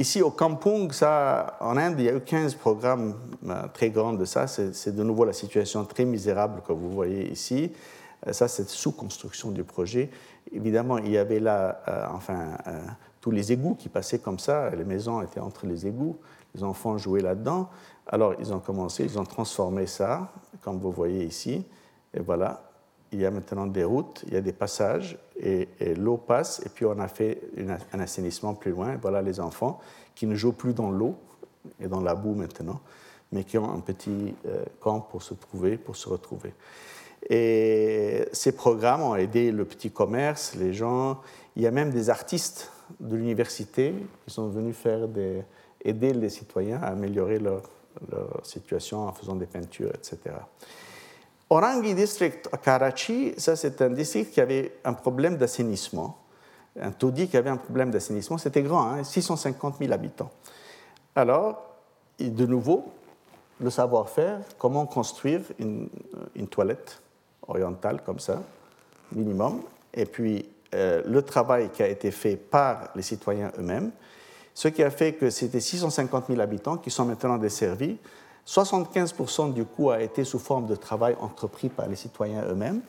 Ici, 0.00 0.22
au 0.22 0.30
Kampung, 0.30 0.90
ça, 0.92 1.58
en 1.60 1.76
Inde, 1.76 1.96
il 1.98 2.06
y 2.06 2.08
a 2.08 2.14
eu 2.14 2.22
15 2.22 2.54
programmes 2.54 3.16
euh, 3.46 3.68
très 3.74 3.90
grands 3.90 4.14
de 4.14 4.24
ça. 4.24 4.46
C'est 4.46 4.96
de 4.96 5.02
nouveau 5.02 5.26
la 5.26 5.34
situation 5.34 5.84
très 5.84 6.06
misérable 6.06 6.62
que 6.66 6.72
vous 6.72 6.88
voyez 6.88 7.30
ici. 7.30 7.70
Euh, 8.26 8.32
ça, 8.32 8.48
c'est 8.48 8.66
sous 8.66 8.92
construction 8.92 9.50
du 9.50 9.62
projet. 9.62 10.08
Évidemment, 10.52 10.96
il 10.96 11.10
y 11.10 11.18
avait 11.18 11.38
là, 11.38 11.82
euh, 11.86 12.06
enfin, 12.14 12.56
tous 13.20 13.30
les 13.30 13.52
égouts 13.52 13.74
qui 13.74 13.90
passaient 13.90 14.20
comme 14.20 14.38
ça. 14.38 14.70
Les 14.70 14.84
maisons 14.84 15.20
étaient 15.20 15.38
entre 15.38 15.66
les 15.66 15.86
égouts. 15.86 16.16
Les 16.54 16.64
enfants 16.64 16.96
jouaient 16.96 17.20
là-dedans. 17.20 17.68
Alors, 18.06 18.32
ils 18.40 18.54
ont 18.54 18.58
commencé, 18.58 19.04
ils 19.04 19.18
ont 19.18 19.26
transformé 19.26 19.86
ça, 19.86 20.32
comme 20.62 20.78
vous 20.78 20.92
voyez 20.92 21.26
ici. 21.26 21.62
Et 22.14 22.20
voilà, 22.20 22.69
il 23.12 23.20
y 23.20 23.26
a 23.26 23.30
maintenant 23.30 23.66
des 23.66 23.84
routes, 23.84 24.24
il 24.26 24.34
y 24.34 24.36
a 24.36 24.40
des 24.40 24.52
passages, 24.52 25.18
et, 25.40 25.68
l'eau 25.96 26.16
passe, 26.16 26.62
et 26.64 26.68
puis 26.68 26.84
on 26.84 26.98
a 26.98 27.08
fait 27.08 27.40
un 27.92 28.00
assainissement 28.00 28.54
plus 28.54 28.70
loin. 28.70 28.96
Voilà 29.00 29.22
les 29.22 29.40
enfants 29.40 29.80
qui 30.14 30.26
ne 30.26 30.34
jouent 30.34 30.52
plus 30.52 30.74
dans 30.74 30.90
l'eau 30.90 31.16
et 31.80 31.88
dans 31.88 32.00
la 32.00 32.14
boue 32.14 32.34
maintenant, 32.34 32.80
mais 33.32 33.44
qui 33.44 33.58
ont 33.58 33.70
un 33.70 33.80
petit 33.80 34.34
euh, 34.46 34.64
camp 34.80 35.00
pour 35.00 35.22
se 35.22 35.34
trouver, 35.34 35.76
pour 35.76 35.96
se 35.96 36.08
retrouver. 36.08 36.54
Et 37.28 38.26
ces 38.32 38.52
programmes 38.52 39.02
ont 39.02 39.16
aidé 39.16 39.52
le 39.52 39.64
petit 39.64 39.90
commerce, 39.90 40.54
les 40.54 40.72
gens. 40.72 41.20
Il 41.56 41.62
y 41.62 41.66
a 41.66 41.70
même 41.70 41.90
des 41.90 42.10
artistes 42.10 42.70
de 42.98 43.16
l'université 43.16 43.94
qui 44.24 44.32
sont 44.32 44.48
venus 44.48 44.76
faire 44.76 45.06
aider 45.84 46.12
les 46.12 46.30
citoyens 46.30 46.80
à 46.82 46.88
améliorer 46.88 47.38
leur 47.38 47.62
situation 48.42 49.06
en 49.06 49.12
faisant 49.12 49.36
des 49.36 49.46
peintures, 49.46 49.90
etc. 49.94 50.34
Orangi 51.52 51.94
District 51.96 52.48
à 52.52 52.56
Karachi, 52.58 53.34
ça 53.36 53.56
c'est 53.56 53.82
un 53.82 53.90
district 53.90 54.32
qui 54.32 54.40
avait 54.40 54.78
un 54.84 54.92
problème 54.92 55.36
d'assainissement. 55.36 56.16
Un 56.80 56.92
taudis 56.92 57.26
qui 57.26 57.36
avait 57.36 57.50
un 57.50 57.56
problème 57.56 57.90
d'assainissement, 57.90 58.38
c'était 58.38 58.62
grand, 58.62 59.02
650 59.02 59.74
hein, 59.74 59.76
000 59.80 59.92
habitants. 59.92 60.30
Alors, 61.16 61.66
de 62.20 62.46
nouveau, 62.46 62.92
le 63.60 63.68
savoir-faire, 63.68 64.38
comment 64.58 64.86
construire 64.86 65.40
une, 65.58 65.88
toilette 66.48 67.02
orientale 67.48 68.02
comme 68.06 68.20
ça, 68.20 68.42
minimum, 69.12 69.62
et 69.92 70.06
puis 70.06 70.48
euh, 70.74 71.02
le 71.04 71.22
travail 71.22 71.70
qui 71.70 71.82
a 71.82 71.88
été 71.88 72.12
fait 72.12 72.36
par 72.36 72.90
les 72.94 73.02
citoyens 73.02 73.50
eux-mêmes, 73.58 73.90
ce 74.54 74.68
qui 74.68 74.84
a 74.84 74.90
fait 74.90 75.14
que 75.14 75.30
c'était 75.30 75.58
650 75.58 76.28
000 76.28 76.40
habitants 76.40 76.76
qui 76.76 76.90
sont 76.90 77.04
maintenant 77.04 77.38
desservis 77.38 77.98
75% 78.46 79.52
du 79.52 79.64
coût 79.64 79.90
a 79.90 80.02
été 80.02 80.24
sous 80.24 80.38
forme 80.38 80.66
de 80.66 80.74
travail 80.74 81.16
entrepris 81.20 81.68
par 81.68 81.86
les 81.88 81.96
citoyens 81.96 82.44
eux-mêmes. 82.48 82.82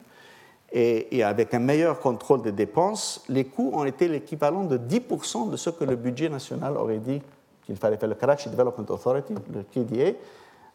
Et, 0.73 1.21
avec 1.21 1.53
un 1.53 1.59
meilleur 1.59 1.99
contrôle 1.99 2.41
des 2.41 2.53
dépenses, 2.53 3.23
les 3.27 3.43
coûts 3.43 3.71
ont 3.73 3.83
été 3.83 4.07
l'équivalent 4.07 4.63
de 4.63 4.77
10% 4.77 5.49
de 5.49 5.57
ce 5.57 5.69
que 5.69 5.83
le 5.83 5.97
budget 5.97 6.29
national 6.29 6.77
aurait 6.77 6.99
dit 6.99 7.21
qu'il 7.65 7.75
fallait 7.75 7.97
faire. 7.97 8.07
Le 8.07 8.15
Karachi 8.15 8.49
Development 8.49 8.89
Authority, 8.89 9.33
le 9.53 9.63
KDA, 9.63 10.17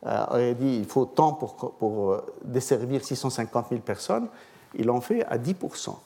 euh, 0.07 0.27
aurait 0.29 0.55
dit 0.55 0.77
il 0.77 0.85
faut 0.85 1.07
tant 1.07 1.33
pour, 1.33 2.13
euh, 2.13 2.21
desservir 2.45 3.03
650 3.03 3.71
000 3.71 3.81
personnes. 3.81 4.29
Ils 4.75 4.85
l'ont 4.85 5.01
fait 5.01 5.25
à 5.25 5.39
10%. 5.39 5.99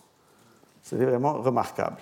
C'était 0.83 1.05
vraiment 1.05 1.35
remarquable. 1.35 1.99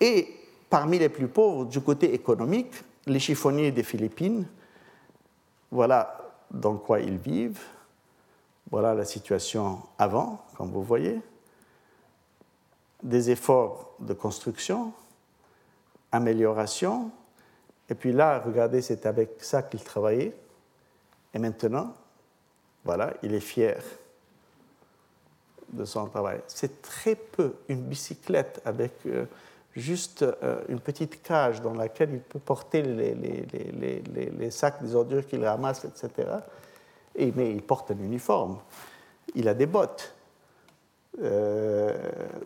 Et 0.00 0.28
parmi 0.68 0.98
les 0.98 1.08
plus 1.08 1.28
pauvres, 1.28 1.66
du 1.66 1.80
côté 1.80 2.12
économique, 2.12 2.72
les 3.06 3.20
chiffonniers 3.20 3.70
des 3.70 3.84
Philippines, 3.84 4.46
voilà 5.70 6.18
dans 6.50 6.76
quoi 6.76 7.00
ils 7.00 7.18
vivent. 7.18 7.62
Voilà 8.70 8.94
la 8.94 9.04
situation 9.04 9.80
avant, 9.98 10.44
comme 10.56 10.70
vous 10.70 10.82
voyez. 10.82 11.20
Des 13.02 13.30
efforts 13.30 13.94
de 14.00 14.14
construction, 14.14 14.92
amélioration. 16.10 17.10
Et 17.88 17.94
puis 17.94 18.12
là, 18.12 18.38
regardez, 18.38 18.80
c'est 18.82 19.06
avec 19.06 19.42
ça 19.44 19.62
qu'il 19.62 19.82
travaillait. 19.82 20.34
Et 21.34 21.38
maintenant, 21.38 21.94
voilà, 22.84 23.12
il 23.22 23.34
est 23.34 23.40
fier 23.40 23.82
de 25.70 25.84
son 25.84 26.06
travail. 26.06 26.40
C'est 26.46 26.82
très 26.82 27.16
peu 27.16 27.54
une 27.68 27.82
bicyclette 27.82 28.62
avec 28.64 28.92
euh, 29.06 29.26
juste 29.74 30.22
euh, 30.22 30.60
une 30.68 30.80
petite 30.80 31.22
cage 31.22 31.60
dans 31.60 31.74
laquelle 31.74 32.10
il 32.12 32.20
peut 32.20 32.38
porter 32.38 32.82
les, 32.82 34.50
sacs 34.50 34.82
des 34.82 34.94
ordures 34.94 35.26
qu'il 35.26 35.44
ramasse, 35.44 35.84
etc. 35.84 36.28
Et, 37.16 37.32
mais 37.34 37.50
il 37.52 37.62
porte 37.62 37.90
un 37.90 37.98
uniforme, 37.98 38.58
il 39.34 39.48
a 39.48 39.54
des 39.54 39.66
bottes. 39.66 40.14
Euh, 41.22 41.92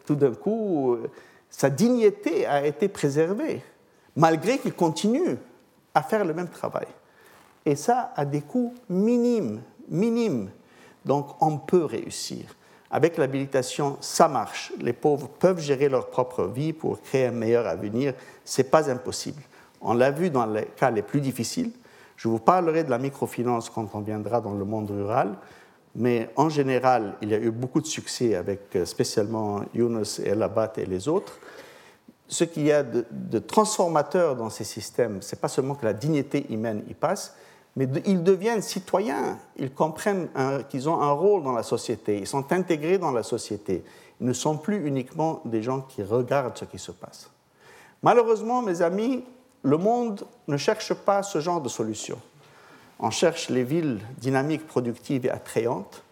tout 0.05 0.15
d'un 0.15 0.35
coup, 0.35 0.99
sa 1.51 1.71
dignité 1.71 2.47
a 2.47 2.67
été 2.67 2.89
préservée, 2.89 3.63
malgré 4.17 4.59
qu'il 4.59 4.75
continue 4.75 5.37
à 5.95 6.03
faire 6.03 6.25
le 6.25 6.35
même 6.35 6.49
travail. 6.49 6.87
Et 7.65 7.77
ça 7.77 8.13
a 8.17 8.25
des 8.25 8.43
coûts 8.43 8.75
minimes, 8.89 9.61
minimes. 9.89 10.51
Donc 11.05 11.37
on 11.41 11.59
peut 11.59 11.85
réussir. 11.85 12.45
Avec 12.91 13.19
l'habilitation, 13.19 13.99
ça 14.01 14.29
marche. 14.29 14.73
Les 14.81 14.93
pauvres 14.93 15.29
peuvent 15.29 15.61
gérer 15.61 15.89
leur 15.89 16.09
propre 16.09 16.45
vie 16.45 16.73
pour 16.73 17.01
créer 17.03 17.27
un 17.27 17.33
meilleur 17.33 17.67
avenir. 17.67 18.15
Ce 18.45 18.63
n'est 18.63 18.69
pas 18.69 18.91
impossible. 18.91 19.43
On 19.81 19.95
l'a 19.95 20.11
vu 20.11 20.31
dans 20.31 20.47
les 20.47 20.65
cas 20.65 20.91
les 20.91 21.03
plus 21.03 21.21
difficiles. 21.21 21.71
Je 22.17 22.29
vous 22.29 22.39
parlerai 22.39 22.85
de 22.85 22.91
la 22.91 22.99
microfinance 22.99 23.71
quand 23.71 23.95
on 23.95 24.01
viendra 24.01 24.41
dans 24.41 24.55
le 24.55 24.65
monde 24.65 24.91
rural, 24.91 25.37
mais 25.95 26.31
en 26.37 26.49
général, 26.49 27.15
il 27.23 27.31
y 27.31 27.35
a 27.35 27.39
eu 27.39 27.51
beaucoup 27.51 27.81
de 27.81 27.87
succès 27.87 28.35
avec 28.35 28.75
euh, 28.75 28.85
spécialement 28.85 29.63
Yunus 29.75 30.19
et 30.19 30.31
Elabat 30.31 30.73
et 30.79 30.87
les 30.87 31.09
autres. 31.09 31.39
Ce 32.27 32.45
qu'il 32.45 32.65
y 32.65 32.73
a 32.73 32.83
de, 32.83 33.39
transformateur 33.39 34.37
dans 34.37 34.51
ces 34.51 34.65
systèmes, 34.65 35.23
ce 35.23 35.35
n'est 35.35 35.41
pas 35.41 35.49
seulement 35.49 35.75
que 35.75 35.87
la 35.87 35.95
dignité 35.95 36.45
humaine 36.53 36.83
y 36.89 36.95
passe, 36.95 37.35
mais 37.79 37.87
ils 38.07 38.25
deviennent 38.25 38.61
citoyens, 38.61 39.39
ils 39.57 39.71
comprennent 39.71 40.29
qu'ils 40.69 40.89
ont 40.89 41.01
un 41.01 41.13
rôle 41.13 41.45
dans 41.45 41.53
la 41.53 41.63
société, 41.63 42.19
ils 42.19 42.27
sont 42.27 42.53
intégrés 42.53 42.99
dans 42.99 43.13
la 43.13 43.23
société, 43.23 43.85
ils 44.21 44.27
ne 44.27 44.33
sont 44.33 44.57
plus 44.57 44.85
uniquement 44.85 45.43
des 45.45 45.63
gens 45.63 45.83
qui 45.83 46.03
regardent 46.03 46.59
ce 46.59 46.65
qui 46.65 46.81
se 46.81 46.91
passe. 46.91 47.31
Malheureusement, 48.03 48.63
mes 48.63 48.83
amis, 48.83 49.23
le 49.63 49.77
monde 49.77 50.27
ne 50.49 50.57
cherche 50.57 50.93
pas 50.93 51.23
ce 51.23 51.39
genre 51.39 51.61
de 51.61 51.69
solution. 51.69 52.19
On 52.99 53.11
cherche 53.11 53.49
les 53.49 53.63
villes 53.63 54.01
dynamiques, 54.17 54.67
productives 54.67 55.27
et 55.27 55.31
attrayantes. 55.31 56.03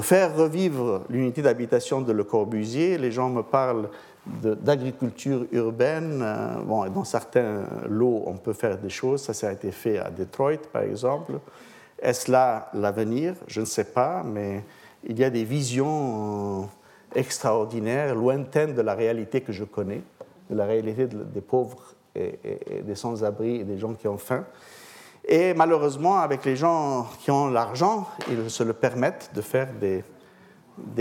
Faire 0.00 0.34
revivre 0.34 1.02
l'unité 1.10 1.42
d'habitation 1.42 2.00
de 2.00 2.12
Le 2.12 2.24
Corbusier, 2.24 2.96
les 2.96 3.12
gens 3.12 3.28
me 3.28 3.42
parlent 3.42 3.90
d'agriculture 4.26 5.46
urbaine. 5.52 6.20
Euh, 6.22 6.62
bon, 6.62 6.88
dans 6.90 7.04
certains 7.04 7.64
lots, 7.88 8.22
on 8.26 8.36
peut 8.36 8.52
faire 8.52 8.78
des 8.78 8.90
choses. 8.90 9.22
Ça, 9.22 9.34
ça 9.34 9.48
a 9.48 9.52
été 9.52 9.72
fait 9.72 9.98
à 9.98 10.10
Detroit, 10.10 10.58
par 10.72 10.82
exemple. 10.82 11.32
Est-ce 12.00 12.30
là 12.30 12.70
l'avenir? 12.74 13.34
Je 13.46 13.60
ne 13.60 13.66
sais 13.66 13.84
pas, 13.84 14.22
mais 14.24 14.64
il 15.04 15.18
y 15.18 15.24
a 15.24 15.30
des 15.30 15.44
visions 15.44 16.62
euh, 16.62 16.66
extraordinaires, 17.14 18.14
lointaines 18.14 18.74
de 18.74 18.82
la 18.82 18.94
réalité 18.94 19.40
que 19.40 19.52
je 19.52 19.64
connais, 19.64 20.02
de 20.50 20.56
la 20.56 20.64
réalité 20.64 21.06
des 21.06 21.40
pauvres 21.40 21.94
et, 22.14 22.38
des 22.82 22.94
sans-abri 22.94 23.56
et 23.56 23.64
des 23.64 23.78
gens 23.78 23.94
qui 23.94 24.08
ont 24.08 24.18
faim. 24.18 24.44
Et 25.24 25.54
malheureusement, 25.54 26.18
avec 26.18 26.44
les 26.44 26.56
gens 26.56 27.06
qui 27.20 27.30
ont 27.30 27.48
l'argent, 27.48 28.08
ils 28.28 28.50
se 28.50 28.62
le 28.62 28.72
permettent 28.72 29.30
de 29.34 29.40
faire 29.40 29.68
des, 29.74 30.04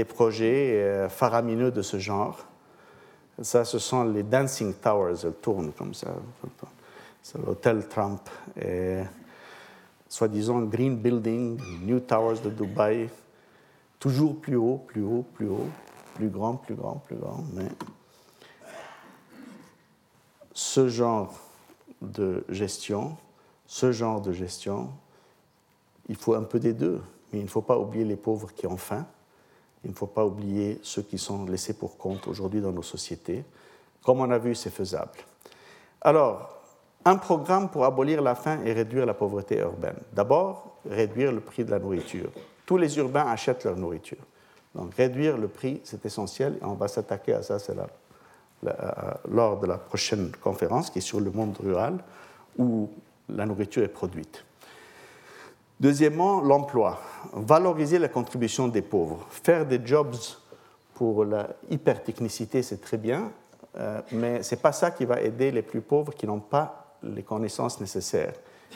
projets 0.05 0.73
euh, 0.73 1.09
faramineux 1.09 1.71
de 1.71 1.81
ce 1.81 1.97
genre. 1.97 2.37
Ça, 3.41 3.65
ce 3.65 3.79
sont 3.79 4.03
les 4.03 4.23
Dancing 4.23 4.73
Towers, 4.73 5.15
elles 5.23 5.33
tournent 5.33 5.71
comme 5.71 5.93
ça. 5.93 6.13
C'est 7.23 7.43
l'hôtel 7.43 7.87
Trump. 7.87 8.21
Et 8.59 9.01
soi-disant 10.07 10.61
Green 10.61 10.97
Building, 10.97 11.59
New 11.83 11.99
Towers 12.01 12.39
de 12.43 12.49
Dubaï, 12.49 13.09
toujours 13.99 14.35
plus 14.39 14.57
haut, 14.57 14.77
plus 14.85 15.03
haut, 15.03 15.25
plus 15.33 15.47
haut, 15.47 15.67
plus 16.15 16.29
grand, 16.29 16.55
plus 16.55 16.75
grand, 16.75 16.95
plus 17.05 17.15
grand. 17.15 17.43
Mais 17.53 17.69
ce 20.53 20.89
genre 20.89 21.33
de 22.01 22.43
gestion, 22.49 23.15
ce 23.65 23.91
genre 23.91 24.21
de 24.21 24.33
gestion, 24.33 24.89
il 26.09 26.15
faut 26.15 26.33
un 26.33 26.43
peu 26.43 26.59
des 26.59 26.73
deux, 26.73 27.01
mais 27.31 27.39
il 27.39 27.45
ne 27.45 27.49
faut 27.49 27.61
pas 27.61 27.77
oublier 27.77 28.05
les 28.05 28.17
pauvres 28.17 28.51
qui 28.53 28.67
ont 28.67 28.77
faim, 28.77 29.05
il 29.83 29.91
ne 29.91 29.95
faut 29.95 30.07
pas 30.07 30.25
oublier 30.25 30.79
ceux 30.83 31.01
qui 31.01 31.17
sont 31.17 31.45
laissés 31.45 31.73
pour 31.73 31.97
compte 31.97 32.27
aujourd'hui 32.27 32.61
dans 32.61 32.71
nos 32.71 32.83
sociétés. 32.83 33.43
Comme 34.03 34.19
on 34.19 34.29
a 34.29 34.37
vu, 34.37 34.55
c'est 34.55 34.69
faisable. 34.69 35.11
Alors, 36.01 36.61
un 37.03 37.15
programme 37.15 37.69
pour 37.69 37.85
abolir 37.85 38.21
la 38.21 38.35
faim 38.35 38.59
et 38.63 38.73
réduire 38.73 39.05
la 39.05 39.13
pauvreté 39.13 39.57
urbaine. 39.59 39.97
D'abord, 40.13 40.77
réduire 40.89 41.31
le 41.31 41.39
prix 41.39 41.65
de 41.65 41.71
la 41.71 41.79
nourriture. 41.79 42.29
Tous 42.65 42.77
les 42.77 42.97
urbains 42.97 43.25
achètent 43.27 43.63
leur 43.63 43.75
nourriture. 43.75 44.19
Donc, 44.75 44.93
réduire 44.93 45.37
le 45.37 45.47
prix, 45.47 45.81
c'est 45.83 46.05
essentiel 46.05 46.57
et 46.61 46.65
on 46.65 46.75
va 46.75 46.87
s'attaquer 46.87 47.33
à 47.33 47.41
ça, 47.41 47.57
lors 49.27 49.59
de 49.59 49.65
la 49.65 49.77
prochaine 49.77 50.31
conférence 50.41 50.91
qui 50.91 50.99
est 50.99 51.01
sur 51.01 51.19
le 51.19 51.31
monde 51.31 51.57
rural 51.57 51.97
où 52.57 52.89
la 53.29 53.45
nourriture 53.45 53.83
est 53.83 53.87
produite. 53.87 54.45
Deuxièmement, 55.81 56.41
l'emploi. 56.41 56.99
Valoriser 57.33 57.99
la 57.99 58.07
contribution 58.07 58.67
des 58.67 58.81
pauvres. 58.81 59.25
Faire 59.29 59.65
des 59.65 59.81
jobs 59.83 60.15
pour 60.93 61.25
la 61.25 61.49
hypertechnicité, 61.69 62.61
c'est 62.61 62.79
très 62.79 62.97
bien, 62.97 63.31
euh, 63.77 63.99
mais 64.11 64.43
ce 64.43 64.53
n'est 64.53 64.61
pas 64.61 64.71
ça 64.71 64.91
qui 64.91 65.05
va 65.05 65.19
aider 65.19 65.51
les 65.51 65.63
plus 65.63 65.81
pauvres 65.81 66.13
qui 66.13 66.27
n'ont 66.27 66.39
pas 66.39 66.97
les 67.01 67.23
connaissances 67.23 67.81
nécessaires. 67.81 68.33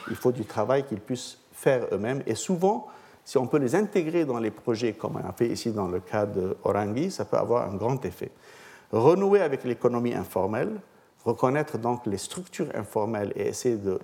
Il 0.09 0.15
faut 0.15 0.31
du 0.31 0.45
travail 0.45 0.83
qu'ils 0.83 0.99
puissent 0.99 1.37
faire 1.53 1.85
eux-mêmes. 1.91 2.23
Et 2.25 2.33
souvent, 2.35 2.87
si 3.23 3.37
on 3.37 3.45
peut 3.45 3.59
les 3.59 3.75
intégrer 3.75 4.25
dans 4.25 4.39
les 4.39 4.51
projets, 4.51 4.93
comme 4.93 5.21
on 5.23 5.29
a 5.29 5.31
fait 5.31 5.47
ici 5.47 5.71
dans 5.71 5.87
le 5.87 5.99
cas 5.99 6.25
de 6.25 6.57
Orangi, 6.63 7.11
ça 7.11 7.25
peut 7.25 7.37
avoir 7.37 7.69
un 7.69 7.75
grand 7.75 8.03
effet 8.03 8.31
renouer 8.91 9.41
avec 9.41 9.63
l'économie 9.63 10.13
informelle, 10.13 10.79
reconnaître 11.23 11.77
donc 11.77 12.05
les 12.05 12.17
structures 12.17 12.67
informelles 12.75 13.33
et 13.35 13.47
essayer 13.47 13.77
de, 13.77 13.99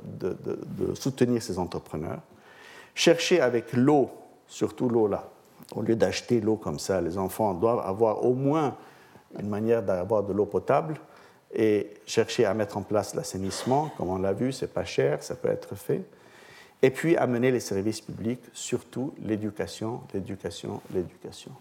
soutenir 0.96 1.42
ces 1.42 1.60
entrepreneurs, 1.60 2.22
chercher 2.96 3.42
avec 3.42 3.74
l'eau, 3.74 4.10
surtout 4.48 4.90
l'eau 4.90 5.08
là, 5.08 5.30
au 5.76 5.82
lieu 5.82 5.96
d'acheter 5.96 6.42
l'eau 6.42 6.56
comme 6.56 6.80
ça, 6.80 7.02
les 7.02 7.18
enfants 7.18 7.54
doivent 7.54 7.86
avoir 7.86 8.26
au 8.26 8.34
moins 8.34 8.76
une 9.40 9.48
manière 9.48 9.84
d'avoir 9.84 10.24
de 10.24 10.34
l'eau 10.34 10.46
potable 10.46 10.96
et 11.54 11.94
chercher 12.06 12.46
à 12.46 12.54
mettre 12.54 12.78
en 12.78 12.82
place 12.82 13.16
l'assainissement, 13.16 13.92
comme 13.98 14.10
on 14.10 14.18
l'a 14.18 14.34
vu, 14.34 14.52
c'est 14.52 14.74
pas 14.74 14.86
cher, 14.86 15.22
ça 15.24 15.36
peut 15.36 15.50
être 15.50 15.76
fait. 15.76 16.04
Et 16.82 16.90
puis 16.90 17.16
amener 17.16 17.52
les 17.52 17.60
services 17.60 18.02
publics, 18.02 18.42
surtout 18.54 19.14
l'éducation, 19.22 20.02
l'éducation, 20.14 20.82
l'éducation. 20.94 21.52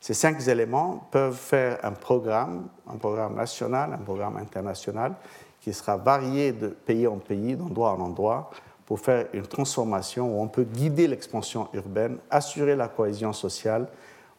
Ces 0.00 0.14
cinq 0.14 0.46
éléments 0.46 1.08
peuvent 1.10 1.36
faire 1.36 1.78
un 1.82 1.92
programme, 1.92 2.68
un 2.88 2.96
programme 2.96 3.34
national, 3.34 3.92
un 3.92 4.04
programme 4.04 4.36
international, 4.36 5.14
qui 5.60 5.72
sera 5.72 5.96
varié 5.96 6.52
de 6.52 6.68
pays 6.68 7.06
en 7.06 7.16
pays, 7.16 7.56
d'endroit 7.56 7.92
en 7.92 8.00
endroit, 8.00 8.50
pour 8.86 9.00
faire 9.00 9.26
une 9.32 9.46
transformation 9.46 10.36
où 10.36 10.42
on 10.42 10.48
peut 10.48 10.62
guider 10.62 11.08
l'expansion 11.08 11.68
urbaine, 11.74 12.18
assurer 12.30 12.76
la 12.76 12.88
cohésion 12.88 13.32
sociale, 13.32 13.88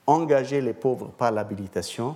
engager 0.08 0.62
les 0.62 0.74
pauvres 0.74 1.10
par 1.10 1.32
l'habilitation, 1.32 2.16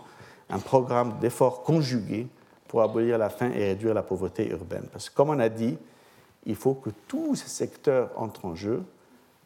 un 0.49 0.59
programme 0.59 1.19
d'efforts 1.19 1.61
conjugués 1.61 2.27
pour 2.67 2.81
abolir 2.81 3.17
la 3.17 3.29
faim 3.29 3.51
et 3.53 3.65
réduire 3.67 3.93
la 3.93 4.01
pauvreté 4.01 4.49
urbaine. 4.49 4.85
Parce 4.91 5.09
que 5.09 5.15
comme 5.15 5.29
on 5.29 5.39
a 5.39 5.49
dit, 5.49 5.77
il 6.45 6.55
faut 6.55 6.73
que 6.73 6.89
tous 7.07 7.35
ces 7.35 7.49
secteurs 7.49 8.09
entrent 8.15 8.45
en 8.45 8.55
jeu. 8.55 8.83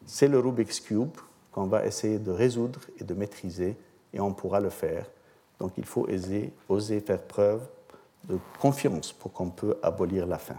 C'est 0.06 0.28
le 0.28 0.38
Rubik's 0.38 0.80
Cube 0.80 1.10
qu'on 1.50 1.66
va 1.66 1.84
essayer 1.84 2.18
de 2.18 2.30
résoudre 2.30 2.80
et 3.00 3.04
de 3.04 3.14
maîtriser 3.14 3.76
et 4.12 4.20
on 4.20 4.32
pourra 4.32 4.60
le 4.60 4.70
faire. 4.70 5.06
Donc 5.58 5.72
il 5.76 5.84
faut 5.84 6.06
oser, 6.68 7.00
faire 7.00 7.22
preuve 7.22 7.62
de 8.24 8.38
confiance 8.60 9.12
pour 9.12 9.32
qu'on 9.32 9.50
peut 9.50 9.76
abolir 9.82 10.26
la 10.26 10.38
faim. 10.38 10.58